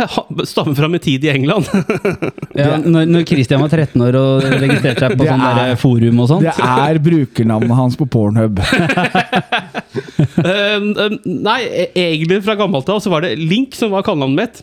stammer 0.51 0.74
fra 0.74 0.89
min 0.91 1.03
tid 1.05 1.26
i 1.28 1.30
England. 1.37 1.70
Ja, 2.57 2.78
når, 2.80 3.05
når 3.12 3.24
Christian 3.28 3.61
var 3.61 3.68
13 3.68 4.01
år 4.01 4.16
og 4.16 4.45
registrerte 4.62 5.03
seg 5.11 5.18
på 5.20 5.26
sånn 5.28 5.43
er- 5.45 5.59
der 5.61 5.74
forum 5.78 6.22
og 6.24 6.30
sånt. 6.30 6.47
Det 6.47 6.68
er 6.87 6.99
brukernavnet 7.05 7.76
hans 7.76 7.99
på 8.01 8.07
Pornhub. 8.11 8.62
Eh, 10.37 10.80
nei, 11.24 11.61
e- 11.64 11.91
egentlig 11.97 12.43
fra 12.45 12.55
gammelt 12.59 12.89
av 12.93 12.99
så 13.01 13.11
var 13.12 13.24
det 13.24 13.37
Link 13.41 13.74
som 13.76 13.91
var 13.95 14.05
kallenavnet 14.07 14.37
mitt 14.37 14.59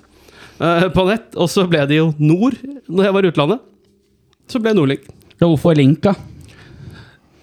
eh, 0.62 0.86
på 0.94 1.06
nett. 1.08 1.32
Og 1.40 1.50
så 1.52 1.66
ble 1.70 1.82
det 1.90 1.98
jo 1.98 2.12
Nord 2.22 2.58
når 2.88 3.08
jeg 3.08 3.16
var 3.16 3.26
i 3.26 3.32
utlandet. 3.34 3.64
Så 4.52 4.62
ble 4.62 4.74
det 4.74 4.80
Nordlink. 4.80 5.08
Ja, 5.40 5.48
Hvorfor 5.50 5.76
link, 5.78 6.00
da? 6.06 6.14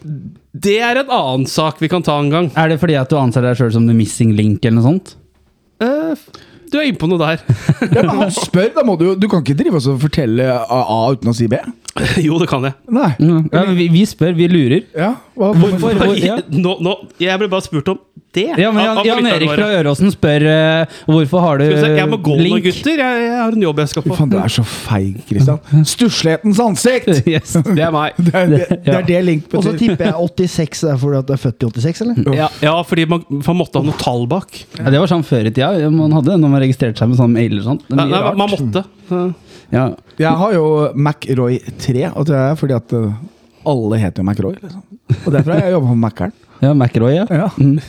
Det 0.02 0.76
er 0.82 1.02
en 1.02 1.10
annen 1.12 1.48
sak 1.50 1.80
vi 1.82 1.88
kan 1.92 2.04
ta 2.06 2.16
en 2.20 2.30
gang. 2.32 2.50
Er 2.58 2.72
det 2.72 2.78
fordi 2.82 2.96
at 3.00 3.10
du 3.12 3.18
anser 3.20 3.44
deg 3.44 3.58
sjøl 3.58 3.72
som 3.74 3.88
the 3.88 3.96
missing 3.96 4.32
link, 4.38 4.64
eller 4.64 4.80
noe 4.80 4.86
sånt? 4.86 5.12
Uh, 5.80 6.14
du 6.70 6.78
er 6.78 6.88
inne 6.90 7.00
på 7.00 7.08
noe 7.10 7.20
der. 7.20 7.42
Ja, 7.96 8.04
men 8.04 8.24
han 8.26 8.32
spør, 8.34 8.68
da 8.76 8.84
må 8.86 8.94
du 9.00 9.06
Du 9.18 9.24
kan 9.32 9.40
ikke 9.42 9.56
drive 9.58 9.78
oss 9.80 9.88
og 9.90 10.00
fortelle 10.02 10.44
A 10.46 10.80
A 10.84 10.98
uten 11.14 11.32
å 11.32 11.36
si 11.36 11.48
B. 11.50 11.58
jo, 12.26 12.38
det 12.40 12.46
kan 12.50 12.64
jeg. 12.68 12.76
Nei. 12.94 13.10
Mm. 13.18 13.48
Ja, 13.52 13.64
vi, 13.74 13.88
vi 13.92 14.04
spør, 14.08 14.36
vi 14.38 14.46
lurer. 14.50 14.84
Ja, 14.94 15.14
hva, 15.34 15.52
Hvorfor? 15.56 15.88
hvorfor? 15.96 16.14
ja. 16.20 16.38
Nå, 16.54 16.76
nå, 16.84 16.96
jeg 17.20 17.40
ble 17.42 17.50
bare 17.50 17.66
spurt 17.66 17.90
om 17.92 17.98
det. 18.36 18.44
Ja, 18.60 18.70
men 18.72 18.84
Jan, 18.84 19.00
Jan 19.08 19.26
Erik 19.30 19.50
fra 19.52 19.68
Øråsen 19.80 20.12
spør 20.14 20.44
uh, 20.46 20.98
hvorfor 21.10 21.42
har 21.44 21.58
du 21.60 21.64
link? 21.66 21.78
se, 21.82 21.90
Jeg 21.98 22.08
må 22.12 22.18
gå 22.22 22.36
nå, 22.36 22.44
link? 22.46 22.64
gutter. 22.68 23.02
Jeg, 23.02 23.22
jeg 23.26 23.36
har 23.40 23.56
en 23.56 23.64
jobb 23.66 23.82
jeg 23.82 23.90
skal 23.92 24.04
på. 24.06 24.16
faen, 24.18 24.30
du 24.32 24.36
er 24.40 24.52
så 24.54 24.64
feig, 24.66 25.18
Kristian. 25.28 25.84
Stusslighetens 25.94 26.60
ansikt! 26.66 27.10
Yes. 27.30 27.52
Det 27.66 27.82
er 27.84 27.92
meg. 27.94 28.16
Det 28.26 28.34
er 28.34 28.48
det, 28.50 28.60
det, 28.86 28.94
er 28.94 29.04
det 29.06 29.18
link 29.26 29.52
Og 29.54 29.62
så 29.66 29.72
tipper 29.78 30.08
jeg 30.08 30.48
86 30.48 30.82
er 30.90 30.96
fordi 31.02 31.18
at 31.20 31.28
du 31.28 31.34
er 31.36 31.40
født 31.42 31.66
i 31.66 31.70
86, 31.82 32.00
eller? 32.06 32.32
Ja, 32.38 32.48
ja 32.64 32.72
fordi 32.86 33.04
man, 33.10 33.22
man 33.30 33.58
måtte 33.60 33.78
ha 33.82 33.86
noe 33.86 33.98
tall 34.00 34.24
bak. 34.30 34.54
Ja, 34.78 34.90
det 34.94 35.02
var 35.02 35.10
sånn 35.10 35.24
før 35.26 35.46
i 35.50 35.52
tida. 35.54 35.90
Man 35.94 36.14
hadde 36.16 36.38
når 36.40 36.52
man 36.54 36.62
registrerte 36.64 37.02
seg 37.02 37.10
med 37.12 37.20
sånn 37.20 37.34
mail 37.34 37.50
eller 37.52 37.66
sånt. 37.66 37.84
Det 37.88 37.94
er 37.94 38.00
Nei, 38.00 38.06
mye 38.08 38.14
nei, 38.16 38.22
rart. 38.26 38.40
man 38.40 38.54
måtte. 38.54 38.84
Ja. 39.70 39.84
Jeg 40.18 40.32
har 40.42 40.54
jo 40.56 40.64
MacRoy 40.98 41.58
3, 41.82 42.06
og 42.14 42.26
det 42.30 42.38
er 42.40 42.56
fordi 42.58 42.74
at 42.74 42.94
uh, 42.96 43.12
alle 43.70 44.00
heter 44.02 44.22
jo 44.24 44.26
MacRoy. 44.30 44.56
Liksom. 44.62 44.82
Og 45.20 45.28
derfor 45.34 45.54
har 45.54 45.62
jeg 45.68 45.74
jobba 45.76 45.92
på 45.92 45.98
Mac-eren. 46.06 46.34
Ja, 46.60 46.72
McRoy, 46.74 47.14
ja. 47.16 47.24
Ja. 47.30 47.48
Men 47.58 47.80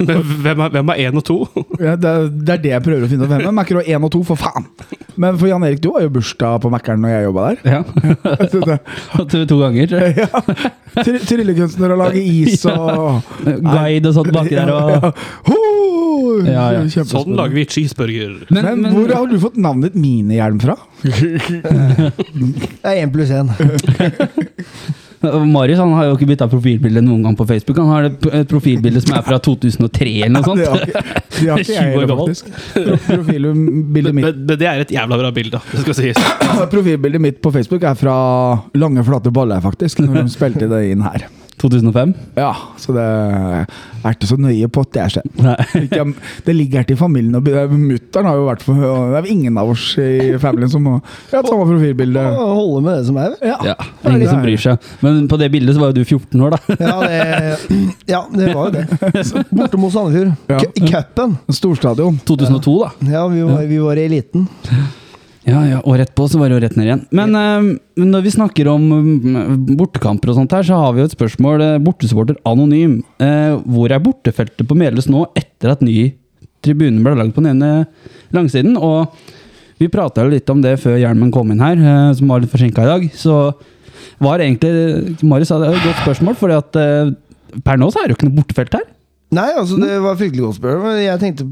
hvem 0.44 0.62
er, 0.66 0.70
hvem 0.78 0.92
er 0.94 1.02
én 1.08 1.18
og 1.20 1.26
to? 1.28 1.38
Ja, 1.82 1.96
det, 2.00 2.10
er- 2.12 2.30
det 2.32 2.54
er 2.56 2.62
det 2.66 2.72
jeg 2.76 2.84
prøver 2.86 3.06
å 3.06 3.12
finne 3.12 3.26
ut. 3.28 3.32
Hvem 3.34 3.48
er 3.50 3.56
McRoy 3.58 3.84
1 3.88 4.08
og 4.08 4.12
2, 4.16 4.22
for 4.32 4.40
faen? 4.40 4.68
Men 5.20 5.36
for 5.38 5.50
Jan 5.52 5.64
Erik, 5.68 5.82
du 5.84 5.90
har 5.94 6.06
jo 6.06 6.12
bursdag 6.16 6.62
på 6.64 6.70
Mac-eren 6.72 7.02
når 7.04 7.12
jeg 7.12 7.26
jobba 7.28 7.50
der. 7.50 7.58
ja. 7.68 7.82
To, 9.20 9.44
to 9.52 9.58
ganger. 9.60 9.92
tror 9.92 10.06
jeg. 10.08 10.16
ja. 10.24 10.30
Try- 11.02 11.22
Tryllekunstner 11.28 11.94
og 11.96 12.00
lage 12.02 12.20
is 12.24 12.64
og 12.72 13.22
Guide 13.44 14.10
og 14.10 14.16
sånt 14.18 14.32
baki 14.36 14.56
der. 14.56 14.72
Og... 14.72 15.12
Ja, 16.48 16.66
ja. 16.78 16.82
Sånn 17.06 17.36
lager 17.38 17.56
vi 17.60 17.66
cheeseburger. 17.70 18.40
Men, 18.56 18.86
hvor 18.96 19.12
har 19.14 19.28
du 19.30 19.36
fått 19.44 19.60
navnet 19.62 19.92
ditt 19.92 20.00
Minihjelm 20.02 20.60
fra? 20.64 20.78
Det 21.04 22.88
er 22.88 23.02
én 23.04 23.12
pluss 23.14 23.32
én. 23.36 23.52
Marius 25.22 25.80
han 25.82 25.92
har 25.94 26.08
jo 26.10 26.16
ikke 26.18 26.28
bytta 26.32 26.48
profilbilde 26.50 27.04
noen 27.06 27.26
gang 27.28 27.36
på 27.38 27.46
Facebook. 27.50 27.78
Han 27.78 27.92
har 27.94 28.08
et, 28.10 28.48
profilbilde 28.50 29.04
som 29.04 29.14
er 29.18 29.26
fra 29.26 29.38
2003 29.44 30.14
eller 30.26 30.34
noe 30.34 30.56
Det 30.58 30.68
har 30.68 30.80
sånt. 30.80 30.88
ikke, 30.88 31.04
det 31.38 31.50
har 31.52 31.66
ikke 31.66 31.76
jeg 31.78 31.92
heller, 31.92 32.16
faktisk. 32.22 32.50
Profilbildet 33.06 33.60
mitt, 33.62 34.10
Men, 34.10 34.22
men 34.22 34.48
det 34.50 34.70
er 34.70 34.86
et 34.86 34.96
jævla 34.98 35.20
bra 35.22 35.32
bilde, 35.36 35.62
det 35.72 35.84
skal 35.86 36.00
sies. 36.00 36.24
profilbildet 36.74 37.22
mitt 37.22 37.42
på 37.44 37.54
Facebook 37.54 37.86
er 37.86 38.00
fra 38.00 38.16
Lange 38.82 39.06
flate 39.06 39.34
baller, 39.34 39.62
faktisk. 39.64 40.02
Når 40.06 40.24
de 40.24 40.34
spilte 40.34 40.72
det 40.72 40.84
inn 40.94 41.06
her. 41.06 41.28
2005? 41.62 42.14
Ja, 42.38 42.52
så 42.82 42.94
det 42.96 43.06
er 43.06 44.16
ikke 44.16 44.30
så 44.30 44.38
nøye 44.42 44.68
på 44.74 44.84
at 44.86 44.92
det 44.96 45.02
er 45.04 45.14
skjedd. 45.16 46.12
Det 46.46 46.56
ligger 46.56 46.82
her 46.82 46.88
til 46.90 46.98
familien. 47.00 47.36
og 47.38 47.46
Mutter'n 47.72 48.28
har 48.28 48.38
jo 48.40 48.48
vært 48.48 48.64
for 48.66 48.78
Det 48.82 49.20
er 49.20 49.28
ingen 49.32 49.58
av 49.62 49.70
oss 49.74 49.84
i 50.02 50.32
familien 50.42 50.72
som 50.72 50.88
har 50.90 51.00
hatt 51.32 51.50
samme 51.50 51.68
profilbilde. 51.70 52.24
Holde 52.40 52.82
med 52.86 52.98
det 53.00 53.06
som 53.10 53.20
er. 53.22 53.36
Ja. 53.46 53.58
Ja, 53.72 53.76
ingen 54.10 54.28
som 54.30 54.42
bryr 54.44 54.62
seg. 54.62 54.90
Men 55.06 55.28
på 55.32 55.38
det 55.42 55.52
bildet 55.54 55.78
så 55.78 55.84
var 55.84 55.94
jo 55.94 56.02
du 56.02 56.06
14 56.06 56.46
år, 56.48 56.56
da. 56.58 56.78
Ja, 56.82 56.96
det, 57.06 57.76
ja, 58.10 58.24
det 58.34 58.50
var 58.56 58.72
jo 58.72 58.80
det. 58.80 58.86
Borte 59.62 59.82
mot 59.82 59.94
Sandefjord. 59.94 60.34
Ja. 60.52 60.62
I 60.76 60.88
cupen. 60.90 61.38
Storstadion. 61.54 62.18
2002, 62.28 62.78
da. 62.86 62.92
Ja, 63.14 63.28
vi 63.32 63.46
var, 63.46 63.62
vi 63.70 63.80
var 63.86 64.02
i 64.02 64.08
eliten. 64.10 64.50
Ja, 65.48 65.62
ja, 65.66 65.80
rett 65.98 66.14
på, 66.14 66.28
så 66.30 66.38
var 66.38 66.52
det 66.52 66.58
jo 66.58 66.62
rett 66.62 66.76
ned 66.78 66.86
igjen. 66.86 67.04
Men 67.18 67.34
eh, 67.38 67.68
når 67.98 68.26
vi 68.28 68.34
snakker 68.36 68.68
om 68.70 68.84
mm, 68.92 69.78
bortekamper 69.80 70.30
og 70.30 70.38
sånt 70.38 70.54
her, 70.54 70.66
så 70.68 70.78
har 70.78 70.94
vi 70.94 71.02
jo 71.02 71.08
et 71.10 71.16
spørsmål. 71.16 71.64
eh, 71.66 71.80
Bortesupporter 71.82 72.38
anonym. 72.46 73.00
Eh, 73.22 73.56
hvor 73.66 73.90
er 73.90 74.04
bortefeltet 74.04 74.70
på 74.70 74.78
Meløs 74.78 75.10
nå, 75.10 75.26
etter 75.40 75.74
at 75.74 75.82
ny 75.86 76.12
tribune 76.62 77.02
ble 77.02 77.16
lagd 77.18 77.34
på 77.34 77.42
den 77.42 77.56
ene 77.56 77.88
langsiden? 78.38 78.78
Og 78.78 79.10
vi 79.82 79.90
prata 79.90 80.28
litt 80.30 80.50
om 80.54 80.62
det 80.62 80.76
før 80.84 81.00
Hjelmen 81.02 81.34
kom 81.34 81.50
inn 81.56 81.66
her, 81.66 81.82
eh, 81.82 82.14
som 82.20 82.30
var 82.30 82.46
litt 82.46 82.54
forsinka 82.54 82.86
i 82.86 82.92
dag. 82.92 83.10
Så 83.18 83.42
var 84.22 84.46
egentlig 84.46 85.26
Marius 85.26 85.50
sa 85.50 85.58
det 85.58 85.72
er 85.72 85.80
et 85.80 85.90
godt 85.90 86.04
spørsmål, 86.06 86.38
for 86.38 86.54
per 87.66 87.82
nå 87.82 87.90
så 87.90 88.04
er 88.04 88.08
det 88.08 88.14
jo 88.14 88.20
ikke 88.20 88.30
noe 88.30 88.38
bortefelt 88.44 88.78
her. 88.78 88.86
Nei, 89.32 89.48
altså 89.56 89.78
det 89.80 89.94
var 90.04 90.12
et 90.12 90.20
fryktelig 90.20 90.44
godt 90.44 90.58
spørsmål. 90.58 90.82
Men 90.90 90.98
jeg 91.06 91.20
tenkte 91.22 91.46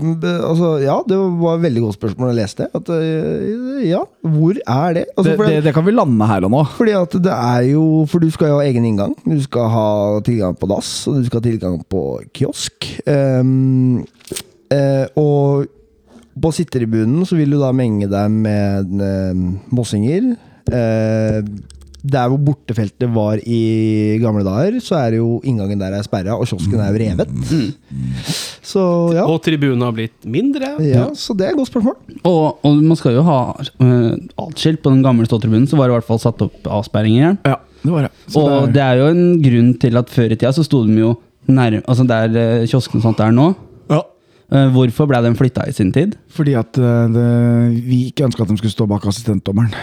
altså, 0.44 0.72
Ja, 0.84 0.98
det 1.08 1.20
var 1.40 1.56
et 1.56 1.64
veldig 1.64 1.84
godt 1.86 1.96
spørsmål 1.96 2.28
da 2.28 2.34
jeg 2.34 2.40
leste. 2.42 2.68
At, 2.76 2.92
øh, 2.92 3.86
ja, 3.88 4.02
hvor 4.36 4.60
er 4.60 4.98
det? 4.98 5.06
Altså, 5.16 5.32
Det, 5.32 5.48
det, 5.48 5.64
det 5.64 5.74
kan 5.78 5.86
vi 5.88 5.96
lande 5.96 6.28
her 6.28 6.44
og 6.44 6.52
nå. 6.52 6.64
fordi 6.76 6.98
at 7.00 7.16
det 7.24 7.32
er 7.32 7.62
jo 7.72 8.06
For 8.12 8.20
du 8.20 8.28
skal 8.36 8.52
jo 8.52 8.60
ha 8.60 8.68
egen 8.68 8.86
inngang. 8.86 9.16
Du 9.24 9.40
skal 9.44 9.72
ha 9.72 9.88
tilgang 10.28 10.60
på 10.60 10.68
dass, 10.68 11.08
og 11.08 11.22
du 11.22 11.26
skal 11.26 11.40
ha 11.40 11.48
tilgang 11.48 11.80
på 11.88 12.04
kiosk. 12.36 12.90
Um, 13.08 14.04
uh, 14.74 15.06
og 15.16 15.66
på 16.40 16.52
sittetribunen 16.56 17.26
så 17.28 17.36
vil 17.40 17.52
du 17.52 17.60
da 17.60 17.72
menge 17.76 18.12
deg 18.12 18.32
med 18.32 18.92
uh, 19.00 19.50
mossinger. 19.76 20.36
Eh, 20.70 21.40
der 22.02 22.30
hvor 22.32 22.40
bortefeltet 22.40 23.10
var 23.12 23.42
i 23.44 24.18
gamle 24.22 24.44
dager, 24.46 24.78
så 24.84 24.96
er 25.02 25.14
det 25.16 25.20
jo 25.20 25.40
inngangen 25.44 25.82
der 25.82 25.98
er 25.98 26.06
sperra, 26.06 26.38
og 26.40 26.48
kiosken 26.48 26.80
er 26.80 26.94
jo 26.94 27.02
revet. 27.02 27.34
Så 28.64 28.84
ja. 29.18 29.26
Og 29.26 29.42
tribunen 29.44 29.84
har 29.84 29.96
blitt 29.96 30.28
mindre. 30.28 30.76
ja. 30.86 31.08
Så 31.18 31.36
det 31.36 31.48
er 31.48 31.56
et 31.56 31.60
godt 31.60 31.72
spørsmål. 31.72 31.98
Og, 32.24 32.60
og 32.64 32.84
man 32.84 33.00
skal 33.00 33.18
jo 33.18 33.24
ha 33.28 33.40
uh, 33.60 34.14
atskilt 34.46 34.84
på 34.84 34.94
den 34.94 35.04
gamle 35.04 35.28
ståtribunen, 35.28 35.68
så 35.68 35.80
var 35.80 35.90
det 35.90 35.96
i 35.96 35.98
hvert 36.00 36.10
fall 36.10 36.22
satt 36.24 36.44
opp 36.46 36.70
avsperringer. 36.80 37.40
Ja, 37.48 37.58
det 37.84 37.92
var 37.96 38.08
det. 38.08 38.14
Så 38.32 38.44
Og 38.46 38.70
det 38.76 38.84
er 38.86 39.02
jo 39.02 39.10
en 39.12 39.26
grunn 39.44 39.74
til 39.82 40.00
at 40.00 40.14
før 40.14 40.32
i 40.32 40.38
tida 40.38 40.54
så 40.56 40.64
sto 40.68 40.86
de 40.88 40.96
jo 41.02 41.16
nær, 41.50 41.82
altså 41.84 42.06
der 42.08 42.32
uh, 42.36 42.68
kiosken 42.70 43.02
og 43.02 43.10
sånt 43.10 43.26
er 43.26 43.36
nå. 43.36 43.52
ja. 43.92 44.04
Eh, 44.50 44.66
hvorfor 44.74 45.06
ble 45.06 45.20
den 45.22 45.36
flytta 45.38 45.68
i 45.70 45.74
sin 45.78 45.92
tid? 45.94 46.16
Fordi 46.34 46.56
at 46.58 46.78
eh, 46.82 47.10
det, 47.14 47.26
vi 47.86 48.00
ikke 48.08 48.26
ønska 48.26 48.42
at 48.42 48.50
de 48.50 48.56
skulle 48.58 48.74
stå 48.74 48.88
bak 48.90 49.04
assistentdommeren. 49.06 49.76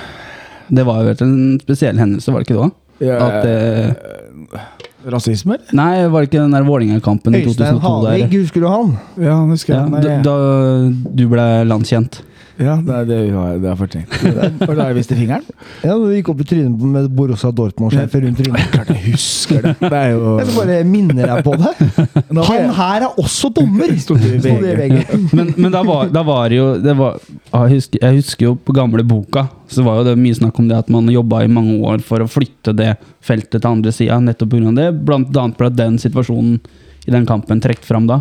Det 0.71 0.85
var 0.87 1.03
jo 1.05 1.14
en 1.25 1.59
spesiell 1.62 1.99
hendelse, 1.99 2.33
var 2.33 2.43
det 2.43 2.49
ikke 2.49 2.57
det 2.59 2.64
òg? 2.67 2.75
At, 3.21 3.45
eh, 3.45 4.61
Rasisme, 5.07 5.55
eller? 5.55 5.75
nei, 5.77 6.07
var 6.11 6.25
det 6.25 6.31
ikke 6.31 6.41
den 6.43 6.55
der 6.57 6.64
Vålerenga-kampen 6.67 7.35
i 7.37 7.43
Øystein 7.45 7.77
2002 7.79 7.91
der? 8.07 8.17
Havig, 8.25 8.41
husker 8.41 8.61
du 8.64 8.69
han? 8.73 8.95
Ja, 9.21 9.35
det 9.37 9.51
husker 9.55 9.75
Ja, 9.75 9.83
jeg. 9.85 9.91
da, 9.93 10.09
Nei, 10.09 10.23
da 10.23 11.12
du 11.21 11.29
ble 11.31 11.45
landskjent. 11.69 12.23
Ja, 12.59 12.75
det, 12.81 12.95
er- 12.97 13.05
det, 13.09 13.17
har- 13.35 13.59
det 13.61 13.69
er 13.71 13.77
fortrengt. 13.79 14.15
Var 14.63 14.75
det 14.79 14.85
jeg 14.87 14.97
viste 14.97 15.17
fingeren? 15.19 15.43
Ja, 15.85 15.95
Du 15.99 16.07
gikk 16.15 16.29
opp 16.33 16.41
i 16.41 16.47
trynet 16.49 16.85
med 16.95 17.09
Borussia 17.17 17.51
Dortmund-sjefer 17.53 18.23
rundt 18.25 18.39
trynet. 18.41 18.71
Klart 18.73 18.93
jeg 18.95 19.03
husker 19.13 19.63
det. 19.67 19.75
Det 19.83 19.93
er 20.01 20.11
jo 20.15 20.33
Jeg 20.41 20.55
bare 20.57 20.77
minner 20.89 21.33
deg 21.35 21.43
på 21.47 21.57
det. 21.61 21.73
Han 22.51 22.71
her 22.79 23.07
er 23.09 23.21
også 23.23 23.51
dommer! 23.57 23.93
Stod 24.01 24.21
det 24.25 24.37
i 24.37 24.77
VG. 24.81 24.97
Men, 25.37 25.53
men 25.57 25.73
da, 25.75 25.83
var, 25.87 26.09
da 26.13 26.23
var 26.27 26.53
jo 26.55 26.67
det 26.81 26.95
var, 26.99 27.19
jeg, 27.53 27.75
husker, 27.77 28.01
jeg 28.03 28.21
husker 28.23 28.47
jo 28.49 28.55
på 28.57 28.75
gamle 28.77 29.05
boka, 29.07 29.47
så 29.73 29.83
var 29.87 30.01
jo 30.01 30.07
det 30.11 30.17
mye 30.21 30.37
snakk 30.37 30.59
om 30.63 30.69
det 30.71 30.77
at 30.79 30.89
man 30.93 31.09
jobba 31.13 31.43
i 31.45 31.51
mange 31.51 31.77
år 31.87 32.01
for 32.05 32.23
å 32.25 32.29
flytte 32.31 32.73
det 32.77 32.95
feltet 33.27 33.61
til 33.63 33.71
andre 33.71 33.93
sida, 33.95 34.19
nettopp 34.23 34.53
pga. 34.55 34.73
det. 34.77 34.89
Blant 35.07 35.35
annet 35.37 35.59
ble 35.61 35.71
den 35.75 35.99
situasjonen 36.01 36.61
i 37.07 37.13
den 37.15 37.27
kampen 37.29 37.61
trukket 37.63 37.87
fram 37.87 38.07
da. 38.09 38.21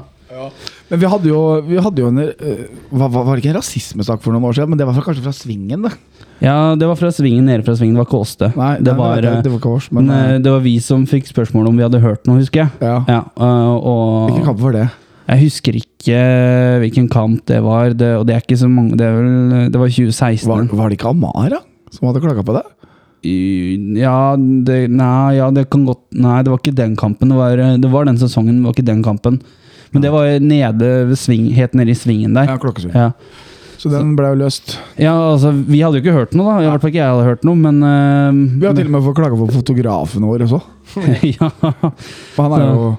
Men 0.89 0.99
vi 1.01 1.09
hadde 1.09 1.29
jo, 1.29 1.41
vi 1.67 1.77
hadde 1.81 2.01
jo 2.01 2.09
en 2.09 2.21
øh, 2.23 2.61
hva, 2.89 3.07
Var 3.13 3.29
det 3.35 3.43
ikke 3.43 3.51
en 3.53 3.59
rasismesak 3.59 4.23
for 4.23 4.33
noen 4.33 4.47
år 4.49 4.57
siden? 4.57 4.71
Men 4.73 4.81
det 4.81 4.87
var 4.89 4.97
fra, 4.97 5.05
kanskje 5.05 5.25
fra 5.25 5.33
Svingen, 5.35 5.85
det. 5.85 5.93
Ja, 6.43 6.75
det 6.75 6.87
var 6.89 6.97
fra 6.99 7.11
svingen, 7.15 7.45
nede 7.47 7.63
fra 7.63 7.77
svingen, 7.77 7.95
det 7.95 8.03
var 8.03 8.09
Kåste. 8.11 8.49
Nei, 8.59 8.73
det, 8.83 8.91
nei, 8.91 8.99
var, 8.99 9.21
det, 9.23 9.31
det 9.45 9.53
var 9.53 9.61
ikke 9.61 9.95
men, 9.95 10.09
men, 10.09 10.11
eh, 10.17 10.41
det 10.43 10.51
var 10.51 10.63
vi 10.65 10.75
som 10.83 11.05
fikk 11.07 11.29
spørsmål 11.29 11.69
om 11.69 11.79
vi 11.79 11.85
hadde 11.85 12.01
hørt 12.03 12.27
noe, 12.27 12.41
husker 12.41 12.65
jeg. 12.65 12.73
Ja. 12.83 12.97
Ja, 13.07 13.21
og 13.79 14.31
Hvilken 14.31 14.47
kamp 14.49 14.63
var 14.65 14.75
det? 14.75 14.85
jeg 15.25 15.41
husker 15.41 15.77
ikke 15.79 16.17
hvilken 16.83 17.07
kamp 17.09 17.39
det 17.49 17.57
var, 17.65 17.95
det, 17.97 18.11
og 18.19 18.27
det 18.29 18.35
er 18.35 18.43
ikke 18.43 18.59
så 18.61 18.67
mange 18.69 18.93
Det, 18.99 19.07
er 19.07 19.15
vel, 19.15 19.71
det 19.73 19.79
var 19.81 19.89
2016. 19.89 20.49
Var, 20.51 20.67
var 20.69 20.91
det 20.91 20.99
ikke 20.99 21.13
Amara 21.15 21.61
som 21.95 22.09
hadde 22.09 22.21
klaga 22.21 22.43
på 22.45 22.53
det? 22.57 22.65
Ja, 23.97 24.35
det, 24.37 24.79
nei, 24.93 25.37
ja, 25.39 25.47
det 25.55 25.65
kan 25.73 25.87
godt 25.87 26.03
Nei, 26.13 26.41
det 26.45 26.51
var 26.51 26.59
ikke 26.61 26.75
den 26.77 26.93
kampen. 26.99 27.31
Det 27.31 27.37
var, 27.39 27.61
det 27.81 27.89
var 27.89 28.05
den 28.05 28.19
sesongen, 28.21 28.59
det 28.59 28.67
var 28.67 28.75
ikke 28.75 28.89
den 28.91 29.01
kampen. 29.05 29.39
Men 29.93 30.05
det 30.05 30.13
var 30.13 30.29
nede 30.43 30.93
ved 31.11 31.19
sving, 31.19 31.49
helt 31.55 31.75
nede 31.77 31.93
i 31.93 31.97
svingen 31.97 32.37
der. 32.37 32.49
Ja, 32.53 32.57
klokkesving. 32.61 32.95
Ja. 32.95 33.11
Så 33.77 33.91
den 33.91 34.15
ble 34.17 34.31
jo 34.31 34.39
løst. 34.39 34.77
ja, 34.97 35.13
altså, 35.13 35.51
vi 35.51 35.81
hadde 35.83 35.99
jo 35.99 36.05
ikke 36.05 36.15
hørt 36.15 36.33
noe, 36.33 36.47
da. 36.47 36.63
I 36.63 36.69
hvert 36.71 36.81
fall 36.81 36.93
ikke 36.93 37.03
jeg 37.03 37.11
hadde 37.11 37.27
hørt 37.27 37.43
noe, 37.45 37.59
men 37.59 37.83
Vi 38.57 38.65
har 38.65 38.73
uh, 38.73 38.79
til 38.79 38.87
og 38.87 38.95
med 38.95 39.05
fått 39.05 39.19
klage 39.19 39.37
på 39.41 39.49
fotografen 39.59 40.25
vår 40.25 40.47
også. 40.47 40.63
Ja. 41.35 41.51
Han 42.39 42.55
er 42.55 42.65
jo 42.65 42.89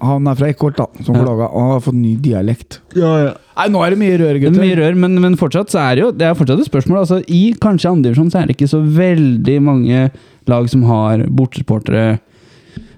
han 0.00 0.28
er 0.30 0.36
fra 0.38 0.48
Eckholt, 0.48 0.78
da, 0.80 0.86
som 1.04 1.16
klaga, 1.16 1.50
og 1.50 1.60
han 1.60 1.72
har 1.74 1.82
fått 1.84 1.98
ny 1.98 2.14
dialekt. 2.24 2.78
Ja, 2.96 3.10
ja. 3.20 3.32
Nei, 3.58 3.66
nå 3.74 3.82
er 3.84 3.92
det 3.92 4.00
mye 4.00 4.16
rør, 4.16 4.32
Det 4.32 4.38
er 4.38 4.42
gutter. 4.46 4.62
mye 4.64 4.78
rør, 4.78 4.94
men, 5.02 5.18
men 5.20 5.36
fortsatt 5.36 5.72
så 5.74 5.82
er 5.82 5.98
det 5.98 6.04
jo 6.06 6.10
Det 6.16 6.24
er 6.24 6.38
fortsatt 6.38 6.62
et 6.62 6.70
spørsmål. 6.70 7.02
Altså, 7.02 7.18
I 7.28 7.42
kanskje 7.60 7.90
andre 7.92 8.08
divisjon 8.08 8.30
så 8.32 8.40
er 8.40 8.48
det 8.48 8.56
ikke 8.56 8.70
så 8.72 8.80
veldig 8.80 9.58
mange 9.66 10.06
lag 10.48 10.70
som 10.72 10.86
har 10.88 11.26
bortesupportere 11.28 12.14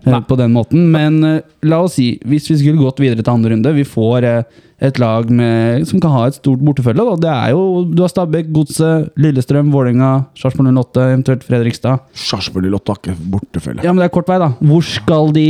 eh, 0.04 0.20
på 0.28 0.38
den 0.40 0.52
måten. 0.54 0.90
Men 0.92 1.22
uh, 1.24 1.38
la 1.68 1.80
oss 1.86 1.96
si, 1.98 2.14
hvis 2.28 2.50
vi 2.50 2.58
skulle 2.60 2.82
gått 2.82 3.02
videre 3.02 3.22
til 3.22 3.32
andre 3.32 3.54
runde 3.54 3.74
Vi 3.76 3.86
får 3.88 4.26
uh, 4.28 4.60
et 4.82 4.98
lag 4.98 5.28
med, 5.30 5.86
som 5.86 6.00
kan 6.02 6.14
ha 6.14 6.26
et 6.26 6.38
stort 6.38 6.62
bortefølge. 6.64 7.04
Da. 7.06 7.18
Det 7.24 7.32
er 7.32 7.52
jo, 7.54 7.82
Du 7.86 8.02
har 8.02 8.10
Stabæk, 8.10 8.50
Godset, 8.54 9.12
Lillestrøm, 9.20 9.70
Vålerenga, 9.74 10.12
Sarpsborg 10.38 10.72
08, 10.74 11.04
eventuelt 11.12 11.44
Fredrikstad. 11.46 12.08
Sarpsborg 12.18 12.70
Lotto 12.72 12.94
har 12.94 13.02
ikke 13.02 13.18
bortefølge. 13.36 13.84
Ja, 13.86 13.92
men 13.92 14.02
det 14.02 14.10
er 14.10 14.16
kort 14.16 14.30
vei, 14.32 14.40
da. 14.42 14.52
Hvor 14.58 14.82
skal 14.86 15.30
de 15.36 15.46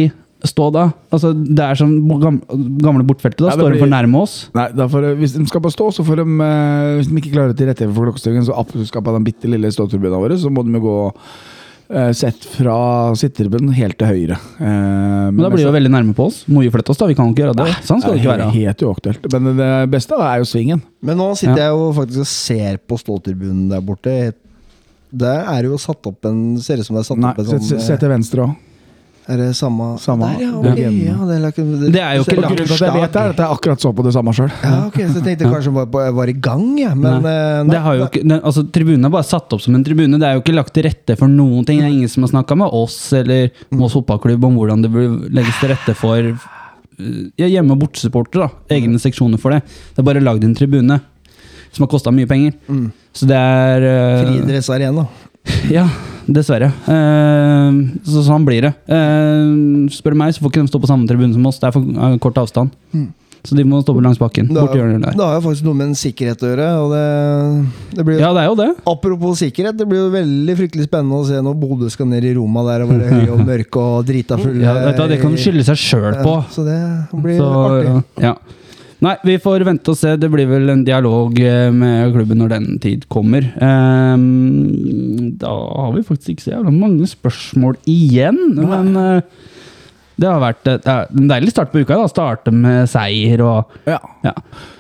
stå 0.49 0.69
da? 0.75 0.89
Altså, 1.15 1.33
Det 1.33 1.65
er 1.65 1.79
som 1.79 1.95
gamle, 2.83 3.07
bortfeltet. 3.07 3.47
Da 3.47 3.55
står 3.57 3.77
de 3.77 3.83
for 3.83 3.93
nærme 3.93 4.21
oss. 4.21 4.37
Nei, 4.57 4.69
for, 4.91 5.15
Hvis 5.19 5.37
de 5.39 5.47
skal 5.49 5.65
bare 5.65 5.77
stå, 5.77 5.89
så 5.97 6.05
får 6.05 6.23
de 6.23 6.29
eh, 6.29 6.93
Hvis 6.99 7.09
de 7.09 7.19
ikke 7.23 7.35
klarer 7.37 7.55
å 7.55 7.59
tilrettelegge 7.59 7.95
for 7.95 8.11
klokkestillingen, 8.11 8.47
så 8.49 8.87
skal 8.89 9.05
på 9.07 9.17
den 9.17 9.27
bitte 9.27 9.51
lille 9.51 9.73
ståturbina 9.73 10.21
vår, 10.21 10.37
så 10.43 10.53
må 10.53 10.67
de 10.67 10.77
jo 10.77 10.85
gå 10.85 10.99
sett 12.17 12.45
fra 12.57 12.75
sittetribunen 13.19 13.73
helt 13.77 13.99
til 14.01 14.09
høyre. 14.09 14.37
Eh, 14.61 15.29
Men 15.33 15.43
da 15.45 15.51
blir 15.53 15.63
vi 15.63 15.67
jo 15.69 15.75
veldig 15.75 15.93
nærme 15.93 16.15
på 16.17 16.27
oss. 16.31 16.43
Må 16.49 16.63
vi 16.65 16.71
flytte 16.73 16.91
oss, 16.95 17.01
da? 17.03 17.09
Vi 17.11 17.17
kan 17.19 17.29
jo 17.29 17.35
ikke 17.35 17.45
gjøre 17.45 17.57
det. 17.59 17.67
Nei, 17.69 17.83
Sånn 17.89 18.01
skal 18.01 18.15
det 18.17 18.23
ikke 18.23 18.33
være. 18.33 18.51
Helt 18.55 18.85
uaktuelt. 18.89 19.29
Men 19.35 19.57
det 19.61 19.71
beste 19.93 20.19
er 20.19 20.39
jo 20.43 20.49
svingen. 20.49 20.83
Men 21.03 21.17
nå 21.21 21.31
sitter 21.37 21.59
Ja. 21.59 21.69
jeg 21.69 21.77
jo 21.77 21.93
faktisk 22.01 22.21
og 22.25 22.27
ser 22.33 22.79
på 22.89 22.99
ståltribunen 23.03 23.69
der 23.71 23.81
borte. 23.85 24.33
Der 25.13 25.45
er 25.45 25.63
det 25.63 25.69
jo 25.71 25.77
satt 25.79 26.07
opp 26.09 26.25
en 26.25 26.57
Ser 26.59 26.79
ut 26.81 26.87
som 26.87 26.97
det 26.97 27.03
er 27.05 27.09
satt 27.11 27.19
Nei, 27.19 27.31
opp 27.33 27.39
en 27.39 27.45
se, 27.45 27.59
se, 27.61 27.75
sånn 27.77 27.87
se 27.87 27.97
til 28.01 28.09
venstre 28.09 28.47
òg. 28.47 28.55
Er 29.31 29.37
det 29.39 29.53
samme 29.55 29.99
Samme. 30.03 30.27
Der, 30.35 30.41
ja. 30.43 30.51
Ja. 30.75 30.89
ja 30.91 31.15
det, 31.29 31.37
er, 31.37 31.45
ikke- 31.53 31.93
Det 31.93 32.01
er 32.03 32.15
jo 32.17 32.23
ikke 32.25 32.35
langt. 32.43 32.57
Grunnen 32.57 32.67
til 32.67 32.75
at 32.75 32.89
jeg 32.89 33.03
vet 33.03 33.13
det, 33.13 33.21
er 33.23 33.29
at 33.31 33.37
jeg 33.39 33.47
akkurat 33.55 33.81
så 33.85 33.93
på 33.95 34.03
det 34.03 34.13
samme 34.17 34.33
sjøl. 34.35 34.49
Ja, 34.65 34.87
okay, 34.89 35.07
så 35.07 35.21
jeg 35.21 35.25
tenkte 35.29 35.51
kanskje 35.53 35.71
jeg 35.71 35.91
var, 35.95 36.11
var 36.13 36.27
i 36.33 36.33
gang, 36.33 36.65
jeg. 36.81 36.97
Men 36.97 37.23
Nei. 37.23 37.31
eh, 37.31 37.63
nei, 37.63 37.71
Det 37.77 37.83
har 37.85 37.95
jo 38.01 38.09
ikke, 38.09 38.23
altså, 38.43 38.65
tribunen 38.75 39.05
er 39.07 39.15
bare 39.15 39.29
satt 39.29 39.53
opp 39.55 39.63
som 39.63 39.75
en 39.79 39.85
tribune. 39.87 40.19
Det 40.19 40.27
er 40.27 40.35
jo 40.35 40.43
ikke 40.43 40.57
lagt 40.57 40.75
til 40.75 40.83
rette 40.89 41.17
for 41.21 41.29
noen 41.31 41.65
ting. 41.65 41.79
Det 41.79 41.87
er 41.87 41.95
ingen 41.95 42.09
som 42.11 42.27
har 42.27 42.33
snakka 42.35 42.57
med 42.59 42.75
oss 42.75 42.99
eller 43.13 43.51
Moss 43.71 43.95
fotballklubb 43.95 44.45
om 44.45 44.59
hvordan 44.59 44.83
det 44.83 44.91
bør 44.91 45.15
legges 45.31 45.61
til 45.63 45.71
rette 45.71 45.95
for 45.95 46.19
ja, 47.39 47.47
hjemme- 47.47 47.73
og 47.73 47.79
bortesupportere. 47.87 48.51
Egne 48.71 48.99
seksjoner 48.99 49.39
for 49.41 49.55
det. 49.55 49.63
Det 49.95 50.03
er 50.03 50.07
bare 50.11 50.21
lagd 50.23 50.45
en 50.45 50.55
tribune 50.55 50.99
som 51.73 51.87
har 51.87 51.89
kosta 51.95 52.11
mye 52.13 52.27
penger. 52.29 52.53
Så 53.15 53.27
det 53.31 53.39
er 53.39 53.87
uh, 53.87 54.25
Friidrettsarena. 54.27 55.07
Ja, 55.73 55.87
dessverre. 56.29 56.71
Eh, 56.87 57.81
så 58.07 58.23
sånn 58.27 58.47
blir 58.47 58.69
det. 58.69 58.75
Eh, 58.87 59.89
spør 59.95 60.15
du 60.15 60.21
meg, 60.23 60.37
så 60.37 60.45
får 60.45 60.53
ikke 60.53 60.63
de 60.63 60.73
stå 60.73 60.83
på 60.83 60.91
samme 60.91 61.09
tribune 61.11 61.35
som 61.35 61.51
oss. 61.51 61.59
Det 61.63 61.71
er 61.71 61.75
for 61.77 62.07
eh, 62.07 62.17
kort 62.23 62.41
avstand. 62.43 62.73
Så 63.43 63.57
de 63.59 63.65
må 63.67 63.81
stå 63.83 63.97
langs 63.99 64.21
bakken. 64.23 64.47
Det 64.55 64.61
har, 64.63 65.33
jo 65.35 65.43
faktisk 65.43 65.65
noe 65.67 65.75
med 65.75 65.89
en 65.91 65.97
sikkerhet 65.99 66.45
å 66.47 66.51
gjøre. 66.53 66.67
Det, 66.93 67.07
det 67.99 68.05
blir, 68.07 68.21
Ja, 68.23 68.31
det 68.37 68.45
er 68.45 68.51
jo 68.53 68.59
det. 68.61 68.69
Apropos 68.87 69.43
sikkerhet, 69.43 69.75
det 69.81 69.87
blir 69.91 70.05
jo 70.05 70.13
veldig 70.15 70.55
fryktelig 70.61 70.87
spennende 70.87 71.19
å 71.19 71.27
se 71.27 71.41
når 71.43 71.57
Bodø 71.59 71.91
skal 71.91 72.07
ned 72.13 72.29
i 72.29 72.37
Roma 72.37 72.63
der 72.69 72.85
og 72.87 72.93
være 72.95 73.09
høye 73.11 73.33
og 73.35 73.43
mørke 73.51 73.83
og 73.83 74.07
drita 74.07 74.39
fulle. 74.39 74.63
Ja, 74.63 74.95
det 75.11 75.19
kan 75.25 75.35
de 75.35 75.43
skylde 75.43 75.67
seg 75.67 75.81
sjøl 75.83 76.21
på. 76.23 76.37
Ja, 76.39 76.45
så 76.55 76.67
det 76.69 76.79
blir 77.19 77.41
Så, 77.43 77.51
artig. 77.67 77.97
ja. 78.29 78.37
Nei, 79.03 79.17
vi 79.27 79.35
får 79.43 79.65
vente 79.67 79.91
og 79.91 79.99
se. 79.99 80.13
Det 80.21 80.29
blir 80.31 80.47
vel 80.47 80.71
en 80.71 80.85
dialog 80.87 81.39
eh, 81.43 81.71
med 81.75 82.13
klubben 82.15 82.39
når 82.39 82.53
den 82.53 82.69
tid 82.83 83.09
kommer. 83.11 83.49
Um, 83.59 85.33
da 85.41 85.51
har 85.51 85.97
vi 85.97 86.05
faktisk 86.07 86.37
ikke 86.37 86.45
så 86.45 86.53
jævla 86.53 86.75
mange 86.75 87.09
spørsmål 87.11 87.81
igjen, 87.91 88.39
men 88.61 88.93
uh, 88.95 89.49
det 90.23 90.29
har 90.29 90.39
vært 90.45 90.71
eh, 90.71 90.79
det 90.85 90.95
en 91.19 91.33
deilig 91.33 91.51
start 91.51 91.75
på 91.75 91.83
uka. 91.83 91.99
da 91.99 92.07
Starte 92.13 92.55
med 92.55 92.87
seier 92.93 93.43
og 93.43 93.75
Ja. 93.91 93.99
ja. 94.23 94.37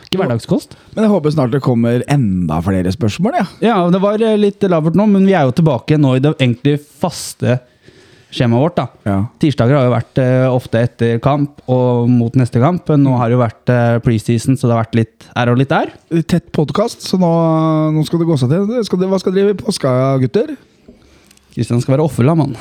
Ikke 0.07 0.21
hverdagskost. 0.21 0.77
Men 0.93 1.07
jeg 1.07 1.15
håper 1.15 1.33
snart 1.33 1.55
det 1.55 1.63
kommer 1.65 2.03
enda 2.13 2.61
flere 2.63 2.95
spørsmål, 2.95 3.41
ja. 3.41 3.47
Ja, 3.65 3.77
det 3.91 4.03
var 4.05 4.23
litt 4.39 4.63
lavert 4.69 4.99
nå, 4.99 5.09
men 5.09 5.27
vi 5.27 5.35
er 5.35 5.49
jo 5.49 5.55
tilbake 5.57 5.99
nå 5.99 6.19
i 6.19 6.23
det 6.23 6.35
egentlig 6.37 6.79
faste 6.85 7.59
skjemaet 8.33 8.63
vårt. 8.65 8.77
da 8.81 8.87
ja. 9.07 9.17
Tirsdager 9.43 9.77
har 9.77 9.85
jo 9.87 9.93
vært 9.93 10.21
eh, 10.23 10.47
ofte 10.49 10.81
etter 10.87 11.19
kamp 11.23 11.61
og 11.71 12.09
mot 12.09 12.35
neste 12.41 12.61
kamp. 12.63 12.89
Nå 12.99 13.17
har 13.21 13.29
det 13.29 13.37
jo 13.37 13.43
vært 13.43 13.73
eh, 13.75 13.99
preseason, 14.05 14.57
så 14.57 14.67
det 14.71 14.75
har 14.77 14.83
vært 14.87 14.99
litt 14.99 15.27
her 15.37 15.53
og 15.53 15.61
litt 15.61 15.73
der. 15.73 15.93
Tett 16.25 16.49
podkast, 16.57 17.05
så 17.05 17.21
nå, 17.21 17.31
nå 17.93 18.05
skal 18.09 18.23
det 18.23 18.29
gå 18.31 18.39
seg 18.41 18.55
til. 18.55 18.73
Skal 18.89 19.03
det, 19.05 19.11
hva 19.13 19.21
skal 19.21 19.37
dere 19.37 19.51
drive 19.53 19.59
i 19.59 19.63
påska, 19.67 19.93
gutter? 20.25 20.55
Kristian 21.53 21.85
skal 21.85 21.99
være 21.99 22.09
offerlam, 22.09 22.41
mann. 22.47 22.57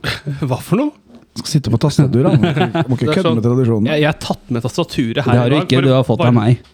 Hva 0.48 0.56
for 0.64 0.80
noe? 0.80 0.96
Skal 1.36 1.50
sitte 1.58 1.70
på 1.70 1.78
tastaturet. 1.78 2.40
Må 2.40 2.48
ikke- 2.50 2.84
må 2.88 2.96
ikke 2.96 3.06
Det 3.10 3.14
kødde 3.14 3.26
sånn- 3.28 3.36
med 3.36 3.44
tradisjonen. 3.44 3.88
Jeg, 3.92 4.00
jeg 4.00 4.08
har 4.08 4.20
tatt 4.24 4.48
med 4.56 4.64
tastaturet 4.64 5.20
her 5.26 5.32
Det 5.36 5.40
har 5.44 5.52
du 5.52 5.56
ikke, 5.60 5.82
du 5.84 5.90
har 5.92 6.06
fått 6.08 6.22
bare- 6.24 6.32
av 6.32 6.38
meg. 6.40 6.60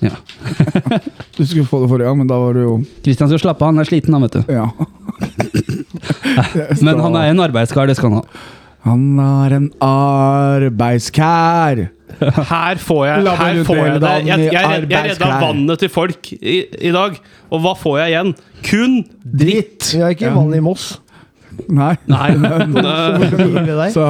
Ja. 0.00 0.14
Du 1.36 1.42
skulle 1.44 1.66
få 1.68 1.82
det 1.82 1.90
forrige 1.90 2.06
gang, 2.08 2.16
men 2.22 2.28
da 2.30 2.38
var 2.40 2.54
du 2.56 2.60
jo 2.62 2.70
Kristian 3.04 3.28
skal 3.28 3.42
slappe 3.42 3.66
av, 3.66 3.74
han 3.74 3.82
er 3.82 3.88
sliten, 3.90 4.14
han, 4.16 4.24
vet 4.24 4.38
du. 4.38 4.54
Ja. 4.56 4.70
Men 6.86 7.00
han 7.04 7.16
er 7.20 7.30
en 7.34 7.44
arbeidskar, 7.46 7.90
det 7.90 7.96
skal 7.98 8.12
han 8.12 8.20
ha. 8.22 8.42
Han 8.88 9.02
er 9.20 9.56
en 9.58 9.68
arbeidskær. 9.84 11.82
Her 12.20 12.80
får 12.80 13.02
jeg, 13.06 13.34
her 13.40 13.60
får 13.64 13.76
jeg 13.80 14.00
det. 14.00 14.14
Jeg, 14.26 14.26
jeg, 14.26 14.52
jeg, 14.54 14.86
jeg 14.90 15.04
redda 15.10 15.28
vannet 15.40 15.82
til 15.82 15.92
folk 15.92 16.32
i, 16.32 16.56
i 16.88 16.92
dag. 16.94 17.20
Og 17.52 17.62
hva 17.64 17.74
får 17.78 18.00
jeg 18.02 18.14
igjen? 18.14 18.32
Kun 18.66 18.96
Dritt. 19.24 19.92
Vi 19.94 20.02
har 20.02 20.16
ikke 20.16 20.32
vann 20.34 20.52
i 20.56 20.62
Moss. 20.64 20.94
Nei. 21.68 21.92
Nei. 22.08 22.28
Nei. 23.82 23.90
Så 23.92 24.04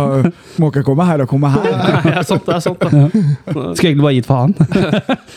må 0.61 0.70
ikke 0.70 0.85
komme 0.87 1.07
her 1.09 1.24
og 1.24 1.31
komme 1.31 1.51
her. 1.51 1.66
Det 1.66 2.14
er 2.14 2.26
sant, 2.28 2.47
det 2.47 2.57
er 2.57 2.64
sant. 2.64 2.81
Da. 2.81 2.89
Skulle 3.74 3.91
egentlig 3.91 4.07
bare 4.07 4.16
gitt 4.18 4.31
faen. 4.31 4.55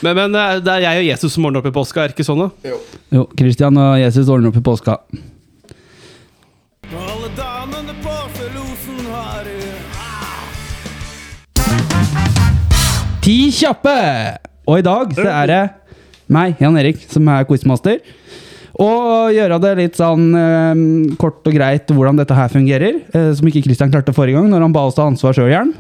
Men, 0.06 0.18
men 0.20 0.38
eh, 0.38 0.58
det 0.64 0.78
er 0.78 0.86
jeg 0.88 1.04
og 1.04 1.08
Jesus 1.10 1.38
som 1.38 1.50
ordner 1.50 1.64
opp 1.64 1.70
i 1.70 1.76
påska, 1.76 2.04
er 2.04 2.12
det 2.12 2.18
ikke 2.18 2.28
sånn? 2.28 2.46
da? 2.46 2.76
Jo, 3.14 3.28
Kristian 3.39 3.80
og 3.82 3.96
Jesus 4.02 4.30
ordner 4.30 4.54
opp 4.54 4.60
i 4.60 4.66
påska. 4.66 5.00
Alle 6.91 7.29
damene 7.38 7.93
på 8.03 8.13
Felosen 8.36 9.05
har 9.07 9.47
Ti 13.23 13.36
kjappe! 13.55 13.93
Og 14.67 14.81
i 14.81 14.84
dag 14.84 15.13
så 15.15 15.25
er 15.31 15.47
det 15.47 15.61
meg, 16.34 16.57
Jan 16.59 16.75
Erik, 16.79 16.99
som 17.11 17.27
er 17.31 17.45
quizmaster. 17.47 18.01
Og 18.84 19.31
gjøre 19.36 19.59
det 19.63 19.73
litt 19.79 19.99
sånn 19.99 20.27
eh, 20.36 20.84
kort 21.21 21.45
og 21.47 21.55
greit 21.55 21.88
hvordan 21.93 22.19
dette 22.19 22.36
her 22.36 22.51
fungerer. 22.51 22.99
eh, 23.15 23.31
som 23.38 23.47
ikke 23.47 23.63
Kristian 23.67 23.91
klarte 23.93 24.15
forrige 24.15 24.39
gang, 24.39 24.49
når 24.51 24.65
han 24.67 24.75
ba 24.75 24.84
oss 24.89 24.97
ta 24.99 25.07
ansvar 25.07 25.36
sjøl, 25.38 25.51
Jern. 25.53 25.71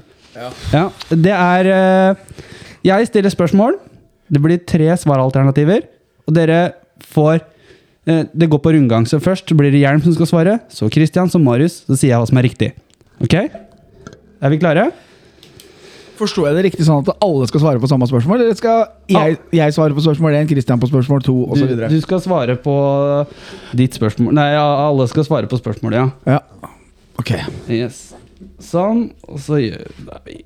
Ja. 0.71 0.87
Det 1.11 1.33
er 1.35 1.71
eh, 1.73 2.43
Jeg 2.87 3.09
stiller 3.11 3.33
spørsmål. 3.33 3.75
Det 4.31 4.41
blir 4.41 4.63
tre 4.63 4.93
svaralternativer. 4.99 5.83
Og 6.27 6.35
dere 6.37 6.61
får 7.11 7.43
Det 8.05 8.49
går 8.51 8.59
på 8.59 8.73
rundgang. 8.75 9.05
Så 9.07 9.21
først 9.23 9.53
blir 9.55 9.71
det 9.71 9.79
Hjelm 9.83 10.01
som 10.03 10.15
skal 10.17 10.27
svare, 10.29 10.59
så 10.73 10.89
Kristian, 10.91 11.31
så 11.31 11.39
Marius. 11.39 11.81
Så 11.87 11.95
sier 11.95 12.13
jeg 12.13 12.19
hva 12.19 12.27
som 12.27 12.39
er 12.41 12.47
riktig. 12.49 12.73
Ok? 13.23 13.37
Er 13.39 14.51
vi 14.51 14.59
klare? 14.59 14.89
Forstår 16.19 16.49
jeg 16.49 16.57
det 16.57 16.63
riktig 16.67 16.85
sånn 16.85 17.01
at 17.01 17.23
alle 17.25 17.47
skal 17.49 17.63
svare 17.63 17.81
på 17.81 17.89
samme 17.89 18.05
spørsmål? 18.09 18.43
Eller 18.43 18.57
skal 18.59 18.83
jeg, 19.09 19.37
jeg 19.55 19.75
svare 19.75 19.95
på 19.97 20.03
spørsmål 20.05 20.35
1, 20.43 20.51
Christian 20.51 20.81
på 20.83 20.89
spørsmål 20.91 21.23
2 21.25 21.33
Du, 21.33 21.41
osv.? 21.55 21.71
du 21.89 21.99
skal 22.03 22.21
svare 22.21 22.55
på 22.61 22.75
ditt 23.79 23.97
spørsmål 23.97 24.35
Nei, 24.37 24.49
alle 24.59 25.07
skal 25.09 25.25
svare 25.25 25.49
på 25.49 25.57
spørsmålet, 25.57 26.03
ja. 26.03 26.35
Ja. 26.37 26.69
Ok. 27.19 27.33
Yes. 27.71 28.11
Sånn, 28.61 29.07
og 29.25 29.41
så 29.41 29.57
gjør 29.63 29.89
er 30.13 30.21
vi 30.27 30.37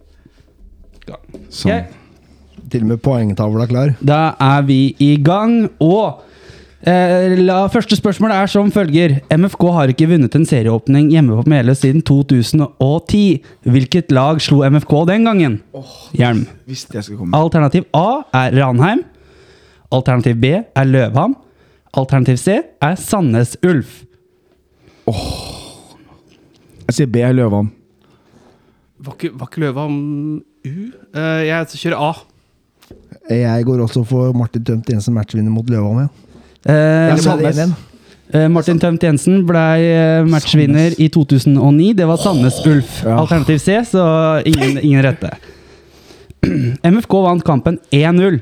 gang. 1.08 1.24
Sånn. 1.50 1.72
Okay. 1.72 2.64
Til 2.72 2.84
og 2.84 2.90
med 2.94 3.04
poengtavla 3.04 3.68
klar. 3.70 3.94
Da 4.04 4.22
er 4.44 4.66
vi 4.68 4.80
i 5.04 5.14
gang, 5.24 5.68
og 5.84 6.06
eh, 6.08 6.37
la, 6.86 7.68
første 7.74 7.96
spørsmål 7.98 8.32
er 8.32 8.48
som 8.48 8.70
følger. 8.72 9.18
MFK 9.34 9.64
har 9.74 9.90
ikke 9.90 10.08
vunnet 10.12 10.36
en 10.36 10.46
serieåpning 10.46 11.10
hjemme 11.10 11.36
på 11.40 11.50
Meløy 11.50 11.74
siden 11.74 12.04
2010. 12.06 13.42
Hvilket 13.66 14.12
lag 14.12 14.42
slo 14.42 14.62
MFK 14.70 14.94
den 15.10 15.26
gangen? 15.26 15.62
Hjelm. 16.14 16.46
Alternativ 17.34 17.88
A 17.94 18.22
er 18.34 18.54
Ranheim. 18.62 19.04
Alternativ 19.92 20.36
B 20.36 20.46
er 20.76 20.86
Løvham. 20.86 21.36
Alternativ 21.98 22.38
C 22.38 22.60
er 22.82 22.96
Sandnes 22.96 23.58
Ulf. 23.66 24.04
Åh 25.08 25.24
Jeg 26.88 26.94
sier 26.94 27.08
B 27.08 27.24
er 27.24 27.34
Løvham. 27.34 27.72
Var 29.00 29.14
ikke, 29.14 29.32
var 29.40 29.48
ikke 29.50 29.62
Løvham 29.66 29.98
U? 30.38 30.70
Uh, 31.16 31.42
jeg 31.48 31.68
kjører 31.74 31.98
A. 31.98 32.14
Jeg 33.30 33.66
går 33.66 33.82
også 33.84 34.04
for 34.08 34.32
Martin 34.34 34.64
Tømt 34.64 34.92
som 35.04 35.18
matchvinner 35.18 35.52
mot 35.52 35.68
Løvham. 35.70 36.06
Ja. 36.06 36.27
Eh, 36.68 36.74
Eller 36.74 37.22
ble 37.22 37.48
det 37.48 37.54
Sandnes. 37.56 37.60
1-1? 37.68 37.76
eh, 38.36 38.48
Martin 38.52 38.80
Tømt 38.82 39.04
Jensen 39.08 39.46
ble 39.48 39.64
eh, 39.88 40.26
matchvinner 40.28 40.96
i 41.00 41.08
2009. 41.14 41.94
Det 41.96 42.08
var 42.10 42.20
Sandnes 42.20 42.60
Ulf. 42.68 43.00
Alternativ 43.08 43.62
C, 43.64 43.78
så 43.88 44.04
ingen, 44.46 44.78
ingen 44.84 45.04
rette. 45.06 45.32
MFK 46.84 47.14
vant 47.24 47.44
kampen 47.48 47.80
1-0. 47.96 48.42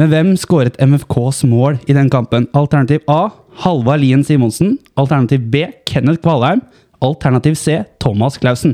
Men 0.00 0.08
hvem 0.08 0.30
skåret 0.40 0.76
MFKs 0.80 1.42
mål 1.48 1.76
i 1.88 1.92
den 1.96 2.08
kampen? 2.12 2.46
Alternativ 2.56 3.02
A 3.12 3.26
Halvard 3.64 4.00
Lien 4.00 4.22
Simonsen. 4.24 4.78
Alternativ 4.96 5.42
B 5.52 5.66
Kenneth 5.88 6.22
Kvalheim. 6.24 6.62
Alternativ 7.04 7.54
C 7.60 7.82
Thomas 8.00 8.38
Clausen. 8.40 8.72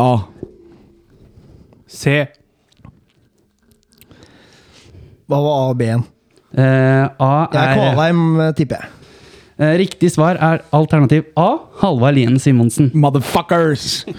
A. 0.00 0.22
C. 1.88 2.24
Hva 5.28 5.38
var 5.40 5.54
A 5.58 5.68
og 5.72 5.78
B-en? 5.80 6.02
Eh, 6.54 7.08
A 7.18 7.48
Jeg 7.50 7.58
er 7.58 7.68
er 7.68 7.74
Kvalheim, 7.74 8.40
eh, 8.40 8.52
tipper 8.54 8.76
jeg. 8.78 8.90
Uh, 9.54 9.76
Riktig 9.78 10.10
svar 10.10 10.34
er 10.42 10.64
alternativ 10.74 11.28
A 11.38 11.58
Halvard 11.78 12.16
Lien 12.16 12.38
Simonsen. 12.42 12.90
Motherfuckers! 12.94 14.02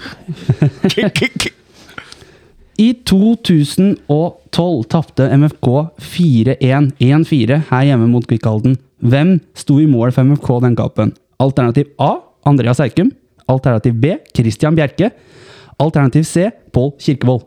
I 2.77 2.93
2012 3.07 3.99
tapte 4.91 5.27
MFK 5.31 5.67
4-1 5.99 6.89
1-4 6.99 7.59
her 7.69 7.83
hjemme 7.88 8.07
mot 8.11 8.25
Kvikkhalden. 8.27 8.77
Hvem 8.99 9.38
sto 9.55 9.79
i 9.79 9.88
mål 9.88 10.11
for 10.15 10.23
MFK 10.27 10.49
den 10.63 10.75
kampen? 10.75 11.13
Alternativ 11.39 11.91
A 11.99 12.17
Andreas 12.47 12.79
Eikum. 12.79 13.11
Alternativ 13.47 13.93
B 13.99 14.15
Christian 14.36 14.75
Bjerke. 14.75 15.11
Alternativ 15.79 16.23
C 16.23 16.49
Pål 16.71 16.93
Kirkevold. 16.99 17.43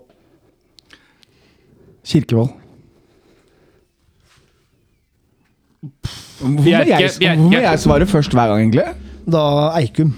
Kirkevold. 2.04 2.67
Hvorfor 5.82 6.50
må, 6.50 6.62
Bjerke, 6.64 6.88
jeg, 6.90 7.10
Bjerke. 7.18 7.36
hvorfor 7.38 7.52
må 7.54 7.62
jeg 7.62 7.82
svare 7.84 8.06
først 8.10 8.34
hver 8.34 8.50
gang, 8.52 8.60
egentlig? 8.66 8.84
Da 9.28 9.42
Eikum. 9.78 10.12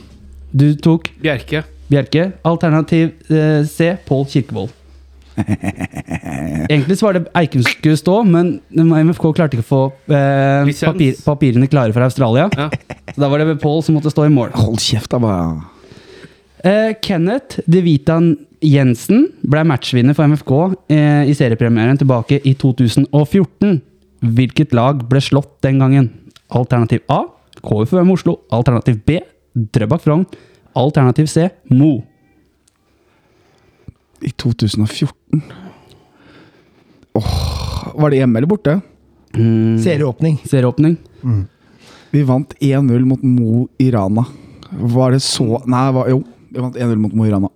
Du 0.52 0.66
tok 0.82 1.10
Bjerke. 1.22 1.64
Bjerke. 1.90 2.28
Alternativ 2.46 3.10
eh, 3.30 3.64
C 3.66 3.94
Pål 4.06 4.26
Kirkevold. 4.30 4.76
Egentlig 6.70 6.98
så 6.98 7.06
var 7.06 7.16
det 7.16 7.22
Eikum 7.38 7.62
som 7.64 7.72
skulle 7.72 7.98
stå, 7.98 8.16
men 8.28 8.52
MFK 8.70 9.30
klarte 9.36 9.56
ikke 9.56 9.64
å 9.64 9.70
få 9.70 9.82
eh, 10.12 10.66
Lisens. 10.68 10.84
papir, 10.90 11.16
papirene 11.24 11.68
klare 11.70 11.94
fra 11.96 12.08
Australia. 12.10 12.48
Ja. 12.56 12.68
Så 13.14 13.22
da 13.22 13.30
var 13.32 13.42
det 13.42 13.58
Pål 13.62 13.82
som 13.86 13.96
måtte 13.98 14.12
stå 14.12 14.28
i 14.28 14.32
mål. 14.34 14.52
Hold 14.58 14.80
kjeft, 14.84 15.10
da. 15.12 15.20
bare. 15.22 15.70
Eh, 16.62 16.92
Kenneth 17.02 17.62
De 17.70 17.80
Vitan 17.84 18.34
Jensen 18.60 19.30
ble 19.48 19.62
matchvinner 19.64 20.16
for 20.16 20.28
MFK 20.28 20.52
eh, 20.92 21.30
i 21.30 21.36
seriepremieren 21.36 21.98
tilbake 22.00 22.42
i 22.44 22.52
2014. 22.60 23.78
Hvilket 24.20 24.74
lag 24.76 25.04
ble 25.08 25.20
slått 25.24 25.60
den 25.64 25.78
gangen? 25.80 26.10
Alternativ 26.48 27.00
A 27.08 27.22
KFUM 27.62 28.10
Oslo. 28.14 28.38
Alternativ 28.52 29.00
B 29.06 29.20
Drøbak 29.54 30.02
Frogn. 30.04 30.26
Alternativ 30.76 31.26
C 31.26 31.48
Mo. 31.70 32.02
I 34.22 34.30
2014 34.36 35.40
Åh, 37.16 37.92
Var 37.94 38.10
det 38.10 38.16
hjemme 38.20 38.38
eller 38.38 38.46
borte? 38.50 38.80
Mm, 39.34 39.78
Serieåpning. 39.82 40.36
serieåpning. 40.44 40.96
Vi 42.10 42.22
vant 42.26 42.54
1-0 42.60 43.04
mot 43.06 43.22
Mo 43.22 43.68
i 43.78 43.90
Rana. 43.94 44.24
Var 44.70 45.10
det 45.14 45.20
så 45.22 45.62
Nei, 45.66 45.90
var, 45.94 46.08
jo. 46.10 46.22
Vi 46.50 46.58
vant 46.60 46.76
1-0 46.76 46.96
mot 46.98 47.12
Mo 47.14 47.26
i 47.26 47.30
Rana. 47.30 47.48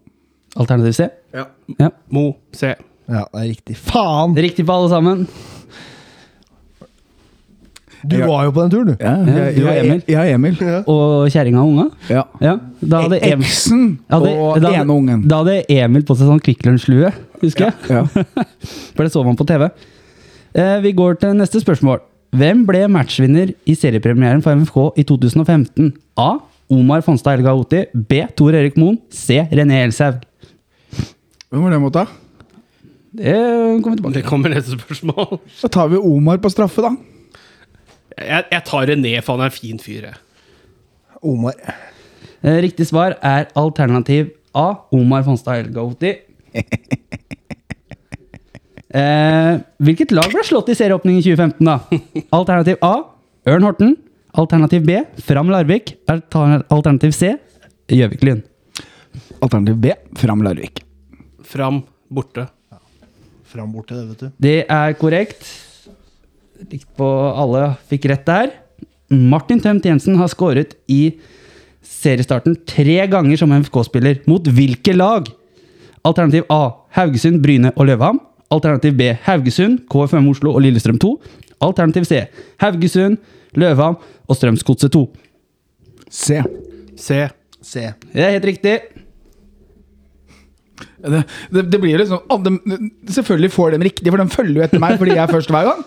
Alternativ 0.56 0.92
C. 0.92 1.08
Ja. 1.34 1.44
Ja. 1.78 1.90
Mo. 2.14 2.36
C. 2.52 2.74
Ja, 3.06 3.24
det 3.32 3.40
er 3.42 3.48
riktig. 3.50 3.76
Faen! 3.76 4.36
Riktig 4.38 4.64
på 4.66 4.72
alle 4.72 4.88
sammen. 4.88 5.26
Du 8.07 8.16
Ja. 8.18 8.26
var 8.26 8.44
jo 8.44 8.52
på 8.52 8.62
den 8.62 8.70
turen, 8.70 8.86
du. 8.86 8.96
Ja, 9.00 9.14
jeg, 9.24 9.57
du 9.57 9.66
og 9.66 9.76
Emil. 9.76 10.02
Ja, 10.09 10.22
Emil. 10.34 10.57
Og 10.86 11.28
kjerringa 11.32 11.61
og 11.62 11.68
unga. 11.72 11.86
Ja. 12.11 12.22
Ja, 12.40 12.55
da 12.80 13.00
hadde 13.07 13.18
Emil, 13.22 13.44
Eksen 13.46 13.84
og 14.11 14.26
ene 14.68 14.92
ungen. 14.92 15.26
Da 15.28 15.42
hadde 15.42 15.64
Emil 15.72 16.02
på 16.05 16.16
seg 16.18 16.28
sånn 16.28 16.42
Kvikk 16.44 16.64
Lunsj-lue, 16.66 17.12
husker 17.42 17.70
jeg. 17.70 17.74
Ja. 17.88 18.02
For 18.96 19.05
det 19.07 19.12
så 19.14 19.24
man 19.24 19.36
på 19.40 19.46
TV. 19.48 19.68
Eh, 20.55 20.80
vi 20.84 20.92
går 20.92 21.16
til 21.22 21.32
neste 21.38 21.62
spørsmål. 21.64 22.02
Hvem 22.34 22.64
ble 22.66 22.84
matchvinner 22.90 23.52
i 23.70 23.74
seriepremieren 23.78 24.42
for 24.42 24.55
MFK 24.59 24.98
i 24.98 25.05
2015? 25.07 25.92
A. 26.18 26.32
Omar 26.74 27.02
Fonstad 27.07 27.38
Elgaoti. 27.38 27.84
B. 27.94 28.24
Tor 28.34 28.55
Erik 28.59 28.76
Moen. 28.80 28.98
C. 29.14 29.38
René 29.55 29.84
Elshaug. 29.84 30.20
Hvem 31.50 31.62
var 31.62 31.70
det 31.76 31.80
mot, 31.84 31.94
da? 31.94 32.07
Det 33.14 33.34
kommer 33.84 33.96
tilbake 34.00 34.14
Det 34.16 34.24
kommer 34.26 34.50
neste 34.50 34.74
spørsmål. 34.74 35.36
Da 35.62 35.68
tar 35.70 35.88
vi 35.92 36.00
Omar 36.02 36.40
på 36.42 36.50
straffe, 36.50 36.82
da. 36.82 36.90
Jeg, 38.18 38.44
jeg 38.52 38.62
tar 38.68 38.86
René, 38.90 39.14
for 39.24 39.34
han 39.36 39.46
er 39.46 39.50
en 39.50 39.56
fin 39.58 39.78
fyr. 39.82 40.08
jeg. 40.10 40.16
Omar. 41.24 41.56
Eh, 42.44 42.58
Riktig 42.62 42.86
svar 42.90 43.16
er 43.24 43.48
alternativ 43.58 44.30
A. 44.54 44.68
Omar 44.94 45.24
Fonstad 45.26 45.62
Helga 45.62 45.82
Oti. 45.88 46.14
Eh, 48.94 49.56
hvilket 49.82 50.12
lag 50.14 50.28
ble 50.30 50.42
slått 50.46 50.68
i 50.70 50.74
serieåpningen 50.78 51.18
i 51.18 51.24
2015, 51.24 51.66
da? 51.66 52.22
Alternativ 52.36 52.76
A. 52.86 52.92
Ørn 53.50 53.64
Horten. 53.66 53.96
Alternativ 54.38 54.84
B. 54.86 55.00
Fram 55.26 55.50
Larvik. 55.50 55.96
Alternativ 56.06 57.10
C. 57.16 57.32
Gjøvik-Lyn. 57.90 58.44
Alternativ 59.42 59.80
B. 59.82 59.96
Fram 60.20 60.44
Larvik. 60.46 60.84
Fram, 61.42 61.82
borte. 62.06 62.46
Fram 63.50 63.74
borte, 63.74 63.98
det, 63.98 64.06
vet 64.12 64.22
du. 64.22 64.30
Det 64.46 64.54
er 64.70 64.94
korrekt. 65.02 65.42
Likt 66.62 66.86
på 66.96 67.07
alle 67.34 67.74
fikk 67.90 68.07
rett 68.11 68.26
der. 68.28 68.52
Martin 69.11 69.61
Tømt 69.62 69.84
Jensen 69.84 70.16
har 70.18 70.30
skåret 70.32 70.76
i 70.90 71.16
seriestarten 71.84 72.57
tre 72.68 72.98
ganger 73.11 73.40
som 73.40 73.52
MFK-spiller. 73.52 74.22
Mot 74.30 74.46
hvilke 74.46 74.94
lag? 74.96 75.28
Alternativ 76.05 76.46
A. 76.52 76.62
Haugesund, 76.96 77.42
Bryne 77.44 77.72
og 77.74 77.88
Løvham. 77.88 78.20
Alternativ 78.55 78.94
B. 78.96 79.11
Haugesund, 79.26 79.82
KFM 79.90 80.28
Oslo 80.30 80.55
og 80.55 80.64
Lillestrøm 80.64 80.98
2. 81.02 81.12
Alternativ 81.64 82.07
C. 82.09 82.24
Haugesund, 82.62 83.18
Løvham 83.59 83.98
og 84.28 84.38
Strømsgodset 84.38 84.92
2. 84.94 85.05
C. 86.11 86.42
C. 86.96 87.24
C. 87.64 87.88
Det 88.12 88.24
er 88.24 88.36
helt 88.36 88.50
riktig. 88.52 88.78
Det, 91.05 91.20
det, 91.52 91.66
det 91.68 91.80
blir 91.82 92.00
liksom 92.00 92.22
ah, 92.32 92.38
de, 92.40 92.78
Selvfølgelig 93.12 93.52
får 93.52 93.74
de 93.74 93.84
riktig, 93.84 94.09
for 94.09 94.22
de 94.22 94.32
følger 94.32 94.57
jo 94.57 94.64
etter 94.64 94.80
meg 94.82 94.96
fordi 95.00 95.16
jeg 95.16 95.22
er 95.24 95.32
først 95.32 95.52
hver 95.52 95.68
gang. 95.68 95.84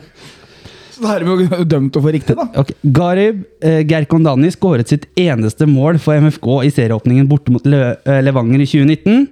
Så 0.96 1.02
da 1.04 1.12
er 1.12 1.24
de 1.26 1.28
jo 1.28 1.64
dømt 1.68 1.92
til 1.92 2.00
å 2.00 2.04
få 2.06 2.12
riktig, 2.14 2.34
da. 2.38 2.46
Okay. 2.56 2.76
Garib 2.96 3.42
eh, 3.60 3.82
Gerkondani 3.84 4.48
skåret 4.54 4.88
sitt 4.88 5.04
eneste 5.20 5.68
mål 5.68 5.98
for 6.00 6.16
MFK 6.24 6.46
i 6.64 6.70
serieåpningen 6.72 7.26
borte 7.28 7.52
mot 7.52 7.66
Le 7.68 7.98
eh, 7.98 8.22
Levanger 8.24 8.64
i 8.64 8.68
2019. 8.70 9.26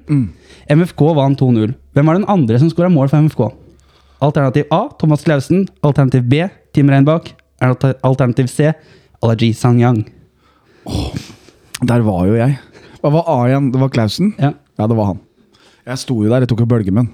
MFK 0.77 1.07
vant 1.16 1.41
2-0. 1.41 1.72
Hvem 1.97 2.11
var 2.11 2.18
den 2.18 2.29
andre 2.29 2.61
som 2.61 2.68
skåra 2.68 2.93
mål 2.93 3.09
for 3.09 3.25
MFK? 3.25 3.47
Alternativ 4.25 4.68
A 4.77 4.83
Thomas 5.01 5.25
Clausen. 5.25 5.64
Alternativ 5.81 6.29
B 6.29 6.45
Tim 6.77 6.93
Reinbakk. 6.93 7.33
Alternativ 7.64 8.53
C 8.53 8.75
Alaji 9.25 9.55
Sangyang. 9.57 10.05
Der 11.81 12.05
var 12.05 12.29
jo 12.29 12.37
jeg. 12.37 12.59
Hva 13.01 13.12
var 13.12 13.27
A 13.29 13.39
igjen? 13.49 13.72
Det 13.72 13.81
var 13.81 13.91
Klausen? 13.93 14.35
Ja. 14.41 14.53
Ja, 14.79 14.87
det 14.91 14.97
var 14.99 15.12
han. 15.12 15.20
Jeg 15.87 16.01
sto 16.01 16.16
jo 16.25 16.31
der, 16.33 16.45
jeg 16.45 16.49
tok 16.51 16.62
jo 16.64 16.68
bølgemunn. 16.70 17.11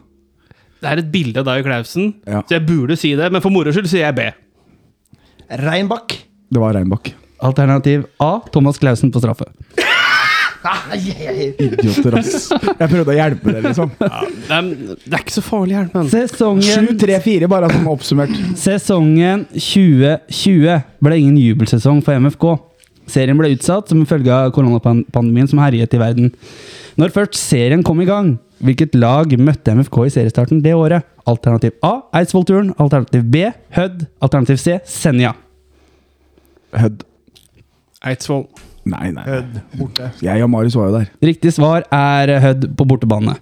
Det 0.81 0.89
er 0.89 1.03
et 1.03 1.11
bilde 1.13 1.43
av 1.43 1.45
deg 1.51 1.61
og 1.61 1.67
Klausen, 1.69 2.15
Ja. 2.27 2.41
så 2.49 2.57
jeg 2.57 2.65
burde 2.67 2.97
si 2.97 3.11
det, 3.19 3.27
men 3.33 3.43
for 3.45 3.51
moro 3.53 3.73
skyld 3.75 3.89
sier 3.91 4.07
jeg 4.07 4.15
B. 4.17 4.31
Reinbakk. 5.61 6.15
Det 6.51 6.61
var 6.63 6.73
Reinbakk. 6.79 7.13
Alternativ 7.43 8.07
A 8.21 8.39
Thomas 8.53 8.79
Clausen 8.79 9.11
på 9.13 9.21
straffe. 9.21 9.45
Idioter, 10.93 12.17
ass. 12.19 12.51
Jeg 12.53 12.89
prøvde 12.91 13.13
å 13.13 13.17
hjelpe 13.17 13.53
dere, 13.55 13.63
liksom. 13.71 13.93
Det 13.97 14.09
er, 14.57 14.67
det 15.07 15.15
er 15.17 15.23
ikke 15.23 15.33
så 15.39 15.45
farlig, 15.45 15.77
Hjelmen. 15.77 16.11
Sesongen 16.13 16.89
7-3-4, 17.01 17.49
bare 17.51 17.71
sånn 17.73 17.89
oppsummert. 17.91 18.35
Sesongen 18.61 19.47
2020 19.55 20.83
ble 21.07 21.21
ingen 21.21 21.39
jubelsesong 21.41 22.03
for 22.05 22.21
MFK. 22.21 22.47
Serien 23.11 23.39
ble 23.41 23.55
utsatt 23.57 23.89
som 23.91 24.05
følge 24.07 24.31
av 24.37 24.53
koronapandemien 24.55 25.49
som 25.51 25.63
herjet 25.65 25.97
i 25.97 26.03
verden. 26.03 26.29
Når 27.01 27.13
først 27.15 27.39
serien 27.41 27.81
kom 27.87 28.01
i 28.03 28.09
gang, 28.09 28.35
hvilket 28.61 28.97
lag 28.99 29.31
møtte 29.41 29.73
MFK 29.73 30.03
i 30.05 30.11
seriestarten 30.19 30.59
det 30.61 30.75
året? 30.77 31.07
Alternativ 31.31 31.79
A 31.87 31.95
Eidsvollturen. 32.19 32.75
Alternativ 32.77 33.23
B 33.33 33.47
Hødd. 33.73 34.03
Alternativ 34.21 34.59
C 34.61 34.77
Senja. 34.85 35.33
Hødd. 36.77 37.07
Eidsvoll. 38.05 38.45
Nei, 38.91 39.11
nei. 39.17 39.25
Hødd. 39.25 39.61
Borte. 39.79 40.11
Jeg 40.25 40.45
og 40.45 40.53
Marius 40.53 40.77
var 40.77 40.91
jo 40.91 40.99
der. 40.99 41.09
Riktig 41.31 41.55
svar 41.57 41.89
er 41.89 42.35
Hødd 42.45 42.69
på 42.77 42.89
bortebane. 42.93 43.39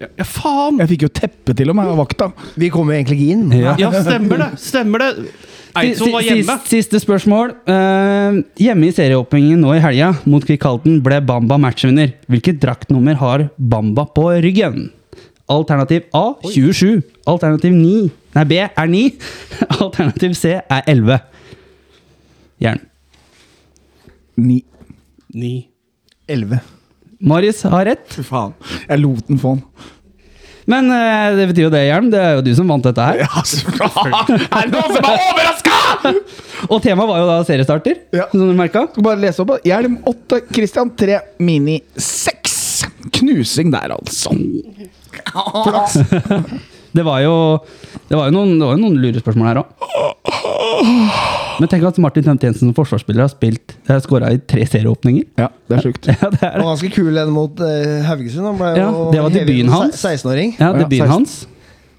Ja, 0.00 0.24
faen! 0.24 0.78
Jeg 0.80 0.94
fikk 0.94 1.02
jo 1.04 1.10
teppe 1.12 1.54
til 1.56 1.72
og 1.72 1.76
med 1.76 1.88
av 1.92 1.98
vakta. 2.00 2.30
Vi 2.60 2.70
kom 2.72 2.88
jo 2.88 2.96
egentlig 2.96 3.18
ikke 3.20 3.34
inn. 3.36 3.50
Ja. 3.52 3.74
Ja, 3.80 3.90
stemmer 4.00 4.40
det! 4.40 4.52
Stemmer 4.60 5.04
det! 5.04 5.32
Eidsvoll 5.78 6.14
var 6.14 6.24
hjemme. 6.24 6.56
Siste, 6.64 6.70
Siste 6.70 7.00
spørsmål. 7.02 7.52
Uh, 7.68 8.40
hjemme 8.58 8.88
i 8.88 8.94
serieåpningen 8.94 9.60
nå 9.62 9.74
i 9.76 9.82
helga 9.82 10.12
mot 10.28 10.44
Kvikkhalten 10.46 10.98
ble 11.04 11.20
Bamba 11.26 11.58
matchvinner. 11.62 12.14
Hvilket 12.30 12.58
draktnummer 12.62 13.18
har 13.20 13.46
Bamba 13.58 14.06
på 14.14 14.26
ryggen? 14.42 14.88
Alternativ 15.50 16.06
A 16.14 16.34
27. 16.46 17.02
Alternativ 17.30 17.74
9. 17.74 18.10
Nei, 18.36 18.44
B 18.46 18.58
er 18.64 18.90
9. 18.90 19.04
Alternativ 19.84 20.34
C 20.38 20.56
er 20.58 20.82
11. 20.86 21.18
Jern. 22.62 22.84
Ni. 24.40 24.60
Ni. 25.34 25.54
Elleve. 26.30 26.60
Marius 27.20 27.64
har 27.68 27.88
rett. 27.90 28.06
Fy 28.14 28.24
faen. 28.24 28.54
Jeg 28.86 29.02
lot 29.02 29.26
den 29.28 29.40
få 29.40 29.56
den. 29.58 29.64
Men 30.70 30.86
uh, 30.92 31.34
det 31.38 31.48
betyr 31.50 31.64
jo 31.66 31.72
det, 31.74 31.80
Hjelm. 31.88 32.10
Det 32.12 32.20
er 32.22 32.36
jo 32.38 32.44
du 32.46 32.52
som 32.56 32.68
vant 32.70 32.84
dette 32.86 33.02
her. 33.08 33.22
Ja, 33.24 33.42
faen. 33.90 34.12
Er 34.46 34.68
det 34.68 34.72
noen 34.76 34.94
som 34.94 35.08
er 35.10 35.24
overraska?! 35.26 35.76
Og 36.70 36.78
temaet 36.84 37.08
var 37.10 37.18
jo 37.22 37.26
da 37.30 37.36
seriestarter, 37.48 37.96
Ja. 38.14 38.26
som 38.32 38.46
du 38.50 38.54
merka. 38.58 38.84
Skal 38.92 39.06
bare 39.06 39.20
lese 39.22 39.42
opp. 39.42 39.54
Hjelm 39.66 39.98
8, 40.06 40.40
Christian 40.54 40.92
3, 41.00 41.18
Mini 41.42 41.78
6. 41.96 42.58
Knusing 43.20 43.72
der, 43.74 43.96
altså. 43.96 44.30
Det 46.90 47.04
var 47.06 47.20
jo, 47.22 47.34
det 48.10 48.16
var 48.18 48.26
jo 48.26 48.32
noen, 48.34 48.56
det 48.58 48.66
var 48.66 48.74
jo 48.74 48.80
noen 48.82 48.96
lurespørsmål 48.98 49.46
her 49.46 49.60
òg. 49.60 49.68
Men 51.58 51.68
tenk 51.72 51.84
at 51.88 51.98
Martin 52.02 52.24
Tømt 52.26 52.42
Jensen 52.46 52.68
som 52.68 52.74
forsvarsspiller 52.76 53.24
har 53.26 53.32
spilt 53.32 53.74
skåra 54.04 54.30
i 54.34 54.38
tre 54.38 54.66
serieåpninger. 54.68 55.24
Ja, 55.40 55.48
det 55.68 55.78
er 55.78 55.86
sjukt. 55.88 56.06
Ja, 56.20 56.28
det 56.32 56.42
er 56.46 56.58
Og 56.62 56.68
ganske 56.70 56.90
kul 56.94 57.16
en 57.20 57.32
mot 57.34 57.60
uh, 57.64 58.02
Haugesund. 58.06 58.46
Han 58.46 58.60
ble 58.60 58.74
Ja, 58.78 58.90
jo 58.90 59.08
det 59.14 59.24
var 59.24 59.34
debuten 59.34 59.72
hans. 59.74 59.96
16-åring. 60.04 60.54
ja, 60.58 60.68
Ja, 60.70 60.84
debuten 60.84 61.06
ja, 61.06 61.10
hans. 61.16 61.40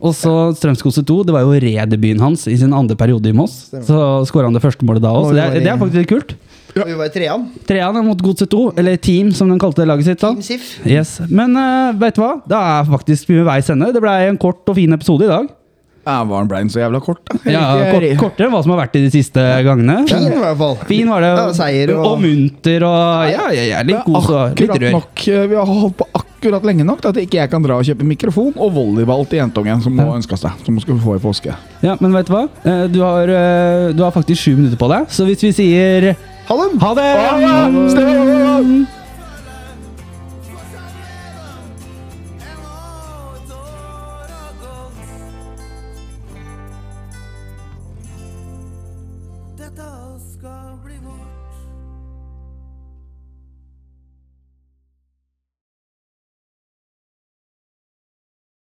Og 0.01 0.15
så 0.17 0.31
Strømskose 0.57 1.03
2. 1.05 1.19
Det 1.27 1.33
var 1.35 1.43
jo 1.45 1.51
redebuten 1.61 2.23
hans 2.23 2.47
i 2.49 2.55
sin 2.57 2.71
andre 2.73 2.95
periode 2.97 3.29
i 3.29 3.35
Moss. 3.37 3.67
Så 3.69 3.99
skåra 4.29 4.47
han 4.49 4.55
det 4.57 4.63
første 4.63 4.87
målet 4.87 5.03
da 5.03 5.11
òg, 5.13 5.27
så 5.29 5.35
det 5.37 5.43
er, 5.43 5.59
det 5.61 5.69
er 5.69 5.77
faktisk 5.81 5.99
litt 6.01 6.09
kult. 6.09 6.33
Vi 6.71 6.95
var 6.95 7.09
i 7.09 7.11
trean. 7.11 7.41
Trean 7.67 7.97
mot 8.07 8.21
Godset 8.23 8.49
2, 8.49 8.61
eller 8.79 8.95
Team 9.03 9.33
som 9.35 9.49
de 9.51 9.57
kalte 9.59 9.83
laget 9.85 10.07
sitt. 10.07 10.21
da 10.23 10.31
Team 10.31 10.41
Sif. 10.45 10.69
Yes. 10.87 11.17
Men 11.29 11.53
uh, 11.59 11.91
vet 11.99 12.15
du 12.15 12.21
hva? 12.23 12.31
Det 12.47 12.57
er 12.57 12.87
faktisk 12.93 13.29
mye 13.33 13.43
veis 13.49 13.69
ende. 13.73 13.91
Det 13.93 14.01
ble 14.01 14.13
en 14.29 14.39
kort 14.41 14.63
og 14.71 14.77
fin 14.79 14.95
episode 14.95 15.27
i 15.27 15.31
dag. 15.33 15.49
Ja, 16.05 16.23
var 16.25 16.45
den 16.49 16.69
så 16.73 16.79
jævla 16.81 16.99
kort, 17.03 17.19
da? 17.29 17.37
Ja, 17.51 17.61
kort, 17.91 18.05
Kortere 18.17 18.47
enn 18.47 18.53
hva 18.55 18.61
som 18.63 18.71
har 18.73 18.79
vært 18.87 18.95
i 18.97 19.03
de 19.03 19.11
siste 19.13 19.43
gangene. 19.67 19.99
Fin 20.09 20.25
i 20.31 20.39
hvert 20.41 20.57
fall. 20.57 20.75
Fin 20.89 21.09
var 21.13 21.21
det. 21.21 21.29
Ja, 21.37 21.51
seier 21.53 21.91
og- 21.95 22.05
og 22.11 22.19
munter 22.23 22.83
og 22.87 23.29
Ja, 23.29 23.51
ja, 23.53 23.65
ja 23.69 23.81
litt 23.83 23.97
Det 24.01 24.05
kos 24.05 24.29
og 24.29 24.59
litt 24.59 24.69
rør. 24.81 24.91
nok, 24.97 25.27
eh, 25.27 25.45
vi 25.47 25.55
har 25.55 25.65
holdt 25.65 25.97
på 25.97 26.07
akkurat 26.15 26.63
lenge 26.65 26.83
nok 26.83 27.01
til 27.01 27.09
at 27.09 27.15
ikke 27.21 27.37
jeg 27.37 27.49
kan 27.51 27.61
dra 27.61 27.77
og 27.77 27.83
kjøpe 27.85 28.01
mikrofon 28.03 28.53
og 28.57 28.73
volleyball 28.73 29.25
til 29.29 29.39
jentungen 29.43 29.81
som 29.83 29.93
nå 29.95 30.07
ønsker 30.15 30.37
seg. 30.41 30.51
Som 30.65 30.79
skal 30.79 30.95
få 30.97 31.15
i 31.15 31.19
påske. 31.19 31.53
Ja, 31.83 31.95
men 31.99 32.11
vet 32.13 32.25
du 32.25 32.33
hva? 32.33 32.49
Eh, 32.65 32.87
Du 32.87 32.99
har, 33.01 33.23
eh, 33.29 33.91
du 33.93 34.01
har 34.03 34.11
faktisk 34.11 34.41
sju 34.41 34.55
minutter 34.57 34.77
på 34.77 34.89
deg, 34.89 35.07
så 35.07 35.23
hvis 35.25 35.41
vi 35.41 35.51
sier 35.53 36.15
Ha 36.47 36.55
det! 36.57 36.81
ha 36.81 36.93
det 36.95 37.03
Ha 37.05 37.69
Dette 37.69 39.00